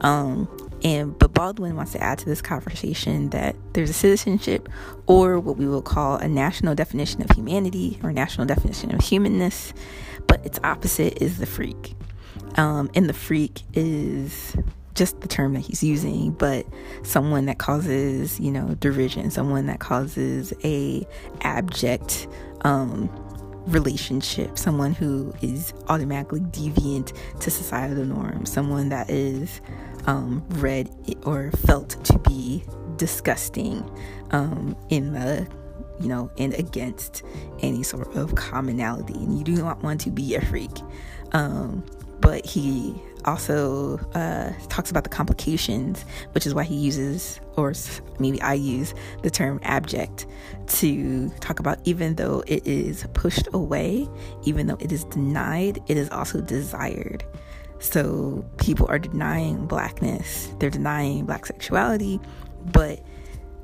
Um, 0.05 0.49
and 0.85 1.19
but 1.19 1.33
Baldwin 1.33 1.77
wants 1.77 1.93
to 1.93 2.03
add 2.03 2.19
to 2.19 2.27
this 2.27 2.41
conversation 2.41 3.31
that 3.31 3.57
there's 3.73 3.91
a 3.91 3.95
citizenship 3.95 4.69
or 5.07 5.41
what 5.41 5.57
we 5.57 5.67
will 5.67 5.83
call 5.83 6.17
a 6.17 6.29
national 6.29 6.75
definition 6.75 7.23
of 7.23 7.31
humanity 7.31 7.99
or 8.03 8.13
national 8.13 8.47
definition 8.47 8.95
of 8.95 9.01
humanness, 9.01 9.73
but 10.29 10.45
its 10.47 10.61
opposite 10.63 11.21
is 11.21 11.39
the 11.39 11.47
freak. 11.47 11.97
Um, 12.57 12.89
and 12.95 13.09
the 13.09 13.13
freak 13.15 13.63
is 13.75 14.57
just 14.95 15.21
the 15.21 15.29
term 15.29 15.55
that 15.55 15.61
he's 15.61 15.83
using, 15.83 16.33
but 16.33 16.67
someone 17.03 17.47
that 17.47 17.59
causes, 17.59 18.39
you 18.39 18.51
know, 18.51 18.75
derision, 18.81 19.31
someone 19.31 19.67
that 19.67 19.81
causes 19.81 20.53
a 20.65 21.07
abject 21.41 22.29
um, 22.63 23.09
relationship, 23.67 24.59
someone 24.59 24.93
who 24.93 25.33
is 25.41 25.73
automatically 25.89 26.41
deviant 26.41 27.17
to 27.41 27.51
societal 27.51 28.05
norms, 28.05 28.51
someone 28.51 28.89
that 28.89 29.09
is 29.11 29.61
um, 30.07 30.45
read 30.51 30.91
or 31.25 31.51
felt 31.53 32.03
to 32.05 32.19
be 32.21 32.65
disgusting 32.97 33.89
um, 34.33 34.77
in 34.89 35.13
the 35.13 35.47
you 36.01 36.09
know, 36.09 36.31
and 36.39 36.55
against 36.55 37.23
any 37.61 37.83
sort 37.83 38.15
of 38.17 38.35
commonality. 38.35 39.15
And 39.15 39.39
you 39.39 39.45
do 39.45 39.57
not 39.57 39.83
want 39.83 40.01
to 40.03 40.11
be 40.11 40.35
a 40.35 40.45
freak. 40.45 40.71
Um, 41.33 41.85
but 42.21 42.45
he 42.45 42.95
also 43.25 43.99
uh, 44.15 44.53
talks 44.69 44.91
about 44.91 45.05
the 45.05 45.11
complications, 45.11 46.05
which 46.33 46.47
is 46.47 46.55
why 46.55 46.65
he 46.65 46.75
uses, 46.75 47.41
or 47.57 47.73
maybe 48.19 48.41
I 48.43 48.55
use, 48.55 48.95
the 49.23 49.31
term 49.31 49.61
abject 49.63 50.27
to 50.69 51.29
talk 51.41 51.61
about 51.61 51.79
even 51.85 52.17
though 52.17 52.43
it 52.47 52.67
is 52.67 53.07
pushed 53.15 53.49
away, 53.53 54.09
even 54.45 54.67
though 54.67 54.79
it 54.81 54.93
is 54.93 55.05
denied, 55.05 55.81
it 55.89 55.97
is 55.97 56.09
also 56.11 56.41
desired. 56.41 57.25
So 57.81 58.45
people 58.59 58.87
are 58.89 58.99
denying 58.99 59.67
blackness, 59.67 60.53
they're 60.59 60.71
denying 60.71 61.27
black 61.27 61.47
sexuality, 61.47 62.21
but 62.73 63.01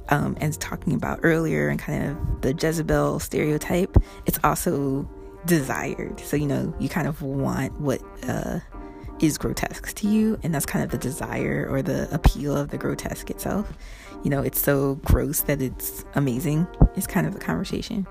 um, 0.08 0.36
as 0.40 0.56
talking 0.58 0.94
about 0.94 1.20
earlier 1.22 1.68
and 1.68 1.78
kind 1.78 2.10
of 2.10 2.40
the 2.42 2.52
Jezebel 2.52 3.20
stereotype, 3.20 3.96
it's 4.26 4.38
also 4.44 5.08
desired. 5.46 6.20
So, 6.20 6.36
you 6.36 6.46
know, 6.46 6.74
you 6.78 6.88
kind 6.88 7.06
of 7.06 7.22
want 7.22 7.78
what 7.80 8.02
uh, 8.26 8.60
is 9.20 9.38
grotesque 9.38 9.94
to 9.94 10.08
you, 10.08 10.38
and 10.42 10.54
that's 10.54 10.66
kind 10.66 10.84
of 10.84 10.90
the 10.90 10.98
desire 10.98 11.66
or 11.70 11.82
the 11.82 12.12
appeal 12.14 12.56
of 12.56 12.70
the 12.70 12.78
grotesque 12.78 13.30
itself. 13.30 13.72
You 14.22 14.30
know, 14.30 14.42
it's 14.42 14.60
so 14.60 14.96
gross 15.04 15.42
that 15.42 15.60
it's 15.60 16.04
amazing, 16.14 16.66
is 16.96 17.06
kind 17.06 17.26
of 17.26 17.34
the 17.34 17.40
conversation. 17.40 18.06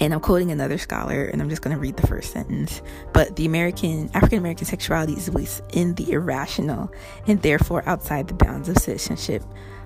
And 0.00 0.14
I'm 0.14 0.20
quoting 0.20 0.52
another 0.52 0.78
scholar, 0.78 1.24
and 1.24 1.42
I'm 1.42 1.48
just 1.48 1.62
going 1.62 1.74
to 1.74 1.80
read 1.80 1.96
the 1.96 2.06
first 2.06 2.32
sentence. 2.32 2.82
But 3.12 3.34
the 3.34 3.46
American, 3.46 4.10
African 4.14 4.38
American 4.38 4.66
sexuality 4.66 5.14
is 5.14 5.30
within 5.30 5.94
the 5.94 6.12
irrational 6.12 6.92
and 7.26 7.42
therefore 7.42 7.82
outside 7.88 8.28
the 8.28 8.34
bounds 8.34 8.68
of 8.68 8.78
citizenship 8.78 9.42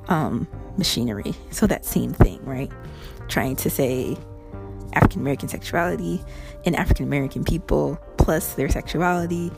um, 0.09 0.47
machinery. 0.77 1.35
So 1.51 1.66
that 1.66 1.85
same 1.85 2.12
thing, 2.12 2.45
right? 2.45 2.70
Trying 3.29 3.57
to 3.57 3.70
say 3.70 4.16
African 4.95 5.20
American 5.20 5.49
sexuality 5.49 6.23
and 6.65 6.77
African 6.77 7.07
American 7.07 7.45
people 7.45 7.99
plus 8.19 8.55
their 8.55 8.69
sexuality 8.69 9.51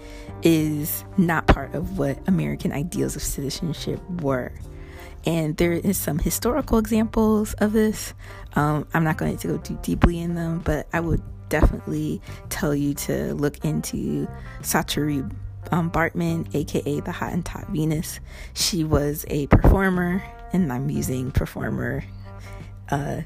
is 0.42 1.04
not 1.16 1.46
part 1.46 1.74
of 1.74 1.98
what 1.98 2.18
American 2.28 2.72
ideals 2.72 3.16
of 3.16 3.22
citizenship 3.22 4.00
were. 4.20 4.52
And 5.26 5.56
there 5.56 5.72
is 5.72 5.96
some 5.96 6.18
historical 6.18 6.78
examples 6.78 7.54
of 7.54 7.72
this. 7.72 8.12
Um, 8.56 8.86
I'm 8.92 9.04
not 9.04 9.16
going 9.16 9.36
to 9.38 9.48
go 9.48 9.56
too 9.58 9.78
deeply 9.82 10.20
in 10.20 10.34
them, 10.34 10.60
but 10.60 10.86
I 10.92 11.00
would 11.00 11.22
definitely 11.48 12.20
tell 12.50 12.74
you 12.74 12.94
to 12.94 13.34
look 13.34 13.64
into 13.64 14.28
Saartjie 14.60 15.30
um, 15.72 15.90
Baartman, 15.90 16.52
aka 16.54 17.00
the 17.00 17.10
Hottentot 17.10 17.68
Venus. 17.70 18.20
She 18.54 18.84
was 18.84 19.24
a 19.28 19.46
performer, 19.48 20.22
and 20.52 20.72
I'm 20.72 20.90
using 20.90 21.30
performer 21.30 22.04
uh, 22.90 23.22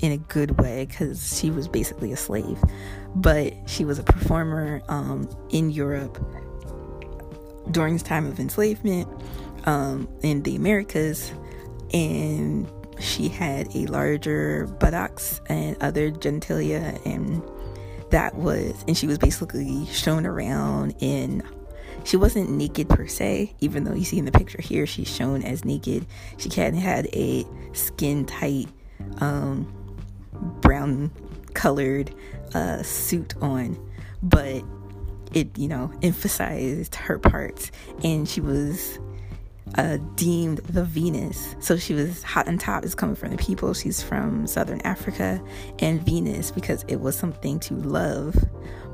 in 0.00 0.12
a 0.12 0.16
good 0.16 0.60
way 0.60 0.86
because 0.86 1.38
she 1.38 1.50
was 1.50 1.68
basically 1.68 2.12
a 2.12 2.16
slave. 2.16 2.58
But 3.14 3.54
she 3.66 3.84
was 3.84 3.98
a 3.98 4.02
performer 4.02 4.82
um, 4.88 5.28
in 5.50 5.70
Europe 5.70 6.18
during 7.70 7.94
this 7.94 8.02
time 8.02 8.26
of 8.26 8.40
enslavement 8.40 9.08
um, 9.64 10.08
in 10.22 10.42
the 10.42 10.56
Americas, 10.56 11.32
and 11.92 12.70
she 12.98 13.28
had 13.28 13.74
a 13.74 13.86
larger 13.86 14.66
buttocks 14.80 15.40
and 15.46 15.76
other 15.82 16.10
genitalia, 16.10 17.04
and 17.04 17.42
that 18.12 18.34
was, 18.36 18.84
and 18.86 18.96
she 18.96 19.06
was 19.06 19.18
basically 19.18 19.86
shown 19.86 20.26
around 20.26 20.94
in 21.00 21.42
she 22.04 22.16
wasn't 22.16 22.50
naked 22.50 22.88
per 22.88 23.06
se, 23.06 23.54
even 23.60 23.84
though 23.84 23.94
you 23.94 24.04
see 24.04 24.18
in 24.18 24.24
the 24.24 24.32
picture 24.32 24.60
here 24.60 24.86
she's 24.86 25.08
shown 25.08 25.42
as 25.42 25.64
naked. 25.64 26.06
She 26.36 26.48
had 26.48 26.74
had 26.74 27.06
a 27.12 27.44
skin 27.72 28.24
tight 28.24 28.68
um, 29.18 29.72
brown 30.60 31.10
colored 31.54 32.12
uh, 32.54 32.82
suit 32.82 33.34
on, 33.40 33.78
but 34.22 34.62
it, 35.32 35.56
you 35.56 35.68
know, 35.68 35.92
emphasized 36.02 36.94
her 36.96 37.18
parts. 37.18 37.70
And 38.04 38.28
she 38.28 38.40
was 38.40 38.98
uh, 39.76 39.98
deemed 40.16 40.58
the 40.58 40.84
Venus. 40.84 41.54
So 41.60 41.76
she 41.76 41.94
was 41.94 42.22
Hottentot 42.22 42.84
is 42.84 42.94
coming 42.94 43.16
from 43.16 43.30
the 43.30 43.38
people. 43.38 43.74
She's 43.74 44.02
from 44.02 44.46
Southern 44.46 44.80
Africa, 44.82 45.42
and 45.78 46.04
Venus 46.04 46.50
because 46.50 46.84
it 46.88 46.96
was 46.96 47.16
something 47.16 47.58
to 47.60 47.74
love, 47.74 48.34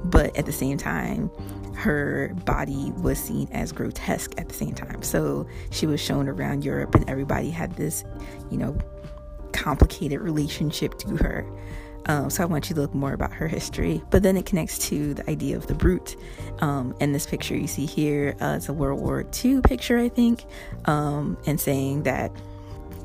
but 0.05 0.36
at 0.36 0.46
the 0.46 0.52
same 0.52 0.78
time, 0.78 1.30
her 1.74 2.32
body 2.44 2.92
was 2.96 3.18
seen 3.18 3.48
as 3.52 3.72
grotesque 3.72 4.32
at 4.38 4.48
the 4.48 4.55
same 4.55 4.74
time. 4.74 5.02
So 5.02 5.46
she 5.70 5.86
was 5.86 6.00
shown 6.00 6.28
around 6.28 6.64
Europe, 6.64 6.94
and 6.94 7.09
everybody 7.09 7.50
had 7.50 7.74
this, 7.76 8.05
you 8.50 8.59
know, 8.59 8.76
complicated 9.52 10.20
relationship 10.20 10.98
to 10.98 11.16
her. 11.16 11.46
Um, 12.09 12.30
so 12.30 12.43
I 12.43 12.47
want 12.47 12.68
you 12.68 12.74
to 12.74 12.80
look 12.80 12.94
more 12.94 13.12
about 13.12 13.32
her 13.35 13.47
history. 13.47 14.02
But 14.10 14.22
then 14.22 14.36
it 14.36 14.47
connects 14.47 14.78
to 14.89 15.14
the 15.14 15.28
idea 15.30 15.56
of 15.56 15.66
the 15.66 15.74
brute. 15.74 16.16
Um, 16.60 16.94
and 17.01 17.14
this 17.14 17.26
picture 17.26 17.56
you 17.56 17.66
see 17.66 17.86
here 17.86 18.35
uh, 18.40 18.56
is 18.59 18.68
a 18.68 18.72
World 18.72 19.01
War 19.01 19.24
II 19.44 19.60
picture, 19.60 19.98
I 19.98 20.09
think, 20.09 20.44
um, 20.86 21.36
and 21.47 21.60
saying 21.60 22.05
that 22.05 22.32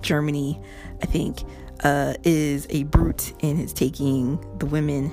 Germany, 0.01 0.59
I 1.01 1.05
think, 1.05 1.43
uh, 1.84 2.13
is 2.23 2.65
a 2.69 2.84
brute 2.84 3.34
and 3.41 3.59
is 3.59 3.73
taking 3.73 4.43
the 4.59 4.65
women. 4.65 5.11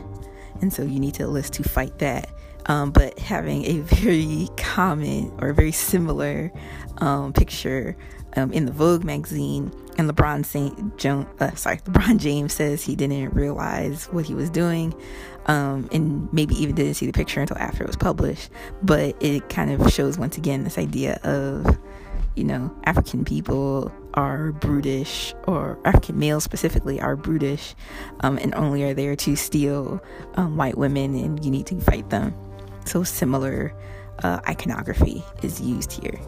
And 0.60 0.72
so 0.72 0.82
you 0.82 1.00
need 1.00 1.14
to 1.14 1.26
list 1.26 1.54
to 1.54 1.64
fight 1.64 1.98
that. 1.98 2.30
Um, 2.66 2.92
but 2.92 3.18
having 3.18 3.64
a 3.64 3.78
very 3.80 4.48
common 4.56 5.32
or 5.40 5.52
very 5.52 5.72
similar 5.72 6.52
um, 6.98 7.32
picture 7.32 7.96
um, 8.36 8.52
in 8.52 8.66
the 8.66 8.72
Vogue 8.72 9.04
magazine, 9.04 9.72
and 9.98 10.08
LeBron 10.08 10.44
Saint 10.44 11.06
uh, 11.06 11.54
sorry, 11.54 11.76
LeBron 11.84 12.18
James 12.18 12.52
says 12.52 12.82
he 12.82 12.96
didn't 12.96 13.34
realize 13.34 14.06
what 14.06 14.24
he 14.24 14.34
was 14.34 14.50
doing, 14.50 14.94
um, 15.46 15.88
and 15.92 16.32
maybe 16.32 16.54
even 16.54 16.74
didn't 16.74 16.94
see 16.94 17.06
the 17.06 17.12
picture 17.12 17.40
until 17.40 17.58
after 17.58 17.82
it 17.82 17.86
was 17.86 17.96
published. 17.96 18.50
But 18.82 19.16
it 19.22 19.48
kind 19.48 19.70
of 19.70 19.92
shows 19.92 20.18
once 20.18 20.36
again 20.36 20.64
this 20.64 20.78
idea 20.78 21.20
of 21.24 21.78
you 22.36 22.44
know, 22.44 22.74
African 22.84 23.24
people 23.24 23.92
are 24.14 24.52
brutish, 24.52 25.34
or 25.46 25.78
African 25.84 26.18
males 26.18 26.44
specifically 26.44 27.00
are 27.00 27.16
brutish, 27.16 27.74
um, 28.20 28.38
and 28.38 28.54
only 28.54 28.82
are 28.84 28.94
there 28.94 29.16
to 29.16 29.36
steal 29.36 30.02
um, 30.34 30.56
white 30.56 30.78
women, 30.78 31.14
and 31.14 31.44
you 31.44 31.50
need 31.50 31.66
to 31.66 31.80
fight 31.80 32.08
them. 32.10 32.34
So, 32.86 33.02
similar 33.02 33.74
uh, 34.22 34.40
iconography 34.48 35.22
is 35.42 35.60
used 35.60 35.92
here. 35.92 36.18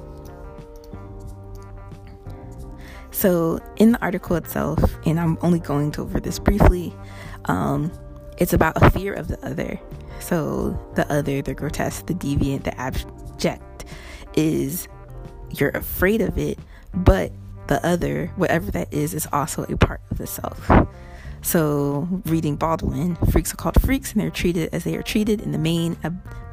So, 3.12 3.60
in 3.76 3.92
the 3.92 4.02
article 4.02 4.36
itself, 4.36 4.82
and 5.06 5.20
I'm 5.20 5.38
only 5.42 5.60
going 5.60 5.94
over 5.98 6.18
this 6.18 6.38
briefly, 6.38 6.94
um, 7.44 7.92
it's 8.38 8.54
about 8.54 8.82
a 8.82 8.90
fear 8.90 9.12
of 9.12 9.28
the 9.28 9.38
other. 9.46 9.78
So, 10.18 10.78
the 10.94 11.10
other, 11.12 11.42
the 11.42 11.54
grotesque, 11.54 12.06
the 12.06 12.14
deviant, 12.14 12.64
the 12.64 12.78
abject 12.80 13.84
is 14.34 14.88
you're 15.50 15.70
afraid 15.70 16.22
of 16.22 16.38
it, 16.38 16.58
but 16.94 17.32
the 17.66 17.84
other, 17.86 18.28
whatever 18.36 18.70
that 18.70 18.92
is, 18.92 19.12
is 19.14 19.28
also 19.32 19.64
a 19.64 19.76
part 19.76 20.00
of 20.10 20.18
the 20.18 20.26
self. 20.26 20.70
So, 21.42 22.08
reading 22.24 22.56
Baldwin, 22.56 23.16
freaks 23.30 23.52
are 23.52 23.56
called 23.56 23.80
freaks 23.82 24.12
and 24.12 24.22
they're 24.22 24.30
treated 24.30 24.72
as 24.72 24.84
they 24.84 24.96
are 24.96 25.02
treated 25.02 25.40
in 25.40 25.52
the 25.52 25.58
main 25.58 25.96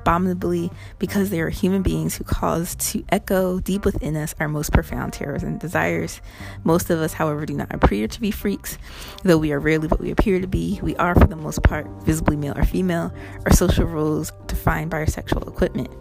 abominably 0.09 0.71
because 0.97 1.29
they 1.29 1.39
are 1.39 1.49
human 1.49 1.83
beings 1.83 2.15
who 2.15 2.23
cause 2.23 2.73
to 2.75 3.03
echo 3.09 3.59
deep 3.59 3.85
within 3.85 4.15
us 4.15 4.33
our 4.39 4.47
most 4.47 4.73
profound 4.73 5.13
terrors 5.13 5.43
and 5.43 5.59
desires. 5.59 6.19
Most 6.63 6.89
of 6.89 6.99
us, 6.99 7.13
however, 7.13 7.45
do 7.45 7.53
not 7.53 7.71
appear 7.71 8.07
to 8.07 8.19
be 8.19 8.31
freaks, 8.31 8.79
though 9.23 9.37
we 9.37 9.51
are 9.51 9.59
rarely 9.59 9.87
what 9.87 9.99
we 9.99 10.09
appear 10.09 10.41
to 10.41 10.47
be. 10.47 10.79
We 10.81 10.95
are, 10.95 11.13
for 11.13 11.27
the 11.27 11.35
most 11.35 11.61
part, 11.61 11.85
visibly 12.05 12.35
male 12.35 12.57
or 12.57 12.65
female. 12.65 13.13
Our 13.45 13.53
social 13.53 13.85
roles 13.85 14.31
defined 14.47 14.89
by 14.89 14.97
our 14.97 15.07
sexual 15.07 15.47
equipment 15.47 15.93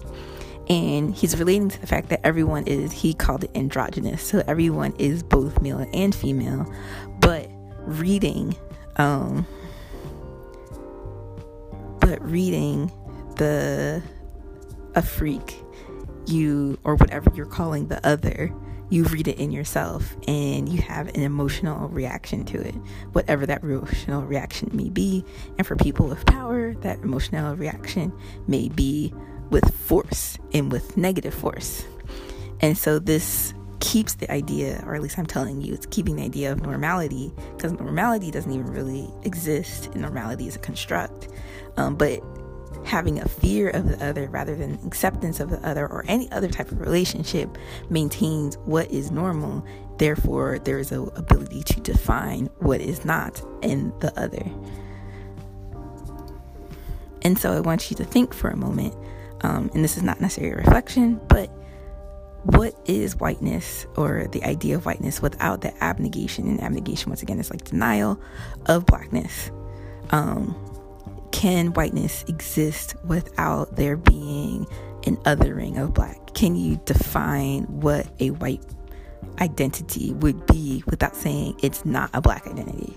and 0.71 1.15
he's 1.15 1.39
relating 1.39 1.69
to 1.71 1.81
the 1.81 1.87
fact 1.87 2.09
that 2.11 2.21
everyone 2.27 2.67
is 2.67 2.93
he 2.93 3.15
called 3.15 3.43
it 3.43 3.51
androgynous 3.55 4.23
so 4.23 4.43
everyone 4.47 4.95
is 4.99 5.23
both 5.23 5.63
male 5.63 5.87
and 5.95 6.15
female 6.15 6.71
but 7.21 7.49
reading 7.87 8.55
um 8.97 9.47
but 12.01 12.23
reading 12.23 12.93
the 13.39 14.03
a 14.95 15.03
freak 15.03 15.57
you 16.27 16.79
or 16.85 16.97
whatever 16.97 17.31
you're 17.35 17.47
calling 17.47 17.89
the 17.89 18.07
other 18.07 18.53
you 18.91 19.05
read 19.05 19.29
it 19.29 19.39
in 19.39 19.51
yourself 19.51 20.17
and 20.27 20.69
you 20.69 20.81
have 20.81 21.09
an 21.09 21.23
emotional 21.23 21.89
reaction 21.89 22.45
to 22.45 22.59
it 22.61 22.75
whatever 23.13 23.47
that 23.47 23.63
emotional 23.63 24.23
reaction 24.23 24.69
may 24.73 24.89
be 24.89 25.25
and 25.57 25.67
for 25.67 25.77
people 25.77 26.07
with 26.07 26.25
power 26.27 26.75
that 26.75 26.99
emotional 27.01 27.57
reaction 27.57 28.13
may 28.47 28.69
be 28.69 29.13
with 29.51 29.75
force 29.75 30.39
and 30.53 30.71
with 30.71 30.97
negative 30.97 31.35
force. 31.35 31.85
And 32.61 32.77
so 32.77 32.99
this 32.99 33.55
keeps 33.81 34.15
the 34.15 34.31
idea, 34.31 34.83
or 34.87 34.95
at 34.95 35.03
least 35.03 35.19
I'm 35.19 35.27
telling 35.27 35.61
you, 35.61 35.73
it's 35.73 35.87
keeping 35.87 36.17
the 36.17 36.23
idea 36.23 36.53
of 36.53 36.63
normality 36.63 37.33
because 37.57 37.73
normality 37.73 38.31
doesn't 38.31 38.51
even 38.51 38.67
really 38.67 39.09
exist, 39.23 39.87
and 39.87 40.03
normality 40.03 40.49
is 40.49 40.57
a 40.57 40.59
construct. 40.59 41.29
Um, 41.77 41.97
but 41.97 42.21
having 42.85 43.19
a 43.19 43.29
fear 43.29 43.71
of 43.71 43.89
the 43.89 44.05
other 44.05 44.29
rather 44.29 44.55
than 44.55 44.79
acceptance 44.87 45.41
of 45.41 45.51
the 45.51 45.67
other 45.67 45.87
or 45.87 46.05
any 46.09 46.31
other 46.33 46.49
type 46.49 46.71
of 46.71 46.81
relationship 46.81 47.57
maintains 47.91 48.57
what 48.65 48.91
is 48.91 49.11
normal. 49.11 49.65
Therefore, 49.99 50.59
there 50.61 50.79
is 50.79 50.93
a 50.93 51.03
ability 51.03 51.63
to 51.65 51.81
define 51.81 52.47
what 52.59 52.81
is 52.81 53.05
not 53.05 53.43
in 53.63 53.93
the 54.01 54.19
other. 54.19 54.45
And 57.23 57.39
so 57.39 57.53
I 57.53 57.61
want 57.61 57.91
you 57.91 57.97
to 57.97 58.05
think 58.05 58.33
for 58.33 58.49
a 58.49 58.57
moment 58.57 58.95
um, 59.43 59.71
and 59.75 59.85
this 59.85 59.97
is 59.97 60.03
not 60.03 60.21
necessarily 60.21 60.55
a 60.55 60.57
reflection, 60.57 61.21
but 61.29 61.51
what 62.45 62.75
is 62.87 63.17
whiteness 63.17 63.87
or 63.97 64.27
the 64.33 64.43
idea 64.45 64.77
of 64.77 64.87
whiteness 64.87 65.21
without 65.21 65.61
the 65.61 65.85
abnegation? 65.85 66.49
And 66.49 66.61
abnegation, 66.61 67.11
once 67.11 67.23
again, 67.23 67.39
is 67.39 67.51
like 67.51 67.65
denial 67.65 68.21
of 68.67 68.87
blackness. 68.87 69.51
Um, 70.11 70.57
can 71.33 71.73
whiteness 71.75 72.25
exist 72.29 72.95
without 73.05 73.77
there 73.77 73.97
being 73.97 74.67
an 75.07 75.17
othering 75.19 75.83
of 75.83 75.95
black? 75.95 76.35
Can 76.35 76.57
you 76.57 76.81
define 76.85 77.65
what 77.65 78.07
a 78.21 78.31
white 78.31 78.65
identity 79.41 80.13
would 80.15 80.47
be 80.47 80.83
without 80.87 81.17
saying 81.17 81.59
it's 81.63 81.85
not 81.85 82.11
a 82.15 82.21
black 82.21 82.47
identity? 82.47 82.97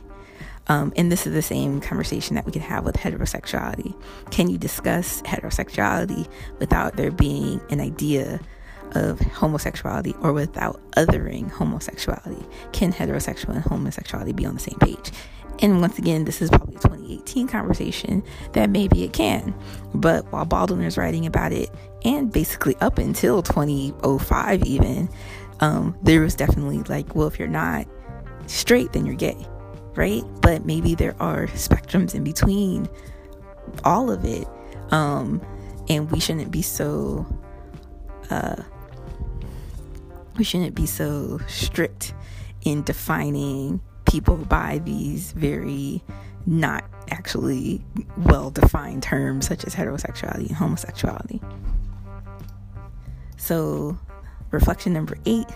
Um, 0.67 0.93
and 0.95 1.11
this 1.11 1.25
is 1.25 1.33
the 1.33 1.41
same 1.41 1.81
conversation 1.81 2.35
that 2.35 2.45
we 2.45 2.51
can 2.51 2.61
have 2.61 2.85
with 2.85 2.95
heterosexuality. 2.95 3.99
Can 4.31 4.49
you 4.49 4.57
discuss 4.57 5.21
heterosexuality 5.23 6.29
without 6.59 6.95
there 6.95 7.11
being 7.11 7.59
an 7.69 7.81
idea 7.81 8.39
of 8.91 9.19
homosexuality 9.19 10.15
or 10.21 10.33
without 10.33 10.79
othering 10.91 11.49
homosexuality? 11.51 12.45
Can 12.73 12.93
heterosexual 12.93 13.55
and 13.55 13.63
homosexuality 13.63 14.33
be 14.33 14.45
on 14.45 14.53
the 14.53 14.59
same 14.59 14.77
page? 14.79 15.11
And 15.61 15.79
once 15.79 15.99
again, 15.99 16.25
this 16.25 16.41
is 16.41 16.49
probably 16.49 16.75
a 16.75 16.79
2018 16.79 17.47
conversation 17.47 18.23
that 18.53 18.69
maybe 18.69 19.03
it 19.03 19.13
can. 19.13 19.53
But 19.93 20.31
while 20.31 20.45
Baldwin 20.45 20.81
is 20.81 20.97
writing 20.97 21.25
about 21.25 21.51
it, 21.51 21.69
and 22.03 22.31
basically 22.31 22.75
up 22.77 22.97
until 22.97 23.43
2005, 23.43 24.63
even, 24.63 25.09
um, 25.59 25.95
there 26.01 26.21
was 26.21 26.33
definitely 26.33 26.79
like, 26.83 27.15
well, 27.15 27.27
if 27.27 27.37
you're 27.37 27.47
not 27.47 27.85
straight, 28.47 28.91
then 28.93 29.05
you're 29.05 29.15
gay 29.15 29.37
right? 29.95 30.23
But 30.41 30.65
maybe 30.65 30.95
there 30.95 31.15
are 31.21 31.47
spectrums 31.47 32.15
in 32.15 32.23
between 32.23 32.87
all 33.83 34.11
of 34.11 34.25
it. 34.25 34.47
Um, 34.91 35.41
and 35.89 36.11
we 36.11 36.19
shouldn't 36.19 36.51
be 36.51 36.61
so 36.61 37.25
uh, 38.29 38.61
we 40.37 40.43
shouldn't 40.43 40.75
be 40.75 40.85
so 40.85 41.39
strict 41.47 42.13
in 42.63 42.83
defining 42.83 43.81
people 44.11 44.35
by 44.37 44.81
these 44.83 45.31
very 45.33 46.03
not 46.45 46.83
actually 47.09 47.81
well 48.17 48.49
defined 48.49 49.03
terms 49.03 49.47
such 49.47 49.63
as 49.65 49.75
heterosexuality 49.75 50.47
and 50.47 50.57
homosexuality. 50.57 51.41
So, 53.37 53.97
reflection 54.51 54.93
number 54.93 55.17
eight 55.25 55.47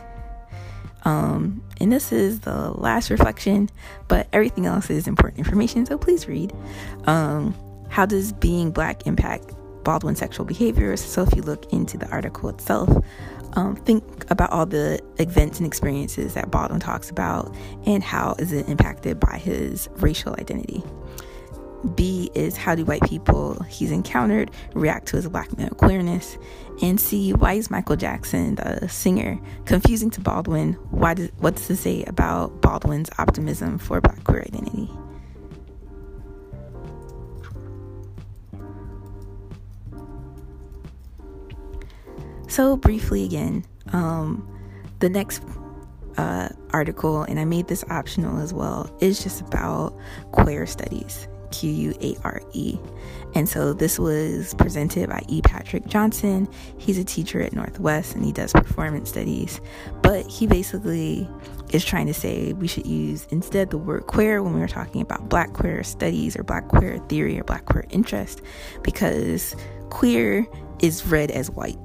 um, 1.06 1.64
and 1.80 1.91
this 1.91 2.11
is 2.11 2.41
the 2.41 2.72
last 2.72 3.11
reflection, 3.11 3.69
but 4.07 4.27
everything 4.34 4.65
else 4.65 4.90
is 4.90 5.07
important 5.07 5.38
information, 5.38 5.86
so 5.86 5.98
please 5.98 6.27
read. 6.27 6.52
Um, 7.06 7.56
how 7.90 8.07
does 8.07 8.34
being 8.34 8.72
black 8.72 9.06
impact 9.06 9.53
Baldwin's 9.84 10.18
sexual 10.18 10.45
behaviors? 10.45 10.99
So 10.99 11.22
if 11.22 11.36
you 11.36 11.44
look 11.44 11.72
into 11.72 11.98
the 11.98 12.10
article 12.10 12.49
itself, 12.49 12.90
um, 13.56 13.76
think 13.76 14.30
about 14.30 14.52
all 14.52 14.65
the 14.65 14.99
events 15.18 15.60
and 15.60 15.68
experiences 15.68 16.34
that 16.34 16.52
Baldwin 16.52 16.80
talks 16.80 17.10
about 17.10 17.53
and 17.86 18.03
how 18.03 18.36
is 18.40 18.52
it 18.52 18.68
impacted 18.68 19.19
by 19.19 19.38
his 19.38 19.90
racial 19.95 20.34
identity. 20.34 20.84
B 21.94 22.32
is 22.34 22.57
how 22.57 22.73
do 22.73 22.84
white 22.84 23.03
people 23.03 23.61
he's 23.69 23.91
encountered 23.91 24.49
react 24.73 25.07
to 25.10 25.18
his 25.18 25.27
black 25.30 25.56
male 25.57 25.69
queerness? 25.69 26.38
And 26.82 26.99
C, 26.99 27.32
why 27.34 27.53
is 27.53 27.69
Michael 27.69 27.95
Jackson, 27.95 28.56
the 28.56 28.90
singer, 28.90 29.40
confusing 29.65 30.10
to 30.11 30.22
Baldwin? 30.22 30.73
Why 30.90 31.14
does, 31.14 31.30
what 31.38 31.56
does 31.56 31.69
it 31.69 31.77
say 31.77 32.03
about 32.06 32.61
Baldwin's 32.61 33.10
optimism 33.19 33.77
for 33.77 34.02
black 34.02 34.23
queer 34.23 34.41
identity? 34.41 34.90
So, 42.56 42.77
briefly 42.77 43.26
again, 43.26 43.65
um, 43.91 44.48
the 44.99 45.10
next 45.10 45.44
uh, 46.15 46.48
article, 46.69 47.23
and 47.23 47.38
I 47.38 47.44
made 47.44 47.68
this 47.68 47.84
optional 47.90 48.40
as 48.40 48.53
well, 48.53 48.90
is 49.02 49.22
just 49.22 49.41
about 49.41 49.94
quare 50.32 50.65
studies. 50.65 51.27
Q 51.52 51.69
U 51.69 51.94
A 51.99 52.15
R 52.23 52.41
E. 52.53 52.80
And 53.34 53.49
so 53.49 53.73
this 53.73 53.99
was 53.99 54.53
presented 54.53 55.10
by 55.10 55.22
E. 55.27 55.41
Patrick 55.41 55.86
Johnson. 55.88 56.48
He's 56.77 56.98
a 56.98 57.03
teacher 57.03 57.41
at 57.41 57.52
Northwest 57.52 58.15
and 58.15 58.23
he 58.23 58.32
does 58.32 58.53
performance 58.53 59.10
studies. 59.10 59.60
But 60.02 60.26
he 60.26 60.48
basically 60.48 61.30
is 61.72 61.84
trying 61.84 62.07
to 62.07 62.14
say 62.14 62.53
we 62.53 62.68
should 62.69 62.88
use 62.88 63.27
instead 63.32 63.69
the 63.69 63.77
word 63.77 64.07
quare 64.07 64.41
when 64.41 64.53
we 64.53 64.61
are 64.61 64.68
talking 64.69 65.02
about 65.02 65.27
black 65.27 65.52
queer 65.52 65.84
studies 65.84 66.38
or 66.38 66.44
black 66.44 66.69
queer 66.69 66.99
theory 67.10 67.38
or 67.38 67.44
black 67.44 67.65
queer 67.65 67.84
interest 67.90 68.41
because 68.82 69.57
queer 69.90 70.48
is 70.80 71.06
read 71.06 71.32
as 71.32 71.52
white. 71.52 71.77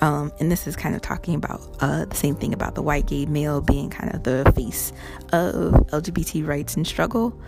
Um, 0.00 0.32
and 0.38 0.50
this 0.50 0.66
is 0.66 0.76
kind 0.76 0.94
of 0.94 1.02
talking 1.02 1.34
about 1.34 1.60
uh, 1.80 2.04
the 2.04 2.14
same 2.14 2.34
thing 2.34 2.52
about 2.52 2.74
the 2.74 2.82
white 2.82 3.06
gay 3.06 3.26
male 3.26 3.60
being 3.60 3.90
kind 3.90 4.14
of 4.14 4.22
the 4.22 4.50
face 4.54 4.92
of 5.32 5.72
LGBT 5.88 6.46
rights 6.46 6.76
and 6.76 6.86
struggle. 6.86 7.38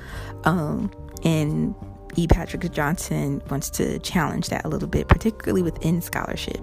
Um, 0.44 0.90
and 1.24 1.74
E. 2.16 2.27
Patrick 2.27 2.70
Johnson 2.73 3.43
wants 3.51 3.70
to 3.70 3.99
challenge 4.01 4.49
that 4.49 4.65
a 4.65 4.69
little 4.69 4.89
bit, 4.89 5.09
particularly 5.09 5.62
within 5.62 6.01
scholarship. 6.01 6.61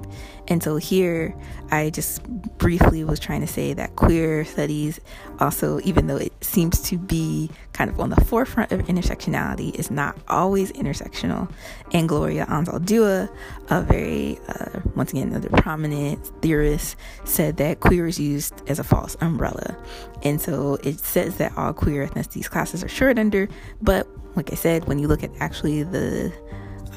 And 0.47 0.63
so 0.63 0.77
here, 0.77 1.35
I 1.71 1.89
just 1.89 2.23
briefly 2.57 3.03
was 3.03 3.19
trying 3.19 3.41
to 3.41 3.47
say 3.47 3.73
that 3.73 3.95
queer 3.95 4.45
studies 4.45 4.99
also, 5.39 5.79
even 5.83 6.07
though 6.07 6.17
it 6.17 6.33
seems 6.41 6.81
to 6.83 6.97
be 6.97 7.49
kind 7.73 7.89
of 7.89 7.99
on 7.99 8.09
the 8.09 8.21
forefront 8.21 8.71
of 8.71 8.81
intersectionality, 8.81 9.75
is 9.75 9.91
not 9.91 10.17
always 10.27 10.71
intersectional. 10.71 11.51
And 11.93 12.09
Gloria 12.09 12.45
Anzaldúa, 12.45 13.29
a 13.69 13.81
very, 13.81 14.39
uh, 14.47 14.79
once 14.95 15.11
again, 15.11 15.27
another 15.29 15.49
prominent 15.49 16.25
theorist, 16.41 16.95
said 17.23 17.57
that 17.57 17.81
queer 17.81 18.07
is 18.07 18.19
used 18.19 18.53
as 18.67 18.79
a 18.79 18.83
false 18.83 19.15
umbrella. 19.21 19.77
And 20.23 20.41
so 20.41 20.75
it 20.83 20.99
says 20.99 21.37
that 21.37 21.55
all 21.57 21.73
queer 21.73 22.07
ethnicities 22.07 22.49
classes 22.49 22.83
are 22.83 22.89
short 22.89 23.19
under, 23.19 23.47
but 23.81 24.07
like 24.37 24.51
I 24.51 24.55
said, 24.55 24.87
when 24.87 24.99
you 24.99 25.07
look 25.07 25.23
at 25.23 25.31
actually 25.39 25.83
the 25.83 26.31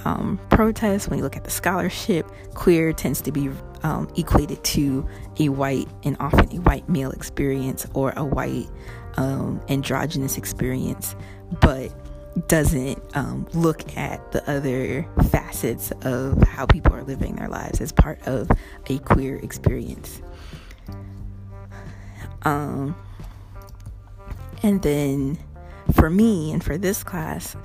um, 0.04 0.38
protests, 0.50 1.08
when 1.08 1.18
you 1.18 1.24
look 1.24 1.36
at 1.36 1.44
the 1.44 1.50
scholarship, 1.50 2.30
queer 2.54 2.92
tends 2.92 3.20
to 3.22 3.32
be 3.32 3.50
um, 3.82 4.08
equated 4.16 4.62
to 4.62 5.08
a 5.38 5.48
white 5.48 5.88
and 6.04 6.16
often 6.20 6.54
a 6.56 6.60
white 6.60 6.88
male 6.88 7.10
experience 7.10 7.86
or 7.94 8.12
a 8.16 8.24
white 8.24 8.68
um, 9.16 9.60
androgynous 9.68 10.36
experience, 10.36 11.16
but 11.60 11.92
doesn't 12.46 13.02
um, 13.16 13.46
look 13.54 13.96
at 13.96 14.32
the 14.32 14.48
other 14.48 15.06
facets 15.30 15.90
of 16.02 16.40
how 16.42 16.66
people 16.66 16.94
are 16.94 17.02
living 17.02 17.36
their 17.36 17.48
lives 17.48 17.80
as 17.80 17.90
part 17.90 18.20
of 18.26 18.50
a 18.88 18.98
queer 19.00 19.36
experience. 19.36 20.22
Um, 22.42 22.94
and 24.62 24.82
then 24.82 25.38
for 25.94 26.10
me 26.10 26.52
and 26.52 26.62
for 26.62 26.78
this 26.78 27.02
class, 27.02 27.56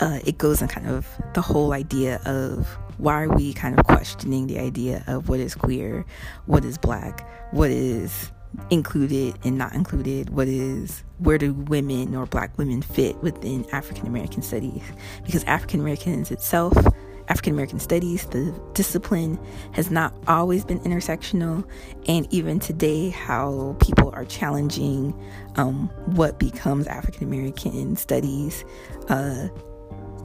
uh, 0.00 0.18
it 0.24 0.38
goes 0.38 0.62
in 0.62 0.68
kind 0.68 0.88
of 0.88 1.06
the 1.34 1.42
whole 1.42 1.72
idea 1.72 2.20
of 2.24 2.66
why 2.98 3.22
are 3.22 3.28
we 3.28 3.52
kind 3.52 3.78
of 3.78 3.84
questioning 3.86 4.46
the 4.46 4.58
idea 4.58 5.04
of 5.06 5.28
what 5.28 5.40
is 5.40 5.54
queer, 5.54 6.04
what 6.46 6.64
is 6.64 6.78
black, 6.78 7.28
what 7.52 7.70
is 7.70 8.30
included 8.70 9.38
and 9.44 9.56
not 9.56 9.74
included, 9.74 10.30
what 10.30 10.48
is 10.48 11.02
where 11.18 11.38
do 11.38 11.52
women 11.52 12.14
or 12.14 12.26
black 12.26 12.56
women 12.58 12.82
fit 12.82 13.16
within 13.22 13.66
African 13.72 14.06
American 14.06 14.42
studies? 14.42 14.82
Because 15.24 15.44
African 15.44 15.80
Americans 15.80 16.30
itself 16.30 16.74
African 17.30 17.52
American 17.52 17.78
studies, 17.78 18.26
the 18.26 18.52
discipline 18.74 19.38
has 19.72 19.90
not 19.90 20.12
always 20.26 20.64
been 20.64 20.80
intersectional, 20.80 21.64
and 22.08 22.26
even 22.32 22.58
today, 22.58 23.10
how 23.10 23.76
people 23.80 24.10
are 24.10 24.24
challenging 24.24 25.14
um, 25.54 25.88
what 26.06 26.40
becomes 26.40 26.88
African 26.88 27.28
American 27.28 27.94
studies. 27.94 28.64
Uh, 29.08 29.48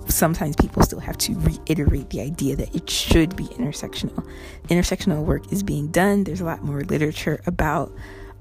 sometimes 0.08 0.56
people 0.56 0.82
still 0.82 1.00
have 1.00 1.18
to 1.20 1.36
reiterate 1.40 2.10
the 2.10 2.22
idea 2.22 2.56
that 2.56 2.76
it 2.76 2.90
should 2.90 3.36
be 3.36 3.46
intersectional. 3.46 4.28
Intersectional 4.70 5.24
work 5.24 5.52
is 5.52 5.62
being 5.62 5.88
done. 5.90 6.24
There's 6.24 6.42
a 6.42 6.46
lot 6.46 6.64
more 6.64 6.82
literature 6.82 7.40
about 7.46 7.96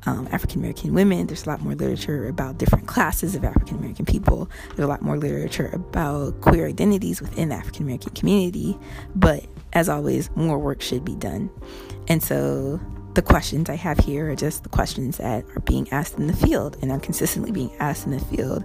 um, 0.06 0.28
African 0.32 0.60
American 0.60 0.94
women. 0.94 1.26
There's 1.26 1.46
a 1.46 1.48
lot 1.48 1.60
more 1.60 1.74
literature 1.74 2.28
about 2.28 2.58
different 2.58 2.86
classes 2.86 3.34
of 3.34 3.44
African 3.44 3.78
American 3.78 4.04
people. 4.04 4.50
There's 4.68 4.80
a 4.80 4.86
lot 4.86 5.02
more 5.02 5.16
literature 5.16 5.70
about 5.72 6.40
queer 6.40 6.66
identities 6.66 7.20
within 7.20 7.48
the 7.50 7.54
African 7.54 7.84
American 7.84 8.12
community. 8.14 8.78
But 9.14 9.44
as 9.72 9.88
always, 9.88 10.30
more 10.36 10.58
work 10.58 10.80
should 10.80 11.04
be 11.04 11.16
done. 11.16 11.50
And 12.08 12.22
so 12.22 12.80
the 13.14 13.22
questions 13.22 13.70
I 13.70 13.76
have 13.76 13.98
here 13.98 14.30
are 14.30 14.36
just 14.36 14.62
the 14.62 14.68
questions 14.68 15.18
that 15.18 15.44
are 15.56 15.60
being 15.60 15.90
asked 15.92 16.18
in 16.18 16.26
the 16.26 16.36
field 16.36 16.76
and 16.82 16.90
are 16.90 16.98
consistently 16.98 17.52
being 17.52 17.74
asked 17.78 18.06
in 18.06 18.12
the 18.12 18.20
field. 18.20 18.64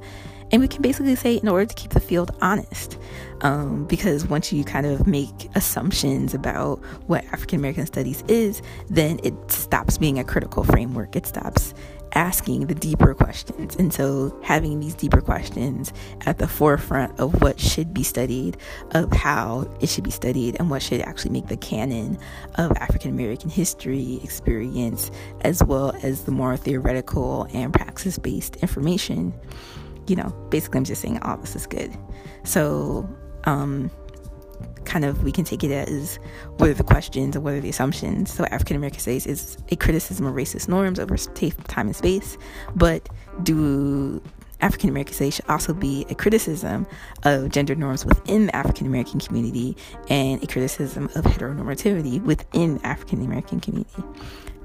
And 0.51 0.61
we 0.61 0.67
can 0.67 0.81
basically 0.81 1.15
say, 1.15 1.35
in 1.35 1.47
order 1.47 1.65
to 1.65 1.75
keep 1.75 1.91
the 1.91 1.99
field 1.99 2.31
honest, 2.41 2.97
um, 3.41 3.85
because 3.85 4.27
once 4.27 4.51
you 4.51 4.63
kind 4.63 4.85
of 4.85 5.05
make 5.05 5.49
assumptions 5.55 6.33
about 6.33 6.77
what 7.07 7.23
African 7.25 7.59
American 7.59 7.85
studies 7.85 8.23
is, 8.27 8.61
then 8.89 9.19
it 9.23 9.33
stops 9.51 9.97
being 9.97 10.17
a 10.17 10.23
critical 10.23 10.63
framework. 10.63 11.15
It 11.15 11.25
stops 11.25 11.73
asking 12.13 12.67
the 12.67 12.75
deeper 12.75 13.13
questions. 13.13 13.75
And 13.75 13.93
so, 13.93 14.37
having 14.43 14.79
these 14.79 14.95
deeper 14.95 15.21
questions 15.21 15.93
at 16.25 16.39
the 16.39 16.47
forefront 16.47 17.19
of 17.19 17.41
what 17.41 17.59
should 17.59 17.93
be 17.93 18.03
studied, 18.03 18.57
of 18.91 19.11
how 19.11 19.69
it 19.79 19.89
should 19.89 20.03
be 20.03 20.11
studied, 20.11 20.57
and 20.59 20.69
what 20.69 20.81
should 20.81 21.01
actually 21.01 21.31
make 21.31 21.47
the 21.47 21.57
canon 21.57 22.17
of 22.55 22.71
African 22.77 23.11
American 23.11 23.49
history 23.49 24.19
experience, 24.23 25.11
as 25.41 25.63
well 25.63 25.95
as 26.03 26.23
the 26.23 26.31
more 26.31 26.57
theoretical 26.57 27.47
and 27.53 27.73
praxis 27.73 28.17
based 28.17 28.55
information 28.57 29.33
you 30.09 30.15
know, 30.15 30.29
basically, 30.49 30.79
I'm 30.79 30.83
just 30.83 31.01
saying 31.01 31.19
all 31.21 31.37
this 31.37 31.55
is 31.55 31.67
good. 31.67 31.95
So, 32.43 33.07
um, 33.43 33.91
kind 34.85 35.05
of, 35.05 35.23
we 35.23 35.31
can 35.31 35.45
take 35.45 35.63
it 35.63 35.71
as 35.71 36.17
what 36.57 36.69
are 36.69 36.73
the 36.73 36.83
questions 36.83 37.35
or 37.35 37.41
what 37.41 37.53
are 37.53 37.61
the 37.61 37.69
assumptions. 37.69 38.33
So, 38.33 38.45
African 38.45 38.75
American 38.75 38.99
studies 38.99 39.27
is 39.27 39.57
a 39.69 39.75
criticism 39.75 40.25
of 40.25 40.33
racist 40.33 40.67
norms 40.67 40.99
over 40.99 41.15
time 41.15 41.87
and 41.87 41.95
space, 41.95 42.37
but 42.75 43.07
do 43.43 44.21
African 44.61 44.89
American 44.89 45.13
studies 45.13 45.35
should 45.35 45.49
also 45.49 45.73
be 45.73 46.05
a 46.09 46.15
criticism 46.15 46.85
of 47.23 47.49
gender 47.49 47.75
norms 47.75 48.05
within 48.05 48.47
the 48.47 48.55
African 48.55 48.87
American 48.87 49.19
community 49.19 49.77
and 50.09 50.43
a 50.43 50.47
criticism 50.47 51.05
of 51.15 51.23
heteronormativity 51.23 52.21
within 52.23 52.77
the 52.77 52.85
African 52.85 53.23
American 53.23 53.59
community 53.59 54.03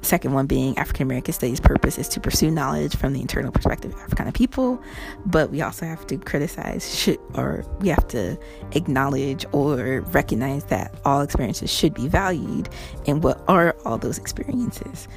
second 0.05 0.33
one 0.33 0.47
being 0.47 0.77
African 0.79 1.03
American 1.03 1.35
Studies' 1.35 1.61
purpose 1.61 1.99
is 1.99 2.09
to 2.09 2.21
pursue 2.21 2.51
knowledge 2.51 2.97
from 2.97 3.13
the 3.13 3.21
internal 3.21 3.53
perspective 3.53 3.93
of 3.95 4.01
African 4.01 4.31
people, 4.33 4.83
but 5.27 5.51
we 5.51 5.63
also 5.63 5.87
have 5.87 6.07
to 6.09 6.17
criticize 6.17 7.09
or 7.35 7.65
we 7.81 7.89
have 7.89 8.07
to 8.09 8.39
acknowledge 8.73 9.45
or 9.53 10.01
recognize 10.13 10.65
that 10.65 10.95
all 11.05 11.21
experiences 11.21 11.73
should 11.73 11.95
be 11.95 12.09
valued 12.09 12.69
and 13.07 13.23
what 13.23 13.43
are 13.49 13.77
all 13.85 13.99
those 13.99 14.19
experiences. 14.19 15.09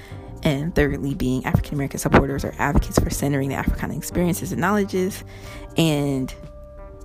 And 0.44 0.74
thirdly, 0.76 1.16
being 1.16 1.44
African 1.46 1.74
American 1.74 2.00
supporters 2.00 2.46
or 2.46 2.54
advocates 2.60 3.00
for 3.00 3.10
centering 3.10 3.50
the 3.50 3.56
Africana 3.56 3.98
experiences 3.98 4.52
and 4.52 4.62
knowledges, 4.62 5.24
and 5.78 6.34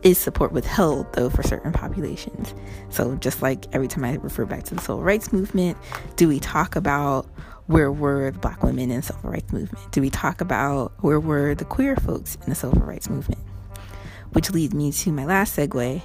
is 0.02 0.18
support 0.18 0.52
withheld 0.52 1.12
though 1.12 1.30
for 1.30 1.42
certain 1.42 1.72
populations. 1.72 2.54
So 2.90 3.14
just 3.16 3.42
like 3.42 3.66
every 3.74 3.88
time 3.88 4.04
I 4.04 4.14
refer 4.16 4.44
back 4.44 4.64
to 4.64 4.74
the 4.74 4.80
civil 4.80 5.02
rights 5.02 5.32
movement, 5.32 5.78
do 6.16 6.28
we 6.28 6.40
talk 6.40 6.76
about 6.76 7.26
where 7.66 7.92
were 7.92 8.30
the 8.30 8.38
black 8.38 8.62
women 8.62 8.90
in 8.90 8.96
the 8.96 9.02
civil 9.02 9.30
rights 9.30 9.52
movement? 9.52 9.92
Do 9.92 10.00
we 10.00 10.10
talk 10.10 10.40
about 10.40 10.92
where 11.02 11.20
were 11.20 11.54
the 11.54 11.64
queer 11.64 11.96
folks 11.96 12.36
in 12.42 12.48
the 12.48 12.54
civil 12.54 12.80
rights 12.82 13.08
movement? 13.08 13.40
Which 14.32 14.50
leads 14.50 14.74
me 14.74 14.92
to 14.92 15.12
my 15.12 15.24
last 15.24 15.56
segue, 15.56 16.02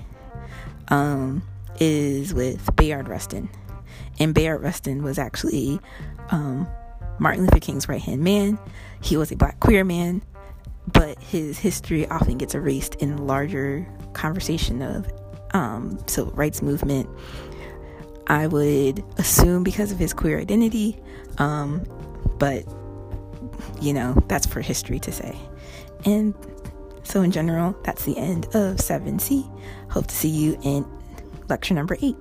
um, 0.89 1.41
is 1.79 2.33
with 2.33 2.75
Bayard 2.75 3.07
Rustin. 3.07 3.49
And 4.19 4.33
Bayard 4.33 4.61
Rustin 4.61 5.03
was 5.03 5.17
actually 5.17 5.79
um, 6.29 6.67
Martin 7.19 7.43
Luther 7.43 7.59
King's 7.59 7.87
right 7.89 8.01
hand 8.01 8.23
man. 8.23 8.59
He 9.01 9.17
was 9.17 9.31
a 9.31 9.35
black 9.35 9.59
queer 9.59 9.83
man, 9.83 10.21
but 10.87 11.21
his 11.21 11.59
history 11.59 12.07
often 12.07 12.37
gets 12.37 12.55
erased 12.55 12.95
in 12.95 13.27
larger 13.27 13.87
conversation 14.13 14.81
of 14.81 15.11
um, 15.53 15.99
civil 16.07 16.31
rights 16.33 16.61
movement. 16.61 17.09
I 18.27 18.47
would 18.47 19.03
assume 19.17 19.63
because 19.63 19.91
of 19.91 19.99
his 19.99 20.13
queer 20.13 20.39
identity, 20.39 20.99
um, 21.37 21.85
but, 22.39 22.65
you 23.81 23.93
know, 23.93 24.21
that's 24.27 24.45
for 24.45 24.61
history 24.61 24.99
to 24.99 25.11
say. 25.11 25.37
And 26.05 26.33
so, 27.03 27.21
in 27.21 27.31
general, 27.31 27.77
that's 27.83 28.03
the 28.03 28.17
end 28.17 28.45
of 28.47 28.77
7C. 28.77 29.49
Hope 29.89 30.07
to 30.07 30.15
see 30.15 30.29
you 30.29 30.57
in 30.61 30.85
lecture 31.47 31.73
number 31.73 31.97
8. 32.01 32.15